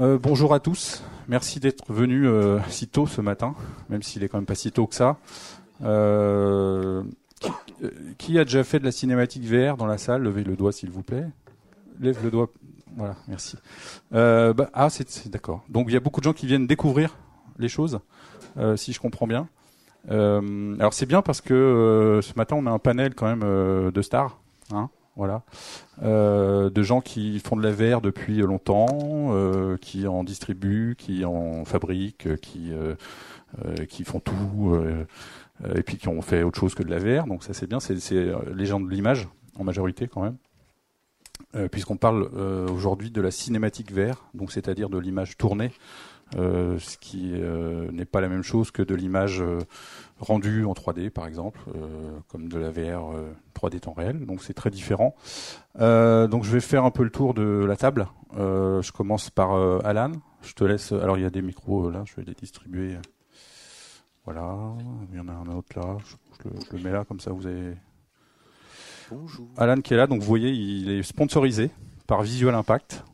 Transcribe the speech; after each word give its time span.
Euh, 0.00 0.18
bonjour 0.18 0.54
à 0.54 0.60
tous. 0.60 1.02
Merci 1.28 1.60
d'être 1.60 1.92
venus 1.92 2.24
euh, 2.26 2.58
si 2.70 2.88
tôt 2.88 3.06
ce 3.06 3.20
matin, 3.20 3.54
même 3.90 4.02
s'il 4.02 4.24
est 4.24 4.28
quand 4.28 4.38
même 4.38 4.46
pas 4.46 4.54
si 4.54 4.72
tôt 4.72 4.86
que 4.86 4.94
ça. 4.94 5.18
Euh, 5.84 7.02
qui, 8.16 8.38
a 8.38 8.44
déjà 8.44 8.64
fait 8.64 8.78
de 8.78 8.84
la 8.84 8.92
cinématique 8.92 9.44
VR 9.44 9.76
dans 9.76 9.84
la 9.84 9.98
salle? 9.98 10.22
Levez 10.22 10.42
le 10.42 10.56
doigt 10.56 10.72
s'il 10.72 10.90
vous 10.90 11.02
plaît. 11.02 11.26
Lève 12.00 12.18
le 12.24 12.30
doigt. 12.30 12.48
Voilà, 12.96 13.14
merci. 13.28 13.58
Bah, 14.10 14.70
ah, 14.72 14.88
c'est 14.88 15.28
d'accord. 15.28 15.64
Donc 15.68 15.88
il 15.88 15.92
y 15.92 15.96
a 15.98 16.00
beaucoup 16.00 16.20
de 16.20 16.24
gens 16.24 16.32
qui 16.32 16.46
viennent 16.46 16.66
découvrir 16.66 17.18
les 17.58 17.68
choses, 17.68 18.00
si 18.76 18.94
je 18.94 19.00
comprends 19.00 19.26
bien. 19.26 19.48
Alors 20.08 20.94
c'est 20.94 21.06
bien 21.06 21.20
parce 21.20 21.42
que 21.42 22.20
ce 22.22 22.32
matin 22.36 22.56
on 22.58 22.64
a 22.66 22.70
un 22.70 22.78
panel 22.78 23.14
quand 23.14 23.26
même 23.26 23.92
de 23.92 24.02
stars, 24.02 24.40
hein, 24.72 24.88
voilà, 25.16 25.42
Euh, 26.02 26.70
de 26.70 26.82
gens 26.82 27.00
qui 27.00 27.40
font 27.40 27.56
de 27.56 27.62
la 27.62 27.72
VR 27.72 28.00
depuis 28.00 28.38
longtemps, 28.38 28.86
euh, 29.34 29.76
qui 29.76 30.06
en 30.06 30.24
distribuent, 30.24 30.94
qui 30.96 31.24
en 31.24 31.64
fabriquent, 31.64 32.36
qui 32.40 32.72
euh, 32.72 32.94
qui 33.88 34.04
font 34.04 34.20
tout, 34.20 34.80
et 35.74 35.82
puis 35.82 35.96
qui 35.98 36.08
ont 36.08 36.22
fait 36.22 36.44
autre 36.44 36.58
chose 36.58 36.74
que 36.74 36.84
de 36.84 36.90
la 36.90 36.98
VR. 36.98 37.26
Donc 37.26 37.42
ça 37.42 37.52
c'est 37.52 37.66
bien, 37.66 37.80
c'est 37.80 37.96
les 38.54 38.66
gens 38.66 38.80
de 38.80 38.88
l'image 38.88 39.28
en 39.58 39.64
majorité 39.64 40.06
quand 40.08 40.22
même. 40.22 40.36
Puisqu'on 41.70 41.96
parle 41.96 42.22
aujourd'hui 42.70 43.10
de 43.10 43.20
la 43.20 43.32
cinématique 43.32 43.92
VR, 43.92 44.24
donc 44.34 44.52
c'est-à-dire 44.52 44.88
de 44.88 44.98
l'image 44.98 45.36
tournée, 45.36 45.72
euh, 46.36 46.78
ce 46.78 46.96
qui 46.98 47.32
euh, 47.34 47.90
n'est 47.92 48.04
pas 48.04 48.20
la 48.20 48.28
même 48.28 48.42
chose 48.42 48.70
que 48.70 48.82
de 48.82 48.94
l'image 48.94 49.40
euh, 49.40 49.58
rendue 50.18 50.64
en 50.64 50.72
3D 50.72 51.10
par 51.10 51.26
exemple, 51.26 51.60
euh, 51.74 52.18
comme 52.28 52.48
de 52.48 52.58
la 52.58 52.70
VR 52.70 53.14
euh, 53.14 53.32
3D 53.54 53.80
temps 53.80 53.92
réel. 53.92 54.24
Donc 54.26 54.42
c'est 54.42 54.54
très 54.54 54.70
différent. 54.70 55.14
Euh, 55.80 56.26
donc 56.28 56.44
je 56.44 56.50
vais 56.50 56.60
faire 56.60 56.84
un 56.84 56.90
peu 56.90 57.02
le 57.02 57.10
tour 57.10 57.34
de 57.34 57.64
la 57.66 57.76
table. 57.76 58.06
Euh, 58.36 58.80
je 58.82 58.92
commence 58.92 59.30
par 59.30 59.52
Alan. 59.84 60.12
Je 60.42 60.52
te 60.54 60.64
laisse. 60.64 60.92
Alors 60.92 61.16
il 61.18 61.22
y 61.22 61.26
a 61.26 61.30
des 61.30 61.42
micros 61.42 61.90
là, 61.90 62.04
je 62.06 62.14
vais 62.16 62.22
les 62.22 62.34
distribuer. 62.34 62.96
Voilà, 64.24 64.56
il 65.10 65.16
y 65.16 65.20
en 65.20 65.28
a 65.28 65.32
un 65.32 65.46
autre 65.46 65.78
là. 65.78 65.96
Je, 66.04 66.14
je 66.38 66.48
le, 66.48 66.54
je 66.70 66.76
le 66.76 66.82
mets 66.82 66.92
là 66.92 67.04
comme 67.04 67.20
ça 67.20 67.32
vous 67.32 67.46
avez. 67.46 67.74
Bonjour. 69.10 69.48
Alan 69.56 69.80
qui 69.80 69.94
est 69.94 69.96
là, 69.96 70.06
donc 70.06 70.20
vous 70.20 70.26
voyez, 70.26 70.50
il 70.50 70.90
est 70.90 71.02
sponsorisé 71.02 71.70
par 72.06 72.22
Visual 72.22 72.54
Impact. 72.54 73.04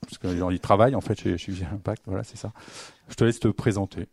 Parce 0.00 0.18
qu'il 0.18 0.60
travaille 0.60 0.94
en 0.94 1.00
fait 1.00 1.18
chez, 1.18 1.38
chez 1.38 1.52
Visual 1.52 1.70
Impact, 1.72 2.02
voilà, 2.06 2.24
c'est 2.24 2.36
ça. 2.36 2.52
Je 3.08 3.14
te 3.14 3.24
laisse 3.24 3.40
te 3.40 3.48
présenter. 3.48 4.08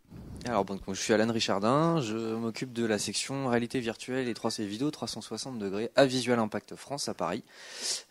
Alors 0.46 0.64
bon, 0.64 0.78
je 0.88 1.00
suis 1.00 1.14
Alan 1.14 1.32
Richardin, 1.32 2.00
je 2.00 2.34
m'occupe 2.34 2.72
de 2.72 2.84
la 2.84 2.98
section 2.98 3.48
réalité 3.48 3.80
virtuelle 3.80 4.28
et 4.28 4.34
3 4.34 4.58
et 4.58 4.66
vidéo 4.66 4.90
360 4.90 5.58
degrés 5.58 5.90
à 5.96 6.04
Visual 6.04 6.38
Impact 6.38 6.76
France 6.76 7.08
à 7.08 7.14
Paris. 7.14 7.44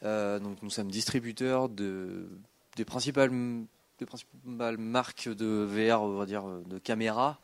Euh, 0.01 0.39
donc 0.39 0.57
nous 0.63 0.71
sommes 0.71 0.89
distributeurs 0.89 1.69
de 1.69 2.27
des 2.75 2.85
principales 2.85 3.29
des 4.03 4.07
principales 4.07 4.77
marques 4.77 5.29
de 5.29 5.65
VR, 5.65 6.01
on 6.01 6.17
va 6.17 6.25
dire 6.25 6.43
de 6.43 6.77
caméras, 6.77 7.39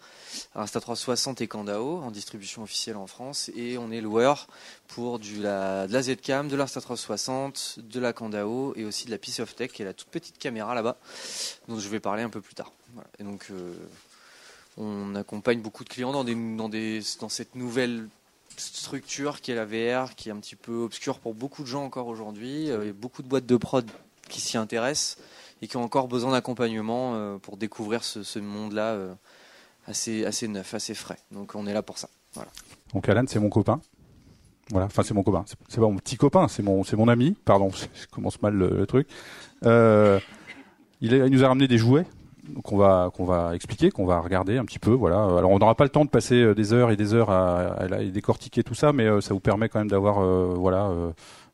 Insta360 0.56 1.42
et 1.42 1.48
Candao 1.48 1.98
en 1.98 2.12
distribution 2.12 2.64
officielle 2.64 2.98
en 2.98 3.08
France 3.08 3.50
et 3.56 3.78
on 3.78 3.92
est 3.92 4.02
loueur 4.02 4.48
pour 4.88 5.20
du 5.20 5.42
la, 5.42 5.88
de 5.88 5.94
la 5.94 6.02
Zcam, 6.02 6.50
de 6.50 6.58
l'Insta360, 6.58 7.80
de 7.80 8.00
la 8.00 8.12
Candao 8.14 8.74
et 8.76 8.84
aussi 8.84 9.06
de 9.06 9.12
la 9.12 9.18
Piece 9.18 9.40
of 9.40 9.56
Tech 9.56 9.72
qui 9.72 9.82
est 9.82 9.86
la 9.86 9.94
toute 9.94 10.10
petite 10.10 10.38
caméra 10.38 10.76
là-bas 10.76 10.98
dont 11.68 11.80
je 11.80 11.88
vais 11.88 12.00
parler 12.00 12.24
un 12.24 12.30
peu 12.30 12.42
plus 12.42 12.56
tard. 12.56 12.74
Et 13.20 13.24
donc 13.24 13.48
euh, 13.52 13.74
on 14.78 15.16
accompagne 15.16 15.62
beaucoup 15.62 15.86
de 15.86 15.90
clients 15.90 16.12
dans, 16.12 16.24
dans 16.26 17.30
cette 17.30 17.56
nouvelle 17.56 18.08
structure 18.58 19.40
qui 19.40 19.52
est 19.52 19.56
la 19.56 19.66
VR, 19.66 20.16
qui 20.16 20.28
est 20.28 20.32
un 20.34 20.40
petit 20.40 20.58
peu 20.58 20.84
obscure 20.84 21.20
pour 21.20 21.34
beaucoup 21.34 21.64
de 21.64 21.68
gens 21.68 21.86
encore 21.86 22.08
aujourd'hui. 22.08 22.70
Euh, 22.70 22.84
Il 22.84 22.88
y 22.88 22.90
a 22.90 22.94
beaucoup 22.94 23.24
de 23.24 23.28
boîtes 23.30 23.46
de 23.46 23.56
prod 23.56 23.90
qui 24.28 24.42
s'y 24.42 24.58
intéressent 24.58 25.18
et 25.62 25.68
qui 25.68 25.78
ont 25.78 25.84
encore 25.84 26.08
besoin 26.08 26.32
d'accompagnement 26.32 27.14
euh, 27.16 27.38
pour 27.38 27.58
découvrir 27.58 28.04
ce, 28.04 28.40
monde-là 28.40 28.92
euh, 28.92 29.14
assez, 29.88 30.26
assez 30.26 30.48
neuf, 30.48 30.74
assez 30.74 30.94
frais. 30.94 31.20
Donc 31.32 31.56
on 31.56 31.68
est 31.68 31.74
là 31.74 31.82
pour 31.82 31.98
ça. 31.98 32.10
Donc 32.94 33.10
Alan, 33.10 33.24
c'est 33.28 33.40
mon 33.40 33.50
copain. 33.50 33.82
Voilà, 34.72 34.86
enfin 34.86 35.04
c'est 35.04 35.14
mon 35.14 35.24
copain. 35.24 35.44
C'est- 35.68 35.80
pas 35.80 35.88
mon 35.88 35.96
petit 35.96 36.18
copain, 36.18 36.48
c'est 36.48 36.64
mon, 36.64 36.84
mon 36.94 37.08
ami. 37.08 37.36
Pardon, 37.46 37.72
je 37.74 38.08
commence 38.08 38.42
mal 38.42 38.54
le, 38.54 38.86
truc. 38.86 39.08
Euh, 39.66 40.20
il, 41.02 41.16
nous 41.26 41.44
a 41.44 41.48
ramené 41.48 41.68
des 41.68 41.78
jouets 41.78 42.06
qu'on 42.64 42.78
va 42.78 43.12
qu'on 43.14 43.26
va 43.26 43.54
expliquer, 43.54 43.92
qu'on 43.92 44.06
va 44.06 44.20
regarder 44.20 44.58
un 44.58 44.66
petit 44.66 44.80
peu. 44.80 44.92
Voilà. 44.92 45.24
Alors 45.24 45.52
on 45.52 45.60
n'aura 45.60 45.76
pas 45.76 45.84
le 45.84 45.90
temps 45.90 46.06
de 46.06 46.10
passer 46.10 46.54
des 46.56 46.74
heures 46.74 46.92
et 46.92 46.96
des 46.96 47.14
heures 47.14 47.30
à, 47.30 47.88
décortiquer 48.12 48.64
tout 48.64 48.76
ça, 48.76 48.94
mais 48.94 49.22
ça 49.22 49.34
vous 49.34 49.40
permet 49.40 49.70
quand 49.70 49.80
même 49.80 49.90
d'avoir 49.90 50.22
voilà 50.56 50.92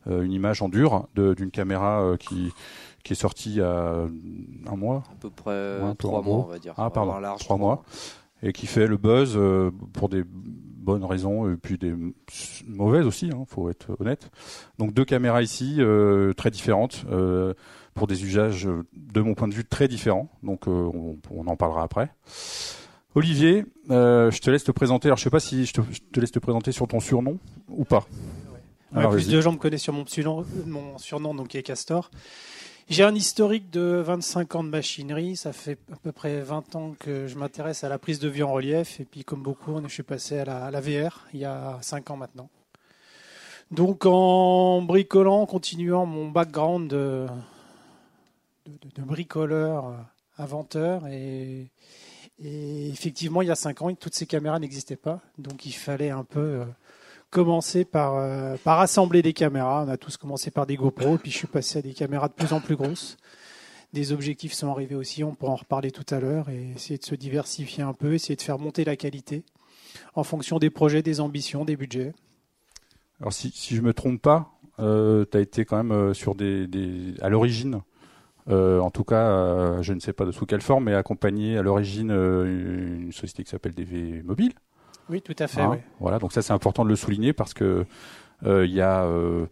une 0.08 0.32
image 0.32 0.62
en 0.62 0.70
dur 0.70 1.08
d'une 1.16 1.52
caméra 1.52 2.16
qui 2.20 2.54
qui 3.06 3.14
est 3.14 3.16
sortie 3.16 3.52
il 3.52 3.56
y 3.58 3.62
a 3.62 4.06
un 4.68 4.76
mois. 4.76 5.04
À 5.12 5.16
peu 5.22 5.30
près 5.30 5.80
Ouais, 5.82 5.96
trois 5.98 6.22
mois, 6.22 6.38
on 6.48 6.52
va 6.52 6.60
dire. 6.60 6.74
Ah, 6.76 6.90
pardon, 6.90 7.18
large, 7.20 7.40
trois 7.40 7.56
mois. 7.58 7.84
et 8.44 8.52
qui 8.52 8.68
fait 8.68 8.88
le 8.88 8.98
buzz 8.98 9.36
euh, 9.38 9.72
pour 9.94 10.10
des 10.10 10.24
bonnes 10.26 11.06
raisons 11.06 11.50
et 11.52 11.56
puis 11.56 11.78
des 11.78 11.94
mauvaises 12.68 13.06
aussi, 13.06 13.30
hein, 13.34 13.44
faut 13.48 13.70
être 13.70 13.96
honnête. 14.00 14.30
Donc 14.78 14.94
deux 14.94 15.06
caméras 15.06 15.42
ici 15.42 15.78
euh, 15.80 16.34
très 16.34 16.52
différentes 16.52 17.06
euh, 17.10 17.54
pour 17.94 18.08
des 18.08 18.24
usages 18.26 18.68
de 18.94 19.22
mon 19.22 19.34
point 19.36 19.48
de 19.48 19.54
vue 19.54 19.66
très 19.66 19.88
différents. 19.88 20.30
Donc 20.44 20.68
euh, 20.68 20.72
on, 20.94 21.18
on 21.32 21.48
en 21.48 21.56
parlera 21.56 21.84
après. 21.84 22.12
Olivier, 23.16 23.66
euh, 23.92 24.30
je 24.30 24.40
te 24.42 24.50
laisse 24.52 24.64
te 24.66 24.72
présenter. 24.72 25.08
Alors 25.08 25.18
je 25.18 25.24
sais 25.24 25.30
pas 25.30 25.40
si 25.40 25.66
je 25.66 25.74
te, 25.74 25.82
je 25.90 26.00
te 26.12 26.20
laisse 26.20 26.32
te 26.32 26.40
présenter 26.40 26.72
sur 26.72 26.88
ton 26.88 27.00
surnom 27.00 27.40
ou 27.70 27.86
pas. 27.86 28.06
Ouais, 28.94 29.00
Alors, 29.00 29.12
plus 29.12 29.28
de 29.30 29.42
gens 29.42 29.54
me 29.54 29.58
connaissent 29.58 29.82
sur 29.84 29.94
mon 29.94 30.06
surnom, 30.06 30.46
mon 30.68 30.98
surnom 30.98 31.34
donc 31.34 31.48
qui 31.50 31.58
est 31.58 31.64
Castor. 31.64 32.12
J'ai 32.88 33.04
un 33.04 33.16
historique 33.16 33.72
de 33.72 34.04
25 34.06 34.56
ans 34.56 34.64
de 34.64 34.70
machinerie. 34.70 35.36
Ça 35.36 35.54
fait 35.54 35.80
à 35.92 35.96
peu 35.96 36.12
près 36.12 36.42
20 36.42 36.76
ans 36.76 36.96
que 37.00 37.26
je 37.26 37.36
m'intéresse 37.36 37.84
à 37.84 37.90
la 37.90 37.98
prise 37.98 38.20
de 38.20 38.30
vue 38.30 38.44
en 38.44 38.52
relief. 38.52 39.00
Et 39.00 39.06
puis, 39.06 39.24
comme 39.24 39.42
beaucoup, 39.42 39.82
je 39.82 39.88
suis 39.88 40.04
passé 40.04 40.38
à 40.38 40.70
la, 40.70 40.82
VR 40.82 41.26
il 41.34 41.40
y 41.40 41.46
a 41.46 41.80
5 41.82 42.12
ans 42.12 42.18
maintenant. 42.18 42.48
Donc, 43.72 44.06
en 44.06 44.84
bricolant, 44.84 45.48
continuant 45.48 46.06
mon 46.06 46.30
background 46.30 46.88
de, 46.88 47.26
bricoleur, 49.00 49.88
euh, 49.88 49.98
inventeur, 50.38 51.08
et, 51.08 51.72
et 52.38 52.90
effectivement, 52.90 53.42
il 53.42 53.48
y 53.48 53.52
a 53.52 53.56
5 53.56 53.82
ans, 53.82 53.96
toutes 53.96 54.14
ces 54.14 54.28
caméras 54.28 54.60
n'existaient 54.60 54.96
pas. 54.96 55.22
Donc, 55.40 55.66
il 55.66 55.74
fallait 55.74 56.12
un 56.12 56.24
peu. 56.24 56.62
Commencé 57.36 57.84
par, 57.84 58.16
euh, 58.16 58.56
par 58.64 58.80
assembler 58.80 59.22
des 59.22 59.34
caméras. 59.34 59.84
On 59.86 59.90
a 59.90 59.98
tous 59.98 60.16
commencé 60.16 60.52
par 60.52 60.66
des 60.66 60.78
GoPro, 60.78 61.18
puis 61.18 61.32
je 61.32 61.38
suis 61.40 61.48
passé 61.48 61.80
à 61.80 61.82
des 61.82 61.94
caméras 61.94 62.30
de 62.30 62.34
plus 62.34 62.54
en 62.54 62.62
plus 62.62 62.78
grosses. 62.78 63.18
Des 63.92 64.14
objectifs 64.14 64.54
sont 64.54 64.72
arrivés 64.72 64.96
aussi, 64.96 65.22
on 65.22 65.36
pourra 65.36 65.52
en 65.52 65.58
reparler 65.58 65.92
tout 65.92 66.06
à 66.16 66.22
l'heure, 66.22 66.48
et 66.48 66.72
essayer 66.76 66.98
de 66.98 67.04
se 67.04 67.14
diversifier 67.14 67.84
un 67.84 67.92
peu, 67.92 68.14
essayer 68.14 68.38
de 68.38 68.42
faire 68.42 68.58
monter 68.58 68.86
la 68.86 68.96
qualité 68.96 69.44
en 70.14 70.24
fonction 70.24 70.60
des 70.60 70.70
projets, 70.70 71.02
des 71.02 71.20
ambitions, 71.20 71.66
des 71.66 71.76
budgets. 71.76 72.14
Alors 73.20 73.34
si, 73.34 73.52
si 73.54 73.76
je 73.76 73.82
me 73.82 73.94
trompe 73.94 74.22
pas, 74.22 74.54
euh, 74.80 75.26
tu 75.30 75.38
as 75.38 75.42
été 75.42 75.66
quand 75.66 75.76
même 75.76 75.92
euh, 75.92 76.14
sur 76.14 76.36
des, 76.36 76.70
à 77.22 77.28
l'origine, 77.28 77.82
en 78.48 78.92
tout 78.92 79.04
cas, 79.04 79.82
je 79.82 79.92
ne 79.92 80.00
sais 80.00 80.14
pas 80.14 80.24
de 80.24 80.32
sous 80.32 80.46
quelle 80.46 80.62
forme, 80.62 80.86
mais 80.86 80.94
accompagné 80.94 81.58
à 81.58 81.64
l'origine 81.64 82.12
une 82.12 83.12
société 83.12 83.44
qui 83.44 83.50
s'appelle 83.50 83.74
DV 83.74 84.22
Mobile. 84.24 84.54
Oui, 85.10 85.22
tout 85.22 85.36
à 85.40 85.48
fait. 85.48 85.62
hein. 85.62 85.70
oui. 85.72 85.78
Voilà, 86.00 86.20
donc 86.20 86.32
ça 86.34 86.42
c'est 86.42 86.54
important 86.54 86.84
de 86.84 86.90
le 86.90 86.96
souligner 86.96 87.34
parce 87.34 87.54
que 87.54 87.86
euh, 88.46 88.66
il 88.66 88.74
y 88.74 88.82
a, 88.82 89.04
euh, 89.04 89.46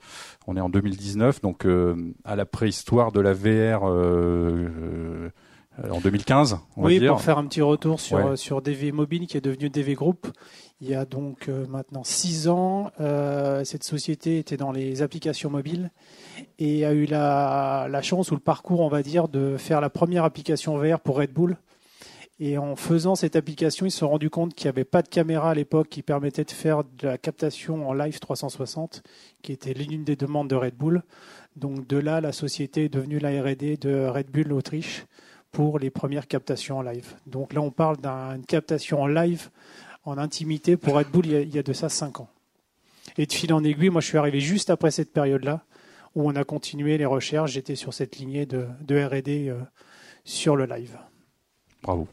on 0.48 0.58
est 0.58 0.62
en 0.62 0.70
2019, 0.70 1.42
donc 1.42 1.66
euh, 1.66 1.96
à 2.26 2.36
la 2.36 2.46
préhistoire 2.46 3.12
de 3.12 3.22
la 3.22 3.34
VR 3.34 3.88
euh, 3.88 5.30
euh, 5.84 5.90
en 5.90 6.00
2015, 6.00 6.60
on 6.78 6.84
Oui, 6.86 6.96
va 6.96 7.00
dire. 7.00 7.12
pour 7.14 7.22
faire 7.22 7.38
un 7.38 7.46
petit 7.48 7.62
retour 7.62 8.00
sur, 8.00 8.18
Ouais. 8.18 8.36
sur 8.38 8.62
DV 8.62 8.92
Mobile 8.92 9.26
qui 9.28 9.38
est 9.38 9.42
devenu 9.42 9.70
DV 9.70 9.96
Group. 9.96 10.28
Il 10.82 10.90
y 10.90 10.96
a 10.96 11.06
donc 11.06 11.48
euh, 11.48 11.66
maintenant 11.70 12.04
six 12.04 12.50
ans, 12.50 12.92
euh, 13.00 13.64
cette 13.64 13.84
société 13.86 14.38
était 14.38 14.58
dans 14.58 14.72
les 14.72 15.02
applications 15.02 15.50
mobiles 15.50 15.90
et 16.60 16.86
a 16.86 16.92
eu 16.94 17.06
la, 17.06 17.88
la 17.90 18.02
chance 18.02 18.32
ou 18.32 18.34
le 18.36 18.42
parcours, 18.42 18.82
on 18.82 18.90
va 18.90 19.02
dire, 19.02 19.30
de 19.30 19.56
faire 19.58 19.80
la 19.82 19.90
première 19.90 20.26
application 20.26 20.78
VR 20.78 21.00
pour 21.00 21.18
Red 21.18 21.32
Bull. 21.32 21.58
Et 22.40 22.58
en 22.58 22.76
faisant 22.76 23.16
cette 23.16 23.36
application, 23.36 23.86
ils 23.86 23.92
se 23.92 24.00
sont 24.00 24.10
rendus 24.10 24.30
compte 24.30 24.56
qu'il 24.56 24.66
n'y 24.66 24.70
avait 24.70 24.86
pas 24.86 25.04
de 25.04 25.08
caméra 25.08 25.52
à 25.52 25.54
l'époque 25.54 25.90
qui 25.90 26.02
permettait 26.02 26.44
de 26.44 26.52
faire 26.52 26.84
de 26.84 27.08
la 27.08 27.18
captation 27.18 27.88
en 27.88 27.94
live 27.94 28.20
360, 28.20 29.04
qui 29.44 29.52
était 29.52 29.74
l'une 29.74 30.04
des 30.04 30.16
demandes 30.16 30.50
de 30.50 30.56
Red 30.56 30.76
Bull. 30.76 31.04
Donc 31.56 31.88
de 31.88 31.98
là, 31.98 32.22
la 32.22 32.32
société 32.32 32.86
est 32.86 32.90
devenue 32.90 33.20
la 33.20 33.30
R&D 33.30 33.78
de 33.78 34.08
Red 34.08 34.32
Bull 34.32 34.52
Autriche 34.52 35.06
pour 35.52 35.78
les 35.78 35.92
premières 35.92 36.28
captations 36.28 36.80
en 36.80 36.82
live. 36.82 37.14
Donc 37.28 37.54
là, 37.54 37.62
on 37.62 37.70
parle 37.70 37.98
d'une 37.98 38.46
captation 38.46 39.04
en 39.04 39.08
live, 39.08 39.50
en 40.04 40.18
intimité, 40.18 40.76
pour 40.76 40.96
Red 40.96 41.10
Bull, 41.10 41.28
il 41.28 41.54
y 41.54 41.60
a, 41.60 41.64
de 41.64 41.74
ça 41.74 41.90
5 41.90 42.22
ans. 42.22 42.30
Et 43.18 43.28
de 43.28 43.32
fil 43.32 43.54
en 43.54 43.64
aiguille, 43.64 43.90
moi, 43.90 44.02
je 44.02 44.08
suis 44.08 44.18
arrivé 44.18 44.40
juste 44.40 44.72
après 44.72 44.90
cette 44.90 45.14
période-là, 45.14 45.64
où 46.16 46.28
on 46.28 46.36
a 46.36 46.44
continué 46.44 46.98
les 46.98 47.06
recherches. 47.06 47.52
J'étais 47.52 47.76
sur 47.76 47.94
cette 47.94 48.18
lignée 48.18 48.48
de, 48.48 48.66
de 48.82 49.02
R&D 49.02 49.50
euh, 49.50 49.60
sur 50.26 50.56
le 50.56 50.66
live. 50.66 50.98
Bravo. 51.84 52.08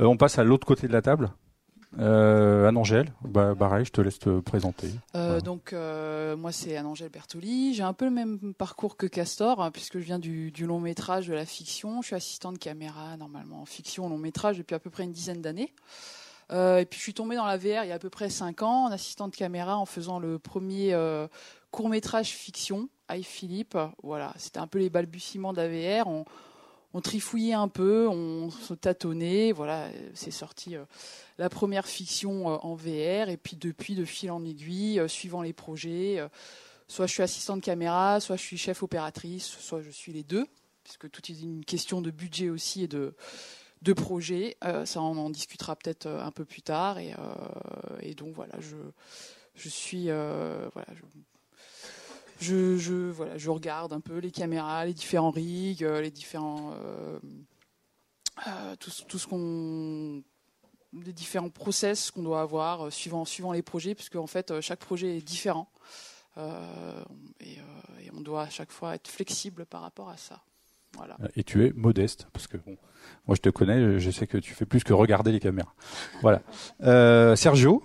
Euh, 0.00 0.04
on 0.04 0.16
passe 0.16 0.38
à 0.38 0.44
l'autre 0.44 0.66
côté 0.66 0.88
de 0.88 0.92
la 0.92 1.02
table. 1.02 1.30
Euh, 1.98 2.68
Anne-Angèle, 2.68 3.12
bah, 3.22 3.54
pareil, 3.58 3.84
je 3.84 3.90
te 3.90 4.00
laisse 4.00 4.18
te 4.18 4.40
présenter. 4.40 4.90
Euh, 5.14 5.40
Donc, 5.40 5.72
euh, 5.72 6.36
moi, 6.36 6.52
c'est 6.52 6.76
Anne-Angèle 6.76 7.08
Bertoli. 7.08 7.74
J'ai 7.74 7.82
un 7.82 7.94
peu 7.94 8.04
le 8.04 8.10
même 8.10 8.54
parcours 8.54 8.96
que 8.96 9.06
Castor, 9.06 9.62
hein, 9.62 9.70
puisque 9.70 9.98
je 9.98 10.04
viens 10.04 10.18
du, 10.18 10.50
du, 10.50 10.66
long 10.66 10.80
métrage, 10.80 11.28
de 11.28 11.34
la 11.34 11.46
fiction. 11.46 12.02
Je 12.02 12.08
suis 12.08 12.16
assistante 12.16 12.58
caméra, 12.58 13.16
normalement, 13.16 13.62
en 13.62 13.66
fiction, 13.66 14.08
long 14.08 14.18
métrage, 14.18 14.58
depuis 14.58 14.74
à 14.74 14.78
peu 14.78 14.90
près 14.90 15.04
une 15.04 15.12
dizaine 15.12 15.40
d'années. 15.40 15.72
Et 16.50 16.86
puis, 16.88 16.98
je 16.98 17.02
suis 17.02 17.14
tombée 17.14 17.36
dans 17.36 17.44
la 17.44 17.58
VR 17.58 17.84
il 17.84 17.88
y 17.88 17.92
a 17.92 17.96
à 17.96 17.98
peu 17.98 18.08
près 18.08 18.30
cinq 18.30 18.62
ans, 18.62 18.86
en 18.86 18.90
assistante 18.90 19.36
caméra, 19.36 19.76
en 19.76 19.84
faisant 19.84 20.18
le 20.18 20.38
premier 20.38 20.96
court 21.70 21.90
métrage 21.90 22.30
fiction, 22.30 22.88
I 23.10 23.22
Philippe. 23.22 23.76
Voilà, 24.02 24.32
c'était 24.38 24.58
un 24.58 24.66
peu 24.66 24.78
les 24.78 24.88
balbutiements 24.88 25.52
de 25.52 25.58
la 25.58 25.68
VR. 25.68 26.06
On, 26.06 26.24
on 26.98 27.00
trifouillait 27.00 27.52
un 27.52 27.68
peu, 27.68 28.08
on 28.08 28.50
se 28.50 28.74
tâtonnait. 28.74 29.52
Voilà, 29.52 29.88
c'est 30.14 30.32
sorti 30.32 30.74
euh, 30.74 30.84
la 31.38 31.48
première 31.48 31.86
fiction 31.86 32.50
euh, 32.50 32.56
en 32.62 32.74
VR. 32.74 33.28
Et 33.28 33.36
puis 33.36 33.56
depuis, 33.56 33.94
de 33.94 34.04
fil 34.04 34.32
en 34.32 34.44
aiguille, 34.44 34.98
euh, 34.98 35.06
suivant 35.06 35.42
les 35.42 35.52
projets, 35.52 36.20
soit 36.88 37.06
je 37.06 37.12
suis 37.12 37.22
assistante 37.22 37.62
caméra, 37.62 38.18
soit 38.18 38.34
je 38.34 38.42
suis 38.42 38.58
chef 38.58 38.82
opératrice, 38.82 39.46
soit 39.46 39.80
je 39.80 39.90
suis 39.90 40.12
les 40.12 40.24
deux, 40.24 40.44
puisque 40.82 41.08
tout 41.08 41.22
est 41.30 41.40
une 41.40 41.64
question 41.64 42.02
de 42.02 42.10
budget 42.10 42.50
aussi 42.50 42.82
et 42.82 42.88
de, 42.88 43.14
de 43.82 43.92
projet. 43.92 44.56
ça, 44.84 45.00
on 45.00 45.16
en 45.18 45.30
discutera 45.30 45.76
peut-être 45.76 46.08
un 46.08 46.32
peu 46.32 46.44
plus 46.44 46.62
tard. 46.62 46.98
Et, 46.98 47.14
donc 48.14 48.34
voilà, 48.34 48.54
je, 48.58 49.68
suis 49.68 50.08
je, 52.40 53.10
voilà, 53.10 53.36
je 53.36 53.50
regarde 53.50 53.92
un 53.92 54.00
peu 54.00 54.18
les 54.18 54.30
caméras, 54.30 54.84
les 54.84 54.94
différents 54.94 55.30
rigs, 55.30 55.82
les 55.82 56.10
différents. 56.10 56.72
Euh, 56.74 57.18
euh, 58.46 58.76
tout, 58.78 59.18
ce 59.18 59.26
qu'on. 59.26 60.22
les 61.04 61.12
différents 61.12 61.48
process 61.48 62.12
qu'on 62.12 62.22
doit 62.22 62.40
avoir 62.40 62.86
euh, 62.86 62.90
suivant, 62.90 63.24
suivant 63.24 63.52
les 63.52 63.62
projets, 63.62 63.94
puisque 63.94 64.16
en 64.16 64.28
fait, 64.28 64.60
chaque 64.60 64.78
projet 64.78 65.16
est 65.16 65.26
différent. 65.26 65.70
Et, 67.40 67.56
et, 68.00 68.10
on 68.16 68.20
doit 68.20 68.42
à 68.42 68.48
chaque 68.48 68.70
fois 68.70 68.94
être 68.94 69.08
flexible 69.08 69.66
par 69.66 69.82
rapport 69.82 70.08
à 70.08 70.16
ça. 70.16 70.40
Voilà. 70.96 71.16
Et 71.34 71.42
tu 71.42 71.66
es 71.66 71.72
modeste, 71.72 72.28
parce 72.32 72.46
que 72.46 72.56
bon, 72.56 72.76
moi 73.26 73.34
je 73.34 73.40
te 73.40 73.48
connais, 73.48 73.98
je 73.98 74.10
sais 74.12 74.28
que 74.28 74.38
tu 74.38 74.54
fais 74.54 74.64
plus 74.64 74.84
que 74.84 74.92
regarder 74.92 75.32
les 75.32 75.40
caméras. 75.40 75.74
Voilà. 76.22 76.40
Sergio, 77.34 77.82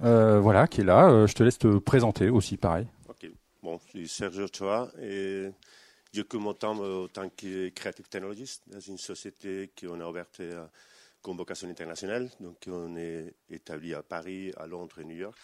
voilà, 0.00 0.66
qui 0.66 0.80
est 0.80 0.84
là. 0.84 1.26
je 1.26 1.34
te 1.34 1.42
laisse 1.42 1.58
te 1.58 1.76
présenter 1.76 2.30
aussi, 2.30 2.56
pareil. 2.56 2.86
Bon, 3.62 3.78
je 3.78 3.90
suis 3.90 4.08
Sergio 4.08 4.44
Ochoa 4.44 4.90
et 5.02 5.50
mon 6.32 6.54
temps 6.54 6.78
en 6.78 7.08
tant 7.08 7.28
que 7.28 7.68
Creative 7.68 8.08
Technologist 8.08 8.62
dans 8.66 8.80
une 8.80 8.96
société 8.96 9.70
qu'on 9.78 10.00
a 10.00 10.08
ouverte 10.08 10.40
à 10.40 10.70
convocation 11.20 11.68
internationale. 11.68 12.30
Donc, 12.40 12.56
on 12.68 12.96
est 12.96 13.34
établi 13.50 13.92
à 13.92 14.02
Paris, 14.02 14.50
à 14.56 14.66
Londres 14.66 14.98
et 15.00 15.04
New 15.04 15.16
York 15.16 15.36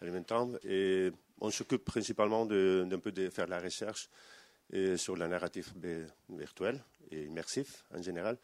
à 0.00 0.04
même 0.04 0.24
temps. 0.24 0.48
Et 0.62 1.10
on 1.40 1.50
s'occupe 1.50 1.84
principalement 1.84 2.46
d'un 2.46 3.00
peu 3.00 3.10
de 3.10 3.28
faire 3.30 3.46
de 3.46 3.50
la 3.50 3.58
recherche 3.58 4.08
sur 4.96 5.16
la 5.16 5.26
narrative 5.26 5.72
virtuelle 6.28 6.80
et 7.10 7.24
immersif 7.24 7.84
en 7.92 8.00
général. 8.00 8.38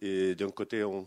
Et 0.00 0.34
d'un 0.34 0.50
côté, 0.50 0.82
on, 0.84 1.06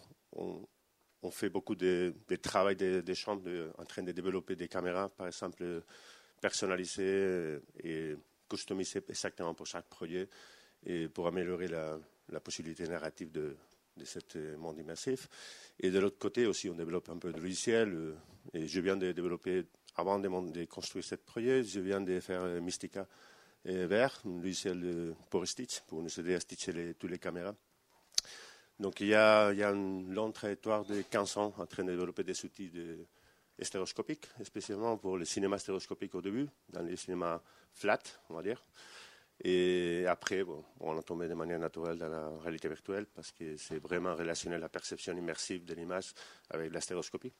fait 1.31 1.50
beaucoup 1.50 1.74
de, 1.74 2.13
travail 2.39 2.75
des 2.75 3.01
de 3.01 3.13
champs 3.16 3.42
en 3.80 3.86
train 3.86 4.04
de 4.04 4.12
développer 4.12 4.56
des 4.56 4.68
caméras, 4.68 5.10
par 5.10 5.25
exemple 5.25 5.81
personnalisé 6.42 7.60
et 7.84 8.16
customisé 8.50 9.02
exactement 9.10 9.54
pour 9.54 9.66
chaque 9.66 9.88
projet 9.88 10.28
et 10.86 11.08
pour 11.08 11.28
améliorer 11.28 11.68
la, 11.68 12.00
la 12.30 12.40
possibilité 12.40 12.88
narrative 12.88 13.32
de, 13.32 13.56
de 13.98 14.06
ce 14.06 14.56
monde 14.58 14.78
immersif. 14.78 15.28
Et 15.80 15.90
de 15.90 16.00
l'autre 16.00 16.18
côté 16.18 16.46
aussi, 16.46 16.70
on 16.70 16.76
développe 16.76 17.10
un 17.10 17.18
peu 17.18 17.32
de 17.32 17.40
logiciel. 17.40 17.94
Euh, 17.94 18.16
et 18.54 18.68
je 18.68 18.80
viens 18.80 18.98
de 18.98 19.12
développer, 19.12 19.66
avant 19.96 20.20
de, 20.20 20.66
construire 20.66 21.04
ce 21.04 21.16
projet, 21.16 21.64
je 21.64 21.80
viens 21.80 22.02
de 22.02 22.20
faire 22.20 22.42
euh, 22.42 22.62
Mystica 22.62 23.08
VR, 23.66 24.22
un 24.26 24.42
logiciel 24.42 25.16
pour 25.32 25.48
Stitch, 25.48 25.82
pour 25.88 26.04
nous 26.04 26.20
aider 26.20 26.36
à 26.36 26.40
stitcher 26.40 26.72
les, 26.72 26.94
toutes 26.94 27.10
les 27.10 27.18
caméras. 27.18 27.56
Donc 28.80 29.00
il 29.00 29.08
y, 29.08 29.16
a, 29.16 29.52
il 29.54 29.58
y 29.58 29.64
a 29.64 29.72
une 29.72 30.14
longue 30.14 30.34
trajectoire 30.34 30.86
de 30.86 31.02
15 31.02 31.38
ans 31.38 31.54
en 31.58 31.66
train 31.66 31.84
de 31.84 31.92
développer 31.92 32.24
des 32.24 32.46
outils 32.46 32.70
de, 32.70 33.08
stéréoscopique, 33.63 34.28
spécialement 34.44 34.98
pour 34.98 35.18
le 35.18 35.25
cinéma 35.25 35.57
stéréoscopique 35.57 36.16
au 36.16 36.22
début, 36.22 36.48
dans 36.69 36.81
les 36.81 36.96
cinémas 36.96 37.42
flat, 37.74 38.00
on 38.30 38.36
va 38.36 38.42
dire. 38.42 38.63
Et 39.44 40.06
après, 40.07 40.44
bon, 40.44 40.63
on 40.80 40.98
a 40.98 41.04
tombé 41.04 41.28
de 41.28 41.34
manière 41.34 41.60
naturelle 41.60 41.98
dans 41.98 42.10
la 42.10 42.30
réalité 42.40 42.69
virtuelle 42.69 43.06
parce 43.06 43.31
que 43.31 43.57
c'est 43.57 43.80
vraiment 43.80 44.16
relationner 44.16 44.57
la 44.57 44.69
perception 44.69 45.16
immersive 45.16 45.66
de 45.66 45.74
l'image 45.74 46.13
avec 46.50 46.74
la 46.74 46.80
stéréoscopie. 46.80 47.34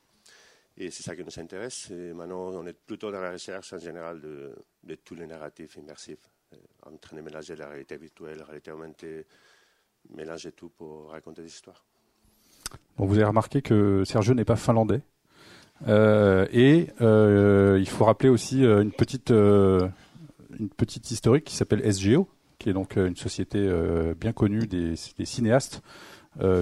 Et 0.78 0.92
c'est 0.92 1.04
ça 1.04 1.16
qui 1.16 1.24
nous 1.24 1.40
intéresse. 1.40 1.90
Et 1.92 2.14
maintenant, 2.14 2.50
on 2.50 2.66
est 2.66 2.74
plutôt 2.74 3.12
dans 3.12 3.22
la 3.22 3.32
recherche 3.32 3.72
en 3.72 3.78
général 3.78 4.20
de, 4.20 4.54
de 4.84 4.96
tous 4.96 5.16
les 5.16 5.26
narratifs 5.26 5.78
immersifs, 5.78 6.30
euh, 6.54 6.58
en 6.86 6.98
train 6.98 7.16
de 7.16 7.22
mélanger 7.22 7.56
la 7.56 7.70
réalité 7.70 7.96
virtuelle, 7.96 8.40
la 8.40 8.46
réalité 8.46 8.72
augmentée, 8.72 9.26
mélanger 10.10 10.52
tout 10.52 10.70
pour 10.70 11.12
raconter 11.12 11.44
des 11.44 11.48
histoires. 11.48 11.86
Bon, 12.98 13.06
vous 13.06 13.16
avez 13.16 13.24
remarqué 13.24 13.62
que 13.62 14.04
Sergio 14.06 14.34
n'est 14.34 14.44
pas 14.44 14.58
finlandais. 14.58 15.02
Euh, 15.88 16.48
et 16.52 16.88
euh, 17.02 17.78
il 17.80 17.88
faut 17.88 18.06
rappeler 18.06 18.30
aussi 18.30 18.66
euh, 18.66 18.82
une 18.82 18.92
petite 18.92 19.32
une 19.32 20.70
petite 20.70 21.12
historique 21.12 21.44
qui 21.44 21.56
s'appelle 21.56 21.82
SGO, 21.92 22.30
qui 22.60 22.70
est 22.70 22.74
donc 22.74 22.96
une 22.96 23.18
société 23.18 23.70
bien 24.18 24.32
connue 24.32 24.68
des, 24.68 24.94
des 25.18 25.26
cinéastes, 25.26 25.82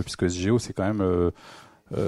puisque 0.01 0.27
SGO 0.27 0.57
c'est 0.57 0.73
quand 0.73 0.91
même 0.91 1.31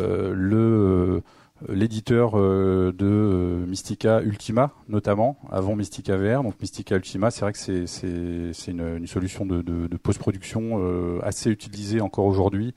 le 0.02 1.22
l'éditeur 1.70 2.34
de 2.36 3.64
Mystica 3.68 4.22
Ultima, 4.22 4.72
notamment, 4.90 5.38
avant 5.52 5.76
Mystica 5.76 6.18
VR. 6.18 6.44
Donc 6.44 6.60
Mystica 6.60 6.96
Ultima, 6.96 7.32
c'est 7.32 7.42
vrai 7.42 7.54
que 7.54 7.60
c'est, 7.60 7.88
c'est, 7.88 8.52
c'est 8.52 8.72
une, 8.72 8.98
une, 8.98 9.08
solution 9.08 9.46
de, 9.46 9.62
de, 9.62 9.88
de 9.88 9.98
post-production 9.98 11.22
assez 11.22 11.52
utilisée 11.52 12.02
encore 12.02 12.26
aujourd'hui, 12.26 12.74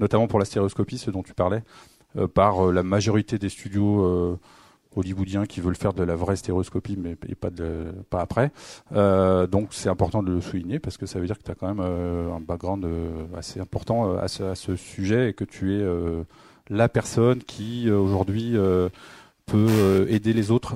notamment 0.00 0.26
pour 0.26 0.40
la 0.40 0.44
stéréoscopie, 0.44 0.98
ce 0.98 1.12
dont 1.12 1.22
tu 1.22 1.32
parlais. 1.32 1.62
Euh, 2.18 2.26
par 2.26 2.68
euh, 2.68 2.72
la 2.72 2.82
majorité 2.82 3.38
des 3.38 3.48
studios 3.48 4.04
euh, 4.04 4.38
hollywoodiens 4.96 5.46
qui 5.46 5.60
veulent 5.60 5.76
faire 5.76 5.92
de 5.92 6.02
la 6.02 6.16
vraie 6.16 6.36
stéréoscopie 6.36 6.96
mais 6.96 7.16
pas 8.10 8.20
après. 8.20 8.50
Donc 8.90 9.68
c'est 9.70 9.88
important 9.88 10.22
de 10.22 10.32
le 10.32 10.40
souligner 10.40 10.78
parce 10.78 10.96
que 10.96 11.06
ça 11.06 11.20
veut 11.20 11.26
dire 11.26 11.38
que 11.38 11.44
tu 11.44 11.50
as 11.50 11.54
quand 11.54 11.72
même 11.72 11.80
un 11.80 12.40
background 12.40 12.86
assez 13.36 13.60
important 13.60 14.16
à 14.16 14.26
ce, 14.26 14.76
sujet 14.76 15.30
et 15.30 15.32
que 15.34 15.44
tu 15.44 15.74
es 15.74 15.86
la 16.68 16.88
personne 16.88 17.38
qui 17.44 17.88
aujourd'hui 17.90 18.56
peut 19.46 20.06
aider 20.08 20.32
les 20.32 20.50
autres 20.50 20.74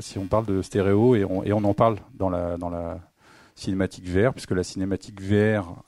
si 0.00 0.18
on 0.18 0.26
parle 0.26 0.46
de 0.46 0.60
stéréo 0.62 1.14
et 1.14 1.24
on, 1.24 1.44
et 1.44 1.52
on 1.52 1.62
en 1.62 1.74
parle 1.74 1.98
dans 2.14 2.30
la 2.30 2.56
dans 2.56 2.70
la 2.70 2.98
cinématique 3.54 4.08
VR 4.08 4.32
puisque 4.32 4.52
la 4.52 4.64
cinématique 4.64 5.20
VR 5.20 5.84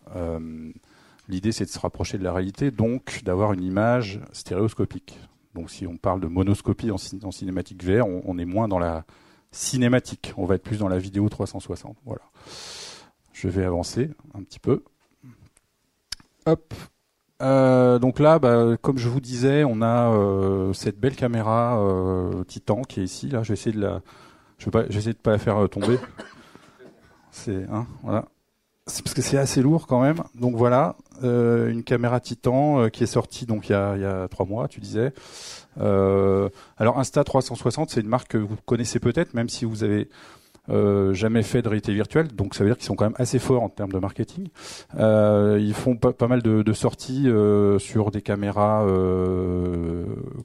L'idée, 1.28 1.52
c'est 1.52 1.64
de 1.64 1.70
se 1.70 1.78
rapprocher 1.78 2.18
de 2.18 2.24
la 2.24 2.32
réalité, 2.32 2.70
donc 2.70 3.22
d'avoir 3.24 3.52
une 3.52 3.62
image 3.62 4.20
stéréoscopique. 4.32 5.18
Donc 5.54 5.70
si 5.70 5.86
on 5.86 5.96
parle 5.96 6.20
de 6.20 6.26
monoscopie 6.26 6.90
en, 6.90 6.98
cinématique 6.98 7.82
VR, 7.84 8.06
on, 8.06 8.38
est 8.38 8.44
moins 8.44 8.68
dans 8.68 8.78
la 8.78 9.04
cinématique, 9.52 10.34
on 10.36 10.44
va 10.44 10.56
être 10.56 10.62
plus 10.62 10.78
dans 10.78 10.88
la 10.88 10.98
vidéo 10.98 11.28
360. 11.28 11.96
Voilà. 12.04 12.22
Je 13.32 13.48
vais 13.48 13.64
avancer 13.64 14.10
un 14.34 14.42
petit 14.42 14.58
peu. 14.58 14.82
Hop. 16.46 16.74
Euh, 17.42 17.98
donc 17.98 18.18
là, 18.18 18.38
bah, 18.38 18.76
comme 18.80 18.98
je 18.98 19.08
vous 19.08 19.20
disais, 19.20 19.64
on 19.64 19.80
a 19.80 20.12
euh, 20.12 20.72
cette 20.72 20.98
belle 20.98 21.16
caméra 21.16 21.78
euh, 21.80 22.44
Titan 22.44 22.82
qui 22.82 23.00
est 23.00 23.04
ici. 23.04 23.28
Là, 23.28 23.42
je 23.42 23.48
vais 23.48 23.54
essayer 23.54 23.74
de 23.74 23.80
la, 23.80 24.02
je 24.58 24.66
vais 24.66 24.70
pas, 24.70 24.82
de 24.82 25.12
pas 25.12 25.30
la 25.30 25.38
faire 25.38 25.68
tomber. 25.70 25.98
C'est, 27.30 27.64
hein, 27.70 27.86
voilà. 28.02 28.26
C'est 28.86 29.02
parce 29.02 29.14
que 29.14 29.22
c'est 29.22 29.38
assez 29.38 29.62
lourd 29.62 29.86
quand 29.86 30.02
même. 30.02 30.22
Donc 30.34 30.56
voilà, 30.56 30.96
euh, 31.22 31.70
une 31.70 31.82
caméra 31.84 32.20
Titan 32.20 32.80
euh, 32.80 32.88
qui 32.90 33.02
est 33.02 33.06
sortie 33.06 33.46
donc 33.46 33.70
il 33.70 33.72
y 33.72 33.74
a, 33.74 33.96
y 33.96 34.04
a 34.04 34.28
trois 34.28 34.44
mois, 34.44 34.68
tu 34.68 34.80
disais. 34.80 35.12
Euh, 35.80 36.50
alors 36.76 36.98
Insta 36.98 37.24
360, 37.24 37.90
c'est 37.90 38.00
une 38.02 38.08
marque 38.08 38.32
que 38.32 38.38
vous 38.38 38.56
connaissez 38.66 39.00
peut-être, 39.00 39.32
même 39.32 39.48
si 39.48 39.64
vous 39.64 39.84
avez 39.84 40.10
euh, 40.70 41.12
jamais 41.12 41.42
fait 41.42 41.60
de 41.60 41.68
réalité 41.68 41.92
virtuelle, 41.92 42.28
donc 42.28 42.54
ça 42.54 42.64
veut 42.64 42.70
dire 42.70 42.76
qu'ils 42.76 42.86
sont 42.86 42.94
quand 42.94 43.04
même 43.04 43.16
assez 43.16 43.38
forts 43.38 43.62
en 43.62 43.70
termes 43.70 43.92
de 43.92 43.98
marketing. 43.98 44.48
Euh, 44.98 45.58
ils 45.60 45.74
font 45.74 45.96
pas, 45.96 46.28
mal 46.28 46.42
de, 46.42 46.72
sorties 46.72 47.28
euh, 47.28 47.78
sur 47.78 48.10
des 48.10 48.20
caméras 48.20 48.86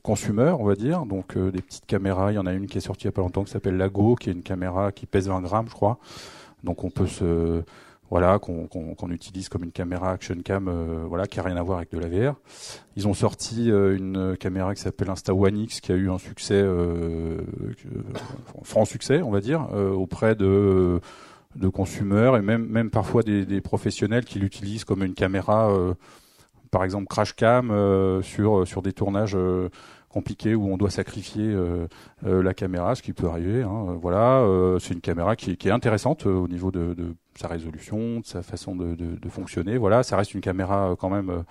consumer, 0.01 0.55
on 0.59 0.63
va 0.63 0.75
dire, 0.75 1.05
donc 1.05 1.37
des 1.37 1.61
petites 1.61 1.85
caméras. 1.85 2.31
Il 2.31 2.35
y 2.35 2.37
en 2.39 2.45
a 2.45 2.53
une 2.53 2.67
qui 2.67 2.77
est 2.77 2.81
sortie 2.81 3.03
il 3.03 3.07
y 3.07 3.09
a 3.09 3.11
pas 3.11 3.21
longtemps 3.21 3.43
qui 3.43 3.51
s'appelle 3.51 3.75
Lago, 3.75 4.15
qui 4.15 4.29
est 4.29 4.33
une 4.33 4.43
caméra 4.43 4.93
qui 4.93 5.05
pèse 5.05 5.27
20 5.27 5.41
grammes, 5.41 5.67
je 5.67 5.73
crois. 5.73 5.99
Donc 6.63 6.83
on 6.83 6.89
peut 6.89 7.07
se 7.07 7.63
voilà, 8.09 8.39
qu'on 8.39 9.11
utilise 9.11 9.49
comme 9.49 9.63
une 9.63 9.71
caméra 9.71 10.11
action 10.11 10.35
cam, 10.43 10.67
euh, 10.67 11.05
voilà, 11.07 11.27
qui 11.27 11.39
a 11.39 11.43
rien 11.43 11.57
à 11.57 11.63
voir 11.63 11.77
avec 11.77 11.91
de 11.91 11.99
la 11.99 12.07
VR. 12.07 12.35
Ils 12.95 13.07
ont 13.07 13.13
sorti 13.13 13.71
euh, 13.71 13.95
une 13.95 14.35
caméra 14.37 14.73
qui 14.73 14.81
s'appelle 14.81 15.09
Insta 15.09 15.33
One 15.33 15.57
X, 15.57 15.79
qui 15.79 15.91
a 15.91 15.95
eu 15.95 16.09
un 16.09 16.17
succès, 16.17 16.55
euh, 16.55 17.41
franc 18.63 18.85
succès, 18.85 19.21
on 19.21 19.29
va 19.29 19.41
dire, 19.41 19.67
euh, 19.73 19.91
auprès 19.91 20.35
de 20.35 20.99
de 21.55 21.67
consommateurs 21.67 22.37
et 22.37 22.43
même 22.43 22.67
même 22.67 22.91
parfois 22.91 23.23
des, 23.23 23.43
des 23.43 23.59
professionnels 23.59 24.23
qui 24.23 24.37
l'utilisent 24.37 24.85
comme 24.85 25.03
une 25.03 25.15
caméra, 25.15 25.75
par 26.69 26.83
exemple 26.83 27.07
crash 27.07 27.35
cam 27.35 27.73
sur 28.21 28.67
sur 28.67 28.83
des 28.83 28.93
tournages 28.93 29.35
compliquées 30.09 30.55
où 30.55 30.71
on 30.71 30.77
doit 30.77 30.89
sacrifier 30.89 31.55
la 32.23 32.53
caméra, 32.53 32.95
ce 32.95 33.01
qui 33.01 33.13
peut 33.13 33.27
arriver. 33.27 33.63
Hein, 33.63 33.97
voilà, 34.01 34.43
c'est 34.79 34.93
une 34.93 35.01
caméra 35.01 35.35
qui, 35.35 35.51
est 35.51 35.71
intéressante 35.71 36.25
au 36.25 36.47
niveau 36.47 36.71
de, 36.71 37.15
sa 37.35 37.47
résolution, 37.47 38.19
de 38.19 38.25
sa 38.25 38.41
façon 38.41 38.75
de, 38.75 39.29
fonctionner. 39.29 39.77
Voilà, 39.77 40.03
ça 40.03 40.17
reste 40.17 40.33
une 40.33 40.41
caméra 40.41 40.95
quand 40.99 41.09
même 41.09 41.43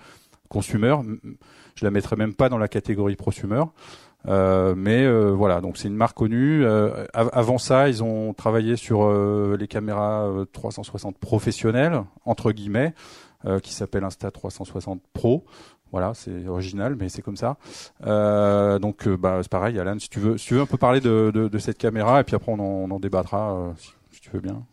consumer. 0.49 0.95
Je 1.75 1.85
la 1.85 1.91
mettrais 1.91 2.17
même 2.17 2.33
pas 2.33 2.49
dans 2.49 2.57
la 2.57 2.67
catégorie 2.67 3.15
prosumer. 3.15 3.63
Euh, 4.27 4.73
mais 4.75 5.05
euh, 5.05 5.31
voilà, 5.31 5.61
donc 5.61 5.77
c'est 5.77 5.87
une 5.87 5.95
marque 5.95 6.17
connue. 6.17 6.65
Euh, 6.65 7.05
avant 7.13 7.57
ça, 7.57 7.87
ils 7.87 8.03
ont 8.03 8.33
travaillé 8.33 8.75
sur 8.75 9.09
les 9.57 9.67
caméras 9.67 10.29
360 10.51 11.17
professionnelles 11.17 12.03
entre 12.25 12.51
guillemets, 12.51 12.93
qui 13.63 13.73
s'appelle 13.73 14.03
Insta 14.03 14.31
360 14.31 15.01
Pro. 15.13 15.45
Voilà, 15.91 16.13
c'est 16.13 16.47
original, 16.47 16.95
mais 16.95 17.09
c'est 17.09 17.21
comme 17.21 17.37
ça. 17.37 17.57
donc, 18.79 19.07
bah, 19.07 19.39
c'est 19.41 19.51
pareil, 19.51 19.79
Alan, 19.79 19.97
si 19.99 20.09
tu 20.09 20.19
veux, 20.19 20.37
si 20.37 20.47
tu 20.47 20.53
veux 20.55 20.61
un 20.61 20.65
peu 20.65 20.77
parler 20.77 21.01
de, 21.01 21.57
cette 21.59 21.77
caméra, 21.77 22.21
et 22.21 22.23
puis 22.23 22.35
après 22.35 22.51
on 22.51 22.91
en, 22.91 22.99
débattra, 22.99 23.73
si, 23.77 23.91
si, 24.11 24.21
tu 24.21 24.29
veux 24.29 24.39
bien. 24.39 24.65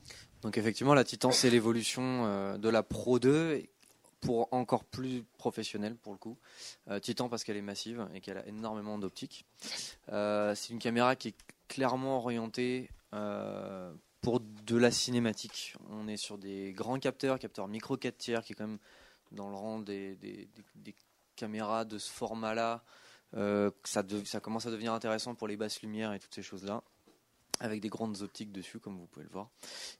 Donc 0.43 0.59
effectivement, 0.59 0.95
la 0.95 1.05
Titan, 1.05 1.33
c'est 1.33 1.51
l'évolution 1.51 2.59
de 2.59 2.69
la 2.69 2.83
Pro 2.83 3.19
2 3.19 3.63
pour 4.21 4.53
encore 4.53 4.85
plus 4.85 5.25
professionnel 5.39 5.97
pour 5.97 6.13
le 6.13 6.19
coup. 6.19 6.37
Euh, 6.89 6.99
Titan 6.99 7.29
parce 7.29 7.45
qu'elle 7.45 7.57
est 7.57 7.63
massive 7.63 8.07
et 8.15 8.21
qu'elle 8.21 8.39
a 8.39 8.47
énormément 8.47 8.99
d'optique. 8.99 9.47
Euh, 10.13 10.55
c'est 10.55 10.73
une 10.73 10.79
caméra 10.79 11.17
qui 11.17 11.29
est 11.29 11.37
clairement 11.69 12.19
orientée 12.19 12.91
euh, 13.15 13.93
pour 14.21 14.41
de 14.41 14.77
la 14.77 14.91
cinématique. 14.91 15.75
On 15.91 16.09
est 16.09 16.17
sur 16.17 16.39
des 16.39 16.73
grands 16.73 16.99
capteurs, 16.99 17.39
capteurs 17.39 17.69
micro 17.69 17.97
4 17.97 18.19
tiers 18.19 18.45
qui 18.45 18.53
est 18.53 18.57
quand 18.57 18.67
même 18.67 18.79
dans 19.33 19.49
le 19.49 19.57
rang 19.57 19.81
des, 19.81 20.19
caméras 21.37 21.85
de 21.85 21.99
ce 21.99 22.11
format-là. 22.11 22.83
ça, 23.85 24.03
ça 24.25 24.41
commence 24.41 24.67
à 24.67 24.71
devenir 24.71 24.93
intéressant 24.93 25.35
pour 25.35 25.47
les 25.47 25.57
basses 25.57 25.83
lumières 25.83 26.13
et 26.13 26.19
toutes 26.19 26.35
ces 26.35 26.43
choses-là 26.43 26.83
avec 27.61 27.81
des 27.81 27.89
grandes 27.89 28.23
optiques 28.23 28.53
dessus 28.53 28.81
comme 28.81 28.99
vous 28.99 29.07
pouvez 29.07 29.25
le 29.25 29.33
voir. 29.33 29.51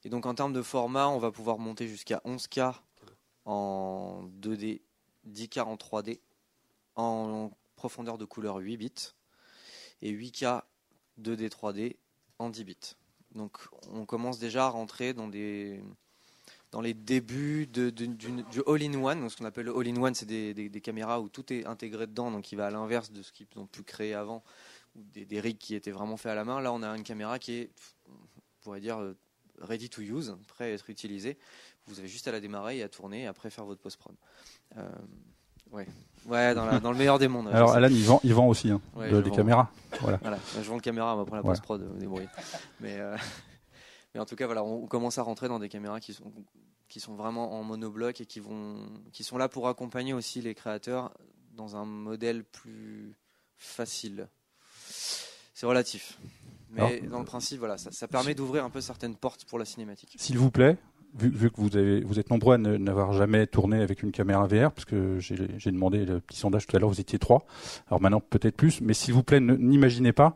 Et 0.03 0.09
donc 0.09 0.25
en 0.25 0.35
termes 0.35 0.53
de 0.53 0.61
format, 0.61 1.07
on 1.07 1.17
va 1.17 1.31
pouvoir 1.31 1.57
monter 1.57 1.87
jusqu'à 1.87 2.21
11K 2.25 2.75
en 3.45 4.29
2D, 4.39 4.81
10K 5.27 5.61
en 5.61 5.75
3D, 5.75 6.19
en 6.95 7.51
profondeur 7.75 8.17
de 8.17 8.25
couleur 8.25 8.57
8 8.57 8.77
bits, 8.77 9.13
et 10.01 10.11
8K 10.11 10.63
2D 11.19 11.49
3D 11.49 11.97
en 12.39 12.49
10 12.49 12.63
bits. 12.63 12.95
Donc 13.33 13.57
on 13.89 14.05
commence 14.05 14.39
déjà 14.39 14.65
à 14.65 14.69
rentrer 14.69 15.13
dans 15.13 15.27
des 15.27 15.81
dans 16.71 16.81
les 16.81 16.93
débuts 16.93 17.67
de, 17.67 17.89
du 17.89 18.61
all-in-one. 18.67 19.29
Ce 19.29 19.37
qu'on 19.37 19.45
appelle 19.45 19.65
le 19.65 19.77
all-in-one, 19.77 20.13
c'est 20.13 20.25
des, 20.25 20.81
caméras 20.81 21.19
où 21.21 21.29
tout 21.29 21.51
est 21.53 21.65
intégré 21.65 22.07
dedans, 22.07 22.31
donc 22.31 22.43
qui 22.43 22.55
va 22.55 22.67
à 22.67 22.71
l'inverse 22.71 23.11
de 23.11 23.21
ce 23.21 23.31
qu'ils 23.31 23.47
ont 23.55 23.65
pu 23.67 23.83
créer 23.83 24.13
avant, 24.13 24.43
ou 24.95 25.03
des, 25.13 25.25
des 25.25 25.39
rigs 25.39 25.57
qui 25.57 25.75
étaient 25.75 25.91
vraiment 25.91 26.17
faits 26.17 26.31
à 26.31 26.35
la 26.35 26.43
main. 26.43 26.61
Là, 26.61 26.73
on 26.73 26.83
a 26.83 26.89
une 26.95 27.03
caméra 27.03 27.39
qui 27.39 27.53
est, 27.53 27.69
on 28.09 28.63
pourrait 28.63 28.81
dire, 28.81 28.99
euh, 28.99 29.15
ready 29.61 29.89
to 29.89 30.01
use, 30.01 30.35
prêt 30.47 30.65
à 30.65 30.73
être 30.73 30.89
utilisée. 30.89 31.37
Vous 31.87 31.99
avez 31.99 32.07
juste 32.07 32.27
à 32.27 32.31
la 32.31 32.39
démarrer 32.39 32.77
et 32.77 32.83
à 32.83 32.89
tourner 32.89 33.23
et 33.23 33.27
après 33.27 33.49
faire 33.49 33.65
votre 33.65 33.81
post-prod. 33.81 34.15
Euh, 34.77 34.89
ouais, 35.71 35.87
ouais 36.25 36.53
dans, 36.53 36.91
le 36.91 36.97
meilleur 36.97 37.17
des 37.17 37.29
mondes. 37.29 37.47
Alors 37.47 37.71
Alan, 37.71 37.87
il 37.89 38.03
vend, 38.03 38.19
il 38.23 38.33
vend 38.33 38.47
aussi 38.47 38.69
hein, 38.69 38.81
des 38.95 39.31
caméras. 39.31 39.71
Voilà. 40.01 40.19
je 40.55 40.67
vends 40.67 40.75
le 40.75 40.81
caméra, 40.81 41.19
après 41.19 41.37
la 41.37 41.43
post-prod, 41.43 41.89
Mais, 42.81 42.97
euh, 42.99 43.15
mais 44.17 44.21
en 44.21 44.25
tout 44.25 44.35
cas, 44.35 44.47
voilà, 44.47 44.63
on, 44.63 44.87
commence 44.87 45.19
à 45.19 45.21
rentrer 45.21 45.47
dans 45.47 45.59
des 45.59 45.69
caméras 45.69 45.99
qui 45.99 46.11
sont, 46.11 46.33
qui 46.89 46.99
sont 46.99 47.13
vraiment 47.13 47.53
en 47.53 47.63
monobloc 47.63 48.19
et 48.19 48.25
qui, 48.25 48.39
vont, 48.39 48.77
qui 49.13 49.23
sont 49.23 49.37
là 49.37 49.47
pour 49.47 49.67
accompagner 49.67 50.11
aussi 50.11 50.41
les 50.41 50.55
créateurs 50.55 51.13
dans 51.55 51.75
un 51.75 51.85
modèle 51.85 52.43
plus 52.43 53.13
facile. 53.57 54.27
C'est 55.53 55.67
relatif. 55.67 56.17
Mais 56.71 57.01
dans 57.01 57.19
le 57.19 57.25
principe, 57.25 57.59
voilà, 57.59 57.77
ça, 57.77 57.91
ça 57.91 58.07
permet 58.07 58.33
d'ouvrir 58.33 58.65
un 58.65 58.71
peu 58.71 58.81
certaines 58.81 59.15
portes 59.15 59.45
pour 59.45 59.59
la 59.59 59.65
cinématique. 59.65 60.15
S'il 60.17 60.39
vous 60.39 60.49
plaît, 60.49 60.77
vu, 61.13 61.51
que 61.51 61.61
vous, 61.61 61.77
avez, 61.77 62.01
vous 62.01 62.17
êtes 62.17 62.31
nombreux 62.31 62.55
à 62.55 62.57
n'avoir 62.57 63.13
jamais 63.13 63.45
tourné 63.45 63.83
avec 63.83 64.01
une 64.01 64.11
caméra 64.11 64.47
VR, 64.47 64.71
parce 64.71 64.85
que 64.85 65.19
j'ai 65.19 65.71
demandé 65.71 66.05
le 66.05 66.21
petit 66.21 66.39
sondage 66.39 66.65
tout 66.65 66.75
à 66.75 66.79
l'heure, 66.79 66.89
vous 66.89 67.01
étiez 67.01 67.19
trois. 67.19 67.45
Alors 67.85 68.01
maintenant 68.01 68.19
peut-être 68.19 68.57
plus, 68.57 68.81
mais 68.81 68.95
s'il 68.95 69.13
vous 69.13 69.21
plaît, 69.21 69.39
n'imaginez 69.39 70.11
pas 70.11 70.35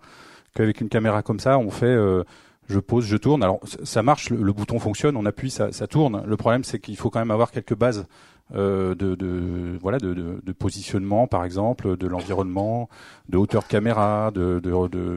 qu'avec 0.54 0.82
une 0.82 0.90
caméra 0.90 1.24
comme 1.24 1.40
ça, 1.40 1.58
on 1.58 1.72
fait 1.72 1.86
euh, 1.88 2.24
je 2.72 2.80
pose, 2.80 3.06
je 3.06 3.18
tourne. 3.18 3.44
Alors 3.44 3.60
ça 3.84 4.02
marche, 4.02 4.30
le, 4.30 4.54
bouton 4.54 4.80
fonctionne, 4.80 5.16
on 5.16 5.26
appuie, 5.26 5.52
ça, 5.52 5.70
tourne. 5.88 6.24
Le 6.26 6.38
problème, 6.38 6.64
c'est 6.64 6.80
qu'il 6.80 6.98
faut 6.98 7.10
quand 7.10 7.20
même 7.20 7.32
avoir 7.32 7.52
quelques 7.52 7.76
bases 7.76 8.08
euh, 8.56 8.96
de, 8.96 9.78
voilà 9.82 9.98
de, 10.00 10.52
positionnement, 10.54 11.28
par 11.28 11.46
exemple, 11.46 11.98
de 11.98 12.08
l'environnement, 12.08 12.90
de 13.30 13.38
hauteur 13.38 13.68
caméra, 13.68 14.32
de, 14.32 14.60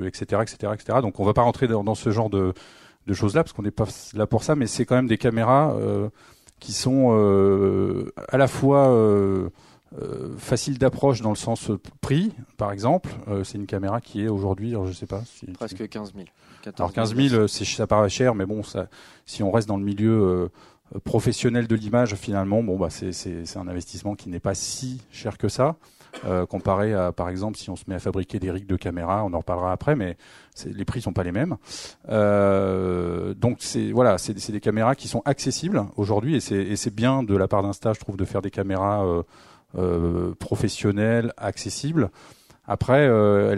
etc., 0.06 0.42
etc., 0.42 0.73
etc. 0.75 0.99
Donc 1.00 1.20
on 1.20 1.25
va 1.25 1.32
pas 1.32 1.42
rentrer 1.42 1.66
dans, 1.66 1.94
ce 1.94 2.11
genre 2.11 2.30
de 2.30 2.52
de 3.06 3.12
choses 3.12 3.34
là 3.34 3.42
parce 3.42 3.52
qu'on 3.52 3.62
n'est 3.62 3.70
pas 3.70 3.84
là 4.14 4.26
pour 4.26 4.44
ça, 4.44 4.54
mais 4.54 4.66
c'est 4.66 4.87
quand 4.87 4.94
même 4.94 5.08
des 5.08 5.18
caméras 5.18 5.75
euh, 5.75 6.08
qui 6.58 6.73
sont 6.73 7.11
euh, 7.11 8.12
à 8.28 8.38
la 8.38 8.49
fois 8.49 8.88
euh, 10.00 10.36
faciles 10.38 10.78
d'approche 10.78 11.20
dans 11.20 11.30
le 11.30 11.36
sens 11.36 11.70
prix, 12.00 12.32
par 12.56 12.72
exemple. 12.72 13.10
c'est 13.44 13.58
une 13.58 13.66
caméra 13.66 14.00
qui 14.00 14.22
est 14.22 14.28
aujourd'hui, 14.28 14.74
je 14.86 14.92
sais 14.92 15.06
pas, 15.06 15.22
si, 15.24 15.46
presque 15.46 15.88
15 15.88 16.14
000. 16.14 16.26
Alors 16.78 16.92
15 16.92 17.14
000, 17.14 17.46
ça 17.48 17.86
paraît 17.86 18.08
cher, 18.08 18.34
mais 18.34 18.46
bon, 18.46 18.62
ça, 18.62 18.88
si 19.26 19.42
on 19.42 19.50
reste 19.50 19.68
dans 19.68 19.76
le 19.76 19.84
milieu 19.84 20.50
professionnel 21.04 21.66
de 21.66 21.74
l'image, 21.74 22.14
finalement, 22.14 22.62
bon 22.62 22.78
bah 22.78 22.88
c'est 22.90 23.56
un 23.56 23.68
investissement 23.68 24.14
qui 24.14 24.28
n'est 24.28 24.40
pas 24.40 24.54
si 24.54 25.02
cher 25.10 25.38
que 25.38 25.48
ça. 25.48 25.76
Euh, 26.26 26.46
comparé 26.46 26.94
à, 26.94 27.12
par 27.12 27.28
exemple, 27.28 27.58
si 27.58 27.70
on 27.70 27.76
se 27.76 27.84
met 27.88 27.94
à 27.94 27.98
fabriquer 27.98 28.38
des 28.38 28.50
rigs 28.50 28.66
de 28.66 28.76
caméra, 28.76 29.24
on 29.24 29.32
en 29.34 29.38
reparlera 29.38 29.72
après, 29.72 29.96
mais 29.96 30.16
les 30.64 30.84
prix 30.84 31.00
sont 31.00 31.12
pas 31.12 31.24
les 31.24 31.32
mêmes. 31.32 31.56
Euh, 32.08 33.34
donc 33.34 33.58
c'est 33.60 33.90
voilà, 33.92 34.18
c'est 34.18 34.50
des 34.50 34.60
caméras 34.60 34.94
qui 34.94 35.08
sont 35.08 35.22
accessibles 35.24 35.84
aujourd'hui, 35.96 36.36
et 36.36 36.76
c'est 36.76 36.94
bien 36.94 37.22
de 37.22 37.36
la 37.36 37.48
part 37.48 37.62
d'Insta, 37.62 37.92
je 37.92 38.00
trouve, 38.00 38.16
de 38.16 38.24
faire 38.24 38.42
des 38.42 38.50
caméras 38.50 39.04
euh, 39.76 40.31
euh 40.31 40.35
professionnelles, 40.35 41.33
accessibles. 41.37 42.11
Après, 42.66 43.07
euh, 43.09 43.57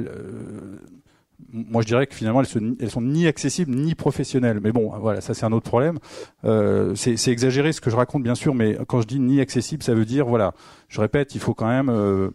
moi 1.52 1.82
je 1.82 1.86
dirais 1.86 2.06
que 2.06 2.14
finalement 2.14 2.42
elles, 2.42 2.76
elles, 2.80 2.90
sont 2.90 3.02
ni 3.02 3.26
accessibles 3.26 3.74
ni 3.74 3.94
professionnelles. 3.94 4.60
Mais 4.62 4.72
bon, 4.72 4.92
voilà, 4.98 5.20
ça 5.20 5.34
c'est 5.34 5.46
un 5.46 5.52
autre 5.52 5.68
problème. 5.68 5.98
Euh, 6.44 6.94
c'est 6.94 7.28
exagéré 7.28 7.72
ce 7.72 7.80
que 7.80 7.90
je 7.90 7.96
raconte 7.96 8.22
bien 8.22 8.34
sûr, 8.34 8.54
mais 8.54 8.76
quand 8.88 9.00
je 9.00 9.06
dis 9.06 9.20
ni 9.20 9.40
accessible, 9.40 9.82
ça 9.82 9.94
veut 9.94 10.04
dire 10.04 10.26
voilà, 10.26 10.54
je 10.88 11.00
répète, 11.00 11.34
il 11.34 11.40
faut 11.40 11.54
quand 11.54 11.68
même 11.68 11.88
euh, 11.88 12.30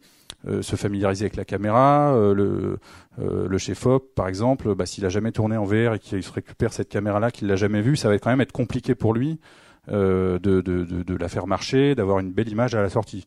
euh, 0.48 0.64
se 0.64 0.76
familiariser 0.76 1.26
avec 1.26 1.36
la 1.36 1.46
caméra. 1.46 2.16
Euh, 2.16 2.34
le, 2.34 2.80
euh, 3.20 3.48
le 3.48 3.58
chef 3.60 3.86
op, 3.86 4.16
par 4.16 4.28
exemple, 4.28 4.74
bah, 4.74 4.88
s'il 4.88 5.06
a 5.06 5.10
jamais 5.10 5.32
tourné 5.32 5.56
en 5.56 5.66
VR 5.66 5.94
et 5.94 6.00
qu'il 6.00 6.24
se 6.24 6.32
récupère 6.32 6.74
cette 6.74 6.90
caméra-là, 6.90 7.30
qu'il 7.30 7.48
l'a 7.48 7.56
jamais 7.56 7.82
vue, 7.82 7.96
ça 7.96 8.10
va 8.10 8.18
quand 8.18 8.32
même 8.32 8.42
être 8.42 8.52
compliqué 8.52 8.96
pour 8.96 9.14
lui 9.14 9.40
de, 9.88 10.40
de, 10.42 10.62
de, 10.62 10.84
de, 10.84 11.16
la 11.16 11.28
faire 11.28 11.48
marcher, 11.48 11.96
d'avoir 11.96 12.20
une 12.20 12.32
belle 12.32 12.50
image 12.50 12.76
à 12.76 12.82
la 12.82 12.90
sortie. 12.90 13.26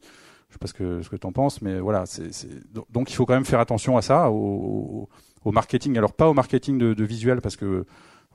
Je 0.55 0.57
sais 0.57 0.61
pas 0.61 0.69
ce 0.69 0.75
que 0.75 1.03
ce 1.03 1.09
que 1.09 1.17
tu 1.17 1.27
en 1.27 1.33
penses, 1.33 1.63
mais 1.63 1.81
voilà, 1.81 2.05
c'est 2.07 2.31
donc 2.93 3.11
il 3.11 3.15
faut 3.15 3.27
quand 3.27 3.35
même 3.35 3.45
faire 3.45 3.59
attention 3.59 3.97
à 3.97 4.03
ça, 4.03 4.31
au, 4.31 5.09
au 5.45 5.51
marketing. 5.51 5.99
Alors 5.99 6.13
pas 6.13 6.29
au 6.29 6.35
marketing 6.35 6.79
de, 6.79 6.95
de 6.95 7.05
visuel 7.05 7.41
parce 7.41 7.57
que 7.57 7.87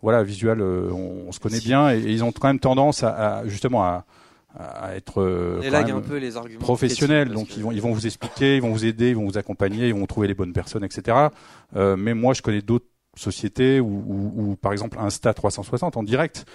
voilà, 0.02 0.22
visuel, 0.22 0.62
on, 0.62 1.32
se 1.32 1.40
connaît 1.40 1.62
bien 1.62 1.94
et, 1.94 2.00
ils 2.00 2.26
ont 2.26 2.34
quand 2.34 2.50
même 2.50 2.60
tendance 2.60 3.04
à, 3.04 3.38
à 3.38 3.48
justement 3.48 3.86
à, 3.86 4.06
à 4.54 4.96
être 4.96 5.22
euh, 5.22 5.62
un 5.62 6.02
peu 6.02 6.18
les 6.18 6.36
arguments 6.36 6.60
professionnels. 6.60 7.30
Donc 7.30 7.56
ils 7.56 7.64
vont 7.64 7.72
ils 7.72 7.82
vont 7.82 7.94
vous 7.94 8.06
expliquer, 8.06 8.58
ils 8.58 8.62
vont 8.62 8.74
vous 8.74 8.86
aider, 8.86 9.12
ils 9.12 9.16
vont 9.16 9.26
vous 9.26 9.38
accompagner, 9.38 9.88
ils 9.88 9.94
vont 9.94 10.06
trouver 10.08 10.28
les 10.28 10.34
bonnes 10.34 10.52
personnes, 10.52 10.84
etc. 10.84 11.30
Euh, 11.78 11.96
mais 11.96 12.14
moi 12.14 12.34
je 12.34 12.42
connais 12.42 12.62
d'autres 12.62 12.88
sociétés 13.16 13.80
où, 13.80 14.58
par 14.62 14.74
exemple 14.74 14.98
Insta 15.00 15.34
360 15.34 15.96
en 15.96 16.04
direct. 16.04 16.46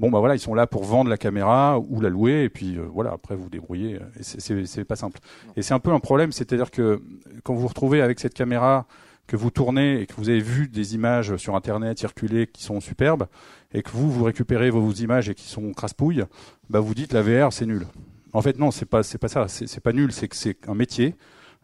Bon 0.00 0.10
bah 0.10 0.18
voilà, 0.18 0.34
ils 0.34 0.40
sont 0.40 0.54
là 0.54 0.66
pour 0.66 0.84
vendre 0.84 1.10
la 1.10 1.18
caméra 1.18 1.78
ou 1.78 2.00
la 2.00 2.08
louer 2.08 2.44
et 2.44 2.48
puis 2.48 2.78
euh, 2.78 2.86
voilà 2.90 3.10
après 3.12 3.36
vous 3.36 3.50
débrouillez. 3.50 4.00
Et 4.18 4.22
c'est 4.22 4.84
pas 4.84 4.96
simple. 4.96 5.20
Et 5.56 5.62
c'est 5.62 5.74
un 5.74 5.78
peu 5.78 5.92
un 5.92 6.00
problème, 6.00 6.32
c'est-à-dire 6.32 6.70
que 6.70 7.02
quand 7.42 7.52
vous 7.52 7.60
vous 7.60 7.68
retrouvez 7.68 8.00
avec 8.00 8.18
cette 8.18 8.32
caméra 8.32 8.86
que 9.26 9.36
vous 9.36 9.50
tournez 9.50 10.00
et 10.00 10.06
que 10.06 10.14
vous 10.14 10.30
avez 10.30 10.40
vu 10.40 10.68
des 10.68 10.94
images 10.94 11.36
sur 11.36 11.54
internet 11.54 11.98
circuler 11.98 12.46
qui 12.46 12.62
sont 12.62 12.80
superbes 12.80 13.26
et 13.74 13.82
que 13.82 13.90
vous 13.90 14.10
vous 14.10 14.24
récupérez 14.24 14.70
vos, 14.70 14.90
images 14.90 15.28
et 15.28 15.34
qui 15.34 15.46
sont 15.46 15.70
crasse-pouilles, 15.74 16.24
bah 16.70 16.80
vous 16.80 16.94
dites 16.94 17.12
la 17.12 17.20
VR 17.20 17.52
c'est 17.52 17.66
nul. 17.66 17.86
En 18.32 18.40
fait 18.40 18.58
non, 18.58 18.70
c'est 18.70 18.86
pas 18.86 19.02
c'est 19.02 19.18
pas 19.18 19.28
ça, 19.28 19.48
c'est 19.48 19.80
pas 19.80 19.92
nul, 19.92 20.12
c'est 20.12 20.28
que 20.28 20.36
c'est 20.36 20.66
un 20.66 20.74
métier. 20.74 21.14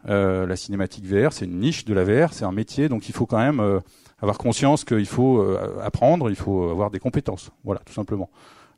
Euh, 0.07 0.45
la 0.45 0.55
cinématique 0.55 1.07
VR, 1.07 1.33
c'est 1.33 1.45
une 1.45 1.59
niche 1.59 1.85
de 1.85 1.93
la 1.95 2.03
VR, 2.03 2.33
c'est 2.33 2.45
un 2.45 2.51
métier, 2.51 2.87
donc 2.87 3.09
il 3.09 3.15
faut 3.15 3.25
quand 3.25 3.39
même 3.39 3.59
euh, 3.59 3.79
avoir 4.19 4.37
conscience 4.37 4.83
qu'il 4.83 5.05
faut 5.05 5.39
euh, 5.39 5.79
apprendre, 5.81 6.29
il 6.29 6.35
faut 6.35 6.69
avoir 6.69 6.91
des 6.91 6.99
compétences, 6.99 7.51
voilà, 7.63 7.81
tout 7.85 7.93
simplement. 7.93 8.29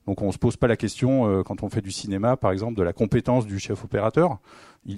Donc 0.10 0.24
on 0.24 0.32
se 0.32 0.40
pose 0.40 0.58
pas 0.58 0.66
la 0.66 0.76
question 0.76 1.30
euh, 1.30 1.44
quand 1.44 1.62
on 1.62 1.70
fait 1.70 1.82
du 1.82 1.92
cinéma, 1.92 2.36
par 2.36 2.52
exemple, 2.52 2.76
de 2.76 2.82
la 2.82 2.94
compétence 2.94 3.46
du 3.46 3.60
chef 3.60 3.84
opérateur. 3.84 4.40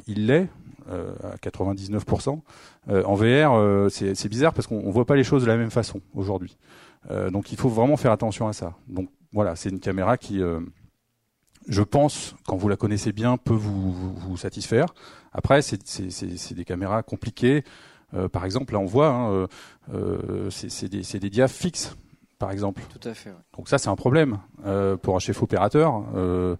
Il 0.07 0.27
l'est 0.27 0.47
euh, 0.89 1.13
à 1.21 1.35
99%. 1.35 2.39
Euh, 2.87 3.03
en 3.03 3.15
VR, 3.15 3.89
c'est 3.91 4.29
bizarre 4.29 4.53
parce 4.53 4.67
qu'on 4.67 4.89
voit 4.89 5.05
pas 5.05 5.17
les 5.17 5.25
choses 5.25 5.43
de 5.43 5.47
la 5.49 5.57
même 5.57 5.69
façon 5.69 5.99
aujourd'hui. 6.15 6.57
donc 7.29 7.51
il 7.51 7.57
faut 7.57 7.67
vraiment 7.67 7.97
faire 7.97 8.13
attention 8.13 8.47
à 8.47 8.53
ça. 8.53 8.73
Donc 8.87 9.09
voilà, 9.33 9.57
c'est 9.57 9.69
une 9.69 9.81
caméra 9.81 10.17
qui, 10.17 10.41
je 11.67 11.83
pense, 11.83 12.35
quand 12.47 12.55
vous 12.55 12.69
la 12.69 12.77
connaissez 12.77 13.11
bien, 13.11 13.35
peut 13.35 13.53
vous, 13.53 13.91
vous, 13.91 14.37
satisfaire. 14.37 14.85
Après, 15.33 15.61
c'est 15.61 16.53
des 16.53 16.65
caméras 16.65 17.03
compliquées. 17.03 17.65
Par 18.31 18.45
exemple, 18.45 18.73
là 18.73 18.79
on 18.79 18.85
voit, 18.85 19.09
hein, 19.09 19.47
c'est 20.49 20.89
des, 20.89 21.29
des 21.29 21.47
fixes 21.47 21.95
par 22.41 22.51
exemple. 22.51 22.81
Tout 22.89 23.07
à 23.07 23.13
fait. 23.13 23.31
Donc 23.55 23.69
ça, 23.69 23.77
c'est 23.77 23.89
un 23.89 23.95
problème 23.95 24.39
euh, 24.65 24.97
pour 24.97 25.15
un 25.15 25.19
chef 25.19 25.41
opérateur. 25.43 26.03
Euh, 26.15 26.55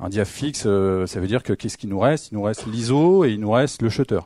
un 0.00 0.08
diaph 0.08 0.30
fixe, 0.30 0.64
euh, 0.64 1.06
ça 1.06 1.20
veut 1.20 1.26
dire 1.26 1.42
que 1.42 1.52
qu'est-ce 1.52 1.76
qu'il 1.76 1.90
nous 1.90 1.98
reste? 1.98 2.32
Il 2.32 2.34
nous 2.36 2.42
reste 2.42 2.66
l'ISO 2.66 3.24
et 3.24 3.32
il 3.32 3.40
nous 3.40 3.50
reste 3.50 3.82
le 3.82 3.90
shutter. 3.90 4.20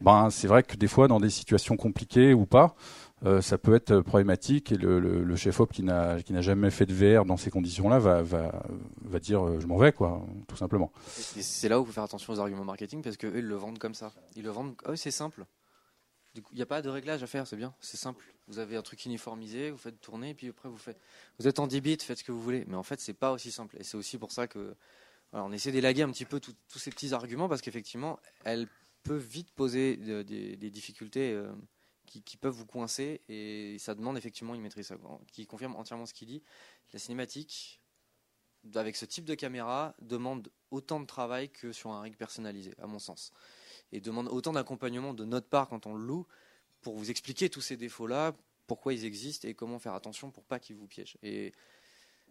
Ben, 0.00 0.30
c'est 0.30 0.46
vrai 0.46 0.62
que 0.62 0.76
des 0.76 0.86
fois, 0.86 1.08
dans 1.08 1.18
des 1.18 1.28
situations 1.28 1.76
compliquées 1.76 2.32
ou 2.32 2.46
pas, 2.46 2.76
ça 3.40 3.58
peut 3.58 3.74
être 3.74 3.98
problématique 3.98 4.70
et 4.70 4.76
le, 4.76 5.34
chef 5.34 5.58
op 5.58 5.72
qui 5.72 5.82
n'a 5.82 6.22
qui 6.22 6.32
n'a 6.32 6.40
jamais 6.40 6.70
fait 6.70 6.86
de 6.86 6.94
VR 6.94 7.24
dans 7.24 7.36
ces 7.36 7.50
conditions-là 7.50 7.98
va 7.98 8.22
va 8.22 8.62
va 9.04 9.18
dire 9.18 9.58
je 9.58 9.66
m'en 9.66 9.76
vais 9.76 9.90
quoi, 9.90 10.24
tout 10.46 10.54
simplement. 10.54 10.92
C'est 11.16 11.68
là 11.68 11.80
où 11.80 11.82
il 11.82 11.86
faut 11.86 11.92
faire 11.92 12.04
attention 12.04 12.32
aux 12.32 12.38
arguments 12.38 12.64
marketing 12.64 13.02
parce 13.02 13.16
qu'eux 13.16 13.32
ils 13.34 13.44
le 13.44 13.56
vendent 13.56 13.80
comme 13.80 13.94
ça. 13.94 14.12
Ils 14.36 14.44
le 14.44 14.50
vendent, 14.50 14.76
oh, 14.88 14.94
c'est 14.94 15.10
simple. 15.10 15.46
Il 16.34 16.42
n'y 16.54 16.62
a 16.62 16.66
pas 16.66 16.82
de 16.82 16.88
réglage 16.88 17.22
à 17.22 17.26
faire, 17.26 17.46
c'est 17.46 17.56
bien, 17.56 17.74
c'est 17.80 17.96
simple. 17.96 18.32
Vous 18.46 18.58
avez 18.58 18.76
un 18.76 18.82
truc 18.82 19.04
uniformisé, 19.04 19.70
vous 19.70 19.78
faites 19.78 20.00
tourner, 20.00 20.34
puis 20.34 20.48
après 20.48 20.68
vous 20.68 20.76
faites. 20.76 21.00
Vous 21.38 21.48
êtes 21.48 21.58
en 21.58 21.66
10 21.66 21.80
bits, 21.80 21.98
faites 22.00 22.18
ce 22.18 22.24
que 22.24 22.32
vous 22.32 22.40
voulez. 22.40 22.64
Mais 22.66 22.76
en 22.76 22.82
fait, 22.82 23.00
c'est 23.00 23.14
pas 23.14 23.32
aussi 23.32 23.50
simple. 23.50 23.76
Et 23.78 23.84
c'est 23.84 23.96
aussi 23.96 24.18
pour 24.18 24.32
ça 24.32 24.46
que. 24.46 24.74
on 25.32 25.52
essaie 25.52 25.72
d'élaguer 25.72 26.02
un 26.02 26.10
petit 26.10 26.24
peu 26.24 26.40
tous 26.40 26.78
ces 26.78 26.90
petits 26.90 27.14
arguments 27.14 27.48
parce 27.48 27.60
qu'effectivement, 27.60 28.18
elle 28.44 28.68
peut 29.02 29.16
vite 29.16 29.50
poser 29.52 29.96
des, 29.96 30.70
difficultés 30.70 31.32
euh, 31.32 31.50
qui, 32.06 32.36
peuvent 32.36 32.54
vous 32.54 32.66
coincer 32.66 33.22
et 33.28 33.76
ça 33.78 33.94
demande 33.94 34.16
effectivement 34.16 34.54
une 34.54 34.62
maîtrise. 34.62 34.92
Qui 35.32 35.46
confirme 35.46 35.76
entièrement 35.76 36.06
ce 36.06 36.14
qu'il 36.14 36.28
dit. 36.28 36.42
La 36.92 36.98
cinématique, 36.98 37.80
avec 38.74 38.96
ce 38.96 39.04
type 39.04 39.24
de 39.24 39.34
caméra, 39.34 39.94
demande 40.00 40.50
autant 40.70 41.00
de 41.00 41.06
travail 41.06 41.50
que 41.50 41.72
sur 41.72 41.90
un 41.90 42.00
rig 42.00 42.16
personnalisé, 42.16 42.74
à 42.78 42.86
mon 42.86 42.98
sens. 42.98 43.32
Et 43.92 44.00
demande 44.00 44.28
autant 44.28 44.52
d'accompagnement 44.52 45.14
de 45.14 45.24
notre 45.24 45.48
part 45.48 45.68
quand 45.68 45.86
on 45.86 45.94
le 45.94 46.04
loue 46.04 46.26
pour 46.82 46.96
vous 46.96 47.10
expliquer 47.10 47.48
tous 47.48 47.60
ces 47.60 47.76
défauts-là, 47.76 48.34
pourquoi 48.66 48.92
ils 48.92 49.04
existent 49.04 49.48
et 49.48 49.54
comment 49.54 49.78
faire 49.78 49.94
attention 49.94 50.30
pour 50.30 50.44
pas 50.44 50.58
qu'ils 50.58 50.76
vous 50.76 50.86
piègent. 50.86 51.16
Et 51.22 51.52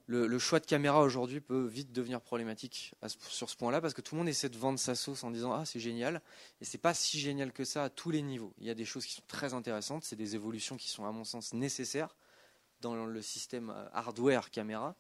le, 0.07 0.39
choix 0.39 0.61
de 0.61 0.65
caméra 0.65 1.01
aujourd'hui 1.01 1.41
peut 1.41 1.65
vite 1.65 1.91
devenir 1.91 2.21
problématique 2.21 2.93
sur 3.27 3.49
ce 3.49 3.57
point-là 3.57 3.81
parce 3.81 3.93
que 3.93 4.01
tout 4.01 4.15
le 4.15 4.19
monde 4.19 4.29
essaie 4.29 4.47
de 4.47 4.57
vendre 4.57 4.79
sa 4.79 4.95
sauce 4.95 5.23
en 5.25 5.31
disant 5.31 5.51
ah 5.51 5.65
c'est 5.65 5.81
génial 5.81 6.21
et 6.61 6.65
c'est 6.65 6.77
pas 6.77 6.93
si 6.93 7.19
génial 7.19 7.51
que 7.51 7.65
ça 7.65 7.83
à 7.83 7.89
tous 7.89 8.09
les 8.09 8.21
niveaux. 8.21 8.53
Il 8.57 8.65
y 8.65 8.69
a 8.69 8.73
des 8.73 8.85
choses 8.85 9.05
qui 9.05 9.13
sont 9.13 9.23
très 9.27 9.53
intéressantes, 9.53 10.05
c'est 10.05 10.15
des 10.15 10.35
évolutions 10.35 10.77
qui 10.77 10.89
sont 10.89 11.05
à 11.05 11.11
mon 11.11 11.25
sens 11.25 11.53
nécessaires 11.53 12.15
dans 12.79 13.05
le 13.05 13.21
système 13.21 13.73
hardware 13.91 14.49
caméra, 14.49 14.95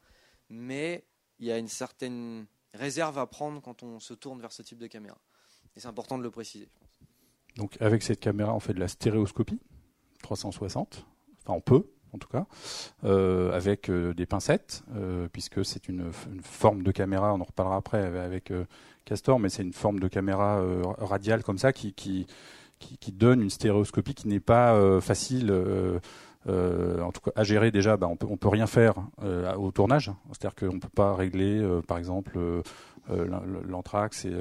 mais 0.49 1.05
il 1.39 1.45
y 1.45 1.51
a 1.51 1.57
une 1.57 1.69
certaine 1.69 2.45
réserve 2.73 3.17
à 3.17 3.27
prendre 3.27 3.61
quand 3.61 3.83
on 3.83 3.99
se 3.99 4.13
tourne 4.13 4.41
vers 4.41 4.51
ce 4.51 4.61
type 4.61 4.79
de 4.79 4.87
caméra. 4.87 5.17
C'est 5.77 5.87
important 5.87 6.17
de 6.17 6.23
le 6.23 6.31
préciser. 6.31 6.67
Donc 7.55 7.77
avec 7.79 8.03
cette 8.03 8.19
caméra, 8.19 8.53
on 8.53 8.59
fait 8.59 8.73
de 8.73 8.79
la 8.79 8.87
stéréoscopie 8.87 9.59
360. 10.21 11.05
Enfin, 11.43 11.53
on 11.53 11.61
peut, 11.61 11.85
en 12.13 12.17
tout 12.17 12.27
cas, 12.27 12.45
euh, 13.03 13.51
avec 13.51 13.89
euh, 13.89 14.13
des 14.13 14.25
pincettes, 14.25 14.83
euh, 14.95 15.27
puisque 15.31 15.63
c'est 15.63 15.87
une, 15.87 16.11
forme 16.41 16.83
de 16.83 16.91
caméra. 16.91 17.33
On 17.33 17.41
en 17.41 17.43
reparlera 17.43 17.77
après 17.77 18.03
avec, 18.03 18.51
Castor, 19.05 19.39
mais 19.39 19.49
c'est 19.49 19.63
une 19.63 19.73
forme 19.73 19.99
de 19.99 20.07
caméra 20.07 20.61
radiale 20.99 21.43
comme 21.43 21.57
ça 21.57 21.71
qui, 21.71 22.27
donne 23.13 23.41
une 23.41 23.49
stéréoscopie 23.49 24.15
qui 24.15 24.27
n'est 24.27 24.39
pas 24.39 24.99
facile. 24.99 25.51
en 26.47 27.11
tout 27.11 27.21
cas, 27.21 27.31
à 27.35 27.43
gérer 27.43 27.71
déjà, 27.71 27.95
bah, 27.97 28.07
on 28.07 28.17
peut 28.17 28.27
peut 28.35 28.49
rien 28.49 28.67
faire 28.67 28.95
au 29.57 29.71
tournage, 29.71 30.11
c'est-à-dire 30.31 30.55
qu'on 30.55 30.79
peut 30.79 30.89
pas 30.89 31.15
régler, 31.15 31.65
par 31.87 31.97
exemple, 31.97 32.37
l'anthrax 33.09 34.25
et 34.25 34.35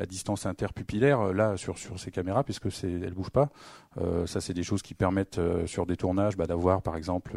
la 0.00 0.06
distance 0.06 0.46
interpupillaire 0.46 1.20
euh, 1.20 1.32
là 1.32 1.56
sur 1.58 1.76
ces 1.76 2.10
caméras 2.10 2.42
puisque 2.42 2.72
c'est 2.72 2.90
elle 2.90 3.12
bouge 3.12 3.30
pas. 3.30 3.50
Euh, 3.98 4.26
ça 4.26 4.40
c'est 4.40 4.54
des 4.54 4.62
choses 4.62 4.82
qui 4.82 4.94
permettent 4.94 5.38
euh, 5.38 5.66
sur 5.66 5.84
des 5.84 5.96
tournages 5.96 6.36
bah, 6.36 6.46
d'avoir 6.46 6.80
par 6.80 6.96
exemple 6.96 7.36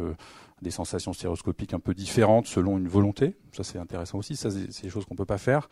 des 0.62 0.70
sensations 0.70 1.12
stéréoscopiques 1.12 1.74
un 1.74 1.78
peu 1.78 1.94
différentes 1.94 2.46
selon 2.46 2.78
une 2.78 2.88
volonté. 2.88 3.36
Ça 3.52 3.64
c'est 3.64 3.78
intéressant 3.78 4.18
aussi. 4.18 4.34
Ça 4.34 4.50
c'est 4.50 4.82
des 4.82 4.88
choses 4.88 5.04
qu'on 5.04 5.14
peut 5.14 5.26
pas 5.26 5.38
faire. 5.38 5.68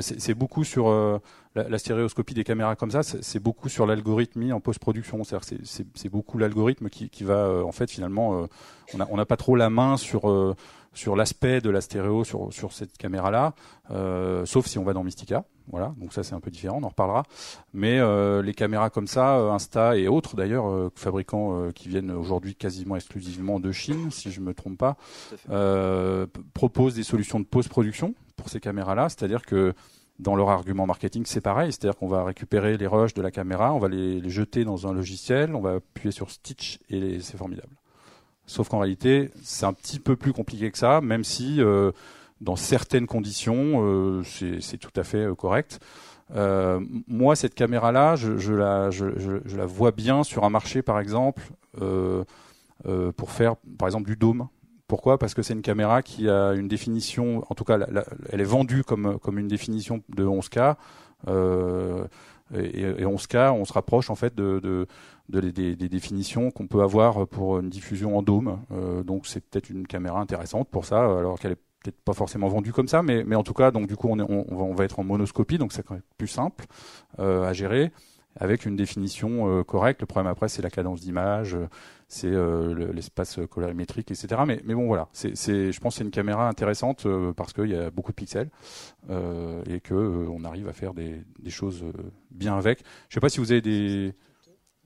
C'est 0.00 0.34
beaucoup 0.34 0.64
sur 0.64 1.20
la, 1.54 1.78
stéréoscopie 1.78 2.34
des 2.34 2.44
caméras 2.44 2.76
comme 2.76 2.90
ça. 2.90 3.02
C'est 3.02 3.38
beaucoup 3.38 3.68
sur 3.68 3.86
l'algorithme 3.86 4.52
en 4.52 4.60
post-production. 4.60 5.22
C'est 5.24 6.08
beaucoup 6.08 6.38
l'algorithme 6.38 6.88
qui, 6.88 7.10
qui, 7.10 7.24
va 7.24 7.62
en 7.64 7.72
fait 7.72 7.90
finalement 7.90 8.46
on 8.94 9.16
n'a 9.16 9.26
pas 9.26 9.36
trop 9.36 9.56
la 9.56 9.70
main 9.70 9.96
sur 9.96 10.56
sur 10.94 11.16
l'aspect 11.16 11.60
de 11.60 11.70
la 11.70 11.80
stéréo 11.80 12.24
sur, 12.24 12.52
sur 12.52 12.72
cette 12.72 12.96
caméra-là, 12.96 13.54
euh, 13.90 14.46
sauf 14.46 14.66
si 14.66 14.78
on 14.78 14.84
va 14.84 14.92
dans 14.92 15.04
Mystica. 15.04 15.44
Voilà, 15.68 15.94
donc 15.98 16.12
ça 16.12 16.22
c'est 16.22 16.34
un 16.34 16.40
peu 16.40 16.50
différent, 16.50 16.78
on 16.80 16.84
en 16.84 16.88
reparlera. 16.88 17.22
Mais 17.72 17.98
euh, 17.98 18.42
les 18.42 18.52
caméras 18.52 18.90
comme 18.90 19.06
ça, 19.06 19.38
euh, 19.38 19.50
Insta 19.50 19.96
et 19.96 20.08
autres 20.08 20.36
d'ailleurs, 20.36 20.68
euh, 20.68 20.92
fabricants 20.94 21.58
euh, 21.58 21.70
qui 21.72 21.88
viennent 21.88 22.10
aujourd'hui 22.10 22.54
quasiment 22.54 22.96
exclusivement 22.96 23.60
de 23.60 23.72
Chine, 23.72 24.10
si 24.10 24.30
je 24.30 24.40
me 24.40 24.52
trompe 24.52 24.78
pas, 24.78 24.96
proposent 26.52 26.94
des 26.94 27.02
solutions 27.02 27.40
de 27.40 27.46
post-production 27.46 28.14
pour 28.36 28.48
ces 28.48 28.60
caméras-là, 28.60 29.08
c'est-à-dire 29.08 29.42
que 29.42 29.74
dans 30.18 30.36
leur 30.36 30.50
argument 30.50 30.86
marketing, 30.86 31.24
c'est 31.26 31.40
pareil, 31.40 31.72
c'est-à-dire 31.72 31.98
qu'on 31.98 32.08
va 32.08 32.24
récupérer 32.24 32.76
les 32.76 32.86
rushs 32.86 33.14
de 33.14 33.22
la 33.22 33.30
caméra, 33.30 33.74
on 33.74 33.78
va 33.78 33.88
les, 33.88 34.28
jeter 34.30 34.64
dans 34.64 34.86
un 34.86 34.92
logiciel, 34.92 35.54
on 35.54 35.60
va 35.60 35.74
appuyer 35.74 36.12
sur 36.12 36.30
Stitch 36.30 36.78
et 36.88 37.20
c'est 37.20 37.36
formidable. 37.36 37.74
Sauf 38.46 38.68
qu'en 38.68 38.78
réalité, 38.78 39.30
c'est 39.42 39.66
un 39.66 39.72
petit 39.72 39.98
peu 39.98 40.16
plus 40.16 40.32
compliqué 40.32 40.70
que 40.70 40.78
ça, 40.78 41.00
même 41.00 41.24
si 41.24 41.60
euh, 41.60 41.92
dans 42.40 42.56
certaines 42.56 43.06
conditions, 43.06 43.82
euh, 43.82 44.22
c'est 44.22 44.78
tout 44.78 44.92
à 44.96 45.02
fait 45.02 45.24
euh, 45.24 45.34
correct. 45.34 45.80
moi, 46.30 47.34
cette 47.34 47.54
caméra-là, 47.54 48.16
je, 48.16 48.52
la, 48.52 48.90
je, 48.90 49.56
la, 49.56 49.66
vois 49.66 49.92
bien 49.92 50.22
sur 50.22 50.44
un 50.44 50.50
marché, 50.50 50.82
par 50.82 51.00
exemple, 51.00 51.42
pour 53.16 53.30
faire, 53.30 53.56
par 53.78 53.88
exemple, 53.88 54.08
du 54.08 54.16
dôme. 54.16 54.48
Pourquoi? 54.94 55.18
Parce 55.18 55.34
que 55.34 55.42
c'est 55.42 55.54
une 55.54 55.62
caméra 55.62 56.02
qui 56.02 56.28
a 56.30 56.52
une 56.52 56.68
définition, 56.68 57.42
en 57.50 57.56
tout 57.56 57.64
cas, 57.64 57.80
elle 58.30 58.40
est 58.40 58.44
vendue 58.44 58.84
comme, 58.84 59.18
comme 59.18 59.40
une 59.40 59.48
définition 59.48 60.04
de 60.08 60.24
11K. 60.24 60.76
et, 61.26 62.80
et 62.80 63.04
11K, 63.04 63.50
on 63.50 63.64
se 63.64 63.72
rapproche 63.72 64.08
en 64.08 64.14
fait 64.14 64.36
de, 64.36 64.60
de 64.60 64.86
des, 65.28 65.74
définitions 65.88 66.52
qu'on 66.52 66.68
peut 66.68 66.82
avoir 66.82 67.26
pour 67.26 67.58
une 67.58 67.70
diffusion 67.70 68.16
en 68.16 68.22
dôme. 68.22 68.60
Euh, 68.70 69.02
donc 69.02 69.26
c'est 69.26 69.40
peut-être 69.40 69.68
une 69.68 69.84
caméra 69.84 70.20
intéressante 70.20 70.68
pour 70.68 70.84
ça, 70.84 71.02
alors 71.02 71.40
qu'elle 71.40 71.52
est 71.52 71.62
peut-être 71.82 72.00
pas 72.04 72.12
forcément 72.12 72.46
vendue 72.46 72.72
comme 72.72 72.86
ça, 72.86 73.02
mais, 73.02 73.24
mais 73.24 73.34
en 73.34 73.42
tout 73.42 73.52
cas, 73.52 73.72
donc 73.72 73.88
du 73.88 73.96
coup 73.96 74.08
on, 74.08 74.74
va, 74.74 74.84
être 74.84 75.00
en 75.00 75.02
monoscopie, 75.02 75.58
donc 75.58 75.72
c'est 75.72 75.84
plus 76.16 76.28
simple 76.28 76.66
euh, 77.18 77.42
à 77.42 77.52
gérer 77.52 77.90
avec 78.36 78.66
une 78.66 78.76
définition 78.76 79.48
euh, 79.48 79.62
correcte. 79.62 80.00
Le 80.00 80.06
problème 80.06 80.30
après, 80.30 80.48
c'est 80.48 80.62
la 80.62 80.70
cadence 80.70 81.00
d'image, 81.00 81.56
c'est 82.08 82.30
l'espace 82.92 83.40
colorimétrique, 83.50 84.10
etc. 84.10 84.42
Mais, 84.46 84.60
mais 84.64 84.74
bon, 84.74 84.86
voilà, 84.86 85.08
c'est, 85.12 85.34
je 85.34 85.80
pense 85.80 85.94
que 85.94 85.98
c'est 85.98 86.04
une 86.04 86.10
caméra 86.10 86.48
intéressante 86.48 87.06
parce 87.36 87.52
qu'il 87.52 87.70
y 87.70 87.74
a 87.74 87.90
beaucoup 87.90 88.12
de 88.12 88.16
pixels 88.16 88.50
et 89.10 89.80
que 89.80 89.94
on 89.94 90.44
arrive 90.44 90.68
à 90.68 90.72
faire 90.72 90.94
des, 90.94 91.22
des 91.40 91.50
choses 91.50 91.84
bien 92.30 92.56
avec. 92.56 92.84
Je 93.08 93.14
sais 93.14 93.20
pas 93.20 93.30
si 93.30 93.40
vous 93.40 93.50
avez 93.50 93.62
des 93.62 94.14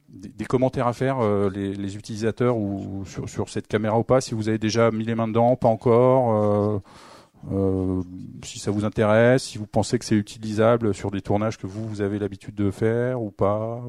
des, 0.08 0.44
commentaires 0.44 0.87
à 0.87 0.92
faire, 0.92 1.18
euh, 1.20 1.50
les, 1.50 1.96
utilisateurs, 1.96 2.56
ou 2.56 3.04
sur, 3.04 3.48
cette 3.48 3.68
caméra 3.68 3.98
ou 3.98 4.04
pas, 4.04 4.20
si 4.20 4.34
vous 4.34 4.48
avez 4.48 4.58
déjà 4.58 4.90
mis 4.90 5.04
les 5.04 5.14
mains 5.14 5.28
dedans, 5.28 5.56
pas 5.56 5.68
encore, 5.68 6.32
euh, 6.34 6.78
euh, 7.51 8.03
si 8.44 8.59
ça 8.59 8.70
vous 8.70 8.85
intéresse, 8.85 9.44
si 9.44 9.59
vous 9.59 9.66
pensez 9.66 9.98
que 9.98 10.05
c'est 10.05 10.16
utilisable 10.16 10.94
sur 10.94 11.11
des 11.11 11.20
tournages 11.20 11.59
que 11.59 11.66
vous, 11.66 12.01
avez 12.01 12.18
l'habitude 12.18 12.55
de 12.55 12.70
faire 12.70 13.22
ou 13.22 13.31
pas. 13.31 13.83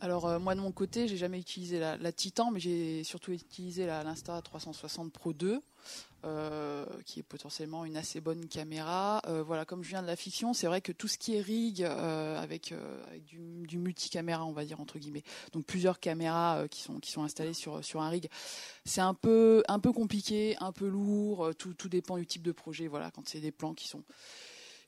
Alors 0.00 0.38
moi 0.40 0.54
de 0.54 0.60
mon 0.60 0.72
côté, 0.72 1.08
j'ai 1.08 1.16
jamais 1.16 1.38
utilisé 1.38 1.78
la, 1.78 1.96
la 1.96 2.12
Titan, 2.12 2.50
mais 2.50 2.60
j'ai 2.60 3.04
surtout 3.04 3.32
utilisé 3.32 3.86
l'Insta 3.86 4.40
360 4.42 5.12
Pro 5.12 5.32
2. 5.32 5.60
Euh, 6.24 6.86
qui 7.04 7.20
est 7.20 7.22
potentiellement 7.22 7.84
une 7.84 7.98
assez 7.98 8.18
bonne 8.20 8.48
caméra. 8.48 9.20
Euh, 9.26 9.42
voilà, 9.42 9.66
comme 9.66 9.82
je 9.82 9.90
viens 9.90 10.00
de 10.00 10.06
la 10.06 10.16
fiction, 10.16 10.54
c'est 10.54 10.66
vrai 10.66 10.80
que 10.80 10.90
tout 10.90 11.06
ce 11.06 11.18
qui 11.18 11.36
est 11.36 11.40
rig 11.42 11.82
euh, 11.82 12.40
avec, 12.40 12.72
du, 13.26 13.66
du 13.66 13.76
multicaméra, 13.76 14.42
on 14.46 14.52
va 14.52 14.64
dire 14.64 14.80
entre 14.80 14.98
guillemets, 14.98 15.24
donc 15.52 15.66
plusieurs 15.66 16.00
caméras 16.00 16.66
qui 16.70 16.80
sont 16.80 16.98
qui 16.98 17.10
sont 17.10 17.24
installées 17.24 17.52
sur 17.52 17.84
sur 17.84 18.00
un 18.00 18.08
rig, 18.08 18.30
c'est 18.86 19.02
un 19.02 19.12
peu 19.12 19.62
un 19.68 19.78
peu 19.78 19.92
compliqué, 19.92 20.56
un 20.60 20.72
peu 20.72 20.88
lourd. 20.88 21.50
Tout 21.58 21.74
tout 21.74 21.90
dépend 21.90 22.16
du 22.16 22.26
type 22.26 22.42
de 22.42 22.52
projet. 22.52 22.86
Voilà, 22.86 23.10
quand 23.10 23.28
c'est 23.28 23.40
des 23.40 23.52
plans 23.52 23.74
qui 23.74 23.86
sont 23.86 24.02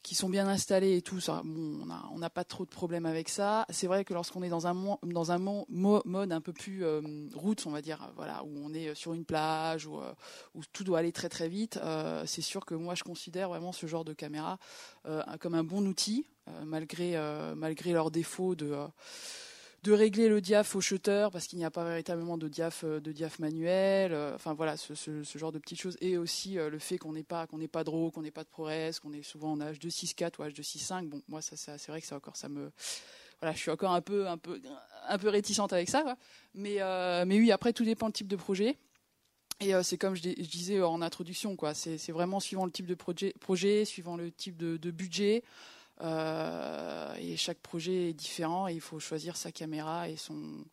qui 0.06 0.14
sont 0.14 0.28
bien 0.28 0.46
installés 0.46 0.96
et 0.96 1.02
tout 1.02 1.18
ça, 1.18 1.42
bon, 1.44 1.84
on 2.12 2.18
n'a 2.18 2.30
pas 2.30 2.44
trop 2.44 2.64
de 2.64 2.70
problèmes 2.70 3.06
avec 3.06 3.28
ça. 3.28 3.66
C'est 3.70 3.88
vrai 3.88 4.04
que 4.04 4.14
lorsqu'on 4.14 4.44
est 4.44 4.48
dans 4.48 4.68
un, 4.68 4.96
dans 5.02 5.32
un 5.32 5.38
mode 5.68 6.32
un 6.32 6.40
peu 6.40 6.52
plus 6.52 6.84
euh, 6.84 7.00
route, 7.34 7.66
on 7.66 7.72
va 7.72 7.82
dire, 7.82 8.12
voilà, 8.14 8.44
où 8.44 8.52
on 8.64 8.72
est 8.72 8.94
sur 8.94 9.14
une 9.14 9.24
plage, 9.24 9.88
où, 9.88 9.98
euh, 9.98 10.14
où 10.54 10.60
tout 10.72 10.84
doit 10.84 11.00
aller 11.00 11.10
très 11.10 11.28
très 11.28 11.48
vite, 11.48 11.80
euh, 11.82 12.22
c'est 12.24 12.40
sûr 12.40 12.64
que 12.64 12.76
moi 12.76 12.94
je 12.94 13.02
considère 13.02 13.48
vraiment 13.48 13.72
ce 13.72 13.88
genre 13.88 14.04
de 14.04 14.12
caméra 14.12 14.60
comme 15.40 15.54
un 15.54 15.64
bon 15.64 15.84
outil, 15.86 16.28
malgré, 16.64 17.16
malgré 17.56 17.92
leurs 17.92 18.12
défauts 18.12 18.54
de 18.54 18.76
de 19.86 19.92
régler 19.92 20.28
le 20.28 20.40
diaph 20.40 20.74
au 20.74 20.80
shutter 20.80 21.28
parce 21.30 21.46
qu'il 21.46 21.58
n'y 21.58 21.64
a 21.64 21.70
pas 21.70 21.84
véritablement 21.84 22.36
de 22.36 22.48
diaph 22.48 22.82
euh, 22.82 22.98
de 22.98 23.12
diaph 23.12 23.38
manuel 23.38 24.12
euh, 24.12 24.34
enfin 24.34 24.52
voilà 24.52 24.76
ce, 24.76 24.92
genre 25.36 25.52
de 25.52 25.60
petites 25.60 25.80
choses 25.80 25.96
et 26.00 26.18
aussi 26.18 26.58
euh, 26.58 26.68
le 26.68 26.80
fait 26.80 26.98
qu'on 26.98 27.12
n'ait 27.12 27.22
pas 27.22 27.46
qu'on 27.46 27.58
n'ait 27.58 27.68
pas 27.68 27.84
de 27.84 27.90
qu'on 28.10 28.22
n'ait 28.22 28.32
pas 28.32 28.42
de 28.42 28.48
ProRes 28.48 29.00
qu'on 29.00 29.12
est 29.12 29.22
souvent 29.22 29.52
en 29.52 29.58
H264 29.58 30.40
ou 30.40 30.42
H265 30.42 31.08
bon 31.08 31.22
moi 31.28 31.40
ça 31.40 31.56
c'est 31.56 31.88
vrai 31.88 32.00
que 32.00 32.06
ça 32.06 32.16
encore 32.16 32.36
ça 32.36 32.48
me 32.48 32.72
voilà 33.40 33.54
je 33.54 33.60
suis 33.60 33.70
encore 33.70 33.92
un 33.92 34.00
peu 34.00 34.26
un 34.26 34.38
peu 34.38 34.60
un 35.08 35.18
peu 35.18 35.28
réticente 35.28 35.72
avec 35.72 35.88
ça. 35.88 36.16
Mais, 36.54 36.78
mais 37.26 37.38
oui, 37.38 37.52
après, 37.52 37.72
tout 37.72 37.84
dépend 37.84 38.06
du 38.06 38.12
type 38.12 38.26
de 38.26 38.34
projet. 38.34 38.76
Et 39.60 39.72
c'est 39.84 39.98
comme 39.98 40.16
je, 40.16 40.22
disais 40.22 40.82
en 40.82 41.00
introduction, 41.00 41.54
quoi. 41.54 41.72
C'est 41.72 42.10
vraiment 42.10 42.40
suivant 42.40 42.64
le 42.64 42.72
type 42.72 42.86
de 42.86 42.96
projet, 42.96 43.32
projet 43.38 43.84
suivant 43.84 44.16
le 44.16 44.32
type 44.32 44.56
de 44.56 44.90
budget. 44.90 45.44
Et 46.00 47.36
chaque 47.36 47.58
projet 47.58 48.10
est 48.10 48.12
différent 48.12 48.68
et 48.68 48.74
il 48.74 48.80
faut 48.80 49.00
choisir 49.00 49.36
sa 49.36 49.50
caméra 49.52 50.08
et 50.08 50.16
son, 50.16 50.64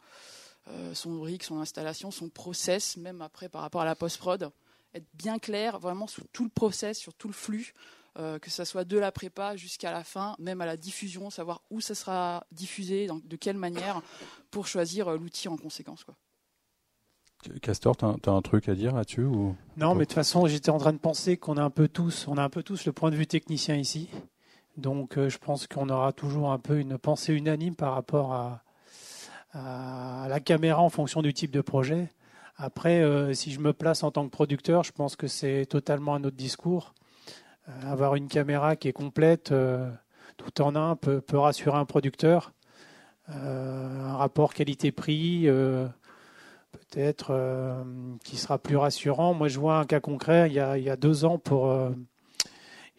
son 0.93 1.21
rig, 1.21 1.43
son 1.43 1.59
installation, 1.59 2.11
son 2.11 2.29
process, 2.29 2.97
même 2.97 3.21
après 3.21 3.49
par 3.49 3.61
rapport 3.61 3.81
à 3.81 3.85
la 3.85 3.95
post-prod 3.95 4.51
être 4.93 5.07
bien 5.13 5.39
clair, 5.39 5.79
vraiment 5.79 6.07
sur 6.07 6.27
tout 6.29 6.43
le 6.43 6.49
process, 6.49 6.97
sur 6.97 7.13
tout 7.13 7.27
le 7.27 7.33
flux, 7.33 7.73
euh, 8.19 8.39
que 8.39 8.49
ça 8.49 8.65
soit 8.65 8.85
de 8.85 8.97
la 8.97 9.11
prépa 9.11 9.55
jusqu'à 9.55 9.91
la 9.91 10.03
fin, 10.03 10.35
même 10.39 10.61
à 10.61 10.65
la 10.65 10.77
diffusion, 10.77 11.29
savoir 11.29 11.61
où 11.69 11.81
ça 11.81 11.95
sera 11.95 12.45
diffusé, 12.51 13.07
de 13.07 13.35
quelle 13.35 13.57
manière, 13.57 14.01
pour 14.51 14.67
choisir 14.67 15.07
euh, 15.07 15.17
l'outil 15.17 15.47
en 15.47 15.57
conséquence. 15.57 16.03
Quoi. 16.03 16.15
Castor, 17.61 17.97
tu 17.97 18.05
as, 18.05 18.31
un 18.31 18.41
truc 18.41 18.69
à 18.69 18.75
dire 18.75 18.93
là-dessus 18.95 19.25
ou... 19.25 19.55
Non, 19.75 19.95
mais 19.95 20.01
de 20.01 20.05
toute 20.05 20.13
façon, 20.13 20.47
j'étais 20.47 20.69
en 20.69 20.77
train 20.77 20.93
de 20.93 20.97
penser 20.97 21.35
qu'on 21.37 21.57
a 21.57 21.63
un 21.63 21.69
peu 21.69 21.87
tous, 21.87 22.27
on 22.27 22.37
a 22.37 22.43
un 22.43 22.49
peu 22.49 22.63
tous 22.63 22.85
le 22.85 22.93
point 22.93 23.11
de 23.11 23.15
vue 23.15 23.27
technicien 23.27 23.75
ici. 23.75 24.07
Donc, 24.77 25.17
euh, 25.17 25.29
je 25.29 25.37
pense 25.37 25.67
qu'on 25.67 25.89
aura 25.89 26.13
toujours 26.13 26.51
un 26.51 26.57
peu 26.57 26.79
une 26.79 26.97
pensée 26.97 27.33
unanime 27.33 27.75
par 27.75 27.93
rapport 27.93 28.33
à, 28.33 28.63
la 29.55 30.39
caméra 30.39 30.81
en 30.81 30.89
fonction 30.89 31.21
du 31.21 31.31
type 31.31 31.51
de 31.51 31.61
projet. 31.61 32.09
Après, 32.57 33.01
euh, 33.01 33.35
si 33.35 33.51
je 33.51 33.59
me 33.59 33.71
place 33.71 34.01
en 34.01 34.09
tant 34.09 34.25
que 34.25 34.31
producteur, 34.31 34.83
je 34.83 34.91
pense 34.91 35.15
que 35.15 35.27
c'est 35.27 35.67
totalement 35.67 36.15
un 36.15 36.23
autre 36.23 36.35
discours. 36.35 36.95
Euh, 37.69 37.91
avoir 37.91 38.15
une 38.15 38.27
caméra 38.27 38.75
qui 38.75 38.87
est 38.87 38.93
complète, 38.93 39.53
tout 40.37 40.61
en 40.61 40.75
un, 40.75 40.95
peut, 40.95 41.21
rassurer 41.33 41.77
un 41.77 41.85
producteur. 41.85 42.51
un 43.27 44.17
rapport 44.17 44.55
qualité-prix, 44.55 45.47
peut-être, 46.71 47.85
qui 48.23 48.37
sera 48.37 48.57
plus 48.57 48.77
rassurant. 48.77 49.35
Moi, 49.35 49.49
je 49.49 49.59
vois 49.59 49.77
un 49.77 49.85
cas 49.85 49.99
concret, 49.99 50.47
il 50.49 50.53
y 50.53 50.59
a 50.89 50.95
deux 50.97 51.25
ans, 51.25 51.37
pour, 51.37 51.71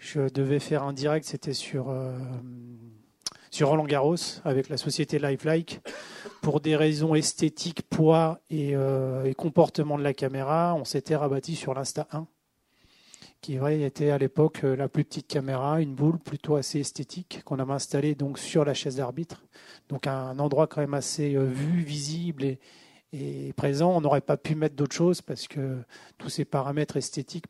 je 0.04 0.28
devais 0.28 0.60
faire 0.60 0.82
un 0.82 0.92
direct, 0.92 1.26
c'était 1.26 1.54
sur 1.54 1.92
sur 3.54 3.68
Roland 3.68 3.84
Garros 3.84 4.16
avec 4.44 4.68
la 4.68 4.76
société 4.76 5.20
Lifelike 5.20 5.80
pour 6.42 6.60
des 6.60 6.74
raisons 6.74 7.14
esthétiques, 7.14 7.82
poids 7.88 8.40
euh, 8.52 9.22
et, 9.22 9.34
comportement 9.34 9.96
de 9.96 10.02
la 10.02 10.12
caméra. 10.12 10.74
On 10.76 10.84
s'était 10.84 11.14
rabattu 11.14 11.54
sur 11.54 11.72
l'Insta 11.72 12.08
1 12.10 12.26
qui 13.40 13.56
était 13.56 14.10
à 14.10 14.18
l'époque 14.18 14.64
euh, 14.64 14.74
la 14.74 14.88
plus 14.88 15.04
petite 15.04 15.28
caméra, 15.28 15.80
une 15.80 15.94
boule 15.94 16.18
plutôt 16.18 16.56
assez 16.56 16.80
esthétique 16.80 17.42
qu'on 17.44 17.60
avait 17.60 17.74
installée 17.74 18.16
donc 18.16 18.40
sur 18.40 18.64
la 18.64 18.74
chaise 18.74 18.96
d'arbitre. 18.96 19.44
Donc 19.88 20.08
un 20.08 20.36
endroit 20.40 20.66
quand 20.66 20.80
même 20.80 20.94
assez 20.94 21.36
euh, 21.36 21.44
vu, 21.44 21.82
visible 21.82 22.42
et 23.14 23.52
présent. 23.52 23.96
On 23.96 24.00
n'aurait 24.00 24.20
pas 24.20 24.36
pu 24.36 24.54
mettre 24.54 24.74
d'autres 24.74 24.94
choses 24.94 25.22
parce 25.22 25.46
que 25.46 25.78
tous 26.18 26.28
ces 26.28 26.44
paramètres 26.44 26.96
esthétiques 26.96 27.46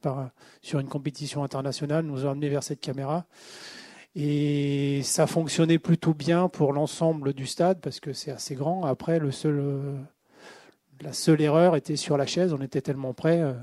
sur 0.63 0.79
une 0.79 0.89
compétition 0.89 1.43
internationale 1.43 2.05
nous 2.05 2.27
ont 2.27 2.31
amené 2.31 2.49
vers 2.49 2.63
cette 2.63 2.81
caméra. 2.81 3.25
Et 4.15 5.01
ça 5.03 5.27
fonctionnait 5.27 5.79
plutôt 5.79 6.15
bien 6.15 6.49
pour 6.49 6.73
l'ensemble 6.73 7.33
du 7.33 7.47
stade 7.47 7.81
parce 7.81 7.99
que 7.99 8.13
c'est 8.13 8.31
assez 8.31 8.55
grand. 8.55 8.85
Après, 8.85 9.19
la 9.19 9.33
seule 11.13 11.41
erreur 11.41 11.75
était 11.77 11.97
sur 11.97 12.17
la 12.17 12.27
chaise. 12.27 12.53
On 12.53 12.61
était 12.61 12.83
tellement 12.83 13.15
près. 13.15 13.41
Euh, 13.41 13.55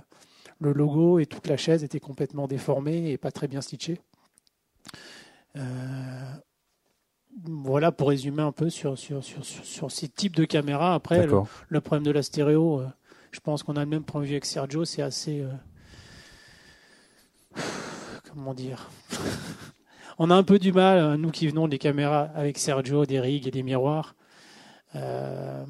le 0.59 0.73
logo 0.73 1.19
et 1.19 1.25
toute 1.25 1.47
la 1.47 1.57
chaise 1.57 1.83
étaient 1.83 1.99
complètement 1.99 2.47
déformés 2.47 3.11
et 3.11 3.17
pas 3.17 3.31
très 3.31 3.47
bien 3.47 3.61
stitchés. 3.61 3.99
Euh, 5.55 6.33
voilà 7.45 7.91
pour 7.91 8.09
résumer 8.09 8.41
un 8.41 8.51
peu 8.51 8.69
sur, 8.69 8.97
sur, 8.97 9.23
sur, 9.23 9.43
sur, 9.43 9.91
ces 9.91 10.07
types 10.07 10.35
de 10.35 10.45
caméras. 10.45 10.93
Après, 10.93 11.25
le, 11.25 11.81
problème 11.81 12.03
de 12.03 12.11
la 12.11 12.23
stéréo, 12.23 12.81
euh, 12.81 12.87
je 13.31 13.39
pense 13.39 13.63
qu'on 13.63 13.75
a 13.75 13.81
le 13.81 13.89
même 13.89 14.03
point 14.03 14.21
de 14.21 14.25
vue 14.25 14.33
avec 14.33 14.45
Sergio. 14.45 14.85
C'est 14.85 15.01
assez. 15.01 15.45
comment 18.33 18.53
dire 18.53 18.89
on 20.23 20.29
a 20.29 20.35
un 20.35 20.43
peu 20.43 20.59
du 20.59 20.71
mal, 20.71 20.99
euh, 20.99 21.17
nous 21.17 21.31
qui 21.31 21.47
venons 21.47 21.67
des 21.67 21.79
caméras 21.79 22.29
avec 22.35 22.59
Sergio, 22.59 23.07
des 23.07 23.19
rigs 23.19 23.47
et 23.47 23.51
des 23.51 23.63
miroirs, 23.63 24.15
euh, 24.95 25.65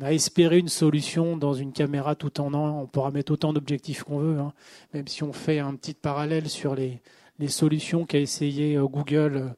à 0.00 0.12
espérer 0.12 0.58
une 0.58 0.68
solution 0.68 1.36
dans 1.36 1.54
une 1.54 1.72
caméra 1.72 2.16
tout 2.16 2.40
en 2.40 2.54
un. 2.54 2.70
On 2.72 2.86
pourra 2.88 3.12
mettre 3.12 3.32
autant 3.32 3.52
d'objectifs 3.52 4.02
qu'on 4.02 4.18
veut, 4.18 4.40
hein. 4.40 4.52
même 4.94 5.06
si 5.06 5.22
on 5.22 5.32
fait 5.32 5.60
un 5.60 5.76
petit 5.76 5.94
parallèle 5.94 6.48
sur 6.48 6.74
les, 6.74 7.00
solutions 7.46 8.04
qu'a 8.04 8.18
essayé 8.18 8.76
euh, 8.76 8.84
Google 8.84 9.54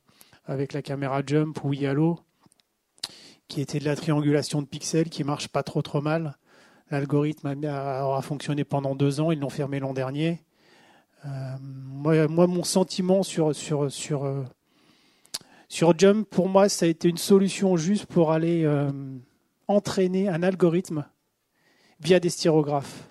avec 0.51 0.73
la 0.73 0.83
caméra 0.83 1.23
Jump 1.25 1.63
ou 1.63 1.73
Yalo, 1.73 2.19
qui 3.47 3.61
était 3.61 3.79
de 3.79 3.85
la 3.85 3.95
triangulation 3.95 4.61
de 4.61 4.67
pixels 4.67 5.09
qui 5.09 5.23
marche 5.23 5.47
pas 5.47 5.63
trop 5.63 5.81
trop 5.81 6.01
mal. 6.01 6.37
L'algorithme 6.91 7.55
aura 7.65 8.21
fonctionné 8.21 8.65
pendant 8.65 8.97
deux 8.97 9.21
ans, 9.21 9.31
ils 9.31 9.39
l'ont 9.39 9.49
fermé 9.49 9.79
l'an 9.79 9.95
dernier. 9.95 10.43
Euh, 11.25 11.29
moi, 11.61 12.27
mon 12.49 12.65
sentiment 12.65 13.23
sur, 13.23 13.55
sur, 13.55 13.93
sur, 13.93 14.25
euh, 14.25 14.43
sur 15.69 15.97
Jump, 15.97 16.29
pour 16.29 16.49
moi, 16.49 16.69
ça 16.69 16.85
a 16.85 16.89
été 16.89 17.09
une 17.09 17.17
solution 17.17 17.77
juste 17.77 18.07
pour 18.07 18.33
aller 18.33 18.65
euh, 18.65 18.91
entraîner 19.69 20.29
un 20.29 20.43
algorithme 20.43 21.07
via 22.01 22.19
des 22.19 22.31
styrographes. 22.31 23.07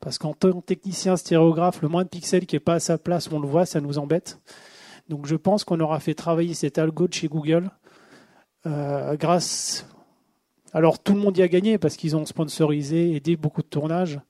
Parce 0.00 0.16
qu'en 0.16 0.32
tant 0.32 0.58
que 0.58 0.64
technicien 0.64 1.18
styrographe, 1.18 1.82
le 1.82 1.88
moins 1.88 2.04
de 2.04 2.08
pixels 2.08 2.46
qui 2.46 2.56
n'est 2.56 2.60
pas 2.60 2.74
à 2.74 2.80
sa 2.80 2.96
place, 2.96 3.30
on 3.30 3.40
le 3.40 3.48
voit, 3.48 3.66
ça 3.66 3.82
nous 3.82 3.98
embête. 3.98 4.40
Donc 5.08 5.26
je 5.26 5.36
pense 5.36 5.64
qu'on 5.64 5.80
aura 5.80 6.00
fait 6.00 6.14
travailler 6.14 6.54
cet 6.54 6.78
algo 6.78 7.08
chez 7.10 7.28
Google 7.28 7.70
grâce. 8.64 9.86
Alors 10.74 10.98
tout 10.98 11.14
le 11.14 11.20
monde 11.20 11.36
y 11.38 11.42
a 11.42 11.48
gagné 11.48 11.78
parce 11.78 11.96
qu'ils 11.96 12.14
ont 12.16 12.26
sponsorisé, 12.26 13.14
aidé 13.14 13.36
beaucoup 13.36 13.62
de 13.62 13.68
tournages. 13.68 14.20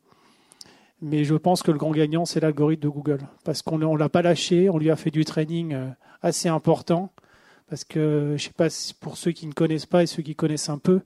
Mais 1.00 1.24
je 1.24 1.34
pense 1.34 1.62
que 1.62 1.70
le 1.70 1.78
grand 1.78 1.92
gagnant, 1.92 2.24
c'est 2.24 2.40
l'algorithme 2.40 2.82
de 2.82 2.88
Google. 2.88 3.20
Parce 3.44 3.62
qu'on 3.62 3.78
ne 3.78 3.96
l'a 3.96 4.08
pas 4.08 4.22
lâché, 4.22 4.68
on 4.68 4.78
lui 4.78 4.90
a 4.90 4.96
fait 4.96 5.10
du 5.10 5.24
training 5.24 5.74
euh, 5.74 5.88
assez 6.22 6.48
important. 6.48 7.12
Parce 7.68 7.84
que, 7.84 8.28
je 8.30 8.32
ne 8.32 8.38
sais 8.38 8.52
pas, 8.56 8.68
pour 9.00 9.16
ceux 9.16 9.30
qui 9.30 9.46
ne 9.46 9.52
connaissent 9.52 9.86
pas 9.86 10.02
et 10.02 10.06
ceux 10.06 10.22
qui 10.22 10.34
connaissent 10.34 10.68
un 10.68 10.78
peu, 10.78 11.02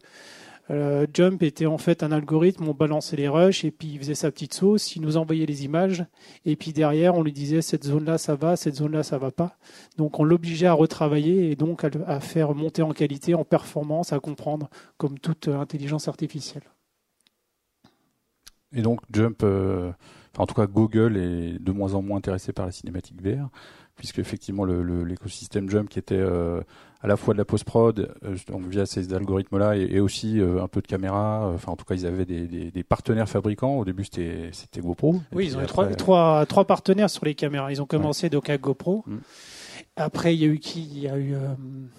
euh, 0.73 1.07
Jump 1.13 1.43
était 1.43 1.67
en 1.67 1.77
fait 1.77 2.03
un 2.03 2.13
algorithme, 2.13 2.67
on 2.67 2.73
balançait 2.73 3.17
les 3.17 3.29
rushs 3.29 3.65
et 3.65 3.71
puis 3.71 3.89
il 3.89 3.99
faisait 3.99 4.15
sa 4.15 4.31
petite 4.31 4.55
sauce, 4.55 4.97
il 4.97 5.03
nous 5.03 5.19
envoyait 5.19 5.45
les 5.45 5.65
images 5.65 6.07
et 6.47 6.57
puis 6.57 6.73
derrière 6.73 7.15
on 7.15 7.23
lui 7.23 7.33
disait 7.33 7.61
cette 7.61 7.85
zone-là 7.85 8.17
ça 8.17 8.37
va, 8.37 8.57
cette 8.57 8.77
zone-là 8.77 9.03
ça 9.03 9.19
va 9.19 9.31
pas. 9.31 9.59
Donc 9.99 10.19
on 10.19 10.25
l'obligeait 10.25 10.67
à 10.67 10.73
retravailler 10.73 11.51
et 11.51 11.57
donc 11.57 11.85
à 11.85 12.21
faire 12.21 12.55
monter 12.55 12.81
en 12.81 12.93
qualité, 12.93 13.35
en 13.35 13.45
performance, 13.45 14.15
à 14.15 14.21
comprendre 14.21 14.71
comme 14.97 15.19
toute 15.19 15.49
intelligence 15.49 16.09
artificielle. 16.09 16.65
Et 18.75 18.81
donc 18.81 19.01
Jump, 19.13 19.43
euh, 19.43 19.93
en 20.39 20.47
tout 20.47 20.55
cas 20.55 20.67
Google 20.67 21.19
est 21.19 21.59
de 21.63 21.73
moins 21.73 21.93
en 21.93 22.01
moins 22.01 22.17
intéressé 22.17 22.55
par 22.55 22.65
la 22.65 22.73
cinématique 22.73 23.21
VR, 23.21 23.51
puisque 23.97 24.19
effectivement 24.19 24.65
l'écosystème 24.65 25.69
Jump 25.69 25.91
qui 25.91 25.99
était 25.99 26.15
euh, 26.15 26.63
à 27.03 27.09
la 27.09 27.17
fois 27.17 27.35
de 27.35 27.39
la 27.39 27.45
post-prod, 27.45 28.15
euh, 28.25 28.37
donc 28.49 28.67
via 28.67 28.87
ces 28.87 29.13
algorithmes-là, 29.13 29.77
et, 29.77 30.01
aussi 30.01 30.41
un 30.41 30.69
peu 30.69 30.81
de 30.81 30.87
caméra. 30.87 31.51
Enfin, 31.55 31.73
en 31.73 31.77
tout 31.77 31.85
cas, 31.85 31.95
ils 31.95 32.07
avaient 32.07 32.25
des, 32.25 32.47
des, 32.47 32.71
des 32.71 32.83
partenaires 32.83 33.29
fabricants. 33.29 33.79
Au 33.79 33.85
début, 33.85 34.05
c'était 34.05 34.51
c'était 34.53 34.81
GoPro. 34.81 35.17
Oui, 35.33 35.47
ils 35.47 35.57
ont 35.57 35.63
eu 35.63 35.67
trois, 35.67 35.87
trois, 35.89 36.47
trois, 36.47 36.65
partenaires 36.65 37.11
sur 37.11 37.25
les 37.25 37.35
caméras. 37.35 37.73
Ils 37.73 37.83
ont 37.83 37.87
commencé 37.87 38.31
donc 38.31 38.49
avec 38.49 38.61
GoPro. 38.61 39.05
Mm. 39.07 39.19
Après, 39.97 40.35
il 40.35 40.41
y 40.41 40.45
a 40.45 40.49
eu 40.49 40.59
qui? 40.59 40.89
Il 40.91 41.01
y 41.01 41.09
a 41.09 41.19
eu. 41.19 41.35
Euh... 41.35 41.55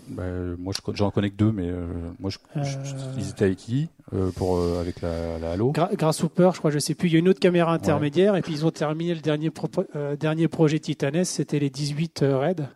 Bah, 0.07 0.23
moi, 0.57 0.73
j'en 0.93 1.11
connais 1.11 1.29
que 1.29 1.35
deux, 1.35 1.51
mais 1.51 1.69
euh, 1.69 1.85
moi, 2.19 2.31
je, 2.31 2.39
je, 2.55 2.77
euh. 2.77 3.13
ils 3.19 3.29
étaient 3.29 3.45
avec 3.45 3.57
qui 3.57 3.89
euh, 4.13 4.31
pour 4.31 4.59
avec 4.79 5.01
la, 5.01 5.37
la 5.37 5.51
Halo? 5.51 5.71
Gra 5.71 5.89
Grasshopper, 5.93 6.49
je 6.53 6.59
crois, 6.59 6.71
je 6.71 6.79
sais 6.79 6.95
plus. 6.95 7.09
Il 7.09 7.13
y 7.13 7.15
a 7.17 7.19
une 7.19 7.29
autre 7.29 7.39
caméra 7.39 7.71
intermédiaire, 7.71 8.35
et 8.35 8.41
puis 8.41 8.53
ils 8.53 8.65
ont 8.65 8.71
terminé 8.71 9.13
le 9.13 9.21
dernier 9.21 9.51
dernier 10.19 10.47
projet 10.47 10.79
Titanes, 10.79 11.23
c'était 11.23 11.59
les 11.59 11.69
18 11.69 12.25
Red 12.27 12.67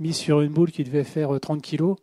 mis 0.00 0.12
sur 0.12 0.40
une 0.40 0.52
boule 0.52 0.72
qui 0.72 0.82
devait 0.82 1.04
faire 1.04 1.38
30 1.40 1.62
kilos. 1.62 1.96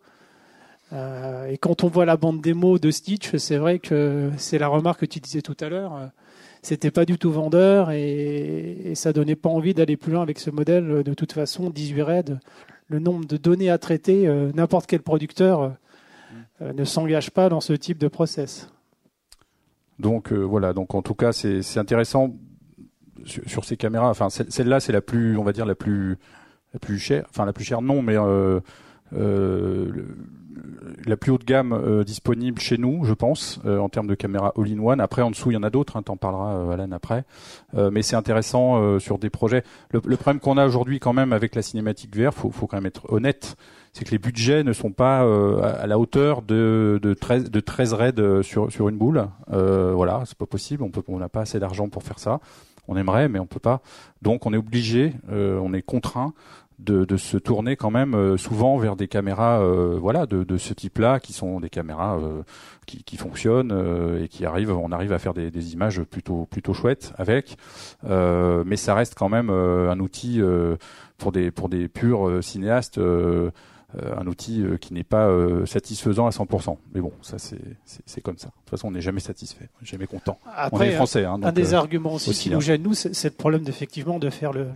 et 0.93 1.57
quand 1.59 1.83
on 1.83 1.89
voit 1.89 2.05
la 2.05 2.15
bande 2.15 2.41
démo 2.41 2.79
de 2.79 2.91
Stitch, 2.91 3.35
c'est 3.35 3.57
vrai 3.57 3.79
que 3.79 4.31
c'est 4.37 4.57
la 4.57 4.69
remarque 4.69 5.01
que 5.01 5.05
tu 5.05 5.19
disais 5.19 5.41
tout 5.41 5.57
à 5.59 5.67
l'heure 5.67 6.11
c'était 6.61 6.91
pas 6.91 7.05
du 7.05 7.17
tout 7.17 7.31
vendeur 7.31 7.91
et, 7.91 8.91
ça 8.95 9.13
donnait 9.13 9.35
pas 9.35 9.49
envie 9.49 9.73
d'aller 9.73 9.95
plus 9.95 10.11
loin 10.11 10.21
avec 10.21 10.39
ce 10.39 10.49
modèle. 10.49 11.03
De 11.03 11.13
toute 11.13 11.31
façon, 11.31 11.69
18 11.69 12.01
raids, 12.01 12.23
le 12.89 12.99
nombre 12.99 13.25
de 13.25 13.37
données 13.37 13.69
à 13.69 13.77
traiter, 13.77 14.27
euh, 14.27 14.51
n'importe 14.53 14.85
quel 14.87 15.01
producteur 15.01 15.61
euh, 15.61 15.69
euh, 16.61 16.73
ne 16.73 16.83
s'engage 16.83 17.31
pas 17.31 17.47
dans 17.47 17.61
ce 17.61 17.73
type 17.73 17.97
de 17.97 18.07
process. 18.07 18.69
Donc 19.99 20.31
voilà, 20.31 20.73
donc 20.73 20.93
en 20.93 21.01
tout 21.01 21.15
cas 21.15 21.31
c'est 21.31 21.77
intéressant 21.77 22.35
sur, 23.25 23.65
ces 23.65 23.77
caméras. 23.77 24.09
Enfin 24.09 24.29
celle-là 24.29 24.79
c'est 24.79 24.91
la 24.91 25.01
plus, 25.01 25.37
on 25.37 25.43
va 25.43 25.53
dire 25.53 25.65
la 25.65 25.73
plus 25.73 26.19
la 26.77 26.79
plus 26.79 26.99
chère. 26.99 27.25
Enfin 27.29 27.45
la 27.45 27.53
plus 27.53 27.65
chère 27.65 27.81
non, 27.81 28.03
mais 28.03 28.15
euh, 29.13 29.85
la 31.05 31.17
plus 31.17 31.31
haute 31.31 31.45
gamme 31.45 31.71
euh, 31.71 32.03
disponible 32.03 32.59
chez 32.59 32.77
nous, 32.77 33.03
je 33.05 33.13
pense, 33.13 33.59
euh, 33.65 33.79
en 33.79 33.89
termes 33.89 34.07
de 34.07 34.15
caméra 34.15 34.53
all-in-one. 34.57 34.99
Après, 34.99 35.21
en 35.21 35.31
dessous, 35.31 35.51
il 35.51 35.53
y 35.53 35.57
en 35.57 35.63
a 35.63 35.69
d'autres. 35.69 35.97
Hein, 35.97 36.01
T'en 36.03 36.17
parleras, 36.17 36.73
Alan, 36.73 36.91
après. 36.91 37.23
mais 37.73 38.01
c'est 38.01 38.15
intéressant 38.15 38.99
sur 38.99 39.17
des 39.17 39.29
projets. 39.29 39.63
Le, 39.91 40.01
le 40.05 40.17
problème 40.17 40.39
qu'on 40.39 40.57
a 40.57 40.65
aujourd'hui, 40.65 40.99
quand 40.99 41.13
même, 41.13 41.33
avec 41.33 41.55
la 41.55 41.61
cinématique 41.61 42.15
VR, 42.15 42.33
faut, 42.33 42.51
faut 42.51 42.67
quand 42.67 42.77
même 42.77 42.85
être 42.85 43.11
honnête, 43.11 43.55
c'est 43.93 44.05
que 44.05 44.11
les 44.11 44.19
budgets 44.19 44.63
ne 44.63 44.73
sont 44.73 44.91
pas 44.91 45.21
à 45.21 45.87
la 45.87 45.97
hauteur 45.97 46.41
de, 46.41 46.99
de 47.01 47.13
13 47.13 47.49
de 47.49 47.59
13 47.59 47.93
raids 47.93 48.41
sur 48.41 48.89
une 48.89 48.97
boule. 48.97 49.27
voilà, 49.47 50.23
c'est 50.25 50.37
pas 50.37 50.45
possible. 50.45 50.83
On 51.07 51.19
n'a 51.19 51.29
pas 51.29 51.41
assez 51.41 51.59
d'argent 51.59 51.89
pour 51.89 52.03
faire 52.03 52.19
ça. 52.19 52.39
On 52.87 52.95
aimerait, 52.95 53.27
mais 53.27 53.39
on 53.39 53.45
peut 53.47 53.59
pas. 53.59 53.81
Donc, 54.21 54.45
on 54.45 54.53
est 54.53 54.57
obligé, 54.57 55.13
on 55.29 55.73
est 55.73 55.81
contraint 55.81 56.33
de, 56.79 57.05
de, 57.05 57.17
se 57.17 57.37
tourner 57.37 57.75
quand 57.75 57.89
même 57.89 58.13
euh, 58.13 58.37
souvent 58.37 58.77
vers 58.77 58.95
des 58.95 59.07
caméras 59.07 59.61
euh, 59.61 59.97
voilà 59.99 60.25
de, 60.27 60.43
de 60.43 60.57
ce 60.57 60.73
type-là 60.73 61.19
qui 61.19 61.33
sont 61.33 61.59
des 61.59 61.69
caméras 61.69 62.19
euh, 62.19 62.43
qui, 62.85 63.03
qui, 63.03 63.17
fonctionnent 63.17 64.19
et 64.21 64.27
qui 64.27 64.45
arrivent 64.45 64.71
on 64.71 64.91
arrive 64.91 65.11
à 65.11 65.19
faire 65.19 65.33
des, 65.33 65.49
des 65.49 65.73
images 65.73 66.01
plutôt 66.03 66.45
plutôt 66.45 66.73
chouettes 66.73 67.13
avec 67.17 67.57
mais 68.03 68.77
ça 68.77 68.93
reste 68.93 69.15
quand 69.15 69.29
même 69.29 69.49
un 69.49 69.99
outil 69.99 70.41
pour 71.17 71.31
des 71.31 71.51
pour 71.51 71.69
des 71.69 71.87
purs 71.87 72.43
cinéastes 72.43 72.99
un 72.99 74.27
outil 74.27 74.63
qui 74.79 74.93
n'est 74.93 75.03
pas 75.03 75.29
satisfaisant 75.65 76.27
à 76.27 76.29
100%. 76.29 76.77
Mais 76.93 77.01
bon, 77.01 77.11
ça 77.21 77.37
c'est 77.39 77.59
c'est 77.85 78.21
comme 78.21 78.37
ça. 78.37 78.47
De 78.47 78.53
toute 78.53 78.69
façon, 78.69 78.89
on 78.89 78.91
n'est 78.91 79.01
jamais 79.01 79.19
satisfait, 79.21 79.69
jamais 79.81 80.07
content. 80.07 80.37
on 80.71 80.81
est 80.81 80.91
français. 80.91 81.25
Hein, 81.25 81.39
donc, 81.39 81.49
un 81.49 81.51
des 81.53 81.73
arguments 81.73 82.13
aussi, 82.13 82.33
qui 82.33 82.49
nous 82.49 82.61
gêne 82.61 82.83
nous, 82.83 82.93
c'est 82.93 83.23
le 83.23 83.35
problème 83.35 83.63
d'effectivement 83.63 84.19
de 84.19 84.29
faire 84.29 84.51
le 84.51 84.67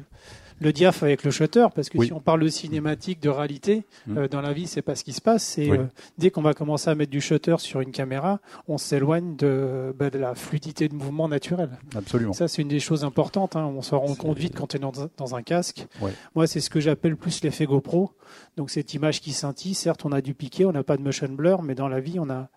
le 0.62 0.72
diaph 0.72 1.02
avec 1.02 1.24
le 1.24 1.32
shutter, 1.32 1.66
parce 1.74 1.90
que 1.90 2.02
si 2.06 2.14
on 2.14 2.20
parle 2.20 2.44
de 2.44 2.48
cinématique, 2.48 3.20
de 3.20 3.30
réalité, 3.30 3.84
mmh. 4.06 4.18
euh, 4.18 4.28
dans 4.28 4.42
la 4.42 4.54
vie, 4.54 4.68
c'est 4.68 4.84
pas 4.84 4.94
ce 4.94 5.04
qui 5.04 5.12
se 5.12 5.20
passe. 5.20 5.44
C'est 5.44 5.72
euh, 5.72 5.86
dès 6.20 6.30
qu'on 6.30 6.44
va 6.44 6.54
commencer 6.54 6.88
à 6.88 6.94
mettre 6.94 7.10
du 7.10 7.20
shutter 7.20 7.56
sur 7.58 7.82
une 7.82 7.92
caméra, 7.92 8.40
on 8.68 8.78
s'éloigne 8.78 9.36
de, 9.36 9.94
bah, 9.98 10.12
de, 10.12 10.20
la 10.20 10.36
fluidité 10.36 10.88
de 10.88 10.94
mouvement 10.94 11.28
naturel. 11.28 11.72
Absolument. 11.96 12.34
Ça, 12.34 12.48
c'est 12.48 12.62
une 12.62 12.68
des 12.68 12.80
choses 12.80 13.04
importantes. 13.04 13.56
Hein. 13.56 13.66
On 13.76 13.82
s'en 13.82 14.00
rend 14.00 14.14
compte 14.14 14.38
vite 14.38 14.56
quand 14.56 14.76
on 14.76 14.78
est 14.78 14.82
dans, 14.82 14.94
dans 15.18 15.36
un 15.36 15.42
casque. 15.42 15.88
Moi, 16.36 16.46
c'est 16.46 16.60
ce 16.60 16.70
que 16.70 16.80
j'appelle 16.80 17.18
plus 17.18 17.42
l'effet 17.42 17.66
GoPro. 17.66 18.12
Donc 18.56 18.70
cette 18.70 18.94
image 18.94 19.20
qui 19.20 19.32
scintille, 19.32 19.74
certes, 19.74 20.06
on 20.06 20.12
a 20.12 20.22
du 20.22 20.36
piqué, 20.36 20.66
on 20.66 20.72
n'a 20.72 20.84
pas 20.84 20.96
de 20.96 21.02
motion 21.02 21.28
blur, 21.28 21.64
mais 21.64 21.74
dans 21.74 21.88
la 21.88 22.00
vie, 22.00 22.20
on 22.20 22.30
a, 22.30 22.50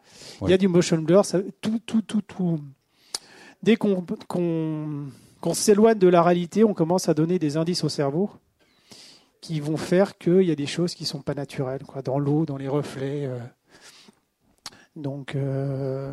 il 0.43 0.51
y 0.51 0.53
a 0.53 0.59
du 0.59 0.69
motion 0.69 0.99
blur. 0.99 1.25
Ça, 1.25 1.41
tout, 1.63 1.81
tout, 1.87 2.03
tout, 2.03 2.21
tout. 2.21 2.61
Dès 3.63 3.77
qu'on 3.77 4.05
qu'on 5.45 5.53
s'éloigne 5.53 5.99
de 5.99 6.09
la 6.09 6.23
réalité, 6.23 6.65
on 6.65 6.73
commence 6.73 7.11
à 7.11 7.13
donner 7.13 7.39
des 7.39 7.59
indices 7.59 7.85
au 7.85 7.91
cerveau 7.91 8.31
qui 9.43 9.61
vont 9.61 9.77
faire 9.77 10.17
qu'il 10.17 10.41
y 10.41 10.51
a 10.51 10.55
des 10.55 10.65
choses 10.65 10.95
qui 10.95 11.03
ne 11.03 11.09
sont 11.09 11.21
pas 11.21 11.35
naturelles, 11.35 11.83
quoi, 11.87 12.01
dans 12.01 12.19
l'eau, 12.19 12.47
dans 12.47 12.57
les 12.57 12.67
reflets. 12.67 13.27
Euh. 13.27 13.39
Donc, 14.97 15.35
euh, 15.35 16.11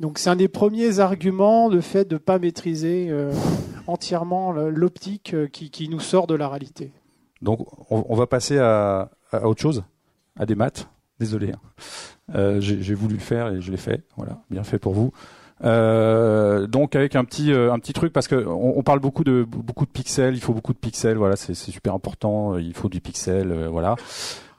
donc 0.00 0.18
c'est 0.18 0.28
un 0.28 0.34
des 0.34 0.48
premiers 0.48 0.98
arguments, 0.98 1.68
le 1.68 1.80
fait 1.80 2.04
de 2.04 2.14
ne 2.14 2.18
pas 2.18 2.40
maîtriser 2.40 3.10
euh, 3.10 3.32
entièrement 3.86 4.50
l'optique 4.50 5.36
qui, 5.52 5.88
nous 5.88 6.00
sort 6.00 6.26
de 6.26 6.34
la 6.34 6.48
réalité. 6.48 6.90
Donc, 7.40 7.60
on, 7.90 8.16
va 8.16 8.26
passer 8.26 8.58
à, 8.58 9.08
autre 9.44 9.62
chose, 9.62 9.84
à 10.36 10.46
des 10.46 10.56
maths. 10.56 10.88
Désolé, 11.20 11.52
hein. 11.52 12.60
j'ai 12.60 12.94
voulu 12.94 13.14
le 13.14 13.20
faire 13.20 13.48
et 13.48 13.60
je 13.60 13.70
l'ai 13.70 13.76
fait. 13.76 14.02
Voilà, 14.16 14.40
bien 14.50 14.62
fait 14.62 14.78
pour 14.78 14.92
vous. 14.92 15.12
Euh, 15.64 16.66
donc 16.68 16.94
avec 16.94 17.16
un 17.16 17.24
petit 17.24 17.52
euh, 17.52 17.72
un 17.72 17.80
petit 17.80 17.92
truc 17.92 18.12
parce 18.12 18.28
que 18.28 18.46
on, 18.46 18.82
parle 18.84 19.00
beaucoup 19.00 19.24
de 19.24 19.44
beaucoup 19.44 19.86
de 19.86 19.90
pixels, 19.90 20.34
il 20.34 20.40
faut 20.40 20.52
beaucoup 20.52 20.72
de 20.72 20.78
pixels, 20.78 21.16
voilà, 21.16 21.34
c'est 21.34 21.54
super 21.54 21.94
important, 21.94 22.56
il 22.58 22.74
faut 22.74 22.88
du 22.88 23.00
pixel, 23.00 23.50
euh, 23.50 23.68
voilà. 23.68 23.96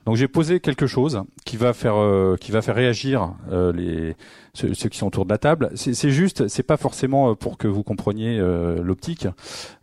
Donc 0.10 0.16
j'ai 0.16 0.28
posé 0.28 0.60
quelque 0.60 0.88
chose 0.88 1.22
qui 1.46 1.56
va 1.56 1.72
faire 1.72 1.94
euh, 1.96 2.36
qui 2.36 2.52
va 2.52 2.64
faire 2.64 2.74
réagir 2.74 3.36
euh, 3.52 3.72
les 3.72 4.16
ceux, 4.56 4.90
qui 4.90 4.98
sont 4.98 5.06
autour 5.06 5.24
de 5.24 5.30
la 5.30 5.38
table. 5.38 5.70
C'est 5.76 6.10
juste, 6.10 6.48
c'est 6.48 6.64
pas 6.64 6.78
forcément 6.78 7.30
euh, 7.30 7.36
pour 7.36 7.60
que 7.60 7.68
vous 7.68 7.84
compreniez 7.84 8.40
l'optique, 8.40 9.28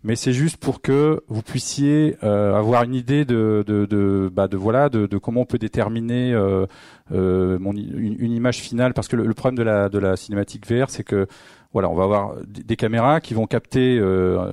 mais 0.02 0.16
c'est 0.16 0.32
juste 0.32 0.56
pour 0.56 0.82
que 0.82 1.22
vous 1.28 1.42
puissiez 1.42 2.16
avoir 2.22 2.82
une 2.82 2.96
idée 2.96 3.24
de 3.24 3.62
de, 3.64 3.86
de, 3.86 4.28
bah, 4.34 4.48
de 4.48 4.56
voilà 4.56 4.88
de, 4.88 5.06
de, 5.06 5.16
comment 5.16 5.42
on 5.42 5.46
peut 5.46 5.58
déterminer 5.58 6.34
mon, 7.12 7.72
une, 7.72 8.32
image 8.32 8.58
finale. 8.58 8.94
Parce 8.94 9.06
que 9.06 9.14
le, 9.14 9.32
problème 9.32 9.56
de 9.56 9.62
la 9.62 9.88
de 9.88 9.98
la 10.00 10.16
cinématique 10.16 10.66
VR, 10.68 10.90
c'est 10.90 11.04
que 11.04 11.28
voilà, 11.76 11.90
on 11.90 11.94
va 11.94 12.04
avoir 12.04 12.36
des 12.46 12.76
caméras 12.76 13.20
qui 13.20 13.34
vont 13.34 13.46
capter 13.46 14.00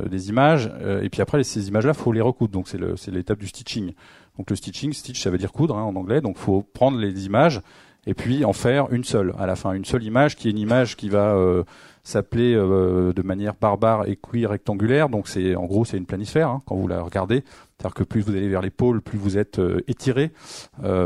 des 0.10 0.28
images, 0.28 0.70
et 1.02 1.10
puis 1.10 1.22
après 1.22 1.42
ces 1.46 1.70
images-là, 1.70 1.94
faut 1.94 2.12
les 2.12 2.20
recoudre. 2.20 2.52
Donc 2.52 2.68
c'est 2.68 3.12
l'étape 3.12 3.40
du 3.40 3.48
stitching. 3.48 3.94
Donc 4.38 4.50
le 4.50 4.56
stitching, 4.56 4.94
stitch 4.94 5.22
ça 5.22 5.30
veut 5.30 5.38
dire 5.38 5.52
coudre 5.52 5.78
hein, 5.78 5.84
en 5.84 5.96
anglais, 5.96 6.22
donc 6.22 6.38
faut 6.38 6.64
prendre 6.74 6.98
les 6.98 7.26
images 7.26 7.62
et 8.06 8.14
puis 8.14 8.44
en 8.44 8.54
faire 8.54 8.92
une 8.92 9.04
seule 9.04 9.34
à 9.40 9.46
la 9.46 9.56
fin, 9.56 9.74
une 9.74 9.86
seule 9.86 10.04
image 10.04 10.36
qui 10.36 10.48
est 10.48 10.52
une 10.52 10.58
image 10.58 10.98
qui 10.98 11.10
va 11.10 11.36
euh, 11.36 11.64
s'appeler 12.04 12.54
euh, 12.54 13.14
de 13.14 13.22
manière 13.22 13.54
barbare 13.54 14.06
rectangulaire. 14.34 15.08
Donc 15.08 15.28
c'est 15.28 15.56
en 15.56 15.66
gros 15.66 15.86
c'est 15.86 15.98
une 15.98 16.06
planisphère 16.06 16.50
hein, 16.50 16.62
quand 16.66 16.76
vous 16.76 16.88
la 16.88 17.02
regardez. 17.02 17.44
C'est-à-dire 17.78 17.94
que 17.94 18.04
plus 18.04 18.22
vous 18.22 18.32
allez 18.32 18.50
vers 18.50 18.62
les 18.62 18.72
pôles, 18.72 19.02
plus 19.02 19.18
vous 19.18 19.38
êtes 19.38 19.60
euh, 19.60 19.82
étiré 19.88 20.32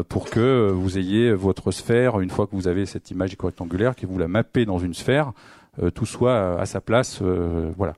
pour 0.09 0.29
que 0.29 0.71
vous 0.71 0.97
ayez 0.97 1.33
votre 1.33 1.71
sphère 1.71 2.19
une 2.19 2.29
fois 2.29 2.47
que 2.47 2.55
vous 2.55 2.67
avez 2.67 2.85
cette 2.85 3.11
image 3.11 3.35
rectangulaire, 3.39 3.95
que 3.95 4.05
vous 4.05 4.17
la 4.17 4.27
mappez 4.27 4.65
dans 4.65 4.79
une 4.79 4.93
sphère. 4.93 5.33
Tout 5.93 6.05
soit 6.05 6.59
à 6.59 6.65
sa 6.65 6.81
place, 6.81 7.21
voilà. 7.77 7.93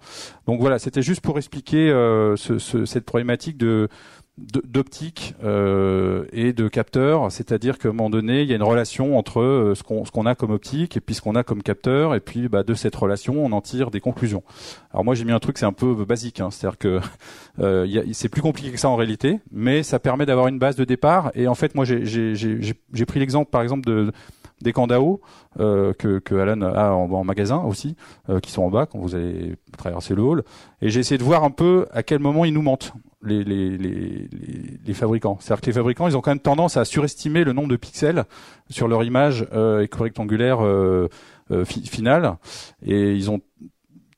Donc 0.48 0.60
voilà, 0.60 0.80
c'était 0.80 1.02
juste 1.02 1.22
pour 1.22 1.38
expliquer 1.38 1.90
ce, 2.36 2.86
cette 2.86 3.06
problématique 3.06 3.58
de 3.58 3.90
d'optique 4.40 5.36
euh, 5.44 6.26
et 6.32 6.54
de 6.54 6.68
capteur, 6.68 7.32
c'est-à-dire 7.32 7.78
qu'à 7.78 7.90
un 7.90 7.92
moment 7.92 8.10
donné, 8.10 8.42
il 8.42 8.50
y 8.50 8.54
a 8.54 8.56
une 8.56 8.64
relation 8.64 9.18
entre 9.18 9.42
euh, 9.42 9.76
ce 9.76 9.84
qu'on 9.84 10.06
ce 10.06 10.12
qu'on 10.12 10.26
a 10.26 10.36
comme 10.36 10.52
optique 10.52 10.96
et 10.98 11.02
puis 11.02 11.16
ce 11.16 11.22
qu'on 11.22 11.36
a 11.36 11.44
comme 11.44 11.62
capteur, 11.62 12.16
et 12.16 12.20
puis 12.20 12.48
bah, 12.48 12.64
de 12.64 12.74
cette 12.74 12.96
relation, 12.96 13.46
on 13.46 13.52
en 13.52 13.62
tire 13.62 13.92
des 13.92 14.00
conclusions. 14.00 14.44
Alors 14.92 15.04
moi, 15.04 15.16
j'ai 15.16 15.26
mis 15.26 15.32
un 15.32 15.40
truc, 15.40 15.58
c'est 15.58 15.66
un 15.66 15.74
peu 15.74 15.94
basique, 16.06 16.40
hein, 16.40 16.50
c'est-à-dire 16.52 16.78
que 16.78 17.00
euh, 17.60 18.04
c'est 18.14 18.30
plus 18.30 18.42
compliqué 18.42 18.72
que 18.72 18.80
ça 18.80 18.90
en 18.90 18.96
réalité, 18.96 19.40
mais 19.52 19.84
ça 19.84 20.00
permet 20.00 20.26
d'avoir 20.26 20.48
une 20.48 20.60
base 20.60 20.76
de 20.76 20.86
départ. 20.86 21.32
Et 21.36 21.48
en 21.48 21.56
fait, 21.56 21.76
moi, 21.76 21.86
j'ai 21.86 23.06
pris 23.06 23.20
l'exemple, 23.20 23.50
par 23.52 23.62
exemple, 23.62 23.86
de 23.86 24.12
des 24.62 24.74
Candao 24.74 25.22
euh, 25.60 25.94
que, 25.94 26.20
que 26.20 26.36
Alan 26.36 26.62
a 26.62 26.92
en, 26.92 27.12
en 27.12 27.24
magasin 27.24 27.64
aussi, 27.64 27.96
euh, 28.30 28.40
qui 28.40 28.52
sont 28.52 28.64
en 28.64 28.70
bas 28.70 28.86
quand 28.86 29.00
vous 29.00 29.16
allez 29.16 29.56
traverser 29.78 30.16
le 30.16 30.22
hall. 30.22 30.44
Et 30.82 30.90
j'ai 30.90 31.00
essayé 31.00 31.18
de 31.18 31.24
voir 31.24 31.44
un 31.44 31.52
peu 31.52 31.88
à 31.92 32.04
quel 32.04 32.20
moment 32.20 32.46
ils 32.46 32.54
nous 32.54 32.62
mentent 32.62 32.94
les, 33.22 33.44
les, 33.44 33.78
les, 33.78 34.30
les 34.86 34.94
fabricants. 34.94 35.38
C'est-à-dire 35.40 35.62
que 35.62 35.66
les 35.68 35.74
fabricants, 35.74 36.08
ils 36.08 36.16
ont 36.16 36.22
quand 36.22 36.32
même 36.32 36.40
tendance 36.40 36.78
à 36.78 36.86
surestimer 36.86 37.44
le 37.44 37.54
nombre 37.54 37.70
de 37.70 37.76
pixels 37.76 38.26
sur 38.70 38.88
leur 38.88 39.04
image 39.04 39.46
euh, 39.54 39.86
rectangulaire 39.92 40.64
euh, 40.64 41.10
euh 41.52 41.66
finale, 41.66 42.38
et 42.86 43.14
ils 43.14 43.32
ont 43.32 43.42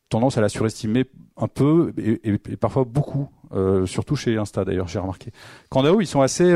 tendance 0.09 0.37
à 0.37 0.41
la 0.41 0.49
surestimer 0.49 1.05
un 1.37 1.47
peu 1.47 1.93
et, 1.97 2.19
et, 2.25 2.37
parfois 2.57 2.83
beaucoup, 2.83 3.29
euh, 3.53 3.85
surtout 3.85 4.17
chez 4.17 4.37
Insta 4.37 4.65
d'ailleurs, 4.65 4.89
j'ai 4.89 4.99
remarqué. 4.99 5.31
Candao, 5.69 6.01
ils 6.01 6.07
sont 6.07 6.21
assez 6.21 6.53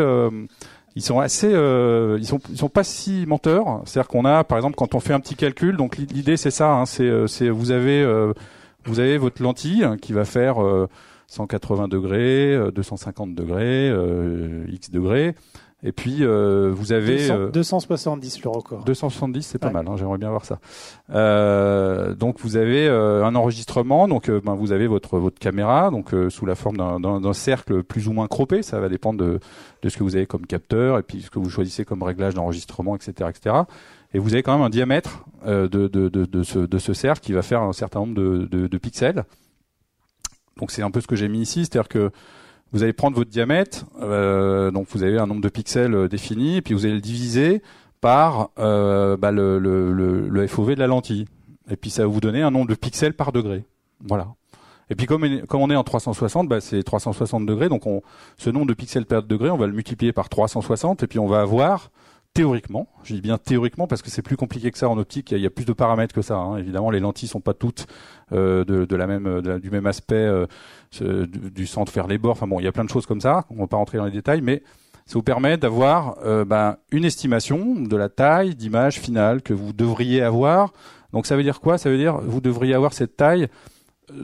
ils 0.95 1.01
sont 1.01 1.19
assez, 1.19 1.51
euh, 1.51 2.17
ils 2.19 2.25
sont, 2.25 2.39
ils 2.49 2.57
sont 2.57 2.69
pas 2.69 2.83
si 2.83 3.25
menteurs. 3.27 3.81
C'est-à-dire 3.85 4.07
qu'on 4.07 4.25
a, 4.25 4.43
par 4.43 4.57
exemple, 4.57 4.75
quand 4.75 4.95
on 4.95 4.99
fait 4.99 5.13
un 5.13 5.19
petit 5.19 5.35
calcul, 5.35 5.77
donc 5.77 5.97
l'idée 5.97 6.37
c'est 6.37 6.51
ça, 6.51 6.71
hein, 6.71 6.85
c'est, 6.85 7.27
c'est 7.27 7.49
vous 7.49 7.71
avez, 7.71 8.05
vous 8.85 8.99
avez 8.99 9.17
votre 9.17 9.41
lentille 9.41 9.85
qui 10.01 10.13
va 10.13 10.25
faire 10.25 10.57
180 11.27 11.87
degrés, 11.87 12.57
250 12.73 13.29
euh, 13.29 13.33
degrés, 13.33 13.89
euh, 13.89 14.65
X 14.69 14.91
degrés. 14.91 15.35
Et 15.87 15.91
puis 15.91 16.17
euh, 16.21 16.71
vous 16.73 16.93
avez 16.93 17.29
270 17.53 18.43
le 18.43 18.49
record. 18.49 18.83
270 18.85 19.43
c'est 19.43 19.59
pas 19.59 19.69
mal, 19.69 19.87
hein, 19.87 19.95
j'aimerais 19.97 20.17
bien 20.17 20.31
voir 20.31 20.43
ça. 20.43 20.59
Euh, 21.11 22.15
donc 22.15 22.39
vous 22.39 22.57
avez 22.57 22.89
un 22.89 23.35
enregistrement, 23.35 24.07
donc 24.07 24.31
ben, 24.31 24.55
vous 24.55 24.71
avez 24.71 24.87
votre 24.87 25.19
votre 25.19 25.37
caméra, 25.37 25.91
donc 25.91 26.09
sous 26.29 26.47
la 26.47 26.55
forme 26.55 26.77
d'un 26.99 27.33
cercle 27.33 27.83
plus 27.83 28.07
ou 28.07 28.13
moins 28.13 28.27
croppé, 28.27 28.63
ça 28.63 28.79
va 28.79 28.89
dépendre 28.89 29.23
de, 29.23 29.39
de 29.83 29.89
ce 29.89 29.95
que 29.95 30.03
vous 30.03 30.15
avez 30.15 30.25
comme 30.25 30.47
capteur 30.47 30.97
et 30.97 31.03
puis 31.03 31.21
ce 31.21 31.29
que 31.29 31.37
vous 31.37 31.51
choisissez 31.51 31.85
comme 31.85 32.01
réglage 32.01 32.33
d'enregistrement, 32.33 32.95
etc., 32.95 33.29
etc. 33.29 33.55
Et 34.15 34.17
vous 34.17 34.33
avez 34.33 34.41
quand 34.41 34.53
même 34.53 34.65
un 34.65 34.71
diamètre 34.71 35.23
de, 35.45 35.67
de, 35.67 35.87
de, 35.87 36.09
de, 36.09 36.43
ce, 36.43 36.57
de 36.57 36.77
ce 36.79 36.93
cercle 36.93 37.21
qui 37.21 37.33
va 37.33 37.43
faire 37.43 37.61
un 37.61 37.73
certain 37.73 37.99
nombre 37.99 38.15
de, 38.15 38.47
de, 38.49 38.65
de 38.65 38.77
pixels. 38.79 39.23
Donc 40.57 40.71
c'est 40.71 40.81
un 40.81 40.89
peu 40.89 41.01
ce 41.01 41.07
que 41.07 41.15
j'ai 41.15 41.27
mis 41.27 41.41
ici, 41.41 41.65
c'est-à-dire 41.65 41.89
que 41.89 42.11
vous 42.71 42.83
allez 42.83 42.93
prendre 42.93 43.15
votre 43.15 43.29
diamètre, 43.29 43.85
euh, 44.01 44.71
donc 44.71 44.87
vous 44.89 45.03
avez 45.03 45.17
un 45.17 45.27
nombre 45.27 45.41
de 45.41 45.49
pixels 45.49 45.93
euh, 45.93 46.07
défini, 46.07 46.57
et 46.57 46.61
puis 46.61 46.73
vous 46.73 46.85
allez 46.85 46.95
le 46.95 47.01
diviser 47.01 47.61
par 48.01 48.49
euh, 48.59 49.17
bah, 49.17 49.31
le, 49.31 50.45
FOV 50.47 50.75
de 50.75 50.79
la 50.79 50.87
lentille. 50.87 51.25
Et 51.69 51.75
puis 51.75 51.89
ça 51.89 52.03
va 52.03 52.07
vous 52.07 52.19
donner 52.19 52.41
un 52.41 52.51
nombre 52.51 52.67
de 52.67 52.75
pixels 52.75 53.13
par 53.13 53.31
degré. 53.31 53.63
Voilà. 54.01 54.27
Et 54.89 54.95
puis 54.95 55.07
comme, 55.07 55.41
comme 55.47 55.61
on 55.61 55.71
est 55.71 55.75
en 55.75 55.83
360, 55.83 56.47
bah, 56.47 56.61
c'est 56.61 56.83
360 56.83 57.45
degrés, 57.45 57.69
donc 57.69 57.87
on, 57.87 58.01
ce 58.37 58.49
nombre 58.49 58.67
de 58.67 58.73
pixels 58.73 59.05
par 59.05 59.23
degré, 59.23 59.49
on 59.49 59.57
va 59.57 59.67
le 59.67 59.73
multiplier 59.73 60.13
par 60.13 60.29
360, 60.29 61.01
et 61.01 61.07
puis 61.07 61.17
on 61.17 61.27
va 61.27 61.41
avoir 61.41 61.89
théoriquement, 62.35 62.89
je 63.03 63.15
dis 63.15 63.21
bien 63.21 63.37
théoriquement 63.37 63.87
parce 63.87 64.01
que 64.01 64.11
c'est 64.11 64.21
plus 64.21 64.35
compliqué 64.35 64.69
que 64.69 64.77
ça 64.77 64.89
en 64.89 64.97
optique, 64.97 65.31
il 65.31 65.39
y 65.39 65.45
a, 65.45 65.49
plus 65.49 65.63
de 65.63 65.71
paramètres 65.71 66.13
que 66.13 66.21
ça. 66.21 66.35
Hein. 66.35 66.57
Évidemment, 66.57 66.91
les 66.91 66.99
lentilles 66.99 67.29
sont 67.29 67.39
pas 67.39 67.53
toutes 67.53 67.87
euh, 68.33 68.65
de, 68.65 68.95
la 68.95 69.07
même, 69.07 69.41
du 69.41 69.71
même 69.71 69.87
aspect, 69.87 70.15
euh, 70.15 70.45
du, 70.99 71.65
centre 71.65 71.93
vers 71.93 72.07
les 72.07 72.17
bords. 72.17 72.33
Enfin 72.33 72.45
bon, 72.45 72.59
il 72.59 72.63
y 72.63 72.67
a 72.67 72.73
plein 72.73 72.83
de 72.83 72.89
choses 72.89 73.05
comme 73.05 73.21
ça. 73.21 73.45
On 73.49 73.55
va 73.55 73.67
pas 73.67 73.77
rentrer 73.77 73.97
dans 73.97 74.05
les 74.05 74.11
détails, 74.11 74.41
mais 74.41 74.63
Ça 75.05 75.13
vous 75.13 75.23
permet 75.23 75.55
d'avoir 75.55 76.17
euh, 76.25 76.43
ben, 76.43 76.75
une 76.91 77.05
estimation 77.05 77.75
de 77.75 77.95
la 77.95 78.09
taille 78.09 78.53
d'image 78.53 78.99
finale 78.99 79.41
que 79.41 79.53
vous 79.53 79.71
devriez 79.71 80.21
avoir. 80.21 80.73
Donc 81.13 81.27
ça 81.27 81.37
veut 81.37 81.43
dire 81.43 81.61
quoi? 81.61 81.77
Ça 81.77 81.89
veut 81.89 81.97
dire 81.97 82.17
vous 82.17 82.41
devriez 82.41 82.73
avoir 82.73 82.91
cette 82.91 83.15
taille 83.15 83.47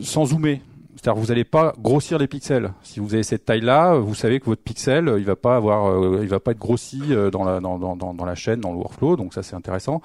sans 0.02 0.26
zoomer. 0.26 0.62
C'est-à-dire 0.96 1.22
vous 1.22 1.28
n'allez 1.28 1.44
pas 1.44 1.74
grossir 1.80 2.18
les 2.18 2.28
pixels. 2.28 2.74
Si 2.84 3.00
vous 3.00 3.14
avez 3.14 3.24
cette 3.24 3.46
taille-là, 3.46 3.96
vous 3.96 4.16
savez 4.16 4.40
que 4.40 4.46
votre 4.46 4.62
pixel, 4.62 5.14
il 5.18 5.26
va 5.26 5.36
pas 5.36 5.56
avoir, 5.56 5.90
euh, 5.90 6.20
il 6.22 6.28
va 6.28 6.40
pas 6.40 6.52
être 6.52 6.60
grossi 6.60 7.02
dans 7.32 7.44
la 7.44 7.60
dans, 7.60 8.26
la 8.26 8.36
chaîne, 8.36 8.60
dans 8.60 8.72
le 8.72 8.78
workflow. 8.78 9.16
Donc 9.16 9.34
ça 9.34 9.44
c'est 9.44 9.56
intéressant. 9.56 10.02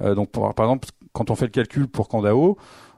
donc 0.00 0.30
par 0.30 0.52
exemple, 0.58 0.88
quand 1.12 1.30
on 1.30 1.34
fait 1.34 1.46
le 1.46 1.50
calcul 1.50 1.88
pour 1.88 2.08
Candao, 2.08 2.56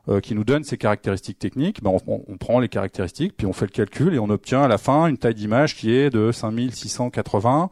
euh, 0.09 0.19
qui 0.19 0.35
nous 0.35 0.43
donne 0.43 0.65
ces 0.65 0.79
caractéristiques 0.79 1.39
techniques, 1.39 1.81
ben 1.81 1.97
on, 2.09 2.37
prend 2.37 2.59
les 2.59 2.69
caractéristiques, 2.69 3.37
puis 3.37 3.47
on 3.47 3.53
fait 3.53 3.67
le 3.67 3.71
calcul 3.71 4.13
et 4.15 4.19
on 4.19 4.31
obtient 4.31 4.61
à 4.61 4.67
la 4.67 4.77
fin 4.77 5.07
une 5.07 5.17
taille 5.17 5.37
d'image 5.37 5.77
qui 5.77 5.95
est 5.95 6.11
de 6.11 6.33
5680. 6.33 7.71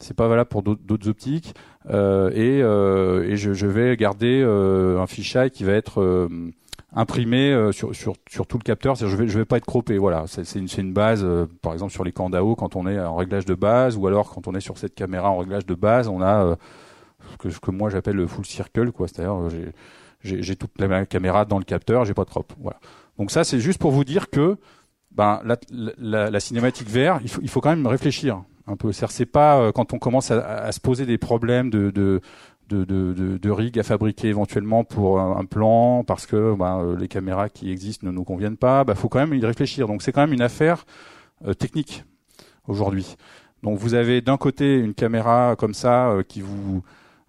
c'est 0.00 0.16
pas 0.16 0.26
valable 0.26 0.48
pour 0.48 0.64
d'autres 0.64 1.08
optiques. 1.08 1.54
Et, 1.88 2.58
et 2.58 3.36
je, 3.36 3.52
je, 3.52 3.66
vais 3.66 3.96
garder 3.96 4.42
un 4.42 5.06
fisheye 5.06 5.50
qui 5.50 5.62
va 5.62 5.74
être 5.74 6.28
imprimé 6.94 7.52
euh, 7.52 7.72
sur, 7.72 7.94
sur, 7.94 8.14
sur 8.28 8.46
tout 8.46 8.58
le 8.58 8.62
capteur. 8.62 8.94
Je 8.94 9.06
vais 9.06 9.28
je 9.28 9.38
vais 9.38 9.44
pas 9.44 9.56
être 9.56 9.66
croppé. 9.66 9.98
Voilà, 9.98 10.24
c'est 10.26 10.58
une, 10.58 10.68
une 10.78 10.92
base. 10.92 11.22
Euh, 11.24 11.46
par 11.62 11.72
exemple 11.72 11.92
sur 11.92 12.04
les 12.04 12.12
Candao 12.12 12.54
quand 12.54 12.76
on 12.76 12.86
est 12.86 12.98
en 12.98 13.16
réglage 13.16 13.44
de 13.44 13.54
base, 13.54 13.96
ou 13.96 14.06
alors 14.06 14.32
quand 14.32 14.46
on 14.46 14.54
est 14.54 14.60
sur 14.60 14.78
cette 14.78 14.94
caméra 14.94 15.30
en 15.30 15.38
réglage 15.38 15.66
de 15.66 15.74
base, 15.74 16.08
on 16.08 16.22
a 16.22 16.44
euh, 16.44 16.56
ce 17.32 17.36
que, 17.36 17.60
que 17.60 17.70
moi 17.70 17.90
j'appelle 17.90 18.16
le 18.16 18.26
full 18.26 18.46
circle, 18.46 18.92
quoi. 18.92 19.08
C'est-à-dire 19.08 19.36
j'ai 20.22 20.56
toute 20.56 20.70
la 20.78 21.04
caméra 21.04 21.44
dans 21.44 21.58
le 21.58 21.64
capteur, 21.64 22.04
j'ai 22.04 22.14
pas 22.14 22.24
de 22.24 22.30
crop. 22.30 22.52
Voilà. 22.60 22.78
Donc 23.18 23.30
ça 23.30 23.44
c'est 23.44 23.60
juste 23.60 23.78
pour 23.78 23.90
vous 23.90 24.04
dire 24.04 24.30
que 24.30 24.56
ben 25.12 25.40
la, 25.44 25.56
la, 25.98 26.30
la 26.30 26.40
cinématique 26.40 26.88
VR, 26.88 27.18
il 27.22 27.28
faut, 27.28 27.40
il 27.42 27.48
faut 27.48 27.60
quand 27.60 27.70
même 27.70 27.86
réfléchir 27.86 28.42
un 28.66 28.76
peu. 28.76 28.92
C'est 28.92 29.26
pas 29.26 29.70
quand 29.72 29.92
on 29.92 29.98
commence 29.98 30.30
à, 30.30 30.40
à, 30.40 30.72
se 30.72 30.80
poser 30.80 31.06
des 31.06 31.18
problèmes 31.18 31.70
de, 31.70 31.90
de 31.90 32.20
de, 32.68 32.84
de, 32.84 33.38
de, 33.38 33.50
rig 33.50 33.78
à 33.78 33.82
fabriquer 33.82 34.28
éventuellement 34.28 34.84
pour 34.84 35.20
un, 35.20 35.44
plan 35.44 36.04
parce 36.04 36.26
que 36.26 36.54
bah, 36.54 36.78
euh, 36.78 36.96
les 36.96 37.08
caméras 37.08 37.48
qui 37.48 37.70
existent 37.70 38.06
ne 38.06 38.12
nous 38.12 38.24
conviennent 38.24 38.56
pas, 38.56 38.84
bah 38.84 38.94
faut 38.94 39.08
quand 39.08 39.18
même 39.18 39.34
y 39.34 39.44
réfléchir. 39.44 39.86
Donc 39.86 40.02
c'est 40.02 40.12
quand 40.12 40.22
même 40.22 40.32
une 40.32 40.42
affaire 40.42 40.84
euh, 41.46 41.52
technique 41.52 42.04
aujourd'hui. 42.68 43.16
Donc 43.62 43.78
vous 43.78 43.94
avez 43.94 44.20
d'un 44.20 44.36
côté 44.36 44.78
une 44.78 44.94
caméra 44.94 45.56
comme 45.58 45.74
ça 45.74 46.10
euh, 46.10 46.22
qui 46.22 46.40
vous 46.40 46.82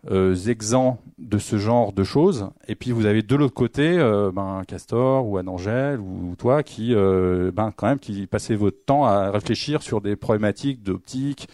euh, 0.09 0.35
exempt 0.35 1.01
de 1.17 1.37
ce 1.37 1.57
genre 1.57 1.91
de 1.91 2.03
choses, 2.03 2.49
et 2.67 2.75
puis 2.75 2.91
vous 2.91 3.07
avez 3.07 3.23
de 3.23 3.35
l'autre 3.35 3.55
côté 3.55 3.97
ben, 4.33 4.61
Castor 4.67 5.27
ou 5.27 5.37
Anne-Angèle 5.37 5.99
ou 5.99 6.35
toi 6.37 6.61
qui 6.61 6.93
ben 6.93 7.71
quand 7.75 7.87
même 7.87 7.99
qui 7.99 8.27
passez 8.27 8.55
votre 8.55 8.85
temps 8.85 9.05
à 9.05 9.31
réfléchir 9.31 9.81
sur 9.81 10.01
des 10.01 10.15
problématiques 10.15 10.83
d'optique. 10.83 11.47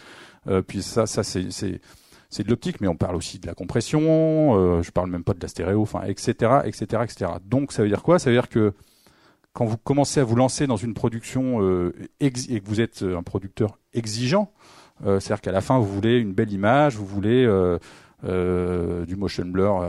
puis 0.68 0.82
ça, 0.82 1.06
ça 1.06 1.24
c'est 1.24 1.80
c'est 2.32 2.44
de 2.44 2.50
l'optique, 2.50 2.82
mais 2.82 2.88
on 2.88 2.96
parle 2.96 3.16
aussi 3.16 3.38
de 3.40 3.46
la 3.46 3.54
compression, 3.54 4.02
euh, 4.58 4.82
je 4.82 4.90
parle 4.92 5.10
même 5.10 5.24
pas 5.24 5.34
de 5.34 5.42
la 5.42 5.50
stéréo, 5.50 5.82
enfin, 5.82 6.02
etc., 6.04 6.62
etc., 6.64 7.04
etc. 7.04 7.32
Donc, 7.46 7.74
ça 7.74 7.84
veut 7.84 7.90
dire 7.90 8.02
quoi? 8.02 8.20
Ça 8.20 8.30
veut 8.30 8.36
dire 8.36 8.50
que 8.50 8.74
quand 9.54 9.66
vous 9.66 9.78
commencez 9.78 10.22
à 10.22 10.24
vous 10.24 10.36
lancer 10.36 10.66
dans 10.66 10.78
une 10.78 10.94
production 10.94 11.62
euh, 11.62 11.94
et 12.22 12.32
que 12.32 12.66
vous 12.66 12.80
êtes 12.80 13.04
un 13.04 13.22
producteur 13.22 13.78
exigeant, 13.94 14.52
euh, 15.06 15.20
c'est-à-dire 15.20 15.42
qu'à 15.42 15.52
la 15.52 15.62
fin, 15.62 15.78
vous 15.78 15.88
voulez 15.94 16.18
une 16.18 16.34
belle 16.34 16.54
image, 16.54 16.96
vous 16.96 17.06
voulez 17.06 17.46
euh, 17.46 19.06
du 19.06 19.16
motion 19.18 19.46
blur, 19.46 19.84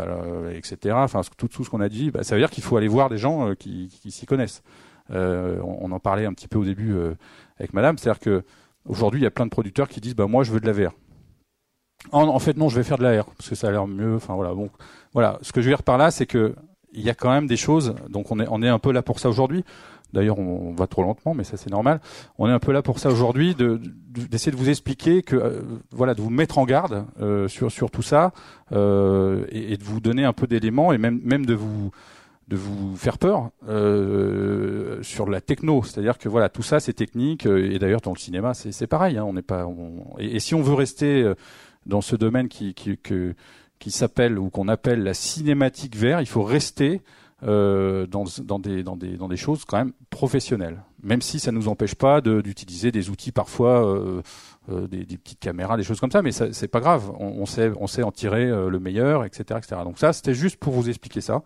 etc., 0.53 0.97
enfin, 0.97 1.21
tout, 1.37 1.65
ce 1.65 1.71
qu'on 1.71 1.81
a 1.81 1.89
dit, 1.89 2.11
bah, 2.11 2.25
ça 2.25 2.35
veut 2.35 2.41
dire 2.41 2.51
qu'il 2.51 2.65
faut 2.65 2.77
aller 2.77 2.89
voir 2.89 3.09
des 3.09 3.19
gens 3.19 3.55
qui, 3.55 3.97
qui 4.03 4.11
s'y 4.11 4.27
connaissent. 4.27 4.63
On, 5.11 5.79
on, 5.81 5.93
en 5.93 6.01
parlait 6.01 6.27
un 6.27 6.33
petit 6.33 6.49
peu 6.49 6.59
au 6.59 6.65
début 6.65 6.97
avec 7.59 7.73
madame, 7.75 7.99
c'est-à-dire 7.99 8.21
que 8.21 8.43
aujourd'hui, 8.87 9.21
il 9.21 9.25
y 9.25 9.27
a 9.27 9.31
plein 9.31 9.45
de 9.45 9.51
producteurs 9.51 9.89
qui 9.89 10.01
disent, 10.01 10.17
bah, 10.17 10.27
moi, 10.27 10.43
je 10.43 10.51
veux 10.51 10.61
de 10.61 10.67
la 10.67 10.73
VR. 10.73 10.93
En, 12.11 12.39
fait, 12.41 12.57
non, 12.57 12.69
je 12.69 12.77
vais 12.77 12.83
faire 12.83 12.99
de 12.99 13.05
l'AR 13.05 13.27
parce 13.27 13.49
que 13.49 13.55
ça 13.55 13.69
a 13.69 13.71
l'air 13.71 13.87
mieux. 13.87 14.17
Enfin 14.17 14.35
voilà, 14.35 14.55
bon, 14.55 14.71
voilà. 15.15 15.39
Ce 15.43 15.53
que 15.53 15.61
je 15.61 15.67
veux 15.67 15.75
dire 15.75 15.83
par 15.83 15.99
là, 15.99 16.11
c'est 16.11 16.27
que 16.27 16.55
il 16.93 17.03
y 17.03 17.11
a 17.11 17.15
quand 17.15 17.31
même 17.31 17.47
des 17.47 17.57
choses. 17.57 17.95
Donc 18.09 18.31
on 18.31 18.41
est 18.41 18.47
on 18.51 18.63
est 18.63 18.69
un 18.69 18.79
peu 18.79 18.93
là 18.93 19.03
pour 19.03 19.19
ça 19.19 19.29
aujourd'hui. 19.29 19.65
D'ailleurs, 20.13 20.39
on, 20.39 20.75
va 20.75 20.87
trop 20.87 21.03
lentement, 21.03 21.35
mais 21.35 21.45
ça 21.45 21.57
c'est 21.57 21.71
normal. 21.71 22.01
On 22.39 22.49
est 22.49 22.53
un 22.53 22.59
peu 22.59 22.73
là 22.73 22.83
pour 22.83 22.99
ça 22.99 23.09
aujourd'hui, 23.09 23.55
d'essayer 23.55 24.53
de, 24.53 24.57
vous 24.57 24.69
expliquer 24.69 25.23
que 25.23 25.37
euh, 25.37 25.63
voilà, 25.91 26.15
de 26.15 26.21
vous 26.21 26.29
mettre 26.29 26.59
en 26.59 26.67
garde 26.67 27.07
euh, 27.21 27.49
sur 27.49 27.73
sur 27.73 27.91
tout 27.91 28.03
ça 28.03 28.33
euh, 28.73 29.47
et, 29.51 29.77
de 29.79 29.85
vous 29.85 30.01
donner 30.01 30.25
un 30.25 30.35
peu 30.35 30.47
d'éléments 30.47 30.93
et 30.93 30.99
même 30.99 31.21
même 31.25 31.47
de 31.47 31.55
vous 31.55 31.91
de 32.49 32.57
vous 32.57 32.95
faire 32.97 33.17
peur 33.17 33.51
euh, 33.69 35.03
sur 35.03 35.31
la 35.31 35.41
techno, 35.41 35.83
c'est-à-dire 35.83 36.19
que 36.19 36.29
voilà 36.29 36.51
tout 36.51 36.63
ça 36.63 36.79
c'est 36.79 36.93
technique 36.93 37.47
et 37.47 37.79
d'ailleurs 37.79 38.03
dans 38.03 38.13
le 38.13 38.19
cinéma 38.19 38.53
c'est 38.53 38.87
pareil, 38.87 39.17
hein, 39.17 39.25
on 39.25 39.33
n'est 39.33 39.41
pas 39.41 39.67
et, 40.19 40.37
et, 40.37 40.41
si 40.41 40.55
on 40.55 40.61
veut 40.61 40.75
rester 40.75 41.33
dans 41.87 42.01
ce 42.01 42.17
domaine 42.17 42.49
qui, 42.49 42.75
qui, 42.75 42.99
qui 43.79 43.91
s'appelle 43.91 44.39
ou 44.39 44.51
qu'on 44.51 44.69
appelle 44.69 45.03
la 45.03 45.15
cinématique 45.15 45.97
vert, 45.97 46.21
il 46.21 46.27
faut 46.27 46.43
rester 46.43 47.03
euh, 47.45 48.07
dans, 48.07 48.25
dans, 48.45 48.61
des, 48.61 48.85
dans, 48.85 48.97
des, 48.97 49.17
dans 49.17 49.29
des 49.29 49.37
choses 49.37 49.65
quand 49.65 49.79
même 49.79 49.93
professionnelles. 50.11 50.83
Même 51.03 51.21
si 51.21 51.41
ça 51.41 51.51
ne 51.51 51.57
nous 51.57 51.67
empêche 51.67 51.97
pas 51.97 52.21
d'utiliser 52.21 52.93
des 52.93 53.11
outils 53.11 53.33
parfois, 53.33 53.85
euh, 53.85 54.23
euh, 54.71 54.87
des, 54.87 55.05
des, 55.05 55.19
petites 55.19 55.41
caméras, 55.41 55.77
des 55.77 55.83
choses 55.83 55.99
comme 55.99 56.13
ça, 56.13 56.23
mais 56.23 56.31
c'est 56.31 56.69
pas 56.69 56.79
grave. 56.79 57.11
On, 57.19 57.27
on, 57.41 57.47
sait, 57.47 57.73
on 57.81 57.89
sait 57.89 58.05
en 58.05 58.13
tirer 58.13 58.45
euh, 58.45 58.69
le 58.69 58.79
meilleur, 58.79 59.25
etc., 59.25 59.59
etc. 59.59 59.81
Donc 59.83 59.99
ça, 59.99 60.13
c'était 60.13 60.35
juste 60.35 60.57
pour 60.57 60.73
vous 60.73 60.89
expliquer 60.89 61.21
ça 61.21 61.43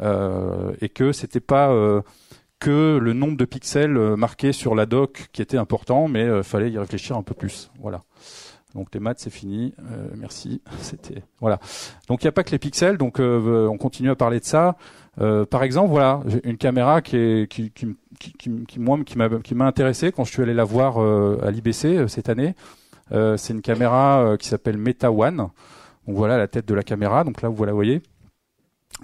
euh, 0.00 0.72
et 0.80 0.88
que 0.88 1.10
c'était 1.10 1.40
pas 1.40 1.70
euh, 1.70 2.02
que 2.60 2.98
le 3.02 3.12
nombre 3.12 3.36
de 3.36 3.44
pixels 3.44 3.98
marqués 4.14 4.52
sur 4.52 4.76
la 4.76 4.86
doc 4.86 5.26
qui 5.32 5.42
était 5.42 5.58
important, 5.58 6.06
mais 6.06 6.44
fallait 6.44 6.70
y 6.70 6.78
réfléchir 6.78 7.16
un 7.16 7.22
peu 7.22 7.34
plus. 7.34 7.72
Voilà. 7.80 8.04
Donc 8.74 8.88
les 8.92 9.00
maths 9.00 9.20
c'est 9.20 9.30
fini, 9.30 9.72
euh, 9.90 10.08
merci. 10.16 10.60
C'était 10.80 11.22
voilà. 11.40 11.60
Donc 12.08 12.22
il 12.22 12.26
n'y 12.26 12.28
a 12.28 12.32
pas 12.32 12.42
que 12.42 12.50
les 12.50 12.58
pixels, 12.58 12.98
donc 12.98 13.20
euh, 13.20 13.68
on 13.68 13.78
continue 13.78 14.10
à 14.10 14.16
parler 14.16 14.40
de 14.40 14.44
ça. 14.44 14.76
Euh, 15.20 15.46
par 15.46 15.62
exemple, 15.62 15.90
voilà, 15.90 16.20
une 16.42 16.56
caméra 16.56 17.00
qui 17.00 17.16
est 17.16 17.50
qui 17.50 17.70
qui, 17.70 17.86
qui, 18.18 18.64
qui 18.66 18.80
moi 18.80 18.98
qui 19.04 19.16
m'a 19.54 19.66
intéressé 19.66 20.10
quand 20.10 20.24
je 20.24 20.32
suis 20.32 20.42
allé 20.42 20.54
la 20.54 20.64
voir 20.64 20.98
à 20.98 21.50
l'IBC 21.50 22.08
cette 22.08 22.28
année. 22.28 22.54
c'est 23.10 23.52
une 23.52 23.62
caméra 23.62 24.36
qui 24.38 24.48
s'appelle 24.48 24.76
Meta 24.76 25.12
One. 25.12 25.36
Donc 26.06 26.16
voilà 26.16 26.36
la 26.36 26.48
tête 26.48 26.66
de 26.66 26.74
la 26.74 26.82
caméra. 26.82 27.22
Donc 27.22 27.42
là 27.42 27.48
vous 27.48 27.64
la 27.64 27.72
voyez. 27.72 28.02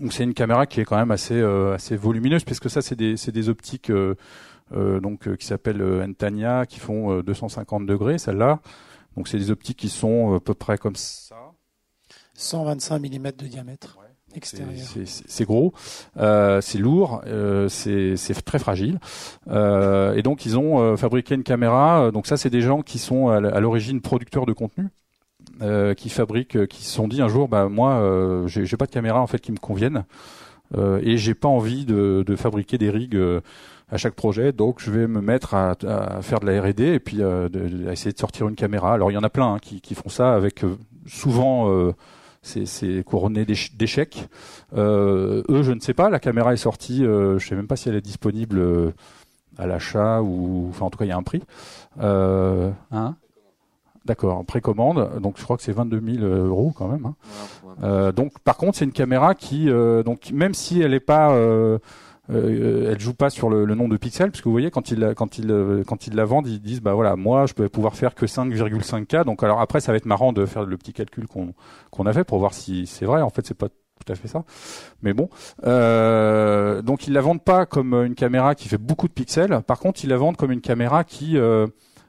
Donc 0.01 0.13
c'est 0.13 0.25
une 0.25 0.35
caméra 0.35 0.67
qui 0.67 0.81
est 0.81 0.85
quand 0.85 0.97
même 0.97 1.13
assez 1.13 1.41
assez 1.41 1.97
volumineuse 1.97 2.43
puisque 2.45 2.69
ça 2.69 2.83
c'est 2.83 2.97
des 2.97 3.17
c'est 3.17 3.33
des 3.33 3.49
optiques 3.49 3.93
donc 4.73 5.37
qui 5.37 5.47
s'appellent 5.47 5.83
Entania 6.03 6.67
qui 6.67 6.81
font 6.81 7.21
250 7.21 7.87
degrés 7.87 8.19
celle-là. 8.19 8.59
Donc 9.17 9.29
c'est 9.29 9.39
des 9.39 9.51
optiques 9.51 9.79
qui 9.79 9.89
sont 9.89 10.33
euh, 10.33 10.37
à 10.37 10.41
peu 10.41 10.55
près 10.55 10.79
comme 10.79 10.97
ça. 10.97 11.37
125 12.35 12.99
mm 12.99 13.33
de 13.33 13.47
diamètre. 13.47 13.99
extérieur. 14.35 14.87
C'est 15.05 15.45
gros, 15.45 15.75
euh, 16.17 16.61
c'est 16.61 16.79
lourd, 16.79 17.23
euh, 17.27 17.69
c'est 17.69 18.17
très 18.45 18.59
fragile. 18.59 18.99
Euh, 19.49 20.15
et 20.15 20.23
donc 20.23 20.47
ils 20.47 20.59
ont 20.59 20.81
euh, 20.81 20.97
fabriqué 20.97 21.35
une 21.35 21.43
caméra. 21.43 22.11
Donc 22.13 22.27
ça, 22.27 22.37
c'est 22.37 22.51
des 22.51 22.63
gens 22.63 22.83
qui 22.83 22.99
sont 22.99 23.29
à 23.29 23.61
l'origine 23.61 24.01
producteurs 24.01 24.47
de 24.47 24.53
contenu, 24.53 24.89
euh, 25.63 25.95
qui 25.95 26.09
fabriquent, 26.09 26.67
qui 26.67 26.85
se 26.85 26.93
sont 26.93 27.09
dit 27.09 27.21
un 27.21 27.29
jour, 27.29 27.49
bah 27.49 27.69
moi, 27.69 28.47
j'ai 28.47 28.77
pas 28.77 28.87
de 28.87 28.93
caméra 28.93 29.21
en 29.21 29.27
fait 29.27 29.41
qui 29.41 29.53
me 29.53 29.59
convienne, 29.59 30.05
et 30.79 31.19
j'ai 31.19 31.35
pas 31.35 31.49
envie 31.49 31.85
de, 31.85 32.25
de, 32.27 32.37
fabriquer 32.37 32.79
des 32.79 32.91
rigs 32.91 33.19
à 33.91 33.97
chaque 33.97 34.15
projet. 34.15 34.53
Donc 34.53 34.81
je 34.81 34.91
vais 34.91 35.07
me 35.07 35.21
mettre 35.21 35.55
à, 35.55 35.75
à 35.87 36.23
faire 36.23 36.41
de 36.41 36.47
la 36.47 36.61
R&D 36.61 36.85
et 36.85 37.01
puis 37.01 37.23
euh, 37.23 37.49
de, 37.49 37.89
à 37.89 37.93
essayer 37.93 38.13
de 38.13 38.19
sortir 38.19 38.49
une 38.49 38.55
caméra. 38.55 38.95
Alors 38.95 39.11
il 39.11 39.15
y 39.15 39.19
en 39.19 39.23
a 39.23 39.31
plein 39.31 39.55
hein, 39.55 39.59
qui, 39.61 39.81
qui, 39.81 39.95
font 39.95 40.09
ça 40.09 40.35
avec 40.35 40.65
euh, 40.65 40.77
souvent 41.07 41.71
euh, 41.71 41.93
c'est 42.43 43.05
couronné 43.05 43.45
d'échecs. 43.45 44.29
Euh, 44.75 45.43
eux, 45.49 45.63
je 45.63 45.73
ne 45.73 45.81
sais 45.81 45.95
pas. 45.95 46.09
La 46.09 46.21
caméra 46.21 46.55
est 46.55 46.59
sortie. 46.59 47.05
Je 47.05 47.39
sais 47.39 47.55
même 47.55 47.67
pas 47.67 47.77
si 47.77 47.91
elle 47.91 47.97
est 47.97 48.01
disponible 48.01 48.95
à 49.59 49.67
l'achat 49.67 50.23
ou 50.23 50.69
enfin 50.71 50.87
en 50.87 50.91
tout 50.91 50.97
cas 50.97 51.05
il 51.05 51.09
y 51.09 51.13
a 51.13 51.19
un 51.19 51.23
prix. 51.23 51.43
Hein? 52.01 53.15
D'accord, 54.07 54.43
précommande, 54.47 55.21
donc 55.21 55.35
je 55.37 55.45
crois 55.45 55.59
que 55.59 55.63
c'est 55.63 55.73
22 55.73 56.01
000 56.21 56.25
euros 56.25 56.73
quand 56.75 56.89
même. 56.89 57.05
Hein. 57.05 57.15
Euh, 57.83 58.13
donc 58.13 58.39
par 58.41 58.57
contre 58.57 58.79
c'est 58.79 58.87
une 58.87 58.93
caméra 58.93 59.35
qui, 59.35 59.69
euh, 59.69 60.03
donc 60.03 60.31
même 60.33 60.55
si 60.55 60.81
elle 60.81 60.93
n'est 60.93 61.01
pas, 61.01 61.33
euh, 61.33 61.79
euh, 62.31 62.93
elle 62.93 63.01
joue 63.01 63.15
pas 63.15 63.31
sur 63.31 63.51
le, 63.51 63.65
le, 63.65 63.75
nombre 63.75 63.91
de 63.91 63.97
pixels, 63.97 64.31
parce 64.31 64.41
que 64.41 64.49
vous 64.49 64.53
voyez 64.53 64.71
quand 64.71 64.91
ils 64.91 65.15
quand 65.17 65.39
ils 65.39 65.83
quand 65.87 66.07
ils 66.07 66.15
la 66.15 66.25
vendent, 66.25 66.47
ils 66.47 66.61
disent 66.61 66.81
bah 66.81 66.95
voilà 66.95 67.17
moi 67.17 67.47
je 67.47 67.55
peux 67.55 67.69
pouvoir 67.69 67.97
faire 67.97 68.15
que 68.15 68.27
5,5K. 68.27 69.25
Donc 69.25 69.43
alors 69.43 69.61
après 69.61 69.81
ça 69.81 69.93
va 69.93 69.97
être 69.97 70.07
marrant 70.07 70.33
de 70.33 70.47
faire 70.47 70.65
le 70.65 70.77
petit 70.77 70.93
calcul 70.93 71.27
qu'on 71.27 71.55
qu'on 71.91 72.07
a 72.07 72.13
fait 72.13 72.25
pour 72.25 72.39
voir 72.39 72.55
si 72.55 72.87
c'est 72.87 73.05
vrai. 73.05 73.23
En 73.23 73.31
fait 73.31 73.47
c'est 73.47 73.55
pas 73.55 73.69
tout 73.69 74.13
à 74.13 74.17
fait 74.17 74.29
ça. 74.29 74.45
Mais 75.03 75.13
bon, 75.13 75.29
euh, 75.65 76.83
donc 76.83 77.07
ils 77.07 77.13
la 77.13 77.21
vendent 77.21 77.45
pas 77.45 77.67
comme 77.67 77.95
une 77.95 78.15
caméra 78.15 78.55
qui 78.55 78.69
fait 78.69 78.79
beaucoup 78.79 79.09
de 79.09 79.13
pixels. 79.13 79.61
Par 79.67 79.79
contre, 79.79 80.05
ils 80.05 80.09
la 80.09 80.17
vendent 80.17 80.37
comme 80.37 80.53
une 80.53 80.61
caméra 80.61 81.05
qui, 81.05 81.37
euh, 81.37 81.67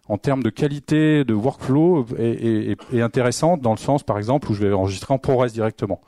en 0.07 0.17
termes 0.17 0.43
de 0.43 0.49
qualité, 0.49 1.23
de 1.23 1.33
workflow, 1.33 2.05
est, 2.17 2.71
est, 2.71 2.77
est, 2.93 3.01
intéressante 3.01 3.61
dans 3.61 3.71
le 3.71 3.77
sens, 3.77 4.03
par 4.03 4.17
exemple, 4.17 4.49
où 4.51 4.53
je 4.53 4.65
vais 4.65 4.73
enregistrer 4.73 5.13
en 5.13 5.17
ProRes 5.17 5.47
directement. 5.47 6.01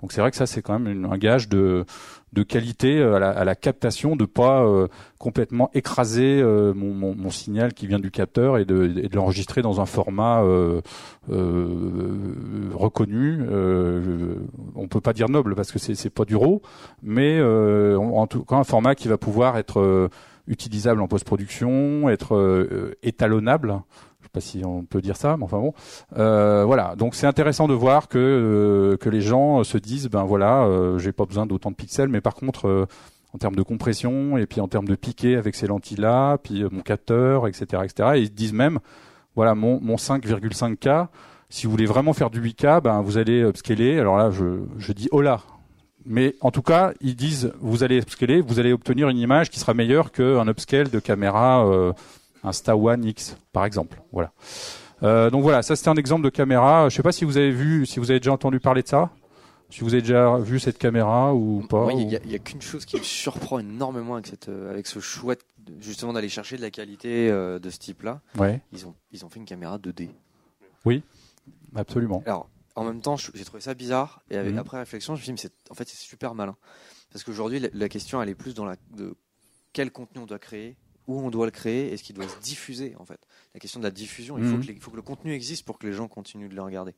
Donc 0.00 0.12
c'est 0.12 0.20
vrai 0.20 0.30
que 0.30 0.36
ça, 0.36 0.46
c'est 0.46 0.62
quand 0.62 0.78
même 0.78 1.06
un 1.10 1.16
gage 1.16 1.48
de, 1.48 1.86
de 2.32 2.42
qualité 2.42 2.98
euh, 2.98 3.14
à 3.14 3.18
la, 3.18 3.30
à 3.30 3.44
la, 3.44 3.54
captation, 3.54 4.14
de 4.14 4.26
pas 4.26 4.62
euh, 4.62 4.88
complètement 5.18 5.70
écraser 5.72 6.40
euh, 6.42 6.74
mon, 6.74 6.92
mon, 6.92 7.14
mon, 7.14 7.30
signal 7.30 7.72
qui 7.72 7.86
vient 7.86 7.98
du 7.98 8.10
capteur 8.10 8.58
et 8.58 8.66
de, 8.66 8.86
de 8.86 9.16
l'enregistrer 9.16 9.62
dans 9.62 9.80
un 9.80 9.86
format 9.86 10.42
euh, 10.42 10.82
euh 11.30 12.70
reconnu. 12.74 13.40
on 14.74 14.88
peut 14.88 15.00
pas 15.00 15.14
dire 15.14 15.30
noble 15.30 15.54
parce 15.54 15.72
que 15.72 15.78
c'est 15.78 16.10
pas 16.10 16.24
du 16.24 16.36
RAW, 16.36 16.60
mais 17.02 17.40
en 17.42 18.26
tout 18.26 18.44
cas 18.44 18.56
un 18.56 18.64
format 18.64 18.94
qui 18.94 19.08
va 19.08 19.16
pouvoir 19.16 19.56
être 19.56 20.10
utilisable 20.46 21.00
en 21.00 21.08
post-production, 21.08 22.08
être 22.10 22.96
étalonnable 23.02 23.80
pas 24.28 24.40
si 24.40 24.62
on 24.64 24.84
peut 24.84 25.00
dire 25.00 25.16
ça, 25.16 25.36
mais 25.36 25.44
enfin 25.44 25.58
bon, 25.58 25.72
euh, 26.16 26.64
voilà. 26.64 26.94
Donc 26.96 27.14
c'est 27.14 27.26
intéressant 27.26 27.68
de 27.68 27.74
voir 27.74 28.08
que 28.08 28.18
euh, 28.18 28.96
que 28.96 29.08
les 29.08 29.20
gens 29.20 29.64
se 29.64 29.78
disent, 29.78 30.08
ben 30.08 30.24
voilà, 30.24 30.64
euh, 30.64 30.98
j'ai 30.98 31.12
pas 31.12 31.24
besoin 31.26 31.46
d'autant 31.46 31.70
de 31.70 31.76
pixels, 31.76 32.08
mais 32.08 32.20
par 32.20 32.34
contre, 32.34 32.68
euh, 32.68 32.86
en 33.34 33.38
termes 33.38 33.56
de 33.56 33.62
compression 33.62 34.38
et 34.38 34.46
puis 34.46 34.60
en 34.60 34.68
termes 34.68 34.88
de 34.88 34.94
piqué 34.94 35.36
avec 35.36 35.54
ces 35.54 35.66
lentilles 35.66 35.98
là, 35.98 36.38
puis 36.38 36.64
mon 36.70 36.80
capteur, 36.80 37.46
etc., 37.46 37.82
etc. 37.84 38.10
Et 38.14 38.20
ils 38.22 38.32
disent 38.32 38.52
même, 38.52 38.78
voilà, 39.34 39.54
mon 39.54 39.80
mon 39.80 39.96
5,5K. 39.96 41.08
Si 41.48 41.66
vous 41.66 41.70
voulez 41.70 41.86
vraiment 41.86 42.12
faire 42.12 42.30
du 42.30 42.40
8K, 42.40 42.80
ben 42.80 43.02
vous 43.02 43.18
allez 43.18 43.40
upscaler. 43.40 43.98
Alors 43.98 44.16
là, 44.16 44.30
je 44.30 44.60
je 44.78 44.92
dis 44.92 45.08
là, 45.12 45.40
mais 46.04 46.34
en 46.40 46.50
tout 46.50 46.62
cas, 46.62 46.92
ils 47.00 47.16
disent 47.16 47.52
vous 47.60 47.84
allez 47.84 47.98
upscaler, 47.98 48.40
vous 48.40 48.58
allez 48.58 48.72
obtenir 48.72 49.08
une 49.08 49.18
image 49.18 49.50
qui 49.50 49.60
sera 49.60 49.74
meilleure 49.74 50.12
qu'un 50.12 50.48
upscale 50.48 50.90
de 50.90 50.98
caméra 50.98 51.92
euh, 52.46 52.48
un 52.48 52.52
Sta 52.52 52.76
One 52.76 53.04
X 53.04 53.36
par 53.52 53.64
exemple. 53.64 54.00
Voilà. 54.12 54.32
Euh, 55.02 55.30
donc 55.30 55.42
voilà, 55.42 55.62
ça 55.62 55.76
c'était 55.76 55.90
un 55.90 55.96
exemple 55.96 56.24
de 56.24 56.30
caméra. 56.30 56.88
Je 56.88 56.96
sais 56.96 57.02
pas 57.02 57.12
si 57.12 57.24
vous 57.24 57.36
avez 57.36 57.50
vu, 57.50 57.86
si 57.86 57.98
vous 57.98 58.10
avez 58.10 58.20
déjà 58.20 58.32
entendu 58.32 58.60
parler 58.60 58.82
de 58.82 58.88
ça. 58.88 59.10
Si 59.68 59.80
vous 59.80 59.92
avez 59.92 60.02
déjà 60.02 60.38
vu 60.38 60.60
cette 60.60 60.78
caméra 60.78 61.34
ou 61.34 61.66
pas. 61.68 61.88
Il 61.90 62.06
n'y 62.06 62.14
a, 62.14 62.20
a 62.20 62.38
qu'une 62.38 62.62
chose 62.62 62.84
qui 62.84 62.96
me 62.96 63.02
surprend 63.02 63.58
énormément 63.58 64.14
avec, 64.14 64.28
cette, 64.28 64.48
euh, 64.48 64.70
avec 64.70 64.86
ce 64.86 65.00
choix 65.00 65.34
justement 65.80 66.12
d'aller 66.12 66.28
chercher 66.28 66.56
de 66.56 66.62
la 66.62 66.70
qualité 66.70 67.28
euh, 67.28 67.58
de 67.58 67.68
ce 67.70 67.78
type-là. 67.78 68.20
Ouais. 68.38 68.60
Ils 68.72 68.86
ont, 68.86 68.94
ils 69.10 69.24
ont 69.24 69.28
fait 69.28 69.40
une 69.40 69.44
caméra 69.44 69.78
2D. 69.78 70.10
Oui, 70.84 71.02
absolument. 71.74 72.22
Alors, 72.26 72.48
en 72.76 72.84
même 72.84 73.00
temps, 73.00 73.16
j'ai 73.16 73.44
trouvé 73.44 73.60
ça 73.60 73.74
bizarre 73.74 74.22
et 74.30 74.36
avec, 74.36 74.54
mmh. 74.54 74.58
après 74.58 74.78
réflexion, 74.78 75.16
je 75.16 75.20
me 75.20 75.24
suis 75.24 75.32
dit, 75.34 75.42
mais 75.44 75.70
en 75.70 75.74
fait, 75.74 75.88
c'est 75.88 75.96
super 75.96 76.36
malin. 76.36 76.56
Parce 77.12 77.24
qu'aujourd'hui, 77.24 77.58
la, 77.58 77.68
la, 77.72 77.88
question, 77.88 78.22
elle 78.22 78.28
est 78.28 78.36
plus 78.36 78.54
dans 78.54 78.64
la, 78.64 78.76
de 78.96 79.16
quel 79.72 79.90
contenu 79.90 80.20
on 80.20 80.26
doit 80.26 80.38
créer, 80.38 80.76
où 81.06 81.20
on 81.20 81.30
doit 81.30 81.46
le 81.46 81.52
créer 81.52 81.92
et 81.92 81.96
ce 81.96 82.02
qui 82.02 82.12
doit 82.12 82.28
se 82.28 82.38
diffuser 82.40 82.94
en 82.98 83.04
fait. 83.04 83.20
La 83.54 83.60
question 83.60 83.80
de 83.80 83.84
la 83.84 83.90
diffusion, 83.90 84.38
il 84.38 84.44
faut, 84.44 84.56
mmh. 84.56 84.60
que, 84.60 84.66
les, 84.66 84.72
il 84.74 84.80
faut 84.80 84.90
que 84.90 84.96
le 84.96 85.02
contenu 85.02 85.32
existe 85.32 85.64
pour 85.64 85.78
que 85.78 85.86
les 85.86 85.92
gens 85.92 86.08
continuent 86.08 86.48
de 86.48 86.54
le 86.54 86.62
regarder 86.62 86.94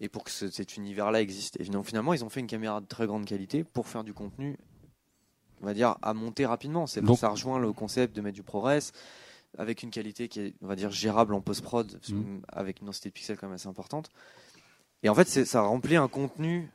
et 0.00 0.08
pour 0.08 0.24
que 0.24 0.30
ce, 0.30 0.50
cet 0.50 0.76
univers-là 0.76 1.20
existe. 1.20 1.60
Et 1.60 1.64
finalement, 1.64 2.14
ils 2.14 2.24
ont 2.24 2.28
fait 2.28 2.40
une 2.40 2.46
caméra 2.46 2.80
de 2.80 2.86
très 2.86 3.06
grande 3.06 3.26
qualité 3.26 3.64
pour 3.64 3.86
faire 3.86 4.04
du 4.04 4.12
contenu, 4.12 4.56
on 5.62 5.66
va 5.66 5.74
dire, 5.74 5.96
à 6.02 6.14
monter 6.14 6.46
rapidement. 6.46 6.86
C'est 6.86 7.04
ça 7.16 7.28
rejoint 7.28 7.58
le 7.58 7.72
concept 7.72 8.16
de 8.16 8.20
mettre 8.20 8.34
du 8.34 8.42
ProRes 8.42 8.92
avec 9.56 9.84
une 9.84 9.90
qualité 9.90 10.28
qui 10.28 10.40
est, 10.40 10.54
on 10.62 10.66
va 10.66 10.74
dire, 10.74 10.90
gérable 10.90 11.32
en 11.32 11.40
post-prod, 11.40 12.00
mmh. 12.08 12.38
avec 12.48 12.80
une 12.80 12.86
densité 12.86 13.08
de 13.08 13.14
pixels 13.14 13.36
quand 13.36 13.46
même 13.46 13.54
assez 13.54 13.68
importante. 13.68 14.10
Et 15.04 15.08
en 15.08 15.14
fait, 15.14 15.28
ça 15.44 15.60
remplit 15.62 15.96
un 15.96 16.08
contenu 16.08 16.70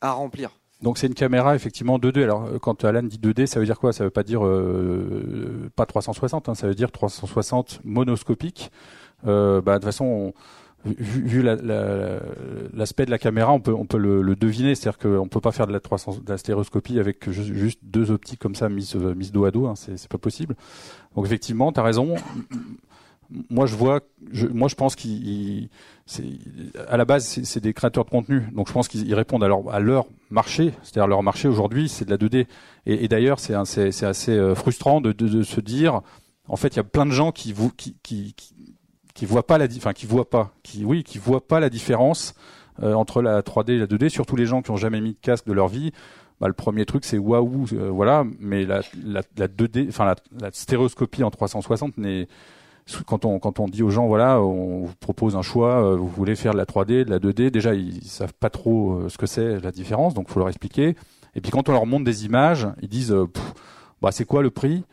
à 0.00 0.12
remplir. 0.12 0.50
Donc 0.82 0.98
c'est 0.98 1.06
une 1.06 1.14
caméra 1.14 1.54
effectivement 1.54 1.98
2D. 1.98 2.22
Alors 2.22 2.44
euh, 2.44 2.58
quand 2.58 2.84
Alan 2.84 3.02
dit 3.02 3.18
2D, 3.18 3.46
ça 3.46 3.60
veut 3.60 3.66
dire 3.66 3.78
quoi? 3.78 3.92
Ça 3.92 4.04
veut 4.04 4.10
pas 4.10 4.22
dire 4.22 4.44
euh, 4.44 5.70
pas 5.74 5.86
360, 5.86 6.48
hein, 6.48 6.54
ça 6.54 6.66
veut 6.66 6.74
dire 6.74 6.92
360 6.92 7.80
monoscopique. 7.84 8.70
Euh, 9.26 9.62
bah, 9.62 9.74
de 9.74 9.78
toute 9.78 9.86
façon, 9.86 10.04
on, 10.04 10.32
vu, 10.84 11.26
vu 11.26 11.42
l'aspect 11.42 13.02
la, 13.02 13.06
de 13.06 13.10
la 13.10 13.18
caméra, 13.18 13.52
on 13.52 13.60
peut 13.60 13.72
on 13.72 13.86
peut 13.86 13.96
le, 13.96 14.20
le 14.20 14.36
deviner, 14.36 14.74
c'est-à-dire 14.74 14.98
qu'on 14.98 15.28
peut 15.28 15.40
pas 15.40 15.52
faire 15.52 15.66
de 15.66 15.72
la 15.72 15.80
300 15.80 16.18
de 16.22 16.30
la 16.30 16.36
stéréoscopie 16.36 17.00
avec 17.00 17.30
juste, 17.30 17.80
deux 17.82 18.10
optiques 18.10 18.38
comme 18.38 18.54
ça 18.54 18.68
mises 18.68 18.94
mises 18.94 19.32
dos 19.32 19.46
à 19.46 19.50
dos, 19.50 19.66
hein, 19.66 19.74
c'est 19.76 20.08
pas 20.08 20.18
possible. 20.18 20.56
Donc 21.16 21.24
effectivement, 21.24 21.72
tu 21.72 21.80
as 21.80 21.82
raison 21.82 22.16
moi 23.50 23.66
je 23.66 23.74
vois, 23.74 24.00
moi 24.52 24.68
je 24.68 24.74
pense 24.74 24.96
qu'ils, 24.96 25.68
à 26.88 26.96
la 26.96 27.04
base 27.04 27.40
c'est 27.42 27.60
des 27.60 27.74
créateurs 27.74 28.04
de 28.04 28.10
contenu, 28.10 28.42
donc 28.52 28.68
je 28.68 28.72
pense 28.72 28.88
qu'ils 28.88 29.14
répondent 29.14 29.44
à 29.44 29.48
leur, 29.80 30.06
marché, 30.30 30.72
c'est-à-dire 30.82 31.06
leur 31.06 31.22
marché 31.22 31.46
aujourd'hui 31.48 31.88
c'est 31.88 32.04
de 32.04 32.10
la 32.10 32.16
2D. 32.16 32.46
Et, 32.86 33.08
d'ailleurs 33.08 33.38
c'est 33.38 33.54
assez 33.54 34.32
euh, 34.32 34.54
frustrant 34.54 35.00
de, 35.00 35.42
se 35.42 35.60
dire, 35.60 36.00
en 36.48 36.56
fait 36.56 36.68
il 36.68 36.76
y 36.76 36.80
a 36.80 36.84
plein 36.84 37.06
de 37.06 37.12
gens 37.12 37.32
qui 37.32 37.52
voient 37.52 39.46
pas 39.46 39.58
la, 39.58 39.66
enfin 39.76 39.92
qui 39.92 40.06
voient 40.06 40.30
pas, 40.30 40.52
oui 40.82 41.04
qui 41.04 41.18
voient 41.18 41.46
pas 41.46 41.60
la 41.60 41.70
différence 41.70 42.34
euh, 42.82 42.94
entre 42.94 43.22
la 43.22 43.40
3D 43.42 43.72
et 43.72 43.78
la 43.78 43.86
2D, 43.86 44.08
surtout 44.08 44.36
les 44.36 44.46
gens 44.46 44.62
qui 44.62 44.70
ont 44.70 44.76
jamais 44.76 45.00
mis 45.00 45.12
de 45.14 45.18
casque 45.20 45.46
de 45.46 45.52
leur 45.52 45.68
vie. 45.68 45.92
Bah, 46.38 46.48
le 46.48 46.54
premier 46.54 46.84
truc 46.84 47.04
c'est 47.04 47.16
waouh, 47.16 47.66
euh, 47.72 47.88
voilà, 47.88 48.24
mais 48.38 48.66
la, 48.66 48.82
la, 49.02 49.22
la 49.38 49.48
2D, 49.48 49.88
enfin 49.88 50.14
la 50.38 50.50
stéréoscopie 50.52 51.24
en 51.24 51.30
360 51.30 51.96
n'est 51.96 52.28
quand 53.06 53.24
on 53.24 53.38
quand 53.38 53.58
on 53.60 53.66
dit 53.66 53.82
aux 53.82 53.90
gens 53.90 54.06
voilà 54.06 54.40
on 54.40 54.84
vous 54.86 54.94
propose 55.00 55.36
un 55.36 55.42
choix 55.42 55.84
euh, 55.84 55.96
vous 55.96 56.08
voulez 56.08 56.36
faire 56.36 56.52
de 56.52 56.58
la 56.58 56.64
3D 56.64 57.04
de 57.04 57.10
la 57.10 57.18
2D 57.18 57.50
déjà 57.50 57.74
ils, 57.74 58.04
savent 58.04 58.34
pas 58.34 58.50
trop 58.50 58.92
euh, 58.92 59.08
ce 59.08 59.18
que 59.18 59.26
c'est 59.26 59.60
la 59.60 59.72
différence 59.72 60.14
donc 60.14 60.28
faut 60.28 60.38
leur 60.38 60.48
expliquer. 60.48 60.96
Et 61.34 61.40
puis 61.40 61.50
quand 61.50 61.68
on 61.68 61.72
leur 61.72 61.86
montre 61.86 62.04
des 62.04 62.24
images 62.24 62.68
ils 62.82 62.88
disent 62.88 63.12
euh, 63.12 63.26
bah 64.00 64.12
c'est 64.12 64.24
quoi 64.24 64.42
le 64.42 64.50
prix? 64.50 64.84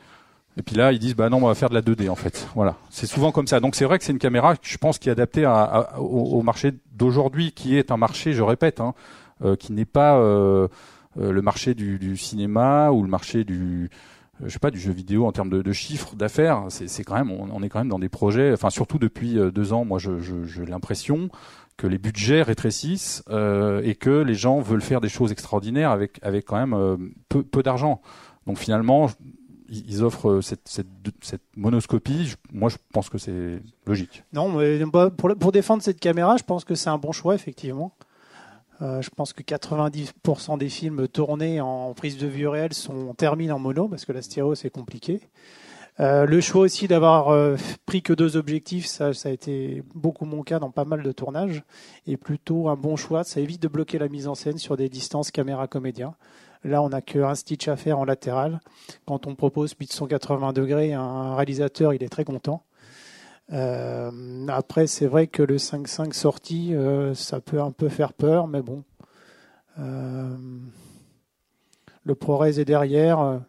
Et 0.57 0.61
puis 0.63 0.75
là 0.75 0.91
ils 0.91 0.99
disent 0.99 1.15
bah 1.15 1.29
non 1.29 1.37
on 1.37 1.47
va 1.47 1.55
faire 1.55 1.69
de 1.69 1.75
la 1.75 1.81
2D 1.81 2.09
en 2.09 2.15
fait. 2.15 2.47
Voilà. 2.55 2.75
C'est 2.89 3.07
souvent 3.07 3.31
comme 3.31 3.47
ça. 3.47 3.59
Donc 3.59 3.75
c'est 3.75 3.85
vrai 3.85 3.99
que 3.99 4.03
c'est 4.03 4.11
une 4.11 4.19
caméra 4.19 4.55
je 4.61 4.77
pense 4.77 4.97
qui 4.97 5.09
est 5.09 5.11
adaptée 5.11 5.45
à, 5.45 5.63
à, 5.63 5.99
au, 5.99 6.39
au, 6.39 6.41
marché 6.41 6.73
d'aujourd'hui 6.93 7.51
qui 7.51 7.77
est 7.77 7.91
un 7.91 7.97
marché 7.97 8.33
je 8.33 8.41
répète 8.41 8.79
hein, 8.79 8.95
euh, 9.43 9.55
qui 9.55 9.73
n'est 9.73 9.85
pas 9.85 10.17
euh, 10.17 10.67
le 11.15 11.41
marché 11.41 11.73
du, 11.73 11.99
du, 11.99 12.17
cinéma 12.17 12.91
ou 12.91 13.03
le 13.03 13.09
marché 13.09 13.43
du 13.43 13.89
je 14.41 14.49
sais 14.49 14.59
pas 14.59 14.71
du 14.71 14.79
jeu 14.79 14.91
vidéo 14.91 15.25
en 15.25 15.31
termes 15.31 15.49
de, 15.49 15.71
chiffres 15.71 16.15
d'affaires 16.15 16.65
c'est 16.69 17.03
quand 17.03 17.15
même 17.15 17.31
on, 17.31 17.61
est 17.61 17.69
quand 17.69 17.79
même 17.79 17.89
dans 17.89 17.99
des 17.99 18.09
projets 18.09 18.51
enfin 18.53 18.69
surtout 18.69 18.97
depuis 18.97 19.37
euh, 19.37 19.51
deux 19.51 19.73
ans 19.73 19.85
moi 19.85 19.99
j'ai 19.99 20.65
l'impression 20.65 21.29
que 21.77 21.87
les 21.87 21.97
budgets 21.97 22.41
rétrécissent 22.41 23.23
euh, 23.29 23.81
et 23.83 23.95
que 23.95 24.09
les 24.09 24.35
gens 24.35 24.59
veulent 24.59 24.81
faire 24.81 25.01
des 25.01 25.09
choses 25.09 25.31
extraordinaires 25.31 25.91
avec 25.91 26.19
avec 26.23 26.45
quand 26.45 26.57
même 26.57 26.73
euh, 26.73 26.97
peu, 27.29 27.43
peu 27.43 27.63
d'argent 27.63 28.01
donc 28.45 28.57
finalement 28.57 29.09
ils 29.69 30.03
offrent 30.03 30.41
cette, 30.41 30.67
cette, 30.67 30.87
cette 31.21 31.41
monoscopie. 31.55 32.35
Moi, 32.51 32.69
je 32.69 32.77
pense 32.91 33.09
que 33.09 33.17
c'est 33.17 33.59
logique. 33.87 34.23
Non, 34.31 34.51
mais 34.51 34.79
pour, 35.17 35.35
pour 35.35 35.51
défendre 35.51 35.81
cette 35.81 35.99
caméra, 35.99 36.37
je 36.37 36.43
pense 36.43 36.63
que 36.63 36.75
c'est 36.75 36.89
un 36.89 36.99
bon 36.99 37.11
choix, 37.11 37.33
effectivement. 37.33 37.95
Euh, 38.83 39.01
je 39.01 39.09
pense 39.09 39.31
que 39.31 39.41
90% 39.41 40.57
des 40.57 40.69
films 40.69 41.07
tournés 41.07 41.61
en 41.61 41.93
prise 41.93 42.17
de 42.17 42.27
vue 42.27 42.47
réelle 42.47 42.73
sont 42.73 43.13
terminés 43.13 43.53
en 43.53 43.59
mono 43.59 43.87
parce 43.87 44.03
que 44.03 44.11
la 44.11 44.21
stéréo 44.21 44.55
c'est 44.55 44.69
compliqué. 44.69 45.21
Euh, 45.99 46.25
le 46.25 46.41
choix 46.41 46.63
aussi 46.63 46.87
d'avoir 46.87 47.29
euh, 47.29 47.55
pris 47.85 48.01
que 48.01 48.13
deux 48.13 48.35
objectifs, 48.35 48.87
ça, 48.87 49.11
a 49.23 49.29
été 49.29 49.83
beaucoup 49.93 50.25
mon 50.25 50.41
cas 50.41 50.59
dans 50.59 50.71
pas 50.71 50.85
mal 50.85 51.03
de 51.03 51.11
tournages, 51.11 51.63
et 52.07 52.17
plutôt 52.17 52.67
un 52.67 52.75
bon 52.75 52.95
choix. 52.95 53.23
Ça 53.23 53.39
évite 53.39 53.61
de 53.61 53.67
bloquer 53.67 53.99
la 53.99 54.09
mise 54.09 54.27
en 54.27 54.33
scène 54.33 54.57
sur 54.57 54.75
des 54.75 54.89
distances 54.89 55.29
caméra-comédien. 55.29 56.15
Là, 56.63 56.81
on 56.81 56.89
n'a 56.89 57.01
qu'un 57.01 57.35
stitch 57.35 57.67
à 57.67 57.75
faire 57.75 57.99
en 57.99 58.05
latéral. 58.05 58.59
Quand 59.05 59.27
on 59.27 59.35
propose 59.35 59.75
plus 59.75 59.85
de 59.85 59.91
180 59.91 60.53
degrés, 60.53 60.93
un 60.93 61.35
réalisateur, 61.35 61.93
il 61.93 62.03
est 62.03 62.09
très 62.09 62.23
content. 62.23 62.63
Euh, 63.51 64.47
après, 64.47 64.87
c'est 64.87 65.05
vrai 65.05 65.27
que 65.27 65.43
le 65.43 65.57
5-5 65.57 66.13
sorti, 66.13 66.73
euh, 66.73 67.13
ça 67.13 67.41
peut 67.41 67.61
un 67.61 67.71
peu 67.71 67.89
faire 67.89 68.13
peur, 68.13 68.47
mais 68.47 68.61
bon. 68.61 68.83
Euh, 69.79 70.35
le 72.03 72.15
ProRes 72.15 72.45
est 72.45 72.65
derrière. 72.65 73.41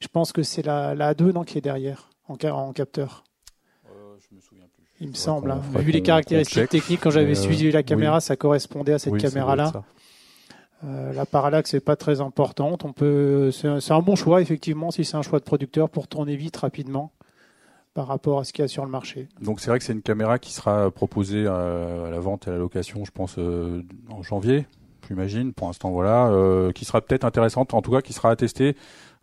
Je 0.00 0.08
pense 0.08 0.32
que 0.32 0.42
c'est 0.42 0.62
la, 0.62 0.94
la 0.94 1.14
A2 1.14 1.32
non, 1.32 1.44
qui 1.44 1.58
est 1.58 1.62
derrière, 1.62 2.10
en, 2.28 2.34
en 2.34 2.72
capteur. 2.72 3.24
je 3.84 4.34
me 4.34 4.40
souviens 4.40 4.66
plus. 4.74 4.84
Il 5.00 5.08
me 5.08 5.14
semble. 5.14 5.50
Hein. 5.50 5.60
Vu 5.76 5.92
les 5.92 6.02
caractéristiques 6.02 6.68
techniques, 6.68 7.00
quand 7.00 7.10
j'avais 7.10 7.34
suivi 7.34 7.70
la 7.70 7.82
caméra, 7.82 8.16
oui. 8.16 8.22
ça 8.22 8.36
correspondait 8.36 8.92
à 8.94 8.98
cette 8.98 9.12
oui, 9.12 9.20
caméra-là. 9.20 9.72
Euh, 10.84 11.12
la 11.12 11.26
parallaxe 11.26 11.74
n'est 11.74 11.80
pas 11.80 11.96
très 11.96 12.20
importante. 12.20 12.84
On 12.84 12.92
peut, 12.92 13.50
c'est 13.50 13.92
un 13.92 14.00
bon 14.00 14.14
choix 14.14 14.40
effectivement 14.40 14.90
si 14.90 15.04
c'est 15.04 15.16
un 15.16 15.22
choix 15.22 15.40
de 15.40 15.44
producteur 15.44 15.90
pour 15.90 16.06
tourner 16.06 16.36
vite 16.36 16.56
rapidement 16.56 17.12
par 17.98 18.06
rapport 18.06 18.38
à 18.38 18.44
ce 18.44 18.52
qu'il 18.52 18.62
y 18.62 18.64
a 18.64 18.68
sur 18.68 18.84
le 18.84 18.92
marché. 18.92 19.26
Donc 19.42 19.58
c'est 19.58 19.70
vrai 19.70 19.80
que 19.80 19.84
c'est 19.84 19.92
une 19.92 20.02
caméra 20.02 20.38
qui 20.38 20.52
sera 20.52 20.88
proposée 20.92 21.48
à, 21.48 22.08
la 22.08 22.20
vente 22.20 22.46
et 22.46 22.50
à 22.50 22.52
la 22.52 22.58
location, 22.60 23.04
je 23.04 23.10
pense, 23.10 23.34
euh, 23.38 23.82
en 24.08 24.22
janvier, 24.22 24.66
j'imagine. 25.08 25.52
Pour 25.52 25.66
l'instant, 25.66 25.90
voilà, 25.90 26.28
euh, 26.28 26.70
qui 26.70 26.84
sera 26.84 27.00
peut-être 27.00 27.24
intéressante, 27.24 27.74
en 27.74 27.82
tout 27.82 27.90
cas 27.90 28.00
qui 28.00 28.12
sera 28.12 28.30
attestée, 28.30 28.76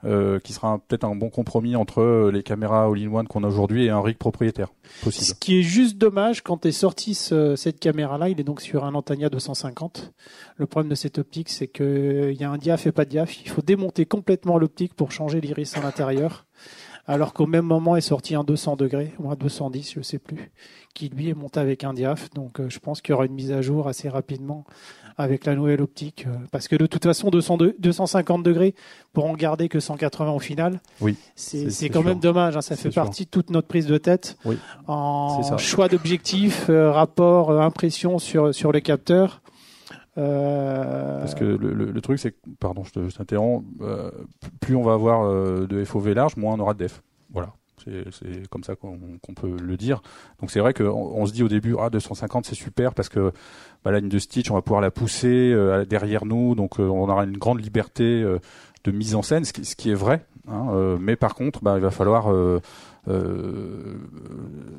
euh, 0.04 0.42
qui 0.42 0.52
sera 0.52 0.80
peut-être 0.80 1.06
un 1.06 1.16
bon 1.16 1.30
compromis 1.30 1.78
entre 1.78 2.30
les 2.34 2.44
caméras 2.44 2.84
all-in-one 2.84 3.30
qu'on 3.30 3.46
a 3.46 3.48
aujourd'hui 3.48 3.86
et 3.86 3.92
un 3.92 4.02
rig 4.02 4.18
propriétaire 4.18 4.74
possible. 5.02 5.26
Ce 5.26 5.34
qui 5.34 5.60
est 5.60 5.64
juste 5.64 5.98
dommage 5.98 6.44
quand 6.44 6.66
est 6.66 6.74
sortie 6.74 7.16
cette 7.16 7.80
caméra-là, 7.80 8.28
il 8.28 8.42
est 8.42 8.44
donc 8.44 8.60
sur 8.60 8.84
un 8.84 8.94
Antania 8.94 9.30
250. 9.30 10.12
Le 10.58 10.66
problème 10.66 10.90
de 10.90 10.96
cette 10.96 11.18
optique, 11.18 11.48
c'est 11.48 11.70
qu'il 11.70 12.36
y 12.38 12.44
a 12.44 12.52
un 12.52 12.58
diaph 12.58 12.88
et 12.88 12.92
pas 12.92 13.06
de 13.06 13.12
diaph. 13.12 13.42
Il 13.42 13.50
faut 13.50 13.62
démonter 13.62 14.06
complètement 14.06 14.58
l'optique 14.58 14.96
pour 14.96 15.14
changer 15.14 15.40
l'iris 15.40 15.78
à 15.78 15.82
l'intérieur 15.82 16.46
alors 17.08 17.34
qu'au 17.34 17.46
même 17.46 17.66
moment 17.66 17.96
est 17.96 18.02
sorti 18.02 18.36
un 18.36 18.44
200 18.44 18.78
degrés 18.78 19.14
ou 19.20 19.30
un 19.30 19.36
210, 19.36 19.94
je 19.96 20.02
sais 20.02 20.18
plus, 20.18 20.52
qui 20.94 21.10
lui 21.10 21.30
est 21.30 21.34
monté 21.34 21.60
avec 21.60 21.84
un 21.84 21.94
diaph. 21.94 22.30
Donc 22.34 22.60
euh, 22.60 22.70
je 22.70 22.80
pense 22.80 23.02
qu'il 23.02 23.12
y 23.12 23.14
aura 23.14 23.26
une 23.26 23.34
mise 23.34 23.52
à 23.52 23.62
jour 23.62 23.88
assez 23.88 24.10
rapidement 24.10 24.66
avec 25.18 25.46
la 25.46 25.56
nouvelle 25.56 25.82
optique, 25.82 26.26
euh, 26.28 26.36
parce 26.52 26.68
que 26.68 26.76
de 26.76 26.88
toute 26.88 27.04
façon 27.04 27.30
250 27.30 28.44
degrés 28.44 28.76
pour 29.14 29.26
en 29.26 29.34
garder 29.34 29.70
que 29.70 29.80
180 29.80 30.32
au 30.32 30.40
final, 30.40 30.82
oui, 31.00 31.16
c'est 31.36 31.90
quand 31.90 32.04
même 32.04 32.20
dommage. 32.20 32.58
Hein, 32.58 32.62
ça 32.62 32.76
fait 32.76 32.90
partie 32.90 33.26
de 33.26 33.30
toute 33.30 33.50
notre 33.50 33.68
prise 33.68 33.86
de 33.86 33.98
tête 33.98 34.38
oui, 34.44 34.58
en 34.88 35.58
choix 35.58 35.88
d'objectif, 35.88 36.66
euh, 36.70 36.92
rapport, 36.92 37.52
impression 37.62 38.20
sur 38.20 38.54
sur 38.54 38.72
les 38.72 38.82
capteurs. 38.82 39.42
Euh... 40.18 41.20
Parce 41.20 41.36
que 41.36 41.44
le, 41.44 41.74
le, 41.74 42.02
truc, 42.02 42.20
c'est 42.20 42.32
que, 42.32 42.38
pardon, 42.60 42.84
je 42.84 43.16
t'interromps, 43.16 43.66
euh, 43.82 44.10
plus 44.62 44.76
on 44.76 44.84
va 44.84 44.94
avoir 44.94 45.24
euh, 45.24 45.68
de 45.68 45.84
FOV 45.84 46.14
large, 46.14 46.38
moins 46.38 46.54
on 46.54 46.60
aura 46.60 46.74
de 46.74 46.80
def. 46.80 47.02
Voilà. 47.32 47.54
C'est 48.10 48.50
comme 48.50 48.64
ça 48.64 48.76
qu'on 48.76 49.20
peut 49.36 49.58
le 49.62 49.78
dire. 49.78 50.02
Donc 50.40 50.50
c'est 50.50 50.60
vrai 50.60 50.74
qu'on 50.74 50.86
on 50.86 51.26
se 51.28 51.34
dit 51.34 51.44
au 51.44 51.48
début, 51.48 51.76
ah 51.78 51.92
250 51.92 52.46
c'est 52.46 52.56
super 52.56 52.96
parce 52.96 53.10
que 53.10 53.32
bah, 53.84 53.92
la 53.92 54.00
ligne 54.00 54.10
de 54.10 54.18
Stitch, 54.18 54.50
on 54.50 54.56
va 54.56 54.64
pouvoir 54.64 54.82
la 54.82 54.90
pousser 54.90 55.52
euh, 55.54 55.86
derrière 55.86 56.26
nous, 56.26 56.56
donc 56.56 56.80
euh, 56.80 56.88
on 56.88 57.08
aura 57.08 57.26
une 57.26 57.38
grande 57.38 57.62
liberté 57.62 58.24
de 58.86 58.92
mise 58.92 59.14
en 59.14 59.22
scène, 59.22 59.46
ce 59.46 59.54
qui, 59.54 59.66
ce 59.66 59.76
qui 59.76 59.92
est 59.92 59.96
vrai. 59.96 60.26
Hein, 60.48 60.98
mais 61.00 61.16
par 61.16 61.36
contre, 61.36 61.62
bah, 61.62 61.76
il 61.76 61.82
va 61.82 61.92
falloir 61.92 62.34
euh, 63.08 63.96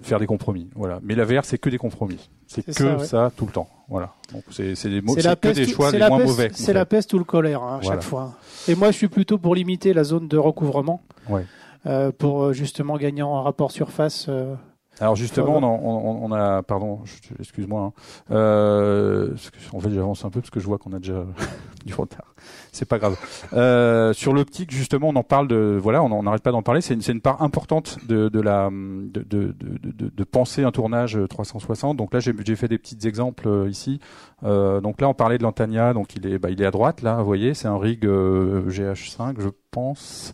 faire 0.03 0.19
des 0.19 0.27
compromis. 0.27 0.69
Voilà. 0.75 1.01
Mais 1.03 1.15
la 1.15 1.25
VR, 1.25 1.45
c'est 1.45 1.59
que 1.59 1.71
des 1.71 1.79
compromis. 1.79 2.29
C'est 2.47 2.65
que 2.65 2.99
ça, 3.05 3.31
tout 3.37 3.47
le 3.47 3.53
temps. 3.53 3.69
Voilà. 3.89 4.15
Donc 4.33 4.43
c'est 4.51 4.65
des, 4.65 5.01
que 5.01 5.53
des 5.53 5.67
choix 5.67 5.91
les 5.93 5.99
moins 5.99 6.25
mauvais. 6.25 6.51
C'est 6.53 6.73
la 6.73 6.87
peste 6.87 7.13
ou 7.15 7.19
le 7.19 7.25
colère 7.25 7.63
hein, 7.63 7.79
à 7.81 7.87
chaque 7.87 8.03
fois. 8.03 8.35
Et 8.69 8.75
moi, 8.75 8.91
je 8.91 8.97
suis 8.97 9.09
plutôt 9.09 9.39
pour 9.39 9.55
limiter 9.55 9.93
la 9.93 10.05
zone 10.05 10.29
de 10.29 10.39
recouvrement. 10.39 11.03
Ouais. 11.29 11.45
Euh, 11.87 12.11
pour 12.11 12.43
euh, 12.43 12.53
justement 12.53 12.97
gagner 12.97 13.23
en 13.23 13.43
rapport 13.43 13.71
surface. 13.71 14.27
Euh, 14.29 14.55
alors 15.01 15.17
justement, 15.17 15.59
on, 15.59 16.25
on, 16.25 16.33
a, 16.33 16.63
pardon, 16.63 17.01
excuse-moi. 17.39 17.83
Hein, 17.83 17.93
euh, 18.31 19.35
en 19.73 19.81
fait, 19.81 19.91
j'avance 19.91 20.25
un 20.25 20.31
peu 20.31 20.41
parce 20.41 20.51
que 20.51 20.61
je 20.61 20.67
vois 20.67 20.79
qu'on 20.79 20.93
a 20.93 20.99
déjà 20.99 21.25
du 21.85 21.95
retard. 21.95 22.35
C'est 22.73 22.87
pas 22.87 22.99
grave. 22.99 23.17
Euh, 23.53 24.13
sur 24.13 24.33
l'optique, 24.33 24.71
justement, 24.71 25.09
on 25.09 25.17
en 25.17 25.23
parle 25.23 25.49
de, 25.49 25.79
voilà, 25.81 26.03
on 26.03 26.23
n'arrête 26.23 26.43
pas 26.43 26.53
d'en 26.53 26.63
parler. 26.63 26.81
C'est 26.81 26.95
une, 26.95 27.03
une, 27.07 27.21
part 27.21 27.43
importante 27.43 27.99
de, 28.07 28.29
de 28.29 28.41
la, 28.41 28.71
de, 28.71 29.23
de, 29.23 29.55
de, 29.59 30.11
de, 30.15 30.25
penser 30.25 30.65
un 30.65 30.73
tournage 30.73 31.19
360. 31.29 31.97
Donc 31.97 32.15
là, 32.15 32.21
j'ai 32.21 32.57
fait 32.57 32.69
des 32.69 32.79
petits 32.79 33.07
exemples 33.07 33.49
euh, 33.49 33.69
ici. 33.69 34.01
Euh, 34.45 34.81
donc 34.81 35.01
là, 35.01 35.09
on 35.09 35.15
parlait 35.15 35.39
de 35.39 35.43
l'Antania. 35.43 35.93
Donc 35.93 36.15
il 36.17 36.27
est, 36.27 36.39
bah, 36.39 36.51
il 36.51 36.61
est 36.63 36.67
à 36.67 36.71
droite 36.71 37.03
là. 37.03 37.17
Vous 37.17 37.25
voyez, 37.25 37.55
c'est 37.55 37.69
un 37.69 37.79
rig 37.79 38.05
euh, 38.07 38.69
GH5, 38.69 39.37
je 39.39 39.49
pense. 39.71 40.33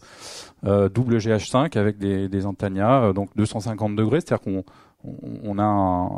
Euh, 0.64 0.88
double 0.88 1.18
GH5 1.18 1.76
avec 1.76 1.98
des, 1.98 2.28
des 2.28 2.46
Antania, 2.46 3.02
euh, 3.02 3.12
donc 3.12 3.30
250 3.34 3.96
degrés, 3.96 4.20
c'est-à-dire 4.20 4.40
qu'on 4.40 4.64
on, 5.02 5.58
a 5.58 6.08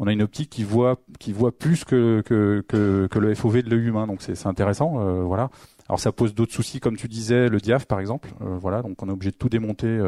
on 0.00 0.06
a 0.08 0.12
une 0.12 0.22
optique 0.22 0.50
qui 0.50 0.64
voit 0.64 0.96
qui 1.20 1.32
voit 1.32 1.56
plus 1.56 1.84
que 1.84 2.20
que, 2.22 2.64
que, 2.66 3.06
que 3.08 3.18
le 3.20 3.32
FOV 3.32 3.62
de 3.62 3.70
l'œil 3.70 3.86
humain, 3.86 4.08
donc 4.08 4.22
c'est 4.22 4.46
intéressant, 4.46 5.00
euh, 5.00 5.22
voilà. 5.22 5.50
Alors 5.88 6.00
ça 6.00 6.10
pose 6.10 6.34
d'autres 6.34 6.52
soucis, 6.52 6.80
comme 6.80 6.96
tu 6.96 7.06
disais, 7.06 7.48
le 7.48 7.58
diaph 7.60 7.86
par 7.86 8.00
exemple, 8.00 8.30
voilà, 8.40 8.82
donc 8.82 9.00
on 9.04 9.08
est 9.08 9.12
obligé 9.12 9.30
de 9.30 9.36
tout 9.36 9.48
démonter 9.48 10.00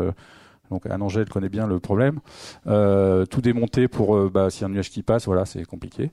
donc 0.71 0.87
Anne 0.87 1.03
Angèle 1.03 1.29
connaît 1.29 1.49
bien 1.49 1.67
le 1.67 1.81
problème. 1.81 2.21
Euh, 2.67 3.27
tout 3.27 3.41
démonter 3.41 3.89
pour 3.89 4.17
euh, 4.17 4.31
bah, 4.33 4.51
s'il 4.51 4.63
y 4.63 4.65
a 4.65 4.69
un 4.69 4.71
nuage 4.71 4.91
qui 4.91 5.03
passe, 5.03 5.27
voilà, 5.27 5.45
c'est 5.45 5.65
compliqué. 5.65 6.11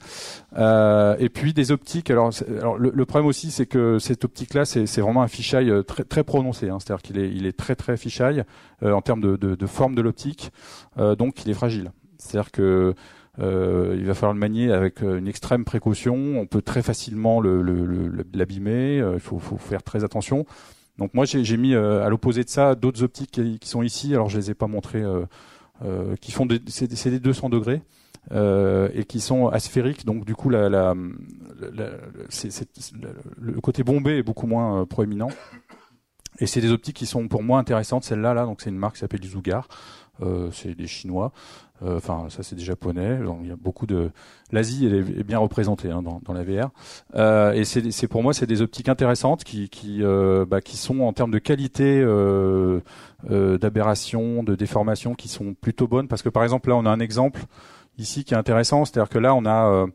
Euh, 0.57 1.15
et 1.19 1.29
puis 1.29 1.53
des 1.53 1.71
optiques. 1.71 2.09
Alors, 2.09 2.31
le, 2.77 3.05
problème 3.05 3.27
aussi, 3.27 3.51
c'est 3.51 3.65
que 3.65 3.99
cette 3.99 4.25
optique-là, 4.25 4.65
c'est 4.65 5.01
vraiment 5.01 5.21
un 5.21 5.27
fisheye 5.27 5.69
euh, 5.69 5.83
très, 5.83 6.23
prononcé. 6.23 6.69
Hein, 6.69 6.77
C'est-à-dire 6.79 7.01
qu'il 7.01 7.19
est, 7.19 7.29
il 7.29 7.51
très 7.53 7.75
très 7.75 7.97
fisheye 7.97 8.43
euh, 8.83 8.91
en 8.91 9.01
termes 9.01 9.21
de, 9.21 9.65
forme 9.65 9.95
de 9.95 10.01
l'optique. 10.01 10.51
donc 10.97 11.43
il 11.45 11.51
est 11.51 11.53
fragile. 11.53 11.91
C'est-à-dire 12.17 12.51
que 12.51 12.93
euh, 13.39 13.95
il 13.97 14.05
va 14.05 14.13
falloir 14.13 14.33
le 14.33 14.39
manier 14.39 14.71
avec 14.71 15.01
une 15.01 15.27
extrême 15.27 15.65
précaution. 15.65 16.15
On 16.39 16.45
peut 16.45 16.61
très 16.61 16.81
facilement 16.81 17.41
l'abîmer. 17.41 18.97
Il 19.13 19.19
faut, 19.19 19.39
faire 19.57 19.83
très 19.83 20.03
attention. 20.03 20.45
Donc 20.97 21.13
moi 21.13 21.25
j'ai 21.25 21.57
mis 21.57 21.73
euh, 21.73 22.05
à 22.05 22.09
l'opposé 22.09 22.43
de 22.43 22.49
ça 22.49 22.75
d'autres 22.75 23.03
optiques 23.03 23.31
qui, 23.31 23.67
sont 23.67 23.83
ici. 23.83 24.13
Alors 24.13 24.29
je 24.29 24.37
les 24.37 24.51
ai 24.51 24.53
pas 24.53 24.67
montrées, 24.67 25.03
euh, 25.03 25.25
euh, 25.83 26.15
qui 26.17 26.31
font 26.31 26.47
c'est, 26.67 27.09
des 27.09 27.19
200 27.19 27.49
degrés. 27.49 27.81
et 28.31 29.03
qui 29.05 29.19
sont 29.19 29.47
asphériques, 29.47 30.05
donc 30.05 30.25
du 30.25 30.35
coup 30.35 30.49
la, 30.49 30.93
le 33.39 33.61
côté 33.61 33.83
bombé 33.83 34.17
est 34.17 34.23
beaucoup 34.23 34.47
moins 34.47 34.85
proéminent. 34.85 35.29
Et 36.39 36.47
c'est 36.47 36.61
des 36.61 36.71
optiques 36.71 36.97
qui 36.97 37.05
sont 37.05 37.27
pour 37.27 37.43
moi 37.43 37.59
intéressantes. 37.59 38.03
Celle-là, 38.03 38.33
là, 38.33 38.45
donc 38.45 38.61
c'est 38.61 38.69
une 38.69 38.77
marque 38.77 38.95
qui 38.95 38.99
s'appelle. 38.99 39.21
Euh, 40.21 40.49
c'est 40.51 40.75
des 40.75 40.87
Chinois. 40.87 41.31
Euh, 41.83 41.97
enfin, 41.97 42.27
ça 42.29 42.41
c'est 42.41 42.55
des 42.55 42.63
Japonais. 42.63 43.17
Donc, 43.17 43.39
il 43.43 43.49
y 43.49 43.51
a 43.51 43.57
beaucoup 43.57 43.85
de. 43.85 44.11
L'Asie 44.51 44.85
elle 44.85 44.95
est, 44.95 45.23
bien 45.23 45.39
représentée 45.39 45.91
hein, 45.91 46.01
dans, 46.01 46.21
dans, 46.23 46.33
la 46.33 46.43
VR. 46.43 46.69
Euh, 47.15 47.51
et 47.53 47.65
c'est 47.65 48.07
pour 48.07 48.23
moi 48.23 48.33
c'est 48.33 48.45
des 48.45 48.61
optiques 48.61 48.89
intéressantes 48.89 49.43
qui 49.43 49.69
qui 49.69 50.03
euh, 50.03 50.45
bah, 50.45 50.61
qui 50.61 50.77
sont 50.77 51.01
en 51.01 51.13
termes 51.13 51.31
de 51.31 51.39
qualité 51.39 51.99
euh, 52.01 52.79
d'aberration, 53.29 54.43
de 54.43 54.55
déformation, 54.55 55.15
qui 55.15 55.27
sont 55.27 55.53
plutôt 55.53 55.87
bonnes. 55.87 56.07
Parce 56.07 56.21
que 56.21 56.29
par 56.29 56.43
exemple 56.43 56.69
là 56.69 56.75
on 56.75 56.85
a 56.85 56.89
un 56.89 56.99
exemple 56.99 57.41
ici 57.97 58.23
qui 58.23 58.33
est 58.33 58.37
intéressant, 58.37 58.85
c'est-à-dire 58.85 59.09
que 59.09 59.19
là 59.19 59.35
on 59.35 59.45
a 59.45 59.85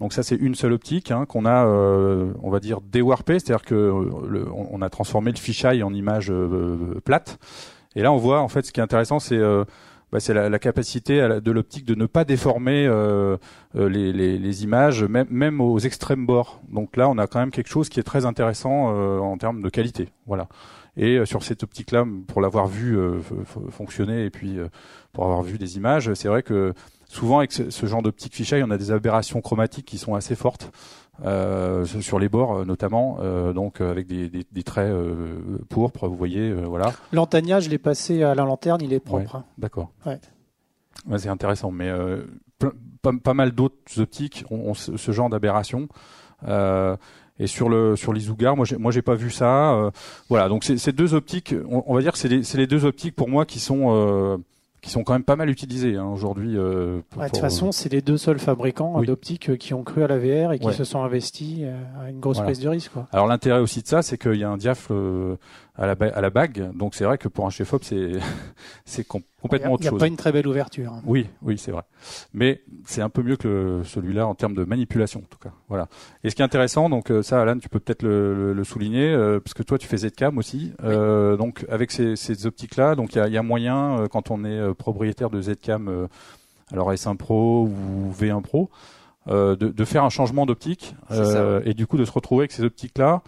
donc 0.00 0.14
ça 0.14 0.22
c'est 0.22 0.36
une 0.36 0.54
seule 0.54 0.72
optique 0.72 1.10
hein, 1.10 1.26
qu'on 1.26 1.44
a, 1.44 1.66
on 1.66 2.50
va 2.50 2.58
dire 2.58 2.80
déwarpé, 2.80 3.38
c'est-à-dire 3.38 3.64
que 3.64 3.92
on, 4.52 4.80
a 4.80 4.88
transformé 4.88 5.30
le 5.30 5.36
fisheye 5.36 5.82
en 5.82 5.92
image 5.92 6.32
plate. 7.04 7.38
Et 7.94 8.02
là 8.02 8.10
on 8.12 8.16
voit 8.16 8.40
en 8.40 8.48
fait 8.48 8.64
ce 8.64 8.72
qui 8.72 8.80
est 8.80 8.82
intéressant 8.82 9.18
c'est 9.18 9.38
bah, 10.12 10.18
c'est 10.20 10.34
la, 10.34 10.48
la, 10.48 10.58
capacité 10.58 11.40
de 11.40 11.50
l'optique 11.52 11.84
de 11.84 11.94
ne 11.94 12.06
pas 12.06 12.24
déformer 12.24 12.86
euh, 12.86 13.36
euh, 13.76 13.88
les, 13.88 14.12
les, 14.12 14.38
les, 14.38 14.64
images, 14.64 15.04
même, 15.04 15.28
même, 15.30 15.60
aux 15.60 15.78
extrêmes 15.78 16.26
bords. 16.26 16.60
Donc 16.68 16.96
là, 16.96 17.08
on 17.08 17.16
a 17.18 17.26
quand 17.26 17.38
même 17.38 17.52
quelque 17.52 17.68
chose 17.68 17.88
qui 17.88 18.00
est 18.00 18.04
très 18.04 18.26
intéressant 18.26 18.92
euh, 18.94 19.18
en 19.18 19.36
termes 19.38 19.62
de 19.62 19.68
qualité. 19.68 20.08
Voilà. 20.26 20.48
Et 20.96 21.24
sur 21.24 21.44
cette 21.44 21.62
optique-là, 21.62 22.04
pour 22.26 22.40
l'avoir 22.40 22.66
vu 22.66 22.98
fonctionner 23.70 24.24
et 24.24 24.30
puis 24.30 24.58
pour 25.12 25.24
avoir 25.24 25.40
vu 25.42 25.56
des 25.56 25.76
images, 25.76 26.12
c'est 26.14 26.26
vrai 26.26 26.42
que 26.42 26.74
souvent 27.06 27.38
avec 27.38 27.52
ce, 27.52 27.70
ce 27.70 27.86
genre 27.86 28.02
d'optique 28.02 28.34
fisheye, 28.34 28.64
on 28.64 28.70
a 28.70 28.76
des 28.76 28.90
aberrations 28.90 29.40
chromatiques 29.40 29.86
qui 29.86 29.98
sont 29.98 30.16
assez 30.16 30.34
fortes. 30.34 30.72
Euh, 31.24 31.84
sur 31.84 32.18
les 32.18 32.28
bords 32.28 32.58
euh, 32.58 32.64
notamment, 32.64 33.18
euh, 33.20 33.52
donc 33.52 33.80
avec 33.80 34.06
des, 34.06 34.30
des, 34.30 34.46
des 34.50 34.62
traits 34.62 34.92
pourpres, 35.68 36.08
vous 36.08 36.16
voyez, 36.16 36.52
voilà. 36.52 36.92
L'antania, 37.12 37.60
je 37.60 37.68
l'ai 37.68 37.78
passé 37.78 38.22
à 38.22 38.34
la 38.34 38.44
lanterne, 38.44 38.80
il 38.82 38.92
est 38.92 39.00
propre. 39.00 39.36
Hein. 39.36 39.44
D'accord. 39.58 39.90
Ouais. 40.06 40.18
ouais 41.08 41.18
c'est 41.18 41.28
intéressant, 41.28 41.70
mais 41.70 41.90
pas, 43.02 43.12
pas, 43.22 43.34
mal 43.34 43.52
d'autres 43.52 44.00
optiques 44.00 44.44
ont, 44.50 44.74
ce, 44.74 45.12
genre 45.12 45.28
d'aberration. 45.28 45.88
et 46.46 47.46
sur 47.46 47.68
le 47.68 47.96
sur 47.96 48.12
l'Isugar, 48.12 48.56
moi 48.56 48.64
j'ai 48.64 48.76
moi 48.76 48.92
j'ai 48.92 49.02
pas 49.02 49.14
vu 49.14 49.30
ça. 49.30 49.90
voilà, 50.28 50.48
donc 50.48 50.64
c'est 50.64 50.92
deux 50.92 51.14
optiques. 51.14 51.54
On, 51.68 51.84
on, 51.86 51.94
va 51.94 52.00
dire 52.00 52.12
que 52.12 52.18
c'est 52.18 52.28
les, 52.28 52.42
les 52.54 52.66
deux 52.66 52.84
optiques 52.84 53.16
pour 53.16 53.28
moi 53.28 53.44
qui 53.44 53.60
sont 53.60 54.40
qui 54.80 54.90
sont 54.90 55.04
quand 55.04 55.12
même 55.12 55.24
pas 55.24 55.36
mal 55.36 55.50
utilisés 55.50 55.96
hein, 55.96 56.06
aujourd'hui. 56.06 56.56
Euh, 56.56 57.00
de 57.16 57.28
toute 57.28 57.38
façon, 57.38 57.72
c'est 57.72 57.92
les 57.92 58.00
deux 58.00 58.16
seuls 58.16 58.38
fabricants 58.38 59.00
d'optiques 59.02 59.50
euh, 59.50 59.56
qui 59.56 59.74
ont 59.74 59.82
cru 59.82 60.02
à 60.02 60.06
la 60.06 60.18
VR 60.18 60.52
et 60.52 60.58
qui 60.58 60.72
se 60.72 60.84
sont 60.84 61.02
investis 61.02 61.58
euh, 61.62 61.76
à 62.00 62.10
une 62.10 62.20
grosse 62.20 62.40
prise 62.40 62.60
de 62.60 62.68
risque. 62.68 62.92
Quoi. 62.92 63.06
Alors 63.12 63.26
l'intérêt 63.26 63.60
aussi 63.60 63.82
de 63.82 63.86
ça, 63.86 64.02
c'est 64.02 64.18
qu'il 64.18 64.36
y 64.36 64.44
a 64.44 64.50
un 64.50 64.56
diaph 64.56 64.90
à 65.80 65.86
la, 65.86 65.94
à 66.14 66.20
la 66.20 66.30
bague, 66.30 66.70
donc 66.76 66.94
c'est 66.94 67.04
vrai 67.04 67.18
que 67.18 67.26
pour 67.26 67.46
un 67.46 67.50
chef-op, 67.50 67.82
c'est 67.82 68.12
c'est 68.84 69.04
complètement 69.04 69.72
autre 69.72 69.82
chose. 69.82 69.90
Il 69.90 69.94
n'y 69.94 69.96
a 69.96 69.98
pas 69.98 70.06
une 70.06 70.16
très 70.16 70.30
belle 70.30 70.46
ouverture. 70.46 70.92
Hein. 70.92 71.02
Oui, 71.06 71.26
oui, 71.42 71.58
c'est 71.58 71.72
vrai. 71.72 71.82
Mais 72.34 72.62
c'est 72.84 73.00
un 73.00 73.08
peu 73.08 73.22
mieux 73.22 73.36
que 73.36 73.80
celui-là 73.84 74.26
en 74.26 74.34
termes 74.34 74.54
de 74.54 74.64
manipulation, 74.64 75.20
en 75.20 75.28
tout 75.28 75.38
cas. 75.38 75.52
Voilà. 75.68 75.88
Et 76.22 76.30
ce 76.30 76.36
qui 76.36 76.42
est 76.42 76.44
intéressant, 76.44 76.90
donc 76.90 77.10
ça, 77.22 77.40
Alan, 77.40 77.58
tu 77.58 77.68
peux 77.68 77.80
peut-être 77.80 78.02
le, 78.02 78.52
le, 78.52 78.64
souligner, 78.64 79.16
parce 79.42 79.54
que 79.54 79.62
toi, 79.62 79.78
tu 79.78 79.86
fais 79.86 79.96
Zcam 79.96 80.36
aussi. 80.38 80.72
Euh, 80.84 81.36
donc 81.36 81.64
avec 81.68 81.90
ces, 81.90 82.14
ces 82.14 82.46
optiques-là, 82.46 82.94
donc 82.94 83.14
il 83.14 83.18
y 83.18 83.20
a, 83.22 83.28
y 83.28 83.38
a, 83.38 83.42
moyen 83.42 84.04
quand 84.12 84.30
on 84.30 84.44
est 84.44 84.74
propriétaire 84.74 85.30
de 85.30 85.40
Zcam, 85.40 86.08
alors 86.72 86.92
S1 86.92 87.16
Pro 87.16 87.64
ou 87.66 88.12
V1 88.12 88.42
Pro. 88.42 88.70
euh, 89.28 89.54
de, 89.56 89.68
de 89.68 89.84
faire 89.84 90.04
un 90.04 90.08
changement 90.08 90.46
d'optique 90.46 90.94
euh, 91.10 91.60
et 91.64 91.74
du 91.74 91.86
coup 91.86 91.98
de 91.98 92.04
se 92.04 92.12
retrouver 92.12 92.42
avec 92.42 92.52
ces 92.52 92.64
optiques 92.64 92.98
là. 92.98 93.22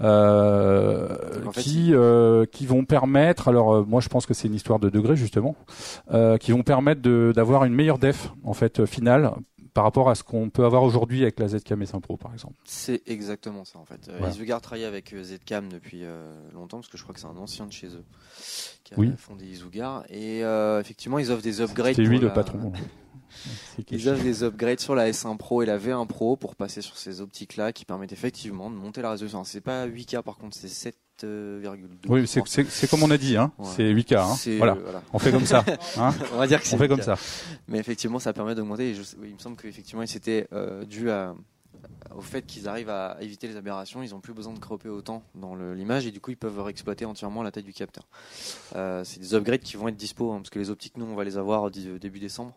Euh, 0.00 1.16
qui 1.52 1.94
euh, 1.94 2.44
qui 2.44 2.66
vont 2.66 2.84
permettre 2.84 3.48
alors 3.48 3.74
euh, 3.74 3.82
moi 3.82 4.02
je 4.02 4.08
pense 4.08 4.26
que 4.26 4.34
c'est 4.34 4.46
une 4.46 4.54
histoire 4.54 4.78
de 4.78 4.90
degrés 4.90 5.16
justement 5.16 5.56
qui 6.40 6.52
vont 6.52 6.62
permettre 6.62 7.00
de 7.00 7.32
d'avoir 7.34 7.64
une 7.64 7.74
meilleure 7.74 7.98
def 7.98 8.30
en 8.44 8.52
fait 8.52 8.84
finale 8.84 9.32
par 9.72 9.84
rapport 9.84 10.10
à 10.10 10.14
ce 10.14 10.22
qu'on 10.22 10.48
peut 10.50 10.64
avoir 10.64 10.82
aujourd'hui 10.82 11.22
avec 11.22 11.38
la 11.38 11.48
ZCam 11.48 11.82
S1 11.82 12.00
Pro 12.00 12.16
par 12.16 12.32
exemple. 12.32 12.54
C'est 12.64 13.02
exactement 13.06 13.64
ça 13.64 13.78
en 13.78 13.84
fait. 13.84 14.10
Voilà. 14.18 14.60
Travaille 14.60 14.84
avec 14.84 15.14
Zcam 15.22 15.68
depuis 15.70 16.02
longtemps 16.54 16.78
parce 16.78 16.88
que 16.88 16.96
je 16.96 17.02
crois 17.02 17.14
que 17.14 17.20
c'est 17.20 17.26
un 17.26 17.36
ancien 17.36 17.66
de 17.66 17.72
chez 17.72 17.88
eux 17.88 18.04
qui 18.84 18.94
a 18.94 18.98
Oui. 18.98 19.12
fondé 19.18 19.44
Isugar 19.44 20.04
et 20.08 20.40
effectivement 20.80 21.18
ils 21.18 21.30
offrent 21.30 21.42
des 21.42 21.60
upgrades. 21.60 21.94
C'était 21.94 22.08
lui 22.08 22.18
le 22.18 22.32
patron. 22.32 22.72
Ils 23.90 24.08
offrent 24.08 24.22
des 24.22 24.42
upgrades 24.42 24.80
sur 24.80 24.94
la 24.94 25.10
S1 25.10 25.36
Pro 25.36 25.62
et 25.62 25.66
la 25.66 25.78
V1 25.78 26.06
Pro 26.06 26.36
pour 26.36 26.54
passer 26.56 26.80
sur 26.82 26.96
ces 26.96 27.20
optiques 27.20 27.56
là 27.56 27.72
qui 27.72 27.84
permettent 27.84 28.12
effectivement 28.12 28.70
de 28.70 28.76
monter 28.76 29.02
la 29.02 29.10
résolution. 29.10 29.44
C'est 29.44 29.60
pas 29.60 29.86
8K 29.86 30.22
par 30.22 30.36
contre, 30.36 30.56
c'est 30.56 30.68
7,2. 31.22 31.60
Oui, 32.08 32.26
je 32.26 32.64
c'est 32.68 32.90
comme 32.90 33.02
on 33.02 33.10
a 33.10 33.18
dit 33.18 33.36
hein, 33.36 33.52
Ouais. 33.58 33.66
c'est 33.76 33.92
8K 33.92 34.16
hein. 34.18 34.56
Voilà, 34.58 34.72
euh, 34.74 34.80
voilà. 34.82 35.02
on 35.12 35.18
fait 35.18 35.30
comme 35.32 35.46
ça 35.46 35.64
hein. 35.98 36.14
On 36.34 36.38
va 36.38 36.46
dire 36.46 36.60
que 36.62 36.66
On 36.74 36.78
fait 36.78 36.84
8K. 36.84 36.88
comme 36.88 37.02
ça. 37.02 37.16
Mais 37.68 37.78
effectivement, 37.78 38.18
ça 38.18 38.32
permet 38.32 38.54
d'augmenter. 38.54 38.94
Oui, 39.20 39.28
il 39.28 39.34
me 39.34 39.38
semble 39.38 39.56
qu'effectivement, 39.56 40.04
c'était 40.06 40.46
euh, 40.52 40.84
dû 40.84 41.10
à, 41.10 41.34
au 42.14 42.20
fait 42.20 42.42
qu'ils 42.42 42.68
arrivent 42.68 42.90
à 42.90 43.16
éviter 43.20 43.48
les 43.48 43.56
aberrations. 43.56 44.02
Ils 44.02 44.10
n'ont 44.10 44.20
plus 44.20 44.34
besoin 44.34 44.52
de 44.52 44.58
cropper 44.58 44.88
autant 44.88 45.22
dans 45.34 45.54
l'image 45.54 46.06
et 46.06 46.10
du 46.10 46.20
coup, 46.20 46.30
ils 46.30 46.36
peuvent 46.36 46.68
exploiter 46.68 47.04
entièrement 47.04 47.42
la 47.42 47.50
taille 47.50 47.62
du 47.62 47.72
capteur. 47.72 48.06
Euh, 48.74 49.02
c'est 49.04 49.20
des 49.20 49.34
upgrades 49.34 49.60
qui 49.60 49.76
vont 49.76 49.88
être 49.88 49.96
dispo 49.96 50.32
hein, 50.32 50.36
parce 50.38 50.50
que 50.50 50.58
les 50.58 50.70
optiques, 50.70 50.96
nous, 50.96 51.06
on 51.06 51.14
va 51.14 51.24
les 51.24 51.38
avoir 51.38 51.70
début 51.70 52.18
décembre. 52.20 52.52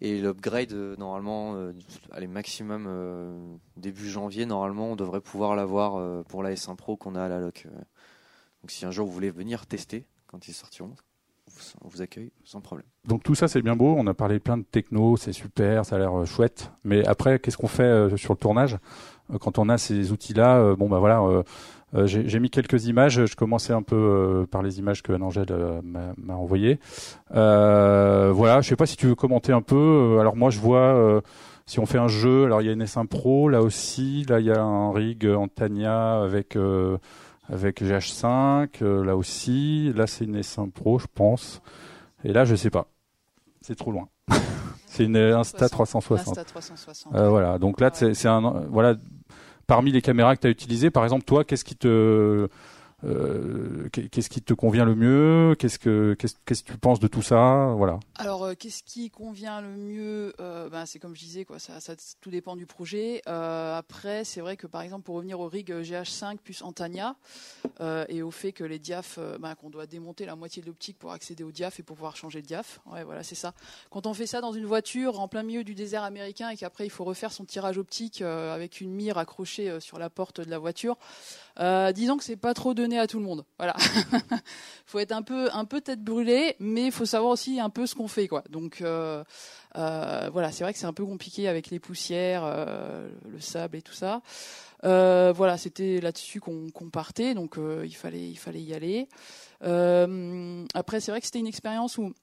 Et 0.00 0.20
l'upgrade, 0.20 0.72
euh, 0.72 0.94
normalement, 0.96 1.54
euh, 1.56 1.72
allez, 2.12 2.28
maximum 2.28 2.86
euh, 2.88 3.36
début 3.76 4.08
janvier, 4.08 4.46
normalement, 4.46 4.92
on 4.92 4.96
devrait 4.96 5.20
pouvoir 5.20 5.56
l'avoir 5.56 6.24
pour 6.26 6.42
la 6.42 6.52
S1 6.52 6.76
Pro 6.76 6.96
qu'on 6.96 7.14
a 7.16 7.22
à 7.24 7.28
la 7.28 7.40
loc. 7.40 7.66
Donc, 8.62 8.70
si 8.70 8.86
un 8.86 8.90
jour 8.90 9.06
vous 9.06 9.12
voulez 9.12 9.30
venir 9.30 9.66
tester 9.66 10.06
quand 10.26 10.46
ils 10.48 10.52
sortiront, 10.52 10.94
on 11.82 11.88
vous- 11.88 12.02
accueille 12.02 12.30
sans 12.44 12.60
problème. 12.60 12.86
Donc 13.06 13.22
tout 13.24 13.34
ça 13.34 13.48
c'est 13.48 13.62
bien 13.62 13.74
beau, 13.74 13.94
on 13.96 14.06
a 14.06 14.14
parlé 14.14 14.38
plein 14.38 14.58
de 14.58 14.62
techno, 14.62 15.16
c'est 15.16 15.32
super, 15.32 15.86
ça 15.86 15.96
a 15.96 15.98
l'air 15.98 16.26
chouette. 16.26 16.70
Mais 16.84 17.06
après, 17.06 17.38
qu'est-ce 17.38 17.56
qu'on 17.56 17.68
fait 17.68 18.16
sur 18.16 18.34
le 18.34 18.38
tournage? 18.38 18.76
Quand 19.40 19.58
on 19.58 19.68
a 19.68 19.78
ces 19.78 20.12
outils-là 20.12 20.74
Bon 20.76 20.88
bah 20.88 20.98
voilà, 20.98 21.22
euh, 21.94 22.06
j'ai 22.06 22.38
mis 22.40 22.50
quelques 22.50 22.86
images. 22.86 23.24
Je 23.24 23.36
commençais 23.36 23.72
un 23.72 23.82
peu 23.82 23.96
euh, 23.96 24.46
par 24.46 24.62
les 24.62 24.78
images 24.78 25.02
que 25.02 25.12
Angèle 25.12 25.46
euh, 25.50 25.80
m'a 25.82 26.34
envoyées. 26.34 26.78
Euh, 27.34 28.30
voilà, 28.32 28.60
je 28.60 28.68
sais 28.68 28.76
pas 28.76 28.86
si 28.86 28.96
tu 28.96 29.06
veux 29.06 29.14
commenter 29.14 29.52
un 29.52 29.62
peu. 29.62 29.76
Euh, 30.16 30.20
Alors 30.20 30.36
moi 30.36 30.50
je 30.50 30.58
vois. 30.60 30.78
euh, 30.94 31.20
si 31.66 31.78
on 31.80 31.86
fait 31.86 31.98
un 31.98 32.08
jeu, 32.08 32.44
alors 32.44 32.62
il 32.62 32.66
y 32.66 32.70
a 32.70 32.72
une 32.72 32.82
S1 32.84 33.06
Pro 33.06 33.48
là 33.50 33.60
aussi, 33.60 34.24
là 34.28 34.40
il 34.40 34.46
y 34.46 34.50
a 34.50 34.62
un 34.62 34.90
rig 34.90 35.26
en 35.26 35.48
Tania 35.48 36.22
avec 36.22 36.56
euh, 36.56 36.96
avec 37.50 37.82
GH5, 37.82 38.68
euh, 38.82 39.04
là 39.04 39.16
aussi, 39.16 39.92
là 39.94 40.06
c'est 40.06 40.24
une 40.24 40.38
S1 40.40 40.70
Pro 40.70 40.98
je 40.98 41.06
pense, 41.14 41.60
et 42.24 42.32
là 42.32 42.44
je 42.46 42.54
sais 42.54 42.70
pas. 42.70 42.86
C'est 43.60 43.74
trop 43.76 43.92
loin. 43.92 44.08
c'est 44.86 45.04
une 45.04 45.16
Insta 45.18 45.68
360. 45.68 46.28
Insta 46.28 46.44
360. 46.44 47.14
Euh, 47.14 47.28
voilà. 47.28 47.58
Donc 47.58 47.80
là, 47.80 47.90
c'est 47.92 48.28
un 48.28 48.40
voilà. 48.70 48.94
Parmi 49.68 49.92
les 49.92 50.02
caméras 50.02 50.34
que 50.34 50.40
tu 50.40 50.46
as 50.48 50.50
utilisées, 50.50 50.90
par 50.90 51.04
exemple, 51.04 51.24
toi, 51.24 51.44
qu'est-ce 51.44 51.64
qui 51.64 51.76
te 51.76 52.48
euh, 53.04 53.88
qu'est- 53.90 54.08
qu'est-ce 54.08 54.28
qui 54.28 54.42
te 54.42 54.54
convient 54.54 54.84
le 54.84 54.94
mieux? 54.94 55.54
Qu'est-ce 55.58 55.78
que 55.78 56.14
qu'est-ce 56.18 56.34
qu'est-ce 56.44 56.62
que 56.64 56.72
tu 56.72 56.78
penses 56.78 56.98
de 57.00 57.06
tout 57.06 57.22
ça? 57.22 57.72
Voilà. 57.76 58.00
Alors, 58.16 58.44
euh, 58.44 58.54
qu'est-ce 58.58 58.82
qui 58.82 59.10
convient 59.10 59.60
le 59.60 59.68
mieux? 59.76 60.32
Euh, 60.40 60.68
ben, 60.68 60.84
C'est 60.86 60.98
comme 60.98 61.14
je 61.14 61.20
disais, 61.20 61.44
quoi, 61.44 61.58
ça, 61.58 61.78
tout 62.20 62.30
dépend 62.30 62.56
du 62.56 62.66
projet. 62.66 63.22
Après, 63.26 64.24
c'est 64.24 64.40
vrai 64.40 64.56
que 64.56 64.66
par 64.66 64.82
exemple, 64.82 65.04
pour 65.04 65.14
revenir 65.16 65.38
au 65.40 65.46
rig 65.48 65.70
euh, 65.70 65.82
GH5 65.82 66.38
plus 66.38 66.62
Antania 66.62 67.14
et 68.08 68.22
au 68.22 68.30
fait 68.30 68.52
que 68.52 68.64
les 68.64 68.80
euh, 69.18 69.38
ben, 69.38 69.54
qu'on 69.54 69.70
doit 69.70 69.86
démonter 69.86 70.24
la 70.26 70.34
moitié 70.34 70.62
de 70.62 70.66
l'optique 70.66 70.98
pour 70.98 71.12
accéder 71.12 71.44
au 71.44 71.52
diaph 71.52 71.78
et 71.78 71.82
pour 71.82 71.96
pouvoir 71.96 72.16
changer 72.16 72.40
le 72.40 72.46
diaph. 72.46 72.80
Ouais, 72.86 73.04
voilà, 73.04 73.22
c'est 73.22 73.34
ça. 73.34 73.52
Quand 73.90 74.06
on 74.06 74.14
fait 74.14 74.26
ça 74.26 74.40
dans 74.40 74.52
une 74.52 74.64
voiture 74.64 75.20
en 75.20 75.28
plein 75.28 75.42
milieu 75.42 75.62
du 75.64 75.74
désert 75.74 76.02
américain 76.02 76.48
et 76.48 76.56
qu'après 76.56 76.86
il 76.86 76.90
faut 76.90 77.04
refaire 77.04 77.32
son 77.32 77.44
tirage 77.44 77.76
optique 77.78 78.22
avec 78.22 78.80
une 78.80 78.90
mire 78.92 79.18
accrochée 79.18 79.78
sur 79.80 79.98
la 79.98 80.10
porte 80.10 80.40
de 80.40 80.50
la 80.50 80.58
voiture, 80.58 80.96
disons 81.94 82.16
que 82.16 82.24
c'est 82.24 82.36
pas 82.36 82.54
trop 82.54 82.74
à 82.96 83.06
tout 83.06 83.18
le 83.18 83.24
monde. 83.24 83.44
Voilà. 83.58 83.74
faut 84.86 84.98
être 84.98 85.12
un 85.12 85.22
peu 85.22 85.48
un 85.52 85.64
peu 85.64 85.80
tête 85.80 86.02
brûlée, 86.02 86.56
mais 86.60 86.86
il 86.86 86.92
faut 86.92 87.04
savoir 87.04 87.32
aussi 87.32 87.60
un 87.60 87.70
peu 87.70 87.86
ce 87.86 87.94
qu'on 87.94 88.08
fait, 88.08 88.28
quoi. 88.28 88.42
Donc 88.48 88.80
euh, 88.80 89.22
euh, 89.76 90.30
voilà, 90.32 90.50
c'est 90.52 90.64
vrai 90.64 90.72
que 90.72 90.78
c'est 90.78 90.86
un 90.86 90.92
peu 90.92 91.04
compliqué 91.04 91.48
avec 91.48 91.68
les 91.70 91.78
poussières, 91.78 92.42
euh, 92.44 93.08
le 93.28 93.40
sable 93.40 93.76
et 93.76 93.82
tout 93.82 93.92
ça. 93.92 94.22
Voilà, 94.82 95.58
c'était 95.58 96.00
là-dessus 96.00 96.40
qu'on 96.40 96.70
partait, 96.90 97.34
donc 97.34 97.58
il 97.84 97.94
fallait 97.94 98.30
il 98.30 98.38
fallait 98.38 98.62
y 98.62 98.74
aller. 98.74 99.08
Après, 99.60 101.00
c'est 101.00 101.10
vrai 101.10 101.20
que 101.20 101.26
c'était 101.26 101.40
une 101.40 101.46
expérience 101.46 101.98
où 101.98 102.14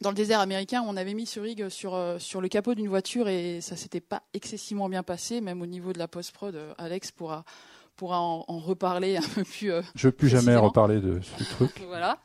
dans 0.00 0.10
le 0.10 0.14
désert 0.14 0.38
américain, 0.38 0.84
on 0.86 0.96
avait 0.96 1.14
mis 1.14 1.26
ce 1.26 1.40
rig 1.40 1.68
sur 1.70 1.98
sur 2.18 2.40
le 2.40 2.48
capot 2.48 2.74
d'une 2.74 2.88
voiture 2.88 3.26
et 3.28 3.60
ça 3.60 3.74
s'était 3.74 4.00
pas 4.00 4.22
excessivement 4.34 4.88
bien 4.88 5.02
passé, 5.02 5.40
même 5.40 5.62
au 5.62 5.66
niveau 5.66 5.92
de 5.92 5.98
la 5.98 6.06
post 6.06 6.32
prod. 6.32 6.56
Alex 6.78 7.10
pourra 7.10 7.44
pourra 7.98 8.20
en, 8.20 8.44
en 8.48 8.58
reparler 8.58 9.16
un 9.18 9.28
peu 9.34 9.44
plus 9.44 9.70
euh, 9.72 9.82
Je 9.94 10.08
veux 10.08 10.12
plus 10.12 10.28
jamais 10.28 10.56
reparler 10.56 11.00
de 11.00 11.20
ce 11.20 11.44
truc. 11.44 11.82
voilà. 11.86 12.18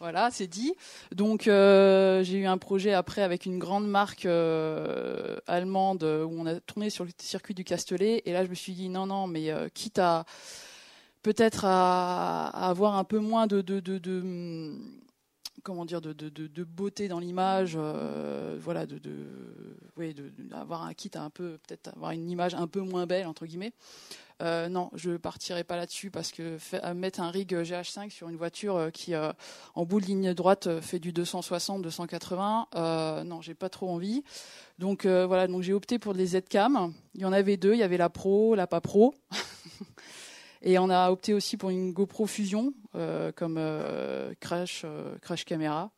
Voilà, 0.00 0.30
c'est 0.30 0.46
dit. 0.46 0.72
Donc 1.14 1.46
euh, 1.46 2.22
j'ai 2.24 2.38
eu 2.38 2.46
un 2.46 2.56
projet 2.56 2.94
après 2.94 3.20
avec 3.22 3.44
une 3.44 3.58
grande 3.58 3.86
marque 3.86 4.24
euh, 4.24 5.36
allemande 5.46 6.02
où 6.04 6.34
on 6.40 6.46
a 6.46 6.58
tourné 6.58 6.88
sur 6.88 7.04
le 7.04 7.10
circuit 7.18 7.52
du 7.54 7.64
Castellet 7.64 8.22
et 8.24 8.32
là 8.32 8.42
je 8.44 8.48
me 8.50 8.54
suis 8.54 8.72
dit 8.72 8.88
non 8.88 9.04
non 9.04 9.26
mais 9.26 9.52
quitte 9.74 9.98
à 9.98 10.24
peut-être 11.22 11.66
à, 11.66 12.46
à 12.48 12.70
avoir 12.70 12.96
un 12.96 13.04
peu 13.04 13.18
moins 13.18 13.46
de, 13.46 13.60
de, 13.60 13.78
de, 13.80 13.98
de, 13.98 14.20
hum, 14.22 14.90
comment 15.62 15.84
dire 15.84 16.00
de, 16.00 16.14
de, 16.14 16.30
de, 16.30 16.46
de 16.46 16.64
beauté 16.64 17.06
dans 17.08 17.18
l'image, 17.18 17.74
euh, 17.76 18.56
voilà 18.58 18.86
de, 18.86 18.96
de 18.96 19.12
oui 19.98 20.14
de, 20.14 20.30
de- 20.30 20.44
d'avoir 20.48 20.82
un 20.84 20.94
kit 20.94 21.10
à 21.14 21.22
un 21.22 21.28
peu 21.28 21.58
peut-être 21.68 21.88
avoir 21.94 22.12
une 22.12 22.30
image 22.30 22.54
un 22.54 22.66
peu 22.66 22.80
moins 22.80 23.04
belle 23.04 23.26
entre 23.26 23.44
guillemets. 23.44 23.74
Euh, 24.40 24.68
non, 24.68 24.90
je 24.94 25.16
partirai 25.16 25.64
pas 25.64 25.76
là-dessus 25.76 26.10
parce 26.10 26.32
que 26.32 26.56
à 26.82 26.94
mettre 26.94 27.20
un 27.20 27.30
rig 27.30 27.52
GH5 27.52 28.10
sur 28.10 28.28
une 28.28 28.36
voiture 28.36 28.76
euh, 28.76 28.90
qui, 28.90 29.14
euh, 29.14 29.32
en 29.74 29.84
bout 29.84 30.00
de 30.00 30.06
ligne 30.06 30.32
droite, 30.32 30.66
euh, 30.66 30.80
fait 30.80 30.98
du 30.98 31.12
260, 31.12 31.82
280, 31.82 32.68
euh, 32.74 33.24
non, 33.24 33.42
j'ai 33.42 33.54
pas 33.54 33.68
trop 33.68 33.90
envie. 33.90 34.24
Donc 34.78 35.04
euh, 35.04 35.26
voilà, 35.26 35.46
donc 35.46 35.62
j'ai 35.62 35.74
opté 35.74 35.98
pour 35.98 36.14
des 36.14 36.26
Z-Cam. 36.26 36.92
Il 37.14 37.20
y 37.20 37.24
en 37.24 37.32
avait 37.32 37.56
deux, 37.56 37.74
il 37.74 37.78
y 37.80 37.82
avait 37.82 37.98
la 37.98 38.08
Pro, 38.08 38.54
la 38.54 38.66
pas 38.66 38.80
Pro. 38.80 39.14
Et 40.62 40.78
on 40.78 40.90
a 40.90 41.10
opté 41.10 41.32
aussi 41.32 41.56
pour 41.56 41.70
une 41.70 41.92
GoPro 41.92 42.26
Fusion 42.26 42.74
euh, 42.94 43.32
comme 43.32 43.56
euh, 43.58 44.34
crash, 44.40 44.82
euh, 44.84 45.16
crash 45.22 45.44
caméra. 45.44 45.90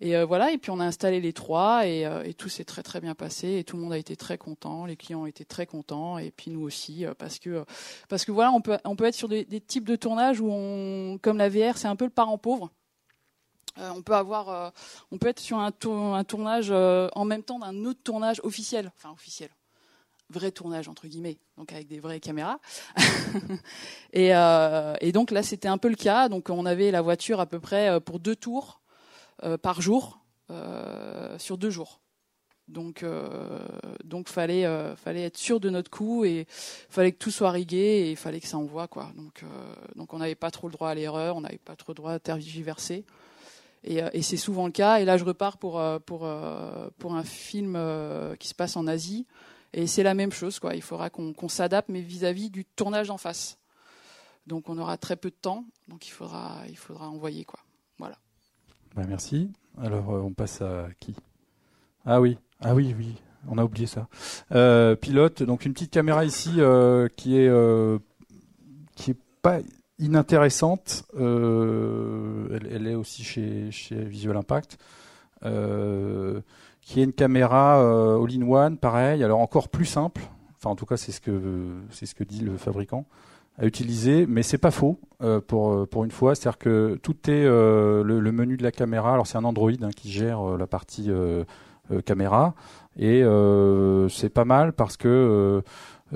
Et 0.00 0.14
euh, 0.14 0.26
voilà, 0.26 0.52
et 0.52 0.58
puis 0.58 0.70
on 0.70 0.78
a 0.78 0.84
installé 0.84 1.20
les 1.20 1.32
trois 1.32 1.86
et, 1.86 2.04
euh, 2.04 2.22
et 2.22 2.34
tout 2.34 2.50
s'est 2.50 2.64
très 2.64 2.82
très 2.82 3.00
bien 3.00 3.14
passé 3.14 3.56
et 3.56 3.64
tout 3.64 3.76
le 3.76 3.82
monde 3.82 3.94
a 3.94 3.98
été 3.98 4.14
très 4.14 4.36
content, 4.36 4.84
les 4.84 4.96
clients 4.96 5.22
ont 5.22 5.26
été 5.26 5.46
très 5.46 5.64
contents 5.64 6.18
et 6.18 6.30
puis 6.30 6.50
nous 6.50 6.60
aussi 6.60 7.06
euh, 7.06 7.14
parce 7.14 7.38
que 7.38 7.64
parce 8.10 8.26
que 8.26 8.32
voilà, 8.32 8.52
on 8.52 8.60
peut 8.60 8.76
on 8.84 8.94
peut 8.94 9.06
être 9.06 9.14
sur 9.14 9.28
des, 9.28 9.46
types 9.60 9.86
de 9.86 9.96
tournages 9.96 10.40
où 10.40 11.18
comme 11.22 11.38
la 11.38 11.48
VR, 11.48 11.78
c'est 11.78 11.88
un 11.88 11.96
peu 11.96 12.04
le 12.04 12.10
parent 12.10 12.36
pauvre. 12.36 12.70
On 13.78 14.00
peut 14.00 14.14
avoir 14.14 14.72
on 15.10 15.18
peut 15.18 15.28
être 15.28 15.40
sur 15.40 15.58
un, 15.58 15.70
tour- 15.70 16.14
un 16.14 16.24
tournage 16.24 16.70
en 16.70 17.24
même 17.24 17.42
temps 17.42 17.58
d'un 17.58 17.84
autre 17.84 18.00
tournage 18.02 18.40
officiel, 18.42 18.90
enfin 18.96 19.12
officiel. 19.12 19.50
Vrai 20.30 20.50
tournage 20.50 20.88
entre 20.88 21.06
guillemets, 21.06 21.38
donc 21.56 21.72
avec 21.72 21.86
des 21.86 22.00
vraies 22.00 22.20
caméras. 22.20 22.58
et, 24.12 24.32
donc 25.12 25.30
là, 25.30 25.42
c'était 25.42 25.68
un 25.68 25.78
peu 25.78 25.88
le 25.88 25.94
cas. 25.94 26.30
Donc 26.30 26.48
on 26.48 26.64
avait 26.64 26.90
la 26.90 27.02
voiture 27.02 27.38
à 27.38 27.46
peu 27.46 27.60
près 27.60 28.00
pour 28.00 28.18
deux 28.18 28.36
tours 28.36 28.80
par 29.62 29.80
jour 29.80 30.20
euh, 30.50 31.38
sur 31.38 31.58
deux 31.58 31.70
jours. 31.70 32.00
Donc, 32.68 33.04
euh, 33.04 33.60
donc 34.04 34.28
fallait, 34.28 34.64
euh, 34.64 34.96
fallait 34.96 35.22
être 35.22 35.36
sûr 35.36 35.60
de 35.60 35.70
notre 35.70 35.90
coup 35.90 36.24
et 36.24 36.46
fallait 36.48 37.12
que 37.12 37.18
tout 37.18 37.30
soit 37.30 37.52
rigué 37.52 38.10
et 38.10 38.16
fallait 38.16 38.40
que 38.40 38.48
ça 38.48 38.58
envoie 38.58 38.88
quoi. 38.88 39.12
Donc, 39.16 39.42
euh, 39.42 39.46
donc 39.94 40.12
on 40.14 40.18
n'avait 40.18 40.34
pas 40.34 40.50
trop 40.50 40.66
le 40.66 40.72
droit 40.72 40.90
à 40.90 40.94
l'erreur, 40.94 41.36
on 41.36 41.42
n'avait 41.42 41.58
pas 41.58 41.76
trop 41.76 41.92
le 41.92 41.96
droit 41.96 42.12
à 42.12 42.18
tergiverser. 42.18 43.04
Et, 43.84 44.02
euh, 44.02 44.08
c'est 44.20 44.36
souvent 44.36 44.66
le 44.66 44.72
cas. 44.72 44.98
Et 44.98 45.04
là, 45.04 45.16
je 45.16 45.24
repars 45.24 45.58
pour 45.58 45.78
euh, 45.78 46.00
pour 46.00 46.24
euh, 46.24 46.88
pour 46.98 47.14
un 47.14 47.22
film 47.22 47.74
euh, 47.76 48.34
qui 48.34 48.48
se 48.48 48.54
passe 48.54 48.76
en 48.76 48.88
Asie. 48.88 49.26
Et 49.72 49.86
c'est 49.86 50.02
la 50.02 50.14
même 50.14 50.32
chose 50.32 50.58
quoi. 50.58 50.74
Il 50.74 50.82
faudra 50.82 51.08
qu'on 51.10 51.48
s'adapte, 51.48 51.88
mais 51.88 52.00
vis-à-vis 52.00 52.50
du 52.50 52.64
tournage 52.64 53.10
en 53.10 53.18
face. 53.18 53.58
Donc 54.46 54.68
on 54.68 54.78
aura 54.78 54.96
très 54.96 55.16
peu 55.16 55.30
de 55.30 55.36
temps. 55.36 55.64
Donc 55.86 56.08
il 56.08 56.10
faudra 56.10 56.62
il 56.68 56.76
faudra 56.78 57.08
envoyer 57.08 57.44
quoi. 57.44 57.60
Voilà. 57.98 58.18
Bah, 58.96 59.02
merci. 59.06 59.52
Alors 59.78 60.10
euh, 60.10 60.20
on 60.20 60.32
passe 60.32 60.62
à 60.62 60.88
qui? 60.98 61.14
Ah 62.06 62.20
oui, 62.20 62.38
ah 62.62 62.74
oui, 62.74 62.94
oui. 62.96 63.14
On 63.48 63.58
a 63.58 63.64
oublié 63.64 63.86
ça. 63.86 64.08
Euh, 64.52 64.96
pilote, 64.96 65.42
donc 65.42 65.66
une 65.66 65.74
petite 65.74 65.92
caméra 65.92 66.24
ici 66.24 66.54
euh, 66.56 67.06
qui 67.14 67.36
est 67.36 67.52
qui 68.96 69.10
est 69.10 69.18
pas 69.42 69.58
inintéressante. 69.98 71.04
Elle, 71.14 72.86
est 72.86 72.94
aussi 72.94 73.22
chez, 73.22 73.70
Visual 73.90 74.36
Impact, 74.36 74.78
qui 75.42 77.00
est 77.00 77.04
une 77.04 77.12
caméra 77.12 77.78
all-in-one, 78.16 78.78
pareil, 78.78 79.22
alors 79.22 79.40
encore 79.40 79.68
plus 79.68 79.84
simple. 79.84 80.22
Enfin, 80.56 80.70
en 80.70 80.76
tout 80.76 80.86
cas, 80.86 80.96
c'est 80.96 81.12
ce 81.12 81.20
que 81.20 82.24
dit 82.24 82.40
le 82.40 82.56
fabricant 82.56 83.04
à 83.58 83.66
utiliser, 83.66 84.26
mais 84.26 84.42
c'est 84.42 84.58
pas 84.58 84.70
faux 84.70 85.00
euh, 85.22 85.40
pour 85.40 85.72
euh, 85.72 85.86
pour 85.86 86.04
une 86.04 86.10
fois. 86.10 86.34
C'est-à-dire 86.34 86.58
que 86.58 86.98
tout 87.02 87.16
est 87.30 87.44
euh, 87.44 88.02
le, 88.04 88.20
le 88.20 88.32
menu 88.32 88.56
de 88.56 88.62
la 88.62 88.72
caméra. 88.72 89.12
Alors 89.14 89.26
c'est 89.26 89.38
un 89.38 89.44
Android 89.44 89.70
hein, 89.80 89.90
qui 89.96 90.10
gère 90.10 90.40
euh, 90.40 90.56
la 90.58 90.66
partie 90.66 91.10
caméra 92.04 92.54
et 92.98 93.22
c'est 94.10 94.28
pas 94.28 94.44
mal 94.44 94.72
parce 94.72 94.96
que 94.96 95.62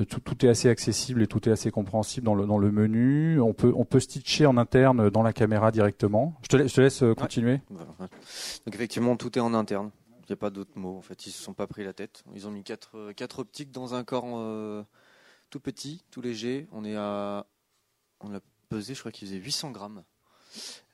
tout, 0.09 0.20
tout 0.20 0.45
est 0.45 0.49
assez 0.49 0.68
accessible 0.68 1.22
et 1.22 1.26
tout 1.28 1.49
est 1.49 1.53
assez 1.53 1.70
compréhensible 1.70 2.26
dans 2.26 2.34
le 2.34 2.45
dans 2.45 2.59
le 2.59 2.72
menu. 2.72 3.41
On 3.41 3.53
peut 3.53 3.72
on 3.76 3.84
peut 3.84 4.01
stitcher 4.01 4.47
en 4.47 4.57
interne 4.57 5.11
dans 5.11 5.22
la 5.22 5.32
caméra 5.32 5.70
directement. 5.70 6.34
Je 6.43 6.49
te, 6.49 6.57
la- 6.57 6.66
je 6.66 6.74
te 6.74 6.80
laisse 6.80 7.05
continuer. 7.16 7.61
Donc 7.70 8.74
effectivement, 8.74 9.14
tout 9.16 9.38
est 9.38 9.41
en 9.41 9.55
interne. 9.55 9.91
Il 10.22 10.32
n'y 10.32 10.34
a 10.34 10.36
pas 10.36 10.51
d'autres 10.51 10.76
mots. 10.76 10.97
En 10.97 11.03
fait, 11.03 11.26
ils 11.26 11.30
se 11.30 11.41
sont 11.43 11.55
pas 11.55 11.66
pris 11.68 11.84
la 11.84 11.93
tête. 11.93 12.24
Ils 12.34 12.49
ont 12.49 12.51
mis 12.51 12.64
quatre, 12.64 13.12
quatre 13.16 13.38
optiques 13.38 13.70
dans 13.72 13.95
un 13.95 14.03
corps 14.05 14.24
tout 15.51 15.61
petit, 15.61 16.03
tout 16.11 16.22
léger. 16.22 16.66
On 16.72 16.84
est 16.84 16.96
à, 16.96 17.46
on 18.20 18.30
l'a 18.30 18.40
pesé, 18.68 18.94
je 18.94 19.01
crois 19.01 19.12
qu'il 19.12 19.28
faisait 19.28 19.38
800 19.38 19.72
grammes. 19.72 20.05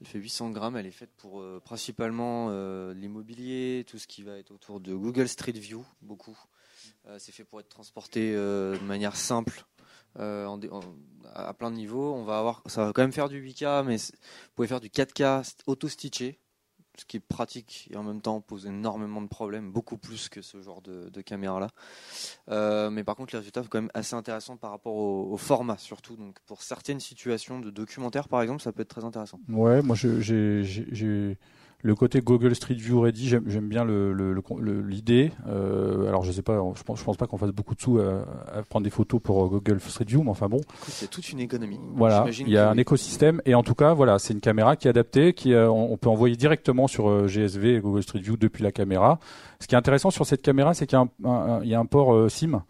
Elle 0.00 0.06
fait 0.06 0.18
800 0.18 0.50
grammes. 0.50 0.76
Elle 0.76 0.86
est 0.86 0.90
faite 0.90 1.12
pour 1.16 1.40
euh, 1.40 1.60
principalement 1.64 2.48
euh, 2.50 2.92
l'immobilier, 2.94 3.84
tout 3.86 3.98
ce 3.98 4.06
qui 4.06 4.22
va 4.22 4.38
être 4.38 4.50
autour 4.50 4.80
de 4.80 4.94
Google 4.94 5.28
Street 5.28 5.52
View, 5.52 5.84
beaucoup. 6.02 6.38
Euh, 7.06 7.18
c'est 7.18 7.32
fait 7.32 7.44
pour 7.44 7.60
être 7.60 7.68
transporté 7.68 8.32
de 8.32 8.84
manière 8.84 9.16
simple. 9.16 9.64
à 10.16 11.54
plein 11.54 11.70
de 11.70 11.76
niveaux, 11.76 12.14
on 12.14 12.24
va 12.24 12.38
avoir, 12.38 12.62
ça 12.66 12.84
va 12.84 12.92
quand 12.92 13.02
même 13.02 13.12
faire 13.12 13.28
du 13.28 13.42
8K, 13.42 13.84
mais 13.84 13.96
vous 13.96 14.50
pouvez 14.54 14.68
faire 14.68 14.80
du 14.80 14.88
4K 14.88 15.54
auto-stitché, 15.66 16.38
ce 17.00 17.04
qui 17.04 17.16
est 17.18 17.20
pratique 17.20 17.88
et 17.90 17.96
en 17.96 18.02
même 18.02 18.20
temps 18.20 18.40
pose 18.40 18.66
énormément 18.66 19.22
de 19.22 19.28
problèmes, 19.28 19.70
beaucoup 19.70 19.96
plus 19.96 20.28
que 20.28 20.42
ce 20.42 20.60
genre 20.60 20.82
de, 20.82 21.20
caméra-là. 21.20 21.68
Euh, 22.50 22.90
mais 22.90 23.04
par 23.04 23.16
contre, 23.16 23.34
les 23.34 23.38
résultats 23.38 23.62
sont 23.62 23.68
quand 23.68 23.80
même 23.80 23.90
assez 23.94 24.14
intéressants 24.14 24.56
par 24.56 24.70
rapport 24.70 24.94
au, 24.94 25.36
format, 25.36 25.78
surtout. 25.78 26.16
Donc, 26.16 26.38
pour 26.46 26.62
certaines 26.62 27.00
situations 27.00 27.60
de 27.60 27.70
documentaire, 27.70 28.28
par 28.28 28.42
exemple, 28.42 28.62
ça 28.62 28.72
peut 28.72 28.82
être 28.82 28.88
très 28.88 29.04
intéressant. 29.04 29.40
Ouais, 29.48 29.82
moi 29.82 29.96
j'ai 29.96 31.38
le 31.82 31.94
côté 31.94 32.20
Google 32.20 32.54
Street 32.54 32.74
View 32.74 33.00
Ready, 33.00 33.28
j'aime 33.28 33.68
bien 33.68 33.84
l'idée. 33.84 35.30
Euh, 35.46 36.08
alors 36.08 36.22
je 36.24 36.32
sais 36.32 36.42
pas, 36.42 36.60
je 36.74 36.82
pense, 36.82 36.98
je 36.98 37.04
pense 37.04 37.16
pas 37.16 37.26
qu'on 37.26 37.36
fasse 37.36 37.50
beaucoup 37.50 37.74
de 37.74 37.80
sous 37.80 37.98
à, 37.98 38.24
à 38.58 38.62
prendre 38.62 38.84
des 38.84 38.90
photos 38.90 39.20
pour 39.22 39.44
euh, 39.44 39.48
Google 39.48 39.80
Street 39.80 40.04
View, 40.06 40.22
mais 40.22 40.30
enfin 40.30 40.48
bon, 40.48 40.60
c'est 40.88 41.08
toute 41.08 41.30
une 41.30 41.40
économie. 41.40 41.78
voilà, 41.94 42.26
il 42.40 42.48
y 42.48 42.56
a 42.58 42.70
un 42.70 42.76
écosystème 42.76 43.40
et 43.44 43.54
en 43.54 43.62
tout 43.62 43.74
cas 43.74 43.94
voilà, 43.94 44.18
c'est 44.18 44.34
une 44.34 44.40
caméra 44.40 44.76
qui 44.76 44.88
est 44.88 44.90
adaptée, 44.90 45.32
qui 45.32 45.52
euh, 45.52 45.70
on 45.70 45.92
on 45.92 45.96
peut 45.96 46.08
envoyer 46.08 46.34
directement 46.36 46.88
sur 46.88 47.08
euh, 47.08 47.26
GSV 47.28 47.76
et 47.76 47.80
Google 47.80 48.02
Street 48.02 48.18
View 48.20 48.36
depuis 48.36 48.62
la 48.64 48.72
caméra. 48.72 49.18
Ce 49.60 49.66
qui 49.66 49.74
est 49.74 49.78
intéressant 49.78 50.10
sur 50.10 50.26
cette 50.26 50.42
caméra, 50.42 50.74
c'est 50.74 50.86
qu'il 50.86 50.98
y 50.98 51.00
a 51.00 51.04
un, 51.28 51.30
un- 51.30 51.60
il 51.62 51.68
y 51.68 51.74
a 51.74 51.78
un 51.80 51.86
port 51.86 52.30
SIM. 52.30 52.62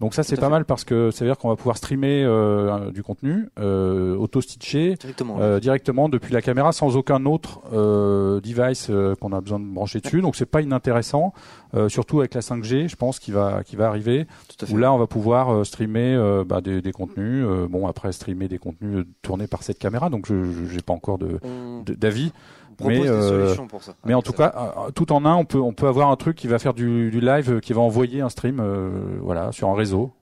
Donc 0.00 0.14
ça 0.14 0.22
c'est 0.22 0.36
pas 0.36 0.42
fait. 0.42 0.50
mal 0.50 0.64
parce 0.64 0.84
que 0.84 1.10
ça 1.10 1.24
veut 1.24 1.28
dire 1.30 1.36
qu'on 1.38 1.48
va 1.48 1.56
pouvoir 1.56 1.76
streamer 1.76 2.22
euh, 2.24 2.92
du 2.92 3.02
contenu, 3.02 3.48
euh, 3.58 4.14
auto-stitcher, 4.16 4.94
Directement. 4.94 5.38
euh, 5.40 5.58
directement 5.58 6.08
depuis 6.08 6.32
la 6.32 6.40
caméra 6.40 6.70
sans 6.70 6.96
aucun 6.96 7.24
autre 7.26 7.60
euh, 7.72 8.40
device 8.40 8.88
euh, 8.90 9.16
qu'on 9.16 9.32
a 9.32 9.40
besoin 9.40 9.58
de 9.58 9.64
brancher 9.64 10.00
dessus. 10.00 10.20
Donc 10.20 10.36
c'est 10.36 10.46
pas 10.46 10.62
inintéressant, 10.62 11.32
euh, 11.74 11.88
surtout 11.88 12.20
avec 12.20 12.34
la 12.34 12.42
5G, 12.42 12.88
je 12.88 12.94
pense 12.94 13.18
qui 13.18 13.32
va 13.32 13.64
qui 13.64 13.74
va 13.74 13.88
arriver 13.88 14.26
tout 14.48 14.64
à 14.64 14.66
fait. 14.68 14.72
où 14.72 14.76
là 14.76 14.92
on 14.92 14.98
va 14.98 15.08
pouvoir 15.08 15.66
streamer 15.66 16.14
euh, 16.14 16.44
bah, 16.44 16.60
des, 16.60 16.80
des 16.80 16.92
contenus. 16.92 17.44
euh, 17.44 17.66
bon 17.68 17.88
après 17.88 18.12
streamer 18.12 18.46
des 18.46 18.58
contenus 18.58 19.04
tournés 19.22 19.48
par 19.48 19.64
cette 19.64 19.78
caméra, 19.80 20.10
donc 20.10 20.26
je 20.28 20.44
j'ai 20.70 20.80
pas 20.80 20.92
encore 20.92 21.18
de 21.18 21.40
on 21.42 21.82
de- 21.82 21.94
d'avis. 21.94 22.32
Propose 22.78 22.96
mais, 22.96 23.02
des 23.02 23.08
euh, 23.08 23.44
solutions 23.44 23.66
pour 23.66 23.82
ça. 23.82 23.94
Mais 24.04 24.14
en 24.14 24.22
tout 24.22 24.32
ça. 24.32 24.50
cas, 24.50 24.74
euh, 24.86 24.90
tout 24.92 25.12
en 25.12 25.24
un, 25.24 25.34
on 25.34 25.44
peut 25.44 25.60
on 25.60 25.72
peut 25.74 25.88
avoir 25.88 26.10
un 26.10 26.16
truc 26.16 26.36
qui 26.36 26.46
va 26.46 26.58
faire 26.58 26.74
du, 26.74 27.10
du 27.10 27.20
live, 27.20 27.52
euh, 27.52 27.60
qui 27.60 27.72
va 27.72 27.80
envoyer 27.82 28.20
un 28.22 28.28
stream, 28.30 28.60
euh, 28.60 29.18
voilà, 29.20 29.52
sur 29.52 29.68
un 29.68 29.74
réseau. 29.74 30.12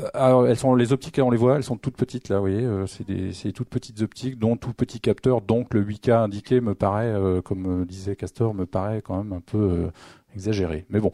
Euh, 0.00 0.08
Alors, 0.14 0.46
elles 0.46 0.56
sont 0.56 0.74
les 0.74 0.92
optiques, 0.92 1.20
on 1.22 1.30
les 1.30 1.36
voit, 1.36 1.56
elles 1.56 1.62
sont 1.62 1.76
toutes 1.76 1.96
petites 1.96 2.28
là, 2.30 2.36
vous 2.36 2.42
voyez, 2.42 2.64
euh, 2.64 2.86
c'est 2.86 3.06
des, 3.06 3.32
c'est 3.32 3.52
toutes 3.52 3.68
petites 3.68 4.00
optiques, 4.00 4.38
dont 4.38 4.56
tout 4.56 4.72
petit 4.72 5.00
capteur, 5.00 5.42
donc 5.42 5.74
le 5.74 5.84
8K 5.84 6.12
indiqué 6.12 6.60
me 6.60 6.74
paraît, 6.74 7.12
euh, 7.12 7.42
comme 7.42 7.82
euh, 7.82 7.84
disait 7.84 8.16
Castor, 8.16 8.54
me 8.54 8.64
paraît 8.64 9.02
quand 9.02 9.22
même 9.22 9.34
un 9.34 9.40
peu 9.40 9.58
euh, 9.58 9.90
exagéré. 10.34 10.86
Mais 10.88 10.98
bon, 10.98 11.10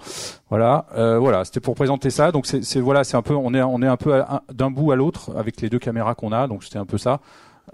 voilà, 0.48 0.86
euh, 0.96 1.18
voilà, 1.18 1.44
c'était 1.44 1.58
pour 1.60 1.74
présenter 1.74 2.10
ça. 2.10 2.30
Donc 2.30 2.46
c'est, 2.46 2.62
c'est 2.62 2.80
voilà, 2.80 3.02
c'est 3.02 3.16
un 3.16 3.22
peu, 3.22 3.34
on 3.34 3.52
est, 3.52 3.62
on 3.62 3.82
est 3.82 3.86
un 3.88 3.96
peu 3.96 4.22
d'un 4.52 4.70
bout 4.70 4.92
à 4.92 4.96
l'autre 4.96 5.36
avec 5.36 5.60
les 5.60 5.68
deux 5.68 5.80
caméras 5.80 6.14
qu'on 6.14 6.30
a, 6.30 6.46
donc 6.46 6.62
c'était 6.62 6.78
un 6.78 6.86
peu 6.86 6.98
ça. 6.98 7.20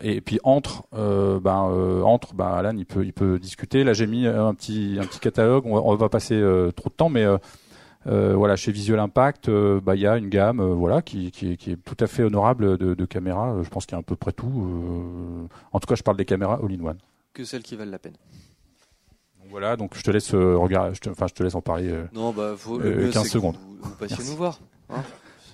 Et 0.00 0.20
puis 0.20 0.38
entre, 0.44 0.84
euh, 0.94 1.38
ben 1.40 1.68
euh, 1.70 2.02
entre, 2.02 2.34
ben 2.34 2.46
Alan 2.46 2.76
il 2.76 2.86
peut, 2.86 3.04
il 3.04 3.12
peut 3.12 3.38
discuter. 3.38 3.84
Là 3.84 3.92
j'ai 3.92 4.06
mis 4.06 4.26
un 4.26 4.54
petit, 4.54 4.96
un 5.00 5.04
petit 5.06 5.20
catalogue. 5.20 5.64
On 5.66 5.74
va, 5.74 5.82
on 5.82 5.90
va 5.92 5.98
pas 5.98 6.08
passer 6.08 6.34
euh, 6.34 6.70
trop 6.72 6.88
de 6.90 6.94
temps, 6.94 7.08
mais 7.08 7.24
euh, 7.24 7.38
euh, 8.06 8.34
voilà, 8.36 8.54
chez 8.56 8.70
Visual 8.72 9.00
Impact, 9.00 9.48
euh, 9.48 9.80
bah, 9.80 9.94
il 9.96 10.02
y 10.02 10.06
a 10.06 10.18
une 10.18 10.28
gamme, 10.28 10.60
euh, 10.60 10.74
voilà, 10.74 11.00
qui, 11.00 11.30
qui, 11.30 11.52
est- 11.52 11.56
qui 11.56 11.70
est 11.72 11.76
tout 11.76 11.96
à 12.00 12.06
fait 12.06 12.22
honorable 12.22 12.76
de, 12.76 12.92
de 12.94 13.04
caméras. 13.06 13.56
Je 13.62 13.68
pense 13.70 13.86
qu'il 13.86 13.94
y 13.94 13.96
a 13.96 14.00
à 14.00 14.02
peu 14.02 14.14
près 14.16 14.32
tout. 14.32 14.46
euh, 14.46 15.46
en 15.72 15.80
tout 15.80 15.86
cas, 15.86 15.94
je 15.94 16.02
parle 16.02 16.18
des 16.18 16.26
caméras 16.26 16.60
all-in-one. 16.62 16.98
que 17.32 17.44
celles 17.44 17.62
qui 17.62 17.76
valent 17.76 17.90
la 17.90 17.98
peine. 17.98 18.16
Voilà, 19.50 19.76
donc 19.76 19.96
je 19.96 20.02
te 20.02 20.10
laisse 20.10 20.34
euh, 20.34 20.56
regarder, 20.56 20.94
je 20.94 21.00
te, 21.00 21.10
enfin 21.10 21.26
je 21.28 21.34
te 21.34 21.42
laisse 21.42 21.54
en 21.54 21.60
parler. 21.60 21.88
euh. 21.88 22.04
Non, 22.12 22.32
bah, 22.32 22.54
faut, 22.56 22.80
Euh, 22.80 22.90
le 22.90 22.96
mieux, 23.04 23.10
15 23.10 23.22
c'est 23.22 23.28
que 23.28 23.28
secondes. 23.34 23.56
Vous, 23.56 23.88
vous 23.90 23.94
passiez 23.96 24.24
nous 24.24 24.36
voir. 24.36 24.58
hein. 24.90 25.02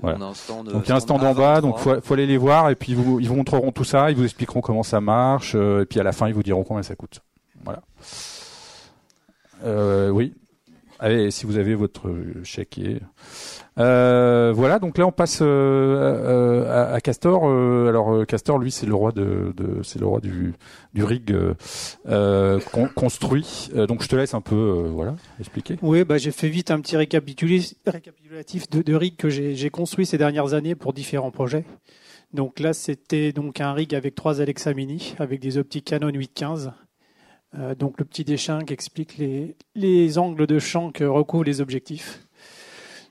Voilà. 0.03 0.19
On 0.19 0.23
a 0.23 0.27
un 0.27 0.35
stand, 0.35 0.69
Donc 0.73 0.83
il 0.87 0.89
y 0.89 0.93
a 0.93 0.97
un 0.97 1.01
stand 1.01 1.23
en 1.23 1.35
bas, 1.35 1.61
donc 1.61 1.79
faut, 1.79 2.01
faut 2.01 2.15
aller 2.15 2.27
les 2.27 2.37
voir 2.37 2.71
et 2.71 2.75
puis 2.75 2.95
vous, 2.95 3.21
ils 3.21 3.29
vous 3.29 3.37
montreront 3.37 3.73
tout 3.73 3.85
ça, 3.85 4.11
ils 4.11 4.17
vous 4.17 4.25
expliqueront 4.25 4.61
comment 4.61 4.83
ça 4.83 5.01
marche 5.01 5.55
euh, 5.55 5.83
et 5.83 5.87
puis 5.87 6.01
à 6.01 6.03
la 6.03 6.13
fin 6.13 6.29
ils 6.29 6.35
vous 6.35 6.43
diront 6.43 6.65
combien 6.65 6.83
ça 6.83 6.95
coûte. 6.95 7.21
Voilà. 7.65 7.83
Euh, 9.65 10.09
oui. 10.11 10.35
Allez, 11.03 11.31
si 11.31 11.47
vous 11.47 11.57
avez 11.57 11.75
votre 11.75 12.15
chéquier. 12.45 13.01
Euh, 13.79 14.53
voilà, 14.55 14.79
donc 14.79 14.99
là 14.99 15.07
on 15.07 15.13
passe 15.13 15.39
euh, 15.41 15.47
euh, 15.47 16.95
à, 16.95 17.01
Castor. 17.01 17.49
Euh, 17.49 17.89
alors 17.89 18.13
euh, 18.13 18.25
Castor, 18.27 18.59
lui, 18.59 18.71
c'est 18.71 18.85
le 18.85 18.95
roi 18.95 19.11
de, 19.11 19.55
de 19.57 19.83
c'est 19.83 19.99
le 19.99 20.05
roi 20.07 20.21
du, 20.21 20.53
du 20.93 21.03
rig 21.03 21.33
euh, 21.33 22.61
con- 22.73 22.91
construit. 22.95 23.71
Donc 23.89 24.03
je 24.03 24.09
te 24.09 24.17
laisse 24.17 24.35
un 24.35 24.43
peu, 24.43 24.89
voilà, 24.93 25.17
expliquer. 25.39 25.79
Oui, 25.81 26.05
bah, 26.05 26.19
j'ai 26.19 26.33
fait 26.33 26.51
vite 26.51 26.71
un 26.71 26.81
petit 26.81 26.99
récapitulatif 26.99 28.69
de, 28.69 28.83
de 28.83 28.95
rig 28.95 29.17
que 29.17 29.31
j'ai 29.31 29.55
j'ai 29.55 29.71
construit 29.71 30.05
ces 30.05 30.19
dernières 30.19 30.53
années 30.53 30.75
pour 30.75 30.93
différents 30.93 31.31
projets. 31.31 31.65
Donc 32.35 32.61
là, 32.61 32.75
c'était 32.75 33.33
donc 33.33 33.61
un 33.63 33.73
rig 33.73 33.95
avec 33.95 34.15
trois 34.15 34.43
Alexa 34.43 34.75
Mini, 34.75 35.15
avec 35.19 35.41
des 35.41 35.57
optiques 35.57 35.87
Canon 35.87 36.11
815. 36.11 36.73
Euh, 37.59 37.75
donc 37.75 37.99
le 37.99 38.05
petit 38.05 38.25
dessin 38.25 38.65
qui 38.65 38.73
explique 38.73 39.19
les, 39.19 39.57
les 39.75 40.19
angles 40.19 40.47
de 40.47 40.59
champ 40.59 40.91
que 40.93 41.05
recouvrent 41.05 41.45
les 41.45 41.61
objectifs. 41.61 42.27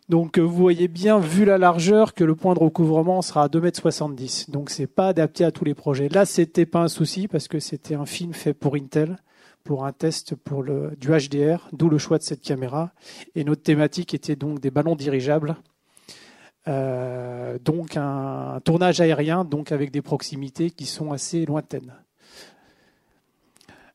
Donc 0.09 0.39
euh, 0.39 0.41
vous 0.41 0.55
voyez 0.55 0.87
bien, 0.87 1.19
vu 1.19 1.45
la 1.45 1.57
largeur, 1.57 2.13
que 2.15 2.23
le 2.23 2.35
point 2.35 2.55
de 2.55 2.59
recouvrement 2.59 3.21
sera 3.21 3.43
à 3.43 3.47
2,70 3.47 4.45
m. 4.47 4.53
Donc 4.53 4.69
c'est 4.71 4.87
pas 4.87 5.09
adapté 5.09 5.45
à 5.45 5.51
tous 5.51 5.65
les 5.65 5.75
projets. 5.75 6.09
Là, 6.09 6.25
c'était 6.25 6.65
pas 6.65 6.81
un 6.81 6.87
souci 6.87 7.27
parce 7.27 7.47
que 7.47 7.59
c'était 7.59 7.95
un 7.95 8.05
film 8.05 8.33
fait 8.33 8.55
pour 8.55 8.75
Intel, 8.75 9.17
pour 9.63 9.85
un 9.85 9.91
test 9.91 10.35
pour 10.35 10.63
le, 10.63 10.95
du 10.99 11.09
HDR, 11.09 11.69
d'où 11.73 11.89
le 11.89 11.99
choix 11.99 12.17
de 12.17 12.23
cette 12.23 12.41
caméra. 12.41 12.91
Et 13.35 13.43
notre 13.43 13.61
thématique 13.61 14.15
était 14.15 14.35
donc 14.35 14.59
des 14.59 14.71
ballons 14.71 14.95
dirigeables. 14.95 15.57
Euh, 16.67 17.59
donc 17.63 17.95
un 17.95 18.59
tournage 18.63 19.01
aérien, 19.01 19.45
donc 19.45 19.71
avec 19.71 19.91
des 19.91 20.01
proximités 20.01 20.71
qui 20.71 20.85
sont 20.87 21.11
assez 21.11 21.45
lointaines. 21.45 21.93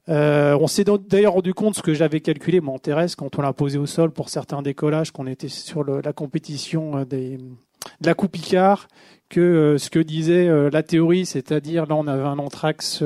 Euh, 0.08 0.56
on 0.60 0.66
s'est 0.66 0.84
d'ailleurs 1.08 1.32
rendu 1.32 1.54
compte, 1.54 1.76
ce 1.76 1.82
que 1.82 1.94
j'avais 1.94 2.20
calculé, 2.20 2.60
mon 2.60 2.78
Thérèse, 2.78 3.14
quand 3.14 3.38
on 3.38 3.42
l'a 3.42 3.52
posé 3.54 3.78
au 3.78 3.86
sol 3.86 4.10
pour 4.10 4.28
certains 4.28 4.60
décollages, 4.60 5.12
qu'on 5.12 5.26
était 5.26 5.48
sur 5.48 5.82
la 5.84 6.12
compétition 6.12 6.98
euh, 6.98 7.04
des, 7.04 7.38
de 7.38 8.06
la 8.06 8.14
Coupe 8.14 8.32
Picard, 8.32 8.88
que 9.30 9.40
euh, 9.40 9.78
ce 9.78 9.88
que 9.88 9.98
disait 9.98 10.46
euh, 10.46 10.68
la 10.70 10.82
théorie, 10.82 11.24
c'est-à-dire 11.24 11.86
là 11.86 11.96
on 11.96 12.06
avait 12.06 12.22
un 12.22 12.38
anthrax 12.38 13.02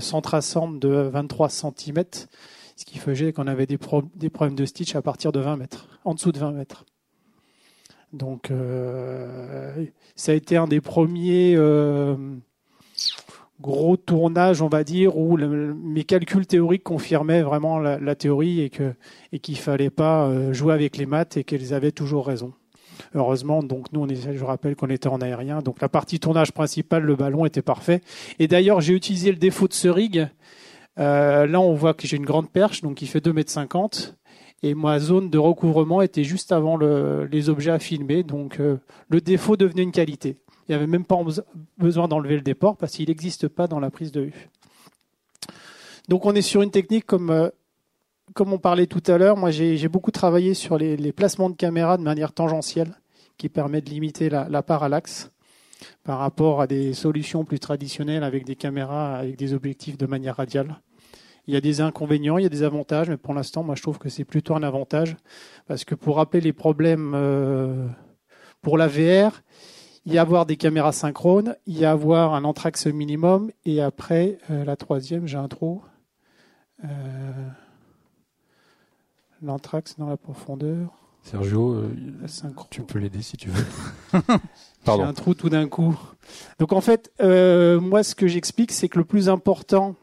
centre-assemble 0.00 0.80
de 0.80 0.88
23 0.88 1.48
cm, 1.50 2.02
ce 2.76 2.84
qui 2.84 2.98
faisait 2.98 3.32
qu'on 3.32 3.46
avait 3.46 3.66
des, 3.66 3.78
pro- 3.78 4.02
des 4.16 4.30
problèmes 4.30 4.56
de 4.56 4.64
stitch 4.64 4.96
à 4.96 5.02
partir 5.02 5.30
de 5.30 5.38
20 5.40 5.56
mètres, 5.56 5.86
en 6.04 6.14
dessous 6.14 6.32
de 6.32 6.38
20 6.40 6.50
mètres. 6.52 6.84
Donc 8.12 8.50
ça 10.16 10.32
a 10.32 10.34
été 10.34 10.56
un 10.56 10.66
des 10.66 10.80
premiers 10.80 11.54
gros 13.60 13.96
tournages, 13.96 14.62
on 14.62 14.68
va 14.68 14.84
dire, 14.84 15.16
où 15.16 15.36
mes 15.36 16.04
calculs 16.04 16.46
théoriques 16.46 16.82
confirmaient 16.82 17.42
vraiment 17.42 17.78
la, 17.78 18.14
théorie 18.14 18.60
et 18.60 18.70
que 18.70 18.94
et 19.32 19.38
qu'il 19.38 19.58
fallait 19.58 19.90
pas 19.90 20.26
euh, 20.26 20.52
jouer 20.52 20.74
avec 20.74 20.96
les 20.96 21.06
maths 21.06 21.36
et 21.36 21.44
qu'elles 21.44 21.74
avaient 21.74 21.92
toujours 21.92 22.26
raison. 22.26 22.52
Heureusement, 23.14 23.62
donc 23.62 23.92
nous, 23.92 24.00
on 24.00 24.08
est, 24.08 24.36
je 24.36 24.44
rappelle 24.44 24.76
qu'on 24.76 24.90
était 24.90 25.08
en 25.08 25.20
aérien, 25.20 25.60
donc 25.60 25.80
la 25.80 25.88
partie 25.88 26.20
tournage 26.20 26.52
principale, 26.52 27.02
le 27.02 27.16
ballon 27.16 27.46
était 27.46 27.62
parfait. 27.62 28.00
Et 28.38 28.48
d'ailleurs, 28.48 28.80
j'ai 28.80 28.94
utilisé 28.94 29.30
le 29.30 29.38
défaut 29.38 29.68
de 29.68 29.72
ce 29.72 29.88
rig. 29.88 30.28
Euh, 30.98 31.46
là, 31.46 31.60
on 31.60 31.74
voit 31.74 31.94
que 31.94 32.06
j'ai 32.06 32.16
une 32.16 32.26
grande 32.26 32.50
perche, 32.50 32.82
donc 32.82 33.00
il 33.00 33.06
fait 33.06 33.24
2,50 33.24 34.08
m. 34.08 34.14
Et 34.62 34.74
ma 34.74 34.98
zone 34.98 35.30
de 35.30 35.38
recouvrement 35.38 36.02
était 36.02 36.24
juste 36.24 36.52
avant 36.52 36.76
le- 36.76 37.26
les 37.30 37.48
objets 37.48 37.70
à 37.70 37.78
filmer, 37.78 38.22
donc 38.22 38.60
euh, 38.60 38.76
le 39.08 39.22
défaut 39.22 39.56
devenait 39.56 39.82
une 39.82 39.92
qualité. 39.92 40.36
Il 40.70 40.74
n'y 40.74 40.76
avait 40.76 40.86
même 40.86 41.04
pas 41.04 41.16
beso- 41.16 41.42
besoin 41.78 42.06
d'enlever 42.06 42.36
le 42.36 42.42
déport 42.42 42.76
parce 42.76 42.92
qu'il 42.92 43.08
n'existe 43.08 43.48
pas 43.48 43.66
dans 43.66 43.80
la 43.80 43.90
prise 43.90 44.12
de 44.12 44.20
vue. 44.20 44.48
Donc 46.08 46.26
on 46.26 46.34
est 46.36 46.42
sur 46.42 46.62
une 46.62 46.70
technique 46.70 47.06
comme 47.06 47.30
euh, 47.30 47.48
comme 48.34 48.52
on 48.52 48.58
parlait 48.58 48.86
tout 48.86 49.02
à 49.08 49.18
l'heure, 49.18 49.36
moi 49.36 49.50
j'ai 49.50 49.88
beaucoup 49.88 50.12
travaillé 50.12 50.54
sur 50.54 50.78
les, 50.78 51.12
placements 51.12 51.50
de 51.50 51.56
caméras 51.56 51.96
de 51.96 52.04
manière 52.04 52.32
tangentielle, 52.32 52.94
qui 53.36 53.48
permet 53.48 53.80
de 53.80 53.90
limiter 53.90 54.28
la, 54.28 54.48
la 54.48 54.62
parallaxe 54.62 55.32
par 56.04 56.20
rapport 56.20 56.60
à 56.60 56.68
des 56.68 56.92
solutions 56.92 57.44
plus 57.44 57.58
traditionnelles 57.58 58.22
avec 58.22 58.44
des 58.44 58.54
caméras 58.54 59.16
avec 59.16 59.36
des 59.36 59.54
objectifs 59.54 59.98
de 59.98 60.06
manière 60.06 60.36
radiale. 60.36 60.80
Il 61.48 61.54
y 61.54 61.56
a 61.56 61.60
des 61.60 61.80
inconvénients, 61.80 62.38
il 62.38 62.44
y 62.44 62.46
a 62.46 62.50
des 62.50 62.62
avantages, 62.62 63.08
mais 63.08 63.16
pour 63.16 63.34
l'instant, 63.34 63.64
moi 63.64 63.74
je 63.74 63.82
trouve 63.82 63.98
que 63.98 64.08
c'est 64.08 64.24
plutôt 64.24 64.54
un 64.54 64.62
avantage 64.62 65.16
parce 65.66 65.84
que 65.84 65.96
pour 65.96 66.14
rappeler 66.14 66.40
les 66.40 66.52
problèmes 66.52 67.14
euh, 67.16 67.88
pour 68.62 68.78
la 68.78 68.86
VR, 68.86 69.42
y 70.06 70.18
a 70.18 70.22
avoir 70.22 70.46
des 70.46 70.56
caméras 70.56 70.92
synchrones, 70.92 71.56
il 71.66 71.78
y 71.78 71.84
a 71.84 71.92
avoir 71.92 72.34
un 72.34 72.44
anthrax 72.44 72.86
minimum 72.86 73.50
et 73.64 73.80
après 73.80 74.38
euh, 74.50 74.64
la 74.64 74.76
troisième, 74.76 75.26
j'ai 75.26 75.36
un 75.36 75.48
trou. 75.48 75.82
Euh, 76.84 76.88
l'anthrax 79.42 79.96
dans 79.98 80.08
la 80.08 80.16
profondeur. 80.16 80.90
Sergio, 81.22 81.74
euh, 81.74 81.90
tu 82.70 82.82
peux 82.82 82.98
l'aider 82.98 83.20
si 83.20 83.36
tu 83.36 83.50
veux. 83.50 83.64
J'ai 84.86 85.02
un 85.02 85.12
trou 85.12 85.34
tout 85.34 85.50
d'un 85.50 85.68
coup. 85.68 85.98
Donc 86.58 86.72
en 86.72 86.80
fait, 86.80 87.12
euh, 87.20 87.78
moi 87.78 88.02
ce 88.02 88.14
que 88.14 88.26
j'explique, 88.26 88.72
c'est 88.72 88.88
que 88.88 88.98
le 88.98 89.04
plus 89.04 89.28
important, 89.28 89.96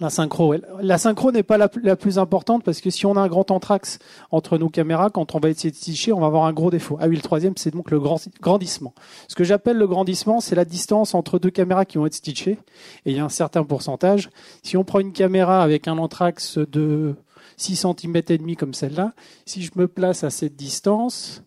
la 0.00 0.08
synchro, 0.08 0.54
la 0.80 0.98
synchro 0.98 1.30
n'est 1.30 1.42
pas 1.42 1.58
la, 1.58 1.68
plus 1.68 2.18
importante 2.18 2.64
parce 2.64 2.80
que 2.80 2.90
si 2.90 3.04
on 3.04 3.16
a 3.16 3.20
un 3.20 3.28
grand 3.28 3.50
anthrax 3.50 3.98
entre 4.30 4.56
nos 4.56 4.70
caméras, 4.70 5.10
quand 5.10 5.34
on 5.34 5.38
va 5.38 5.50
essayer 5.50 5.70
de 5.70 5.76
stitcher, 5.76 6.12
on 6.12 6.20
va 6.20 6.26
avoir 6.26 6.44
un 6.44 6.52
gros 6.52 6.70
défaut. 6.70 6.96
Ah 7.00 7.08
oui, 7.08 7.16
le 7.16 7.22
troisième, 7.22 7.54
c'est 7.56 7.70
donc 7.70 7.90
le 7.90 8.00
grandissement. 8.00 8.94
Ce 9.28 9.34
que 9.34 9.44
j'appelle 9.44 9.76
le 9.76 9.86
grandissement, 9.86 10.40
c'est 10.40 10.54
la 10.54 10.64
distance 10.64 11.14
entre 11.14 11.38
deux 11.38 11.50
caméras 11.50 11.84
qui 11.84 11.98
vont 11.98 12.06
être 12.06 12.14
stitchées. 12.14 12.58
Et 13.04 13.10
il 13.10 13.16
y 13.16 13.20
a 13.20 13.24
un 13.24 13.28
certain 13.28 13.62
pourcentage. 13.62 14.30
Si 14.62 14.76
on 14.76 14.84
prend 14.84 15.00
une 15.00 15.12
caméra 15.12 15.62
avec 15.62 15.86
un 15.86 15.98
anthrax 15.98 16.56
de 16.58 17.14
6 17.58 17.76
cm 17.76 18.16
et 18.28 18.38
demi 18.38 18.56
comme 18.56 18.72
celle-là, 18.72 19.12
si 19.44 19.62
je 19.62 19.70
me 19.76 19.86
place 19.86 20.24
à 20.24 20.30
cette 20.30 20.56
distance, 20.56 21.42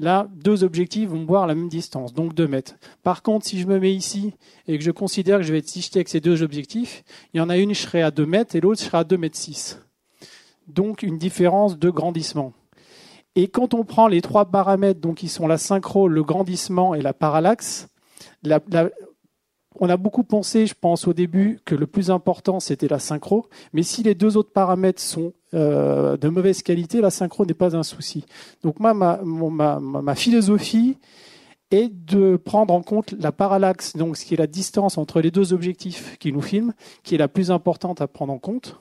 là, 0.00 0.28
deux 0.34 0.64
objectifs 0.64 1.08
vont 1.08 1.24
voir 1.24 1.46
la 1.46 1.54
même 1.54 1.68
distance, 1.68 2.12
donc 2.14 2.34
2 2.34 2.48
mètres. 2.48 2.74
Par 3.02 3.22
contre, 3.22 3.46
si 3.46 3.60
je 3.60 3.66
me 3.66 3.78
mets 3.78 3.94
ici 3.94 4.32
et 4.66 4.78
que 4.78 4.84
je 4.84 4.90
considère 4.90 5.38
que 5.38 5.44
je 5.44 5.52
vais 5.52 5.58
être 5.58 5.68
stitché 5.68 5.90
avec 5.96 6.08
ces 6.08 6.20
deux 6.20 6.42
objectifs, 6.42 7.04
il 7.32 7.38
y 7.38 7.40
en 7.40 7.50
a 7.50 7.56
une, 7.56 7.74
je 7.74 7.80
serai 7.80 8.02
à 8.02 8.10
2 8.10 8.26
mètres 8.26 8.56
et 8.56 8.60
l'autre, 8.60 8.80
je 8.80 8.86
serai 8.86 8.98
à 8.98 9.04
2 9.04 9.16
mètres 9.16 9.36
6. 9.36 9.80
Donc, 10.66 11.02
une 11.02 11.18
différence 11.18 11.78
de 11.78 11.90
grandissement. 11.90 12.52
Et 13.36 13.48
quand 13.48 13.74
on 13.74 13.84
prend 13.84 14.08
les 14.08 14.22
trois 14.22 14.46
paramètres, 14.46 15.00
donc 15.00 15.18
qui 15.18 15.28
sont 15.28 15.46
la 15.46 15.58
synchro, 15.58 16.08
le 16.08 16.24
grandissement 16.24 16.94
et 16.94 17.02
la 17.02 17.12
parallaxe, 17.12 17.88
la, 18.42 18.60
on 19.78 19.88
a 19.88 19.96
beaucoup 19.96 20.24
pensé, 20.24 20.66
je 20.66 20.74
pense, 20.74 21.06
au 21.06 21.12
début, 21.12 21.60
que 21.64 21.74
le 21.74 21.86
plus 21.86 22.10
important, 22.10 22.58
c'était 22.58 22.88
la 22.88 22.98
synchro. 22.98 23.46
Mais 23.72 23.82
si 23.82 24.02
les 24.02 24.14
deux 24.14 24.36
autres 24.36 24.52
paramètres 24.52 25.00
sont 25.00 25.32
euh, 25.54 26.16
de 26.16 26.28
mauvaise 26.28 26.62
qualité, 26.62 27.00
la 27.00 27.10
synchro 27.10 27.46
n'est 27.46 27.54
pas 27.54 27.76
un 27.76 27.82
souci. 27.82 28.24
Donc 28.62 28.80
moi, 28.80 28.94
ma, 28.94 30.14
philosophie 30.14 30.96
est 31.70 31.88
de 31.88 32.36
prendre 32.36 32.74
en 32.74 32.82
compte 32.82 33.14
la 33.20 33.30
parallaxe, 33.30 33.96
donc 33.96 34.16
ce 34.16 34.24
qui 34.24 34.34
est 34.34 34.36
la 34.36 34.48
distance 34.48 34.98
entre 34.98 35.20
les 35.20 35.30
deux 35.30 35.52
objectifs 35.52 36.18
qui 36.18 36.32
nous 36.32 36.42
filment, 36.42 36.72
qui 37.04 37.14
est 37.14 37.18
la 37.18 37.28
plus 37.28 37.52
importante 37.52 38.00
à 38.00 38.08
prendre 38.08 38.32
en 38.32 38.38
compte 38.38 38.76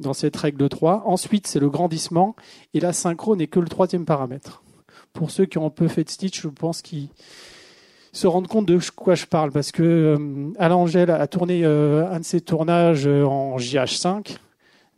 dans 0.00 0.14
cette 0.14 0.36
règle 0.36 0.68
3. 0.68 1.04
Ensuite, 1.06 1.46
c'est 1.46 1.60
le 1.60 1.70
grandissement. 1.70 2.34
Et 2.74 2.80
la 2.80 2.92
synchro 2.92 3.36
n'est 3.36 3.46
que 3.46 3.60
le 3.60 3.68
troisième 3.68 4.04
paramètre. 4.04 4.62
Pour 5.12 5.30
ceux 5.30 5.46
qui 5.46 5.58
ont 5.58 5.66
un 5.66 5.70
peu 5.70 5.88
fait 5.88 6.04
de 6.04 6.10
Stitch, 6.10 6.42
je 6.42 6.48
pense 6.48 6.82
qu'ils 6.82 7.08
se 8.18 8.26
rendre 8.26 8.48
compte 8.48 8.66
de 8.66 8.80
quoi 8.96 9.14
je 9.14 9.26
parle 9.26 9.52
parce 9.52 9.70
que 9.70 9.82
euh, 9.82 10.52
Alain 10.58 10.84
a 10.84 11.26
tourné 11.28 11.64
euh, 11.64 12.10
un 12.10 12.18
de 12.18 12.24
ses 12.24 12.40
tournages 12.40 13.06
euh, 13.06 13.24
en 13.24 13.58
JH5. 13.58 14.38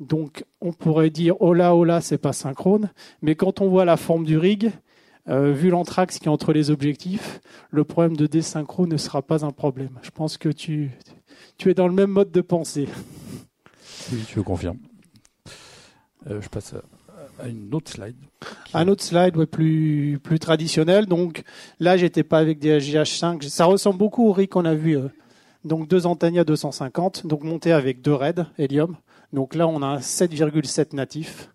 Donc 0.00 0.44
on 0.62 0.72
pourrait 0.72 1.10
dire 1.10 1.34
oh 1.40 1.52
là 1.52 1.74
oh 1.74 1.84
là 1.84 2.00
c'est 2.00 2.16
pas 2.16 2.32
synchrone, 2.32 2.88
mais 3.20 3.34
quand 3.34 3.60
on 3.60 3.68
voit 3.68 3.84
la 3.84 3.98
forme 3.98 4.24
du 4.24 4.38
rig, 4.38 4.72
vu 5.26 5.68
l'anthrax 5.68 6.18
qui 6.18 6.24
est 6.24 6.30
entre 6.30 6.54
les 6.54 6.70
objectifs, 6.70 7.40
le 7.70 7.84
problème 7.84 8.16
de 8.16 8.26
désynchro 8.26 8.86
ne 8.86 8.96
sera 8.96 9.20
pas 9.20 9.44
un 9.44 9.50
problème. 9.50 9.90
Je 10.00 10.10
pense 10.10 10.38
que 10.38 10.48
tu, 10.48 10.90
tu 11.58 11.70
es 11.70 11.74
dans 11.74 11.86
le 11.86 11.92
même 11.92 12.10
mode 12.10 12.32
de 12.32 12.40
pensée. 12.40 12.88
Oui, 14.10 14.24
je 14.34 14.40
confirme. 14.40 14.78
je 16.26 16.48
passe 16.48 16.72
à 16.72 16.80
une 17.49 17.74
autre 17.74 17.91
slide. 17.91 18.16
Un 18.74 18.88
autre 18.88 19.03
slide 19.03 19.34
plus, 19.47 20.18
plus 20.22 20.38
traditionnel. 20.38 21.07
Donc 21.07 21.43
là, 21.78 21.97
j'étais 21.97 22.22
pas 22.22 22.38
avec 22.38 22.59
des 22.59 22.78
GH5. 22.78 23.49
Ça 23.49 23.64
ressemble 23.64 23.99
beaucoup 23.99 24.26
au 24.28 24.32
riz 24.32 24.49
qu'on 24.49 24.64
a 24.64 24.74
vu. 24.74 24.97
Euh. 24.97 25.09
Donc 25.64 25.88
deux 25.88 26.07
Antania 26.07 26.45
250, 26.45 27.26
donc 27.26 27.43
monté 27.45 27.72
avec 27.72 28.01
deux 28.01 28.14
raids 28.14 28.47
hélium. 28.59 28.97
Donc 29.32 29.55
là, 29.55 29.68
on 29.68 29.82
a 29.82 29.86
un 29.86 29.99
7,7 29.99 30.97
natif. 30.97 31.51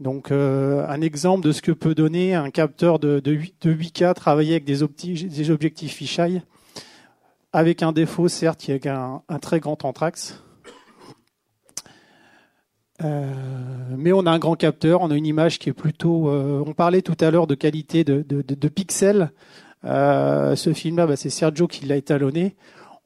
Donc 0.00 0.30
euh, 0.30 0.86
un 0.88 1.00
exemple 1.00 1.46
de 1.46 1.52
ce 1.52 1.62
que 1.62 1.72
peut 1.72 1.94
donner 1.94 2.34
un 2.34 2.50
capteur 2.50 2.98
de, 2.98 3.20
de, 3.20 3.32
8, 3.70 3.92
k 3.92 4.14
travaillé 4.14 4.52
avec 4.52 4.64
des, 4.64 4.78
des 5.28 5.50
objectifs 5.50 5.94
fisheye, 5.94 6.42
avec 7.52 7.82
un 7.82 7.92
défaut 7.92 8.28
certes, 8.28 8.66
il 8.68 8.80
y 8.84 8.88
a 8.88 9.00
un, 9.00 9.22
un 9.28 9.38
très 9.38 9.60
grand 9.60 9.84
anthrax. 9.84 10.43
Euh, 13.02 13.26
mais 13.96 14.12
on 14.12 14.24
a 14.26 14.30
un 14.30 14.38
grand 14.38 14.54
capteur, 14.54 15.02
on 15.02 15.10
a 15.10 15.16
une 15.16 15.26
image 15.26 15.58
qui 15.58 15.68
est 15.68 15.72
plutôt. 15.74 16.28
Euh, 16.28 16.62
on 16.66 16.74
parlait 16.74 17.02
tout 17.02 17.16
à 17.20 17.30
l'heure 17.30 17.46
de 17.46 17.54
qualité 17.54 18.04
de, 18.04 18.22
de, 18.22 18.68
pixels. 18.68 19.30
Euh, 19.84 20.54
ce 20.56 20.72
film-là, 20.72 21.06
bah, 21.06 21.16
c'est 21.16 21.30
Sergio 21.30 21.66
qui 21.66 21.86
l'a 21.86 21.96
étalonné 21.96 22.54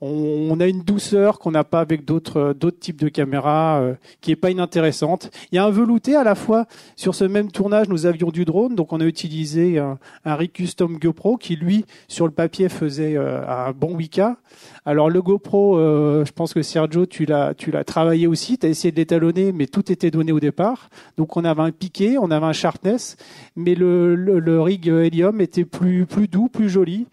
on, 0.00 0.60
a 0.60 0.66
une 0.66 0.82
douceur 0.82 1.38
qu'on 1.38 1.50
n'a 1.50 1.64
pas 1.64 1.80
avec 1.80 2.04
d'autres 2.04 2.54
d'autres 2.58 2.78
types 2.78 3.00
de 3.00 3.08
caméras, 3.08 3.80
euh, 3.80 3.94
qui 4.20 4.30
est 4.30 4.36
pas 4.36 4.50
inintéressante. 4.50 5.30
Il 5.50 5.56
y 5.56 5.58
a 5.58 5.64
un 5.64 5.70
velouté 5.70 6.14
à 6.14 6.22
la 6.22 6.34
fois 6.34 6.66
sur 6.94 7.14
ce 7.14 7.24
même 7.24 7.50
tournage, 7.50 7.88
nous 7.88 8.06
avions 8.06 8.30
du 8.30 8.44
drone, 8.44 8.76
donc 8.76 8.92
on 8.92 9.00
a 9.00 9.04
utilisé 9.04 9.78
un, 9.78 9.98
un 10.24 10.34
rig 10.36 10.52
custom 10.52 10.98
GoPro 10.98 11.36
qui 11.36 11.56
lui 11.56 11.84
sur 12.06 12.26
le 12.26 12.32
papier 12.32 12.68
faisait 12.68 13.16
euh, 13.16 13.46
un 13.48 13.72
bon 13.72 13.94
Wika. 13.94 14.36
Alors 14.84 15.10
le 15.10 15.20
GoPro, 15.20 15.78
euh, 15.78 16.24
je 16.24 16.32
pense 16.32 16.54
que 16.54 16.62
Sergio, 16.62 17.06
tu 17.06 17.26
l'as 17.26 17.54
travaillé 17.84 18.26
aussi, 18.26 18.56
tu 18.56 18.66
as 18.66 18.68
essayé 18.68 18.92
de 18.92 18.96
l'étalonner, 18.96 19.52
mais 19.52 19.66
tout 19.66 19.90
était 19.90 20.10
donné 20.10 20.30
au 20.30 20.40
départ. 20.40 20.90
Donc 21.16 21.36
on 21.36 21.44
avait 21.44 21.62
un 21.62 21.72
piqué, 21.72 22.18
on 22.18 22.30
avait 22.30 22.46
un 22.46 22.52
sharpness, 22.52 23.16
mais 23.56 23.74
le, 23.74 24.14
le, 24.14 24.38
le 24.38 24.60
rig 24.60 24.86
Helium 24.86 25.40
était 25.40 25.64
plus 25.64 26.06
plus 26.06 26.28
doux, 26.28 26.48
plus 26.48 26.68
joli. 26.68 27.06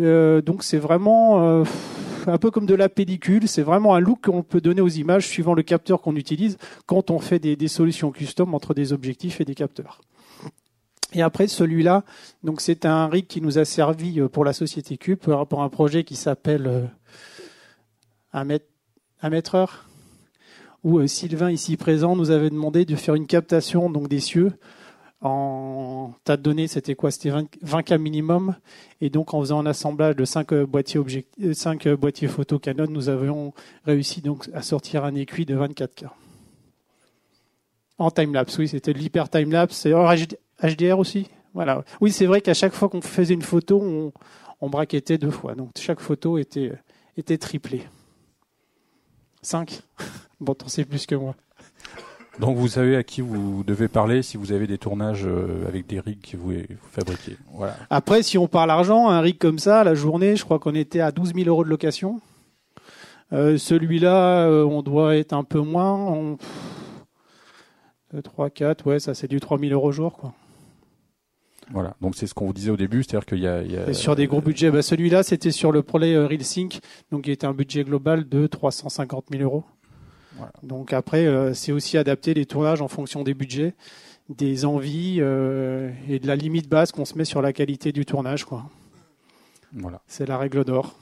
Euh, 0.00 0.42
donc 0.42 0.62
c'est 0.62 0.78
vraiment 0.78 1.40
euh, 1.40 1.64
un 2.26 2.38
peu 2.38 2.50
comme 2.50 2.66
de 2.66 2.74
la 2.74 2.88
pellicule, 2.88 3.48
c'est 3.48 3.62
vraiment 3.62 3.94
un 3.94 4.00
look 4.00 4.22
qu'on 4.24 4.42
peut 4.42 4.60
donner 4.60 4.80
aux 4.80 4.88
images 4.88 5.26
suivant 5.26 5.54
le 5.54 5.62
capteur 5.62 6.00
qu'on 6.00 6.16
utilise 6.16 6.58
quand 6.86 7.10
on 7.10 7.18
fait 7.18 7.38
des, 7.38 7.68
solutions 7.68 8.10
custom 8.10 8.54
entre 8.54 8.74
des 8.74 8.92
objectifs 8.92 9.40
et 9.40 9.44
des 9.44 9.54
capteurs. 9.54 10.00
Et 11.12 11.22
après 11.22 11.46
celui-là, 11.46 12.04
donc 12.42 12.60
c'est 12.60 12.84
un 12.84 13.06
rig 13.06 13.26
qui 13.26 13.40
nous 13.40 13.58
a 13.58 13.64
servi 13.64 14.20
euh, 14.20 14.28
pour 14.28 14.44
la 14.44 14.52
société 14.52 14.96
Cube 14.96 15.18
pour 15.18 15.62
un 15.62 15.68
projet 15.68 16.02
qui 16.02 16.16
s'appelle 16.16 16.90
un 18.32 18.44
mètre, 18.44 18.66
un 19.22 19.30
mètre 19.30 19.54
heure, 19.54 19.88
où 20.82 21.06
Sylvain 21.06 21.50
ici 21.50 21.76
présent 21.76 22.16
nous 22.16 22.30
avait 22.30 22.50
demandé 22.50 22.84
de 22.84 22.96
faire 22.96 23.14
une 23.14 23.26
captation 23.26 23.90
donc 23.90 24.08
des 24.08 24.20
cieux 24.20 24.52
en 25.24 26.12
tas 26.24 26.36
de 26.36 26.42
données, 26.42 26.68
c'était 26.68 26.94
quoi? 26.94 27.10
C'était 27.10 27.30
20, 27.62 27.82
k 27.82 27.92
minimum. 27.92 28.56
Et 29.00 29.08
donc, 29.08 29.32
en 29.32 29.40
faisant 29.40 29.58
un 29.58 29.66
assemblage 29.66 30.16
de 30.16 30.24
5 30.26 30.52
euh, 30.52 30.66
5 31.52 31.86
euh, 31.86 31.96
boîtiers 31.96 32.28
photo 32.28 32.58
Canon, 32.58 32.86
nous 32.88 33.08
avions 33.08 33.54
réussi 33.86 34.20
donc 34.20 34.48
à 34.52 34.60
sortir 34.60 35.04
un 35.04 35.14
écui 35.14 35.46
de 35.46 35.54
24 35.54 35.94
k 35.94 36.04
En 37.96 38.10
time-lapse, 38.10 38.58
oui, 38.58 38.68
c'était 38.68 38.92
de 38.92 38.98
l'hyper 38.98 39.30
time-lapse. 39.30 39.86
HDR 39.86 40.98
aussi? 40.98 41.28
Voilà. 41.54 41.84
Oui, 42.02 42.12
c'est 42.12 42.26
vrai 42.26 42.42
qu'à 42.42 42.54
chaque 42.54 42.74
fois 42.74 42.90
qu'on 42.90 43.00
faisait 43.00 43.34
une 43.34 43.42
photo, 43.42 43.80
on, 43.82 44.12
on 44.60 44.70
deux 44.70 45.30
fois. 45.30 45.54
Donc, 45.54 45.70
chaque 45.78 46.00
photo 46.00 46.36
était, 46.36 46.72
était 47.16 47.38
triplée. 47.38 47.84
5 49.40 49.80
Bon, 50.40 50.54
t'en 50.54 50.68
sais 50.68 50.84
plus 50.84 51.06
que 51.06 51.14
moi. 51.14 51.34
Donc 52.40 52.56
vous 52.56 52.68
savez 52.68 52.96
à 52.96 53.02
qui 53.02 53.20
vous 53.20 53.62
devez 53.64 53.88
parler 53.88 54.22
si 54.22 54.36
vous 54.36 54.52
avez 54.52 54.66
des 54.66 54.78
tournages 54.78 55.24
euh, 55.24 55.66
avec 55.68 55.86
des 55.86 56.00
rigs 56.00 56.20
que 56.20 56.36
vous, 56.36 56.52
fabriquez. 56.90 57.36
Voilà. 57.52 57.76
Après, 57.90 58.22
si 58.22 58.38
on 58.38 58.48
parle 58.48 58.70
argent, 58.70 59.08
un 59.08 59.20
rig 59.20 59.38
comme 59.38 59.58
ça, 59.58 59.84
la 59.84 59.94
journée, 59.94 60.34
je 60.34 60.44
crois 60.44 60.58
qu'on 60.58 60.74
était 60.74 61.00
à 61.00 61.12
12 61.12 61.34
000 61.34 61.48
euros 61.48 61.64
de 61.64 61.70
location. 61.70 62.20
Euh, 63.32 63.56
celui-là, 63.56 64.46
euh, 64.46 64.64
on 64.64 64.82
doit 64.82 65.16
être 65.16 65.32
un 65.32 65.44
peu 65.44 65.60
moins. 65.60 65.94
On... 65.94 66.38
3, 68.22 68.50
4, 68.50 68.86
ouais, 68.86 69.00
ça 69.00 69.12
c'est 69.14 69.26
du 69.26 69.40
3 69.40 69.58
000 69.58 69.72
euros 69.72 69.90
jour. 69.90 70.16
Quoi. 70.16 70.34
Voilà, 71.70 71.96
donc 72.00 72.14
c'est 72.14 72.26
ce 72.26 72.34
qu'on 72.34 72.46
vous 72.46 72.52
disait 72.52 72.70
au 72.70 72.76
début, 72.76 73.02
c'est-à-dire 73.02 73.26
qu'il 73.26 73.40
y 73.40 73.48
a, 73.48 73.62
il 73.62 73.72
y 73.72 73.76
a... 73.76 73.92
sur 73.92 74.14
des 74.14 74.26
gros 74.26 74.40
budgets. 74.40 74.70
Bah, 74.70 74.82
celui-là, 74.82 75.22
c'était 75.22 75.50
sur 75.50 75.72
le 75.72 75.82
projet 75.82 76.16
RealSync, 76.16 76.78
donc 77.10 77.26
il 77.26 77.32
était 77.32 77.46
un 77.46 77.54
budget 77.54 77.84
global 77.84 78.28
de 78.28 78.46
350 78.46 79.26
000 79.32 79.42
euros. 79.42 79.64
Donc 80.62 80.92
après, 80.92 81.26
euh, 81.26 81.54
c'est 81.54 81.72
aussi 81.72 81.98
adapter 81.98 82.34
les 82.34 82.46
tournages 82.46 82.80
en 82.80 82.88
fonction 82.88 83.22
des 83.22 83.34
budgets, 83.34 83.74
des 84.28 84.64
envies 84.64 85.18
euh, 85.20 85.90
et 86.08 86.18
de 86.18 86.26
la 86.26 86.36
limite 86.36 86.68
basse 86.68 86.92
qu'on 86.92 87.04
se 87.04 87.16
met 87.16 87.24
sur 87.24 87.42
la 87.42 87.52
qualité 87.52 87.92
du 87.92 88.04
tournage. 88.04 88.44
Quoi. 88.44 88.64
Voilà. 89.72 90.00
C'est 90.06 90.26
la 90.26 90.38
règle 90.38 90.64
d'or. 90.64 90.94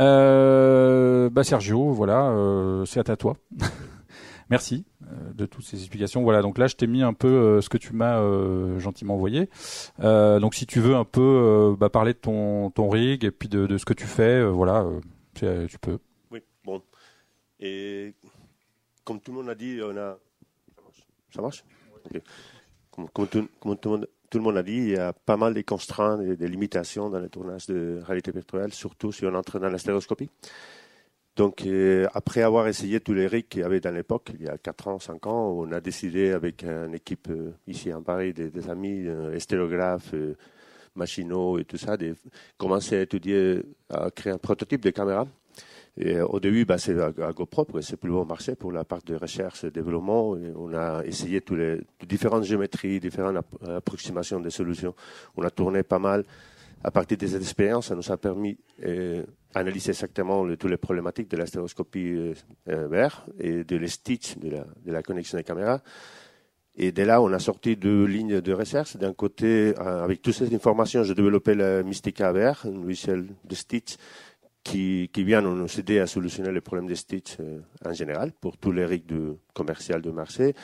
Euh, 0.00 1.30
bah 1.30 1.44
Sergio, 1.44 1.92
voilà, 1.92 2.82
c'est 2.86 3.08
à 3.08 3.16
toi. 3.16 3.36
Merci 4.50 4.84
de 5.34 5.46
toutes 5.46 5.64
ces 5.64 5.78
explications. 5.78 6.22
Voilà, 6.22 6.42
donc 6.42 6.58
là 6.58 6.66
je 6.66 6.74
t'ai 6.74 6.86
mis 6.86 7.02
un 7.02 7.14
peu 7.14 7.60
ce 7.60 7.68
que 7.68 7.78
tu 7.78 7.94
m'as 7.94 8.20
gentiment 8.78 9.14
envoyé. 9.14 9.48
donc 10.00 10.54
si 10.54 10.66
tu 10.66 10.80
veux 10.80 10.96
un 10.96 11.04
peu 11.04 11.76
bah, 11.78 11.90
parler 11.90 12.12
de 12.12 12.18
ton, 12.18 12.70
ton 12.70 12.88
rig 12.88 13.24
et 13.24 13.30
puis 13.30 13.48
de, 13.48 13.66
de 13.66 13.78
ce 13.78 13.84
que 13.84 13.94
tu 13.94 14.06
fais, 14.06 14.44
voilà, 14.44 14.84
tu 15.34 15.78
peux. 15.80 15.98
Et 17.64 18.12
comme 19.04 19.20
tout 19.20 19.32
le 19.32 19.38
monde 19.38 19.48
a 19.48 19.54
dit, 19.54 19.80
on 19.82 19.96
a. 19.96 20.18
Ça 21.34 21.40
marche? 21.40 21.64
Comme, 22.90 23.08
tout, 23.26 23.48
le 24.34 24.40
monde, 24.40 24.56
a 24.56 24.62
dit, 24.62 24.76
il 24.76 24.90
y 24.90 24.96
a 24.96 25.12
pas 25.14 25.36
mal 25.38 25.54
de 25.54 25.62
contraintes 25.62 26.20
et 26.20 26.36
des 26.36 26.46
limitations 26.46 27.08
dans 27.08 27.18
le 27.18 27.28
tournage 27.30 27.66
de 27.66 28.00
réalité 28.04 28.30
virtuelle, 28.30 28.72
surtout 28.72 29.10
si 29.10 29.24
on 29.24 29.34
entre 29.34 29.58
dans 29.58 29.70
la 29.70 29.78
stéréoscopie. 29.78 30.28
Donc, 31.36 31.66
euh, 31.66 32.06
après 32.12 32.42
avoir 32.42 32.68
essayé 32.68 33.00
tous 33.00 33.14
les 33.14 33.26
rigs 33.26 33.48
qu'il 33.48 33.62
y 33.62 33.64
avait 33.64 33.80
dans 33.80 33.92
l'époque, 33.92 34.30
il 34.38 34.44
y 34.44 34.48
a 34.48 34.58
4 34.58 34.88
ans, 34.88 34.98
5 35.00 35.26
ans, 35.26 35.48
on 35.48 35.72
a 35.72 35.80
décidé 35.80 36.30
avec 36.30 36.62
une 36.62 36.94
équipe 36.94 37.28
euh, 37.30 37.52
ici 37.66 37.92
en 37.92 38.02
Paris, 38.02 38.32
des, 38.34 38.70
amis, 38.70 39.08
euh, 39.08 39.36
stélographes, 39.40 40.14
machinaux 40.94 41.58
et 41.58 41.64
tout 41.64 41.78
ça, 41.78 41.96
de 41.96 42.14
commencer 42.58 42.96
à 42.98 43.00
étudier, 43.00 43.62
à 43.88 44.10
créer 44.10 44.32
un 44.32 44.38
prototype 44.38 44.82
de 44.82 44.90
caméra 44.90 45.26
et 45.96 46.16
euh, 46.16 46.26
au 46.26 46.40
début, 46.40 46.64
bah, 46.64 46.78
c'est 46.78 46.98
à, 47.00 47.10
GoPro, 47.10 47.66
c'est 47.80 47.96
plus 47.96 48.10
bon 48.10 48.24
marché 48.24 48.56
pour 48.56 48.72
la 48.72 48.84
part 48.84 49.02
de 49.02 49.14
recherche 49.14 49.64
et 49.64 49.70
développement. 49.70 50.36
On 50.56 50.74
a 50.74 51.04
essayé 51.04 51.40
toutes 51.40 51.58
les 51.58 51.80
différentes 52.06 52.44
géométries, 52.44 52.98
différentes 52.98 53.44
approximations 53.68 54.40
des 54.40 54.50
solutions. 54.50 54.94
On 55.36 55.42
a 55.42 55.50
tourné 55.50 55.82
pas 55.82 56.00
mal. 56.00 56.24
À 56.82 56.90
partir 56.90 57.16
de 57.16 57.26
cette 57.26 57.40
expérience, 57.40 57.86
ça 57.86 57.94
nous 57.94 58.10
a 58.10 58.16
permis 58.16 58.58
d'analyser 58.78 59.90
euh, 59.90 59.92
exactement 59.92 60.44
toutes 60.56 60.70
les 60.70 60.76
problématiques 60.76 61.30
de 61.30 61.36
la 61.36 61.46
stéréoscopie 61.46 62.12
euh, 62.12 62.34
euh 62.68 63.08
et 63.38 63.64
de 63.64 63.76
les 63.76 63.88
stitch 63.88 64.36
de 64.36 64.50
la, 64.50 64.66
de 64.84 64.92
la 64.92 65.02
connexion 65.02 65.38
des 65.38 65.44
caméras. 65.44 65.80
Et 66.76 66.90
dès 66.90 67.04
là, 67.04 67.22
on 67.22 67.32
a 67.32 67.38
sorti 67.38 67.76
deux 67.76 68.04
lignes 68.04 68.40
de 68.40 68.52
recherche. 68.52 68.96
D'un 68.96 69.14
côté, 69.14 69.74
avec 69.76 70.20
toutes 70.22 70.34
ces 70.34 70.52
informations, 70.52 71.04
j'ai 71.04 71.14
développé 71.14 71.54
la 71.54 71.84
Mystica 71.84 72.32
VR, 72.32 72.66
un 72.66 72.72
logiciel 72.72 73.28
de 73.44 73.54
stitch 73.54 73.96
qui, 74.64 75.10
vient 75.14 75.42
nous 75.42 75.78
aider 75.78 76.00
à 76.00 76.06
solutionner 76.06 76.50
les 76.50 76.60
problèmes 76.60 76.88
des 76.88 76.96
Stitch 76.96 77.36
euh, 77.38 77.60
en 77.84 77.92
général 77.92 78.32
pour 78.32 78.56
tous 78.56 78.72
les 78.72 78.84
rigs 78.84 79.06
de, 79.06 79.36
commercial 79.52 80.02
de 80.02 80.10
marché 80.10 80.54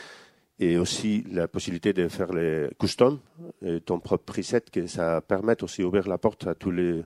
et 0.58 0.76
aussi 0.76 1.24
la 1.30 1.48
possibilité 1.48 1.92
de 1.92 2.08
faire 2.08 2.32
les 2.32 2.68
custom, 2.78 3.18
et 3.64 3.80
ton 3.80 3.98
propre 3.98 4.24
preset, 4.24 4.60
que 4.70 4.86
ça 4.86 5.22
permet 5.22 5.62
aussi 5.62 5.80
d'ouvrir 5.80 6.06
la 6.06 6.18
porte 6.18 6.46
à 6.46 6.54
tous 6.54 6.70
les 6.70 7.02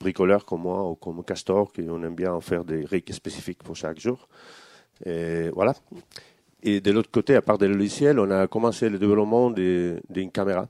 bricoleurs 0.00 0.44
comme 0.44 0.62
moi 0.62 0.90
ou 0.90 0.96
comme 0.96 1.22
Castor, 1.24 1.72
qui 1.72 1.82
on 1.88 2.02
aime 2.02 2.16
bien 2.16 2.32
en 2.32 2.40
faire 2.40 2.64
des 2.64 2.84
rigs 2.84 3.12
spécifiques 3.12 3.62
pour 3.62 3.76
chaque 3.76 4.00
jour. 4.00 4.28
Et 5.04 5.50
voilà. 5.50 5.74
Et 6.64 6.80
de 6.80 6.90
l'autre 6.90 7.10
côté, 7.10 7.36
à 7.36 7.42
part 7.42 7.58
des 7.58 7.68
logiciels, 7.68 8.18
on 8.18 8.28
a 8.32 8.48
commencé 8.48 8.88
le 8.88 8.98
développement 8.98 9.52
d'une 9.52 10.32
caméra 10.32 10.66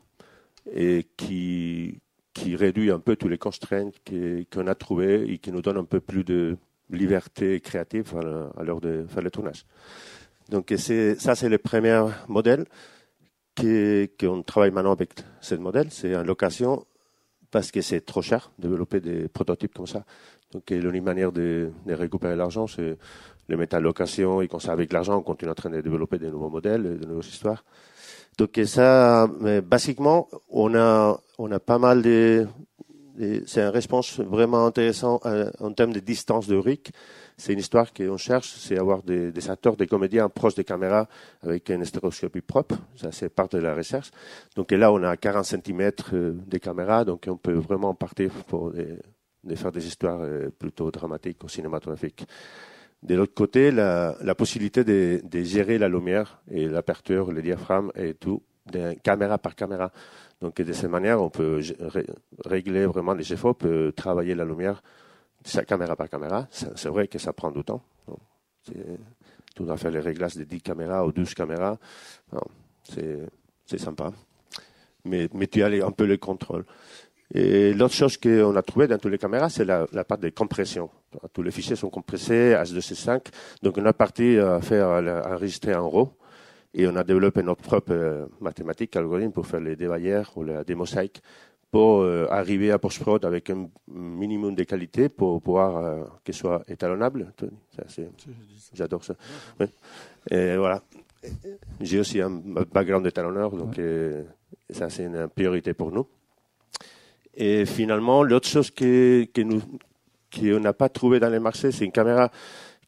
et 0.70 1.06
qui, 1.16 1.98
qui 2.36 2.54
réduit 2.54 2.90
un 2.90 2.98
peu 2.98 3.16
tous 3.16 3.28
les 3.28 3.38
constraintes 3.38 3.94
qu'on 4.52 4.66
a 4.66 4.74
trouvées 4.74 5.32
et 5.32 5.38
qui 5.38 5.50
nous 5.50 5.62
donne 5.62 5.78
un 5.78 5.84
peu 5.84 6.00
plus 6.00 6.22
de 6.22 6.58
liberté 6.90 7.60
créative 7.60 8.14
à 8.56 8.62
l'heure 8.62 8.80
de 8.80 9.06
faire 9.08 9.22
le 9.22 9.30
tournage. 9.30 9.64
Donc 10.50 10.72
ça, 10.76 11.34
c'est 11.34 11.48
le 11.48 11.58
premier 11.58 12.04
modèle 12.28 12.66
qu'on 13.56 14.42
travaille 14.42 14.70
maintenant 14.70 14.92
avec 14.92 15.14
ce 15.40 15.54
modèle. 15.54 15.88
C'est 15.90 16.14
en 16.14 16.22
location 16.22 16.84
parce 17.50 17.70
que 17.70 17.80
c'est 17.80 18.02
trop 18.04 18.20
cher 18.22 18.52
de 18.58 18.68
développer 18.68 19.00
des 19.00 19.28
prototypes 19.28 19.74
comme 19.74 19.86
ça. 19.86 20.04
Donc 20.52 20.68
l'unique 20.70 21.02
manière 21.02 21.32
de, 21.32 21.70
de 21.86 21.94
récupérer 21.94 22.36
l'argent, 22.36 22.66
c'est 22.66 22.98
le 23.48 23.56
mettre 23.56 23.76
en 23.76 23.80
location 23.80 24.42
et 24.42 24.48
comme 24.48 24.60
ça, 24.60 24.72
avec 24.72 24.92
l'argent, 24.92 25.16
on 25.16 25.22
continue 25.22 25.50
en 25.50 25.54
train 25.54 25.70
de 25.70 25.80
développer 25.80 26.18
des 26.18 26.30
nouveaux 26.30 26.50
modèles, 26.50 26.98
de 27.00 27.06
nouvelles 27.06 27.30
histoires. 27.30 27.64
Donc 28.38 28.60
ça, 28.66 29.28
mais 29.40 29.60
basiquement, 29.60 30.28
on 30.50 30.74
a, 30.74 31.18
on 31.38 31.50
a 31.52 31.58
pas 31.58 31.78
mal 31.78 32.02
de, 32.02 32.46
c'est 33.46 33.62
un 33.62 33.70
réponse 33.70 34.20
vraiment 34.20 34.66
intéressant 34.66 35.20
euh, 35.24 35.50
en 35.60 35.72
termes 35.72 35.92
de 35.92 36.00
distance 36.00 36.46
de 36.46 36.56
RIC. 36.56 36.92
C'est 37.38 37.52
une 37.52 37.58
histoire 37.58 37.92
qu'on 37.92 38.16
cherche, 38.16 38.54
c'est 38.58 38.78
avoir 38.78 39.02
des, 39.02 39.50
acteurs, 39.50 39.76
des 39.76 39.86
comédiens 39.86 40.28
proches 40.28 40.54
des 40.54 40.64
caméras 40.64 41.06
avec 41.42 41.68
une 41.70 41.84
stéréoscopie 41.84 42.40
propre. 42.40 42.76
Ça, 42.96 43.12
c'est 43.12 43.28
part 43.28 43.48
de 43.48 43.58
la 43.58 43.74
recherche. 43.74 44.10
Donc 44.54 44.70
là, 44.72 44.92
on 44.92 45.02
a 45.02 45.16
40 45.16 45.44
cm 45.44 45.90
des 46.46 46.60
caméras, 46.60 47.04
donc 47.04 47.26
on 47.28 47.36
peut 47.36 47.52
vraiment 47.52 47.94
partir 47.94 48.30
pour 48.48 48.72
faire 49.54 49.72
des 49.72 49.86
histoires 49.86 50.20
euh, 50.22 50.50
plutôt 50.50 50.90
dramatiques 50.90 51.42
ou 51.44 51.48
cinématographiques. 51.48 52.26
De 53.06 53.14
l'autre 53.14 53.34
côté, 53.34 53.70
la, 53.70 54.34
possibilité 54.36 54.82
de, 54.82 55.42
gérer 55.44 55.78
la 55.78 55.88
lumière 55.88 56.40
et 56.50 56.66
l'aperture, 56.66 57.30
le 57.30 57.40
diaphragme 57.40 57.92
et 57.94 58.14
tout, 58.14 58.42
de 58.66 58.94
caméra 58.94 59.38
par 59.38 59.54
caméra. 59.54 59.92
Donc 60.40 60.60
de 60.60 60.72
cette 60.72 60.90
manière, 60.90 61.22
on 61.22 61.30
peut 61.30 61.60
régler 62.44 62.84
vraiment 62.84 63.14
les 63.14 63.32
effets, 63.32 63.46
on 63.46 63.54
peut 63.54 63.92
travailler 63.94 64.34
la 64.34 64.44
lumière 64.44 64.82
caméra 65.68 65.94
par 65.94 66.08
caméra. 66.08 66.48
C'est 66.50 66.88
vrai 66.88 67.06
que 67.06 67.18
ça 67.18 67.32
prend 67.32 67.52
du 67.52 67.62
temps. 67.62 67.80
Tu 68.64 69.62
dois 69.62 69.76
faire 69.76 69.92
les 69.92 70.00
réglages 70.00 70.36
de 70.36 70.42
10 70.42 70.60
caméras 70.60 71.06
ou 71.06 71.12
12 71.12 71.32
caméras. 71.32 71.78
C'est 72.82 73.78
sympa. 73.78 74.12
Mais 75.04 75.28
tu 75.46 75.62
as 75.62 75.68
un 75.86 75.92
peu 75.92 76.06
le 76.06 76.16
contrôle. 76.16 76.64
Et 77.34 77.72
l'autre 77.74 77.94
chose 77.94 78.16
qu'on 78.16 78.54
a 78.54 78.62
trouvé 78.62 78.86
dans 78.86 78.98
toutes 78.98 79.10
les 79.10 79.18
caméras, 79.18 79.48
c'est 79.48 79.64
la, 79.64 79.86
la, 79.92 80.04
part 80.04 80.18
de 80.18 80.28
compression. 80.30 80.88
Tous 81.32 81.42
les 81.42 81.50
fichiers 81.50 81.76
sont 81.76 81.90
compressés, 81.90 82.54
H265. 82.54 83.26
Donc, 83.62 83.78
on 83.78 83.84
a 83.84 83.92
parti 83.92 84.38
à 84.38 84.60
faire, 84.60 84.88
à 84.88 85.34
enregistrer 85.34 85.74
en 85.74 85.88
RAW. 85.88 86.12
Et 86.78 86.86
on 86.86 86.94
a 86.94 87.02
développé 87.04 87.42
notre 87.42 87.62
propre 87.62 87.92
euh, 87.92 88.26
mathématique, 88.40 88.94
algorithme 88.96 89.32
pour 89.32 89.46
faire 89.46 89.60
les 89.60 89.76
dévaillères 89.76 90.30
ou 90.36 90.44
les, 90.44 90.62
des 90.64 90.74
mosaïques 90.74 91.22
pour 91.70 92.02
euh, 92.02 92.26
arriver 92.30 92.70
à 92.70 92.78
post-prod 92.78 93.24
avec 93.24 93.48
un 93.48 93.68
minimum 93.88 94.54
de 94.54 94.62
qualité 94.64 95.08
pour 95.08 95.40
pouvoir 95.40 95.76
euh, 95.78 96.04
que 96.22 96.32
ce 96.32 96.40
soit 96.40 96.62
étalonnable. 96.68 97.32
J'adore 98.74 99.04
ça. 99.04 99.14
Et 100.30 100.56
voilà. 100.56 100.82
J'ai 101.80 101.98
aussi 101.98 102.20
un 102.20 102.30
background 102.30 103.04
d'étalonneur, 103.04 103.50
donc 103.50 103.80
ça 104.70 104.88
c'est 104.90 105.04
une 105.04 105.26
priorité 105.28 105.74
pour 105.74 105.90
nous. 105.90 106.06
Et 107.36 107.66
finalement, 107.66 108.22
l'autre 108.22 108.48
chose 108.48 108.70
que, 108.70 109.26
qu'on 109.34 110.60
n'a 110.60 110.72
pas 110.72 110.88
trouvé 110.88 111.20
dans 111.20 111.28
les 111.28 111.38
marchés, 111.38 111.70
c'est 111.70 111.84
une 111.84 111.92
caméra 111.92 112.30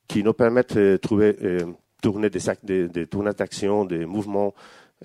qui 0.07 0.22
nous 0.22 0.32
permet 0.32 0.62
de 0.62 0.96
trouver, 0.96 1.36
euh, 1.42 1.66
tourner 2.03 2.30
des, 2.30 2.40
des, 2.62 2.88
des 2.88 3.07
tournages 3.07 3.36
d'action, 3.36 3.84
des 3.84 4.07
mouvements, 4.07 4.55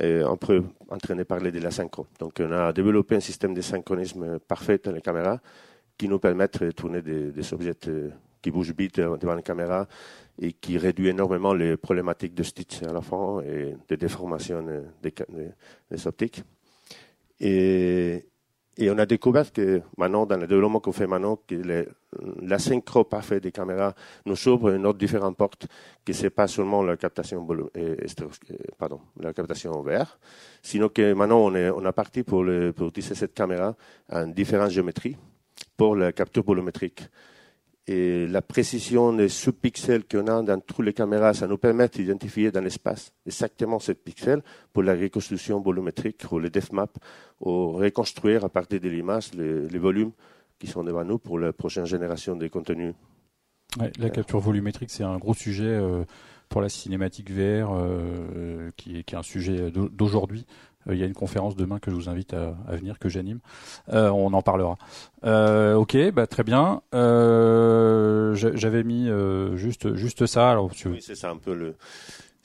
euh, 0.01 0.23
on 0.25 0.37
peut 0.37 0.63
entraîner 0.89 1.25
parler 1.25 1.51
de 1.51 1.59
la 1.59 1.71
synchro. 1.71 2.07
Donc, 2.19 2.39
on 2.39 2.51
a 2.53 2.71
développé 2.71 3.17
un 3.17 3.19
système 3.19 3.53
de 3.53 3.59
synchronisme 3.59 4.39
parfait 4.39 4.79
dans 4.81 4.93
les 4.93 5.01
caméras 5.01 5.39
qui 5.97 6.07
nous 6.07 6.19
permet 6.19 6.47
de 6.47 6.71
tourner 6.71 7.01
des, 7.01 7.53
objets 7.53 7.75
euh, 7.89 8.09
qui 8.41 8.49
bougent 8.49 8.73
vite 8.75 8.99
devant 8.99 9.35
la 9.35 9.41
caméra 9.41 9.87
et 10.41 10.53
qui 10.53 10.77
réduit 10.77 11.09
énormément 11.09 11.53
les 11.53 11.75
problématiques 11.75 12.33
de 12.33 12.43
stitch 12.43 12.81
à 12.83 12.93
la 12.93 13.01
fin 13.01 13.41
et 13.41 13.75
de 13.87 13.95
déformation 13.95 14.65
des, 15.01 15.13
des 15.91 16.07
optiques. 16.07 16.43
Et, 17.39 18.25
et 18.77 18.89
on 18.89 18.97
a 18.97 19.05
découvert 19.05 19.51
que 19.51 19.81
maintenant, 19.97 20.25
dans 20.25 20.37
le 20.37 20.47
développement 20.47 20.79
qu'on 20.79 20.91
fait 20.91 21.05
maintenant, 21.05 21.37
que 21.47 21.85
la 22.41 22.59
synchro 22.59 23.03
parfait 23.03 23.39
des 23.39 23.51
caméras 23.51 23.93
nous 24.25 24.47
ouvre 24.47 24.71
une 24.71 24.85
autre 24.85 24.97
différente 24.97 25.37
porte, 25.37 25.67
que 26.03 26.13
c'est 26.13 26.31
pas 26.31 26.47
seulement 26.47 26.81
la 26.81 26.97
captation, 26.97 27.47
euh, 27.77 27.95
pardon, 28.77 28.99
la 29.19 29.33
captation 29.33 29.79
vert, 29.81 30.17
sinon 30.61 30.89
que 30.89 31.13
maintenant 31.13 31.39
on 31.39 31.55
est, 31.55 31.69
on 31.69 31.85
a 31.85 31.93
parti 31.93 32.23
pour, 32.23 32.43
le, 32.43 32.73
pour 32.73 32.87
utiliser 32.87 33.15
cette 33.15 33.33
caméra 33.33 33.75
en 34.11 34.27
différentes 34.27 34.71
géométries 34.71 35.17
pour 35.77 35.95
la 35.95 36.11
capture 36.11 36.43
volumétrique 36.43 37.03
et 37.85 38.27
la 38.27 38.41
précision 38.41 39.11
des 39.11 39.27
sous-pixels 39.27 40.05
qu'on 40.05 40.27
a 40.27 40.41
dans 40.41 40.59
toutes 40.61 40.85
les 40.85 40.93
caméras, 40.93 41.33
ça 41.33 41.47
nous 41.47 41.57
permet 41.57 41.89
d'identifier 41.89 42.49
dans 42.49 42.61
l'espace 42.61 43.11
exactement 43.25 43.79
ces 43.79 43.93
pixels 43.93 44.41
pour 44.71 44.83
la 44.83 44.93
reconstruction 44.93 45.59
volumétrique 45.59 46.23
ou 46.31 46.39
le 46.39 46.49
depth 46.49 46.71
map, 46.71 46.87
ou 47.41 47.73
reconstruire 47.73 48.45
à 48.45 48.49
partir 48.49 48.79
de 48.79 48.87
l'image 48.87 49.33
les, 49.33 49.79
volumes 49.79 50.11
qui 50.59 50.67
sont 50.67 50.83
devant 50.83 51.03
nous 51.03 51.19
pour 51.19 51.37
la 51.37 51.51
prochaine 51.51 51.85
génération 51.85 52.37
des 52.37 52.49
contenus. 52.49 52.93
la 53.99 54.09
capture 54.09 54.39
volumétrique, 54.39 54.89
c'est 54.89 55.03
un 55.03 55.17
gros 55.17 55.33
sujet 55.33 55.65
euh, 55.65 56.05
pour 56.47 56.61
la 56.61 56.69
cinématique 56.69 57.31
VR, 57.31 57.73
euh, 57.73 58.71
qui, 58.77 58.97
est, 58.99 59.03
qui, 59.03 59.15
est, 59.15 59.17
un 59.17 59.23
sujet 59.23 59.71
d'aujourd'hui. 59.71 60.45
Euh, 60.87 60.95
il 60.95 60.99
y 60.99 61.03
a 61.03 61.05
une 61.05 61.13
conférence 61.13 61.55
demain 61.55 61.79
que 61.79 61.91
je 61.91 61.95
vous 61.95 62.09
invite 62.09 62.33
à, 62.33 62.55
venir, 62.75 62.99
que 62.99 63.09
j'anime. 63.09 63.39
Euh, 63.89 64.09
on 64.09 64.33
en 64.33 64.41
parlera. 64.41 64.77
Euh, 65.23 65.75
ok, 65.75 66.11
bah, 66.11 66.27
très 66.27 66.43
bien. 66.43 66.81
J'avais 66.91 68.83
mis 68.83 69.09
juste, 69.55 69.95
juste 69.95 70.25
ça. 70.25 70.51
Alors, 70.51 70.71
Oui, 70.85 71.01
c'est 71.01 71.15
ça 71.15 71.29
un 71.29 71.37
peu 71.37 71.53
le. 71.53 71.75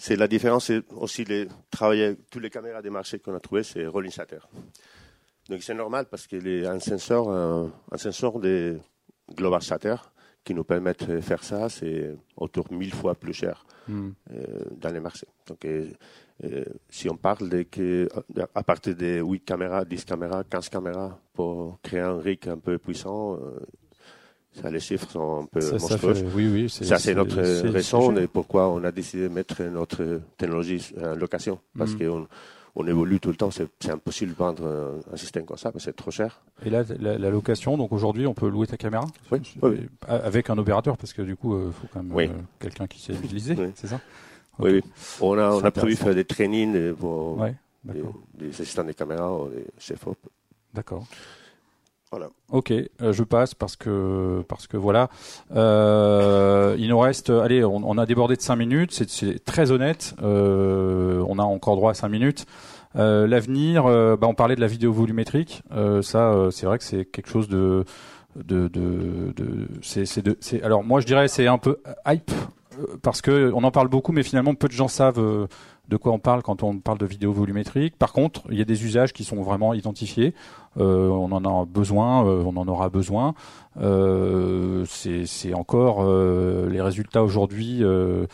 C'est 0.00 0.14
la 0.14 0.28
différence, 0.28 0.66
c'est 0.66 0.84
aussi 0.92 1.24
les 1.24 1.48
travailler 1.70 2.16
toutes 2.30 2.42
les 2.42 2.50
caméras 2.50 2.82
des 2.82 2.90
marchés 2.90 3.18
qu'on 3.18 3.34
a 3.34 3.40
trouvées, 3.40 3.64
c'est 3.64 3.84
rolling 3.84 4.12
shutter. 4.12 4.38
Donc 5.48 5.62
c'est 5.64 5.74
normal 5.74 6.06
parce 6.08 6.28
qu'il 6.28 6.46
est 6.46 6.66
un 6.66 6.78
sensor, 6.78 7.32
un, 7.32 7.96
sensor 7.96 8.38
des 8.38 8.76
global 9.34 9.60
shutter 9.60 9.96
qui 10.44 10.54
nous 10.54 10.62
permettent 10.62 11.10
de 11.10 11.20
faire 11.20 11.42
ça, 11.42 11.68
c'est 11.68 12.14
autour 12.36 12.68
de 12.68 12.76
1000 12.76 12.94
fois 12.94 13.16
plus 13.16 13.32
cher 13.32 13.66
Hmm. 13.88 14.10
euh, 14.32 14.64
dans 14.76 14.90
les 14.90 15.00
marchés. 15.00 15.28
Donc, 15.46 15.66
si 16.88 17.08
on 17.10 17.16
parle 17.16 17.48
de 17.48 17.62
que, 17.62 18.08
à 18.54 18.62
partir 18.62 18.94
de 18.96 19.20
8 19.20 19.40
caméras, 19.40 19.84
10 19.84 20.04
caméras, 20.04 20.44
15 20.44 20.68
caméras 20.68 21.18
pour 21.34 21.78
créer 21.82 22.00
un 22.00 22.18
rig 22.18 22.48
un 22.48 22.58
peu 22.58 22.78
puissant, 22.78 23.34
euh, 23.34 23.58
ça, 24.60 24.70
les 24.70 24.80
chiffres 24.80 25.10
sont 25.10 25.42
un 25.42 25.46
peu 25.46 25.60
Ça, 25.60 25.78
ça 25.78 25.88
monstrueux. 25.94 26.14
fait- 26.14 26.26
oui, 26.34 26.48
oui. 26.52 26.70
Ça, 26.70 26.98
c'est 26.98 27.14
notre 27.14 27.36
raison 27.40 28.12
de 28.12 28.26
pourquoi 28.26 28.68
on 28.70 28.82
a 28.84 28.90
décidé 28.92 29.24
de 29.24 29.28
mettre 29.28 29.62
notre 29.64 30.20
technologie 30.36 30.92
en 31.00 31.14
location. 31.14 31.58
Parce 31.76 31.92
Mhm. 31.92 31.98
qu'on 31.98 32.26
on 32.76 32.86
évolue 32.86 33.18
tout 33.18 33.30
le 33.30 33.34
temps. 33.36 33.50
C'est 33.50 33.90
impossible 33.90 34.32
de 34.32 34.36
vendre 34.36 35.00
un, 35.12 35.16
système 35.16 35.44
comme 35.44 35.56
ça, 35.56 35.72
c'est 35.78 35.96
trop 35.96 36.12
cher. 36.12 36.40
Et 36.64 36.70
là, 36.70 36.84
la, 37.00 37.18
la 37.18 37.30
location, 37.30 37.76
donc 37.76 37.90
aujourd'hui, 37.92 38.26
on 38.26 38.34
peut 38.34 38.48
louer 38.48 38.68
ta 38.68 38.76
caméra? 38.76 39.04
Oui. 39.32 39.40
Avec 40.06 40.48
un 40.50 40.58
opérateur, 40.58 40.96
parce 40.96 41.12
que 41.12 41.22
du 41.22 41.34
coup, 41.34 41.58
il 41.66 41.72
faut 41.72 41.88
quand 41.92 42.02
même 42.04 42.14
Oui. 42.14 42.26
euh, 42.28 42.40
quelqu'un 42.60 42.86
qui 42.86 43.00
sait 43.00 43.12
l'utiliser, 43.14 43.56
Oui. 43.58 43.72
c'est 43.74 43.88
ça? 43.88 44.00
Oui, 44.58 44.70
oui. 44.72 44.82
On 45.20 45.38
a, 45.38 45.50
on 45.50 45.64
a 45.64 45.70
prévu 45.70 45.96
faire 45.96 46.14
des 46.14 46.24
trainings 46.24 46.92
pour 46.94 47.38
Ouais, 47.38 47.54
des, 47.84 48.02
des 48.34 48.48
assistants 48.60 48.84
de 48.84 48.92
caméra 48.92 49.32
ou 49.34 49.48
des 49.48 49.64
chefs 49.78 50.06
op. 50.06 50.16
D'accord. 50.74 51.04
Voilà. 52.10 52.28
Ok, 52.50 52.70
euh, 52.72 53.12
je 53.12 53.22
passe 53.22 53.52
parce 53.54 53.76
que 53.76 54.42
parce 54.48 54.66
que 54.66 54.78
voilà, 54.78 55.10
Euh, 55.54 56.74
il 56.78 56.88
nous 56.88 56.98
reste, 56.98 57.28
allez, 57.30 57.62
on, 57.64 57.82
on 57.84 57.98
a 57.98 58.06
débordé 58.06 58.34
de 58.36 58.40
5 58.40 58.56
minutes, 58.56 58.92
c'est- 58.92 59.44
très 59.44 59.70
honnête, 59.72 60.14
euh, 60.22 61.22
on 61.28 61.38
a 61.38 61.42
encore 61.42 61.76
droit 61.76 61.90
à 61.90 61.94
5 61.94 62.08
minutes. 62.08 62.46
L'avenir, 62.94 63.84
bah, 63.84 64.26
on 64.26 64.34
parlait 64.34 64.56
de 64.56 64.60
la 64.60 64.66
vidéo 64.66 64.92
volumétrique, 64.92 65.62
ça 66.02 66.48
c'est 66.50 66.66
vrai 66.66 66.78
que 66.78 66.84
c'est 66.84 67.04
quelque 67.04 67.28
chose 67.28 67.46
de 67.48 67.84
de 68.34 68.66
de, 68.68 69.32
de 69.36 69.68
c'est 69.82 70.62
alors 70.62 70.82
moi 70.82 71.00
je 71.00 71.06
dirais 71.06 71.28
c'est 71.28 71.46
un 71.46 71.58
peu 71.58 71.78
hype 72.06 72.30
parce 73.02 73.20
que 73.22 73.52
on 73.54 73.64
en 73.64 73.70
parle 73.70 73.88
beaucoup 73.88 74.12
mais 74.12 74.22
finalement 74.22 74.54
peu 74.54 74.68
de 74.68 74.72
gens 74.72 74.88
savent 74.88 75.18
euh, 75.20 75.46
de 75.88 75.96
quoi 75.96 76.12
on 76.12 76.18
parle 76.18 76.42
quand 76.42 76.62
on 76.62 76.78
parle 76.78 76.98
de 76.98 77.06
vidéo 77.06 77.32
volumétrique. 77.32 77.96
Par 77.96 78.12
contre, 78.12 78.42
il 78.50 78.58
y 78.58 78.60
a 78.60 78.64
des 78.66 78.84
usages 78.84 79.12
qui 79.14 79.24
sont 79.24 79.42
vraiment 79.42 79.72
identifiés. 79.72 80.34
Euh, 80.78 81.08
on 81.08 81.32
en 81.32 81.44
a 81.46 81.64
besoin, 81.64 82.26
euh, 82.26 82.42
on 82.44 82.56
en 82.58 82.68
aura 82.68 82.90
besoin. 82.90 83.34
Euh, 83.80 84.84
c'est 84.86 85.54
encore 85.54 85.98
euh, 86.02 86.68
les 86.68 86.80
résultats 86.82 87.22
aujourd'hui 87.24 87.82
euh, 87.82 88.26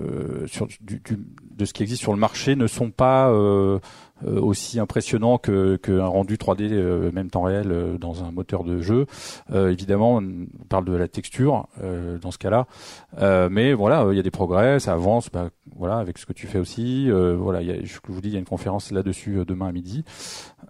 euh, 0.00 0.46
du, 0.80 1.00
du- 1.04 1.26
de 1.56 1.64
ce 1.66 1.72
qui 1.74 1.82
existe 1.82 2.00
sur 2.00 2.12
le 2.12 2.18
marché 2.18 2.56
ne 2.56 2.66
sont 2.66 2.90
pas 2.90 3.28
euh, 3.28 3.34
euh, 3.34 3.78
aussi 4.26 4.78
impressionnants 4.80 5.38
que 5.38 5.76
qu'un 5.76 6.06
rendu 6.06 6.36
3D 6.36 6.68
euh, 6.72 7.10
même 7.12 7.30
temps 7.30 7.42
réel 7.42 7.70
euh, 7.70 7.98
dans 7.98 8.24
un 8.24 8.30
moteur 8.30 8.64
de 8.64 8.80
jeu. 8.80 9.06
Euh, 9.52 9.70
évidemment, 9.70 10.16
on 10.16 10.46
parle 10.68 10.84
de 10.84 10.94
la 10.94 11.08
texture 11.08 11.66
euh, 11.82 12.18
dans 12.18 12.30
ce 12.30 12.38
cas-là, 12.38 12.66
Euh, 13.20 13.48
mais 13.50 13.74
voilà, 13.74 14.06
il 14.10 14.16
y 14.16 14.20
a 14.20 14.22
des 14.22 14.30
progrès, 14.30 14.80
ça 14.80 14.92
avance. 14.92 15.30
Bah, 15.30 15.50
voilà, 15.76 15.98
avec 15.98 16.18
ce 16.18 16.26
que 16.26 16.32
tu 16.32 16.46
fais 16.46 16.58
aussi. 16.58 17.10
Euh, 17.10 17.36
voilà, 17.38 17.62
il 17.62 17.68
y 17.68 17.70
a, 17.70 17.76
je 17.82 17.98
vous 18.06 18.20
dis, 18.20 18.28
il 18.28 18.34
y 18.34 18.36
a 18.36 18.38
une 18.38 18.44
conférence 18.44 18.90
là-dessus 18.90 19.38
euh, 19.38 19.44
demain 19.44 19.68
à 19.68 19.72
midi. 19.72 20.04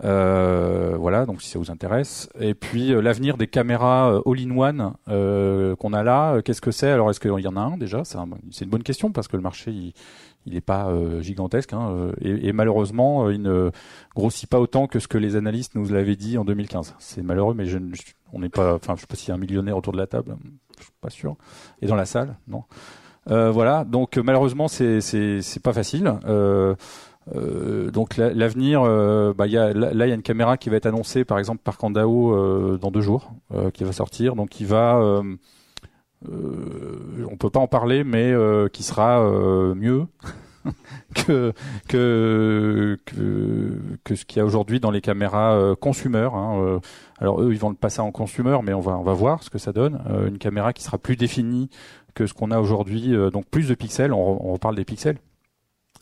Euh, 0.02 0.96
voilà, 0.98 1.24
donc 1.26 1.40
si 1.42 1.48
ça 1.48 1.58
vous 1.58 1.70
intéresse. 1.70 2.28
Et 2.40 2.54
puis 2.54 2.92
euh, 2.92 3.00
l'avenir 3.00 3.36
des 3.36 3.46
caméras 3.46 4.12
euh, 4.12 4.20
all-in-one 4.26 4.92
euh, 5.08 5.76
qu'on 5.76 5.92
a 5.92 6.02
là, 6.02 6.34
euh, 6.34 6.42
qu'est-ce 6.42 6.60
que 6.60 6.70
c'est? 6.70 6.90
Alors 6.90 7.10
est-ce 7.10 7.20
qu'il 7.20 7.30
y 7.30 7.48
en 7.48 7.56
a 7.56 7.60
un 7.60 7.76
déjà? 7.76 8.02
C'est 8.04 8.64
une 8.64 8.70
bonne 8.70 8.82
question 8.82 9.12
parce 9.12 9.28
que 9.28 9.36
le 9.36 9.42
marché 9.42 9.70
il, 9.70 9.94
il 10.46 10.56
est 10.56 10.60
pas 10.60 10.88
euh, 10.88 11.20
gigantesque 11.22 11.72
hein, 11.72 11.90
euh, 11.90 12.12
et, 12.20 12.52
malheureusement 12.52 13.26
euh, 13.26 13.34
il 13.34 13.42
ne 13.42 13.70
grossit 14.14 14.48
pas 14.48 14.60
autant 14.60 14.86
que 14.86 14.98
ce 14.98 15.08
que 15.08 15.18
les 15.18 15.36
analystes 15.36 15.74
nous 15.74 15.88
l'avaient 15.88 16.16
dit 16.16 16.36
en 16.38 16.44
2015. 16.44 16.94
C'est 16.98 17.22
malheureux, 17.22 17.54
mais 17.54 17.64
je, 17.66 17.78
je- 17.92 18.02
on 18.32 18.40
n'est 18.40 18.48
pas. 18.48 18.74
Enfin, 18.74 18.94
je 18.96 19.02
sais 19.02 19.06
pas 19.06 19.16
s'il 19.16 19.28
y 19.28 19.32
a 19.32 19.34
un 19.34 19.38
millionnaire 19.38 19.76
autour 19.76 19.92
de 19.92 19.98
la 19.98 20.06
table. 20.06 20.36
Je 20.78 20.82
suis 20.84 20.92
pas 21.00 21.10
sûr. 21.10 21.36
Et 21.82 21.86
dans 21.86 21.94
la 21.96 22.04
salle, 22.04 22.36
non. 22.48 22.64
Voilà. 23.26 23.84
Donc 23.84 24.16
malheureusement, 24.18 24.68
c'est 24.68 25.00
c'est 25.00 25.62
pas 25.62 25.72
facile. 25.72 26.12
Donc 27.92 28.16
la- 28.16 28.34
l'avenir, 28.34 28.82
bah, 28.82 29.46
là, 29.46 29.72
il 30.06 30.08
y 30.08 30.12
a 30.12 30.14
une 30.14 30.22
caméra 30.22 30.56
qui 30.58 30.68
va 30.68 30.76
être 30.76 30.86
annoncée, 30.86 31.24
par 31.24 31.38
exemple 31.38 31.62
par 31.64 31.78
Kandao 31.78 32.34
euh, 32.34 32.76
dans 32.78 32.90
deux 32.90 33.00
jours, 33.00 33.32
qui 33.72 33.84
va 33.84 33.92
sortir. 33.92 34.34
Donc 34.36 34.50
qui 34.50 34.64
va, 34.64 35.00
on 36.28 37.36
peut 37.36 37.50
pas 37.50 37.60
en 37.60 37.68
parler, 37.68 38.04
mais 38.04 38.32
euh, 38.32 38.68
qui 38.68 38.82
sera 38.82 39.20
euh, 39.20 39.74
mieux 39.74 40.06
que, 41.14 41.52
que 41.88 42.98
que 44.04 44.14
ce 44.14 44.24
qu'il 44.24 44.38
y 44.38 44.40
a 44.40 44.44
aujourd'hui 44.44 44.80
dans 44.80 44.90
les 44.90 45.00
caméras 45.00 45.54
euh, 45.54 45.74
consumer. 45.74 46.28
Hein, 46.32 46.58
euh. 46.58 46.78
alors 47.18 47.42
eux, 47.42 47.52
ils 47.52 47.58
vont 47.58 47.70
le 47.70 47.76
passer 47.76 48.00
en 48.00 48.10
consumer, 48.10 48.58
mais 48.62 48.74
on 48.74 48.80
va 48.80 48.98
on 48.98 49.02
va 49.02 49.12
voir 49.12 49.42
ce 49.42 49.50
que 49.50 49.58
ça 49.58 49.72
donne. 49.72 50.02
Euh, 50.08 50.28
une 50.28 50.38
caméra 50.38 50.72
qui 50.72 50.82
sera 50.82 50.98
plus 50.98 51.16
définie 51.16 51.70
que 52.14 52.26
ce 52.26 52.34
qu'on 52.34 52.50
a 52.50 52.60
aujourd'hui, 52.60 53.14
euh, 53.14 53.30
donc 53.30 53.46
plus 53.46 53.68
de 53.68 53.74
pixels. 53.74 54.12
On, 54.12 54.48
on 54.48 54.52
reparle 54.52 54.76
des 54.76 54.84
pixels. 54.84 55.18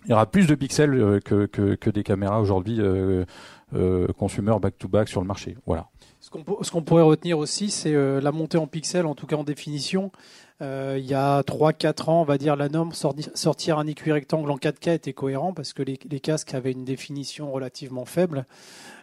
Il 0.05 0.11
y 0.11 0.13
aura 0.15 0.27
plus 0.27 0.47
de 0.47 0.55
pixels 0.55 0.95
euh, 0.95 1.21
que, 1.21 1.91
des 1.91 2.03
caméras 2.03 2.41
aujourd'hui 2.41 2.81
euh, 2.81 3.25
euh, 3.75 4.09
consumer 4.19 4.55
back-to-back 4.61 5.09
sur 5.09 5.21
le 5.21 5.27
marché. 5.27 5.57
Voilà. 5.67 5.89
Ce 6.21 6.31
qu'on 6.31 6.83
pourrait 6.83 7.03
retenir 7.03 7.39
aussi, 7.39 7.71
c'est 7.71 7.95
euh, 7.95 8.21
la 8.21 8.33
montée 8.33 8.59
en 8.59 8.67
pixels, 8.67 9.07
en 9.07 9.15
tout 9.15 9.27
cas 9.27 9.37
en 9.37 9.45
définition. 9.45 10.11
Il 10.61 11.05
y 11.05 11.15
a 11.15 11.41
3-4 11.41 12.09
ans, 12.09 12.21
on 12.21 12.25
va 12.25 12.39
dire, 12.39 12.55
la 12.55 12.69
norme 12.69 12.93
sorti- 12.93 13.29
sortir 13.35 13.81
un 13.81 13.87
écui 13.89 14.13
rectangle 14.13 14.49
en 14.49 14.59
4K 14.59 14.95
était 14.95 15.13
cohérent 15.13 15.53
parce 15.53 15.73
que 15.73 15.83
les, 15.83 15.97
casques 15.97 16.55
avaient 16.55 16.71
une 16.71 16.85
définition 16.85 17.51
relativement 17.51 18.05
faible, 18.05 18.47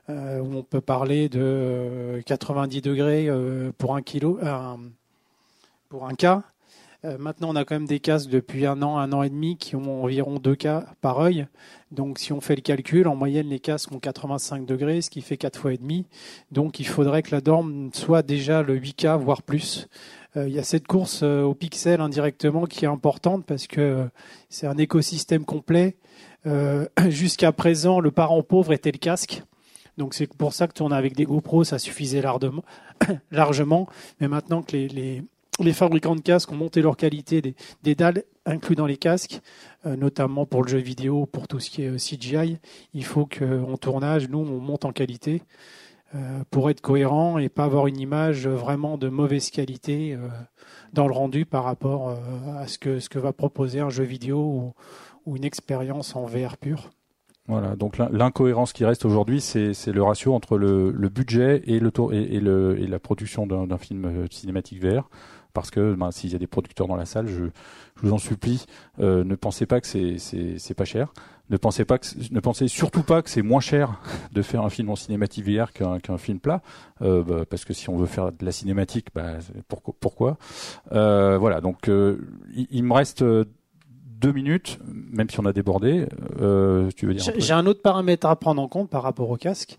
où 0.08 0.14
on 0.14 0.64
peut 0.64 0.80
parler 0.80 1.28
de 1.28 1.42
euh, 1.42 2.22
90 2.22 2.82
degrés 2.82 3.30
pour 3.78 3.94
un 3.98 4.02
kilo, 4.02 4.40
pour 5.90 6.08
un 6.08 6.16
K. 6.16 6.28
Euh, 7.06 7.18
maintenant, 7.18 7.50
on 7.52 7.56
a 7.56 7.64
quand 7.64 7.76
même 7.76 7.88
des 7.88 8.02
casques 8.02 8.30
depuis 8.30 8.66
un 8.66 8.82
an, 8.82 8.98
un 8.98 9.14
an 9.14 9.24
et 9.24 9.30
demi 9.30 9.56
qui 9.56 9.78
ont 9.78 10.04
environ 10.04 10.38
2 10.38 10.56
K 10.56 10.68
par 11.00 11.20
œil. 11.20 11.48
Donc, 11.92 12.20
si 12.20 12.34
on 12.34 12.42
fait 12.42 12.56
le 12.56 12.62
calcul, 12.62 13.08
en 13.08 13.16
moyenne, 13.16 13.48
les 13.48 13.60
casques 13.60 13.92
ont 13.94 14.00
85 14.00 14.66
degrés, 14.66 15.02
ce 15.02 15.10
qui 15.10 15.22
fait 15.22 15.38
4 15.38 15.58
fois 15.58 15.74
et 15.74 15.78
demi. 15.78 16.06
Donc 16.52 16.80
il 16.80 16.88
faudrait 16.88 17.24
que 17.24 17.34
la 17.34 17.42
norme 17.42 17.90
soit 17.94 18.22
déjà 18.22 18.64
le 18.64 18.78
8K, 18.78 19.18
voire 19.18 19.44
plus. 19.44 19.88
Euh, 20.36 20.48
il 20.48 20.54
y 20.54 20.60
a 20.60 20.64
cette 20.64 20.88
course 20.88 21.22
euh, 21.24 21.42
au 21.44 21.54
pixel 21.54 22.02
indirectement 22.02 22.66
qui 22.66 22.86
est 22.86 22.90
importante 22.90 23.46
parce 23.46 23.66
que 23.66 24.08
c'est 24.50 24.68
un 24.68 24.78
écosystème 24.78 25.46
complet. 25.46 25.96
Jusqu'à 27.10 27.52
présent, 27.52 28.00
le 28.00 28.12
parent 28.12 28.42
pauvre 28.44 28.74
était 28.74 28.92
le 28.92 28.98
casque. 28.98 29.44
Donc 29.98 30.14
c'est 30.14 30.34
pour 30.34 30.54
ça 30.54 30.68
que 30.68 30.74
tourner 30.74 30.96
avec 30.96 31.16
des 31.16 31.26
GoPro, 31.26 31.66
ça 31.66 31.78
suffisait 31.78 32.24
largement. 33.32 33.88
Mais 34.20 34.28
maintenant 34.28 34.64
que 34.64 34.76
les, 34.76 35.24
les 35.64 35.74
fabricants 35.74 36.16
de 36.16 36.22
casques 36.22 36.52
ont 36.52 36.56
monté 36.56 36.82
leur 36.82 36.98
qualité 36.98 37.56
des, 37.84 37.96
dalles 37.96 38.24
inclus 38.46 38.76
dans 38.76 38.86
les 38.86 38.98
casques, 38.98 39.42
euh, 39.86 39.96
notamment 39.96 40.46
pour 40.46 40.64
le 40.64 40.70
jeu 40.70 40.78
vidéo, 40.78 41.26
pour 41.26 41.48
tout 41.48 41.60
ce 41.60 41.70
qui 41.70 41.84
est 41.84 41.90
euh, 41.90 41.98
CGI, 41.98 42.58
il 42.94 43.06
faut 43.06 43.26
qu'en 43.26 43.78
tournage, 43.78 44.30
nous, 44.30 44.40
on 44.40 44.60
monte 44.60 44.86
en 44.86 44.92
qualité 44.92 45.44
euh, 46.16 46.44
pour 46.50 46.70
être 46.70 46.82
cohérent 46.82 47.38
et 47.38 47.50
pas 47.50 47.66
avoir 47.66 47.88
une 47.88 48.00
image 48.00 48.48
vraiment 48.48 48.98
de 48.98 49.10
mauvaise 49.10 49.52
qualité 49.52 50.18
dans 50.94 51.08
le 51.08 51.14
rendu 51.14 51.46
par 51.46 51.64
rapport 51.64 52.18
à 52.58 52.66
ce 52.68 52.80
que, 52.80 53.00
ce 53.00 53.10
que 53.10 53.20
va 53.20 53.32
proposer 53.32 53.80
un 53.80 53.90
jeu 53.90 54.04
vidéo 54.04 54.74
ou, 55.26 55.36
une 55.36 55.46
expérience 55.46 56.16
en 56.16 56.26
VR 56.26 56.58
pure. 56.58 56.90
Voilà, 57.48 57.76
donc 57.76 58.00
l'in- 58.00 58.10
l'incohérence 58.12 58.74
qui 58.74 58.84
reste 58.84 59.06
aujourd'hui, 59.06 59.42
c'est 59.42 59.88
le 59.88 60.02
ratio 60.02 60.34
entre 60.34 60.58
le, 60.58 60.92
budget 61.10 61.62
et, 61.68 61.80
le 61.80 61.92
et, 62.12 62.40
le, 62.40 62.80
et 62.80 62.88
la 62.88 62.98
production 62.98 63.46
d'un 63.46 63.78
film 63.78 64.26
cinématique 64.32 64.84
VR. 64.84 65.08
Parce 65.54 65.72
que 65.72 65.94
ben, 65.96 66.12
s'il 66.12 66.32
y 66.32 66.36
a 66.36 66.40
des 66.40 66.48
producteurs 66.48 66.88
dans 66.88 66.96
la 66.96 67.06
salle, 67.06 67.28
je, 67.28 67.46
je 67.46 68.02
vous 68.02 68.14
en 68.14 68.18
supplie, 68.18 68.66
euh, 69.00 69.24
ne 69.24 69.36
pensez 69.36 69.66
pas 69.66 69.82
que 69.82 69.88
c'est- 69.88 70.74
pas 70.76 70.86
cher. 70.86 71.12
Ne 71.50 71.58
pensez, 71.58 71.84
pas 71.84 71.98
que, 71.98 72.06
ne 72.32 72.40
pensez 72.40 72.68
surtout 72.68 73.02
pas 73.02 73.24
que 73.24 73.30
c'est 73.32 73.42
moins 73.42 73.60
cher 73.60 74.00
de 74.32 74.42
faire 74.44 74.62
un 74.64 74.70
film 74.70 74.92
en 74.92 74.96
cinématique 74.96 75.44
VR 75.50 75.74
qu'un 75.74 76.18
film 76.20 76.40
plat. 76.40 76.62
Euh, 77.02 77.24
bah, 77.24 77.46
parce 77.50 77.66
que 77.66 77.74
si 77.74 77.90
on 77.90 77.98
veut 77.98 78.06
faire 78.06 78.32
de 78.32 78.46
la 78.46 78.52
cinématique, 78.52 79.08
bah, 79.16 79.34
pourquoi, 80.00 80.38
Euh, 80.92 81.38
Voilà, 81.40 81.60
donc 81.62 81.90
euh, 81.90 82.18
il, 82.54 82.68
il 82.70 82.84
me 82.84 82.94
reste 82.94 83.24
euh, 83.24 83.46
deux 84.22 84.32
minutes, 84.32 84.78
même 84.86 85.30
si 85.30 85.40
on 85.40 85.46
a 85.46 85.54
débordé. 85.54 86.06
Euh, 86.40 86.90
tu 86.96 87.08
veux 87.08 87.14
dire 87.16 87.24
j'ai 87.38 87.54
un 87.54 87.66
autre 87.66 87.82
paramètre 87.82 88.28
à 88.28 88.36
prendre 88.36 88.62
en 88.62 88.68
compte 88.68 88.90
par 88.90 89.02
rapport 89.02 89.30
au 89.32 89.38
casque. 89.38 89.78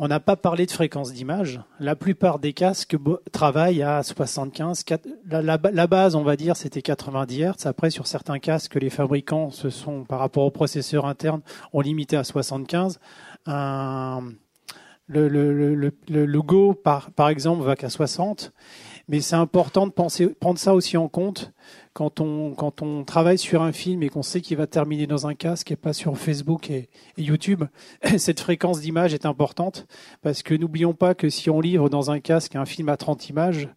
On 0.00 0.06
n'a 0.06 0.20
pas 0.20 0.36
parlé 0.36 0.64
de 0.64 0.70
fréquence 0.70 1.12
d'image. 1.12 1.60
La 1.80 1.96
plupart 1.96 2.38
des 2.38 2.52
casques 2.52 2.96
travaillent 3.32 3.82
à 3.82 4.02
75. 4.04 4.84
quat- 4.84 5.00
La, 5.28 5.86
base, 5.88 6.14
on 6.14 6.22
va 6.22 6.36
dire, 6.36 6.56
c'était 6.56 6.82
90 6.82 7.42
Hz. 7.42 7.66
Après, 7.66 7.90
sur 7.90 8.06
certains 8.06 8.38
casques, 8.38 8.76
les 8.76 8.90
fabricants 8.90 9.50
se 9.50 9.70
sont, 9.70 10.04
par 10.04 10.20
rapport 10.20 10.44
au 10.44 10.52
processeur 10.52 11.04
interne, 11.04 11.40
ont 11.72 11.80
limité 11.80 12.16
à 12.16 12.22
75. 12.22 13.00
Un- 13.46 14.22
le, 15.08 15.26
le, 15.28 16.72
par, 17.16 17.28
exemple, 17.28 17.64
va 17.64 17.74
qu'à 17.74 17.88
60. 17.88 18.52
Mais 19.08 19.20
c'est 19.20 19.36
important 19.36 19.86
de 19.86 19.92
prendre 19.92 20.58
ça 20.58 20.74
aussi 20.74 20.96
en 20.96 21.08
compte 21.08 21.52
quand 21.98 22.20
on, 22.20 23.04
travaille 23.04 23.38
sur 23.38 23.62
un 23.62 23.72
film 23.72 24.04
et 24.04 24.08
qu'on 24.08 24.22
sait 24.22 24.40
qu'il 24.40 24.56
va 24.56 24.68
terminer 24.68 25.08
dans 25.08 25.26
un 25.26 25.34
casque 25.34 25.72
et 25.72 25.76
pas 25.76 25.92
sur 25.92 26.16
Facebook 26.16 26.70
et, 26.70 26.88
et 27.16 27.22
YouTube, 27.22 27.64
cette 28.18 28.38
fréquence 28.38 28.80
d'image 28.80 29.14
est 29.14 29.26
importante 29.26 29.88
parce 30.22 30.44
que 30.44 30.54
n'oublions 30.54 30.94
pas 30.94 31.16
que 31.16 31.28
si 31.28 31.50
on 31.50 31.60
livre 31.60 31.88
dans 31.88 32.12
un 32.12 32.20
casque 32.20 32.54
un 32.54 32.66
film 32.66 32.88
à 32.88 32.96
30 32.96 33.30
images, 33.30 33.68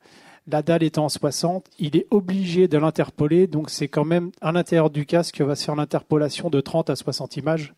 la 0.47 0.61
dalle 0.61 0.83
étant 0.83 1.05
en 1.05 1.09
60, 1.09 1.65
il 1.79 1.97
est 1.97 2.05
obligé 2.11 2.67
de 2.67 2.77
l'interpoler, 2.77 3.47
donc 3.47 3.71
c'est 3.71 3.87
quand 3.87 4.05
même 4.05 4.29
à 4.39 4.51
l'intérieur 4.51 4.91
du 4.91 5.07
casque 5.07 5.37
que 5.37 5.43
va 5.43 5.55
se 5.55 5.65
faire 5.65 5.75
l'interpolation 5.75 6.51
de 6.51 6.61
30 6.61 6.91
à 6.91 6.95
60 6.95 7.37
images. 7.37 7.73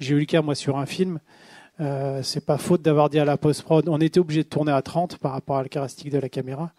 J'ai 0.00 0.16
eu 0.16 0.20
le 0.20 0.24
cas 0.24 0.42
moi 0.42 0.56
sur 0.56 0.76
un 0.78 0.86
film. 0.86 1.20
Euh, 1.80 2.22
c'est 2.22 2.44
pas 2.44 2.56
faute 2.56 2.82
d'avoir 2.82 3.10
dit 3.10 3.18
à 3.18 3.24
la 3.24 3.36
post-prod, 3.36 3.88
on 3.88 4.00
était 4.00 4.20
obligé 4.20 4.44
de 4.44 4.48
tourner 4.48 4.70
à 4.70 4.80
30 4.80 5.18
par 5.18 5.32
rapport 5.32 5.56
à 5.56 5.62
la 5.62 5.68
caractéristique 5.68 6.12
de 6.12 6.18
la 6.18 6.28
caméra, 6.28 6.70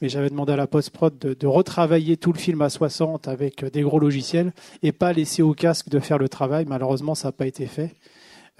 mais 0.00 0.08
j'avais 0.08 0.30
demandé 0.30 0.52
à 0.52 0.56
la 0.56 0.68
post-prod 0.68 1.18
de, 1.18 1.46
retravailler 1.46 2.16
tout 2.16 2.32
le 2.32 2.38
film 2.38 2.62
à 2.62 2.68
60 2.68 3.26
avec 3.26 3.64
des 3.64 3.82
gros 3.82 3.98
logiciels 3.98 4.52
et 4.84 4.92
pas 4.92 5.12
laisser 5.12 5.42
au 5.42 5.54
casque 5.54 5.88
de 5.88 5.98
faire 5.98 6.18
le 6.18 6.28
travail. 6.28 6.66
Malheureusement, 6.68 7.16
ça 7.16 7.28
n'a 7.28 7.32
pas 7.32 7.46
été 7.46 7.66
fait. 7.66 7.96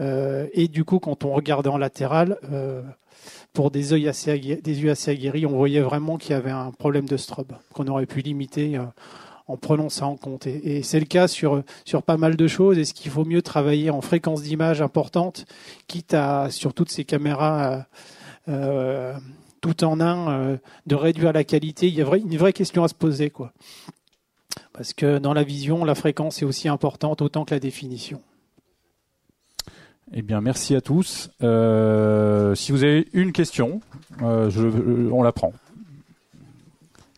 Euh, 0.00 0.48
et 0.52 0.68
du 0.68 0.84
coup, 0.84 0.98
quand 0.98 1.24
on 1.24 1.32
regardait 1.32 1.68
en 1.68 1.78
latéral, 1.78 2.38
euh, 2.50 2.82
pour 3.52 3.70
des 3.70 3.92
yeux 3.92 4.08
assez, 4.08 4.32
aguerris, 4.32 4.62
des 4.62 4.82
yeux 4.82 4.90
assez 4.90 5.12
aguerris, 5.12 5.46
on 5.46 5.56
voyait 5.56 5.80
vraiment 5.80 6.18
qu'il 6.18 6.32
y 6.32 6.34
avait 6.34 6.50
un 6.50 6.72
problème 6.72 7.06
de 7.06 7.16
strobe 7.16 7.52
qu'on 7.72 7.86
aurait 7.86 8.06
pu 8.06 8.20
limiter 8.20 8.76
euh, 8.76 8.82
en 9.46 9.56
prenant 9.56 9.88
ça 9.88 10.06
en 10.06 10.16
compte. 10.16 10.46
Et, 10.46 10.82
c'est 10.82 11.00
le 11.00 11.06
cas 11.06 11.28
sur, 11.28 11.62
sur 11.84 12.02
pas 12.02 12.16
mal 12.16 12.36
de 12.36 12.46
choses. 12.46 12.78
Est-ce 12.78 12.94
qu'il 12.94 13.10
vaut 13.10 13.24
mieux 13.24 13.42
travailler 13.42 13.90
en 13.90 14.00
fréquence 14.00 14.42
d'image 14.42 14.80
importante, 14.80 15.46
quitte 15.86 16.14
à, 16.14 16.50
sur 16.50 16.74
toutes 16.74 16.90
ces 16.90 17.04
caméras 17.04 17.86
euh, 18.48 19.14
tout 19.60 19.84
en 19.84 20.00
un, 20.00 20.30
euh, 20.30 20.56
de 20.86 20.94
réduire 20.94 21.32
la 21.32 21.44
qualité? 21.44 21.88
Il 21.88 21.94
y 21.94 22.02
a 22.02 22.16
une 22.16 22.36
vraie 22.36 22.52
question 22.52 22.84
à 22.84 22.88
se 22.88 22.94
poser. 22.94 23.30
quoi. 23.30 23.52
Parce 24.72 24.92
que 24.92 25.18
dans 25.18 25.34
la 25.34 25.44
vision, 25.44 25.84
la 25.84 25.94
fréquence 25.94 26.42
est 26.42 26.44
aussi 26.44 26.68
importante 26.68 27.22
autant 27.22 27.44
que 27.44 27.54
la 27.54 27.60
définition. 27.60 28.20
Eh 30.12 30.22
bien, 30.22 30.40
merci 30.40 30.74
à 30.74 30.80
tous. 30.80 31.30
Euh, 31.42 32.54
si 32.54 32.72
vous 32.72 32.84
avez 32.84 33.08
une 33.14 33.32
question, 33.32 33.80
euh, 34.22 34.50
je, 34.50 34.68
on 35.10 35.22
la 35.22 35.32
prend. 35.32 35.52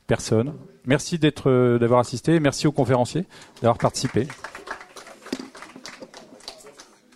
Personne. 0.06 0.54
Merci 0.86 1.18
d'être, 1.18 1.78
d'avoir 1.78 2.00
assisté. 2.00 2.40
Merci 2.40 2.66
aux 2.66 2.72
conférenciers 2.72 3.24
d'avoir 3.60 3.78
participé. 3.78 4.26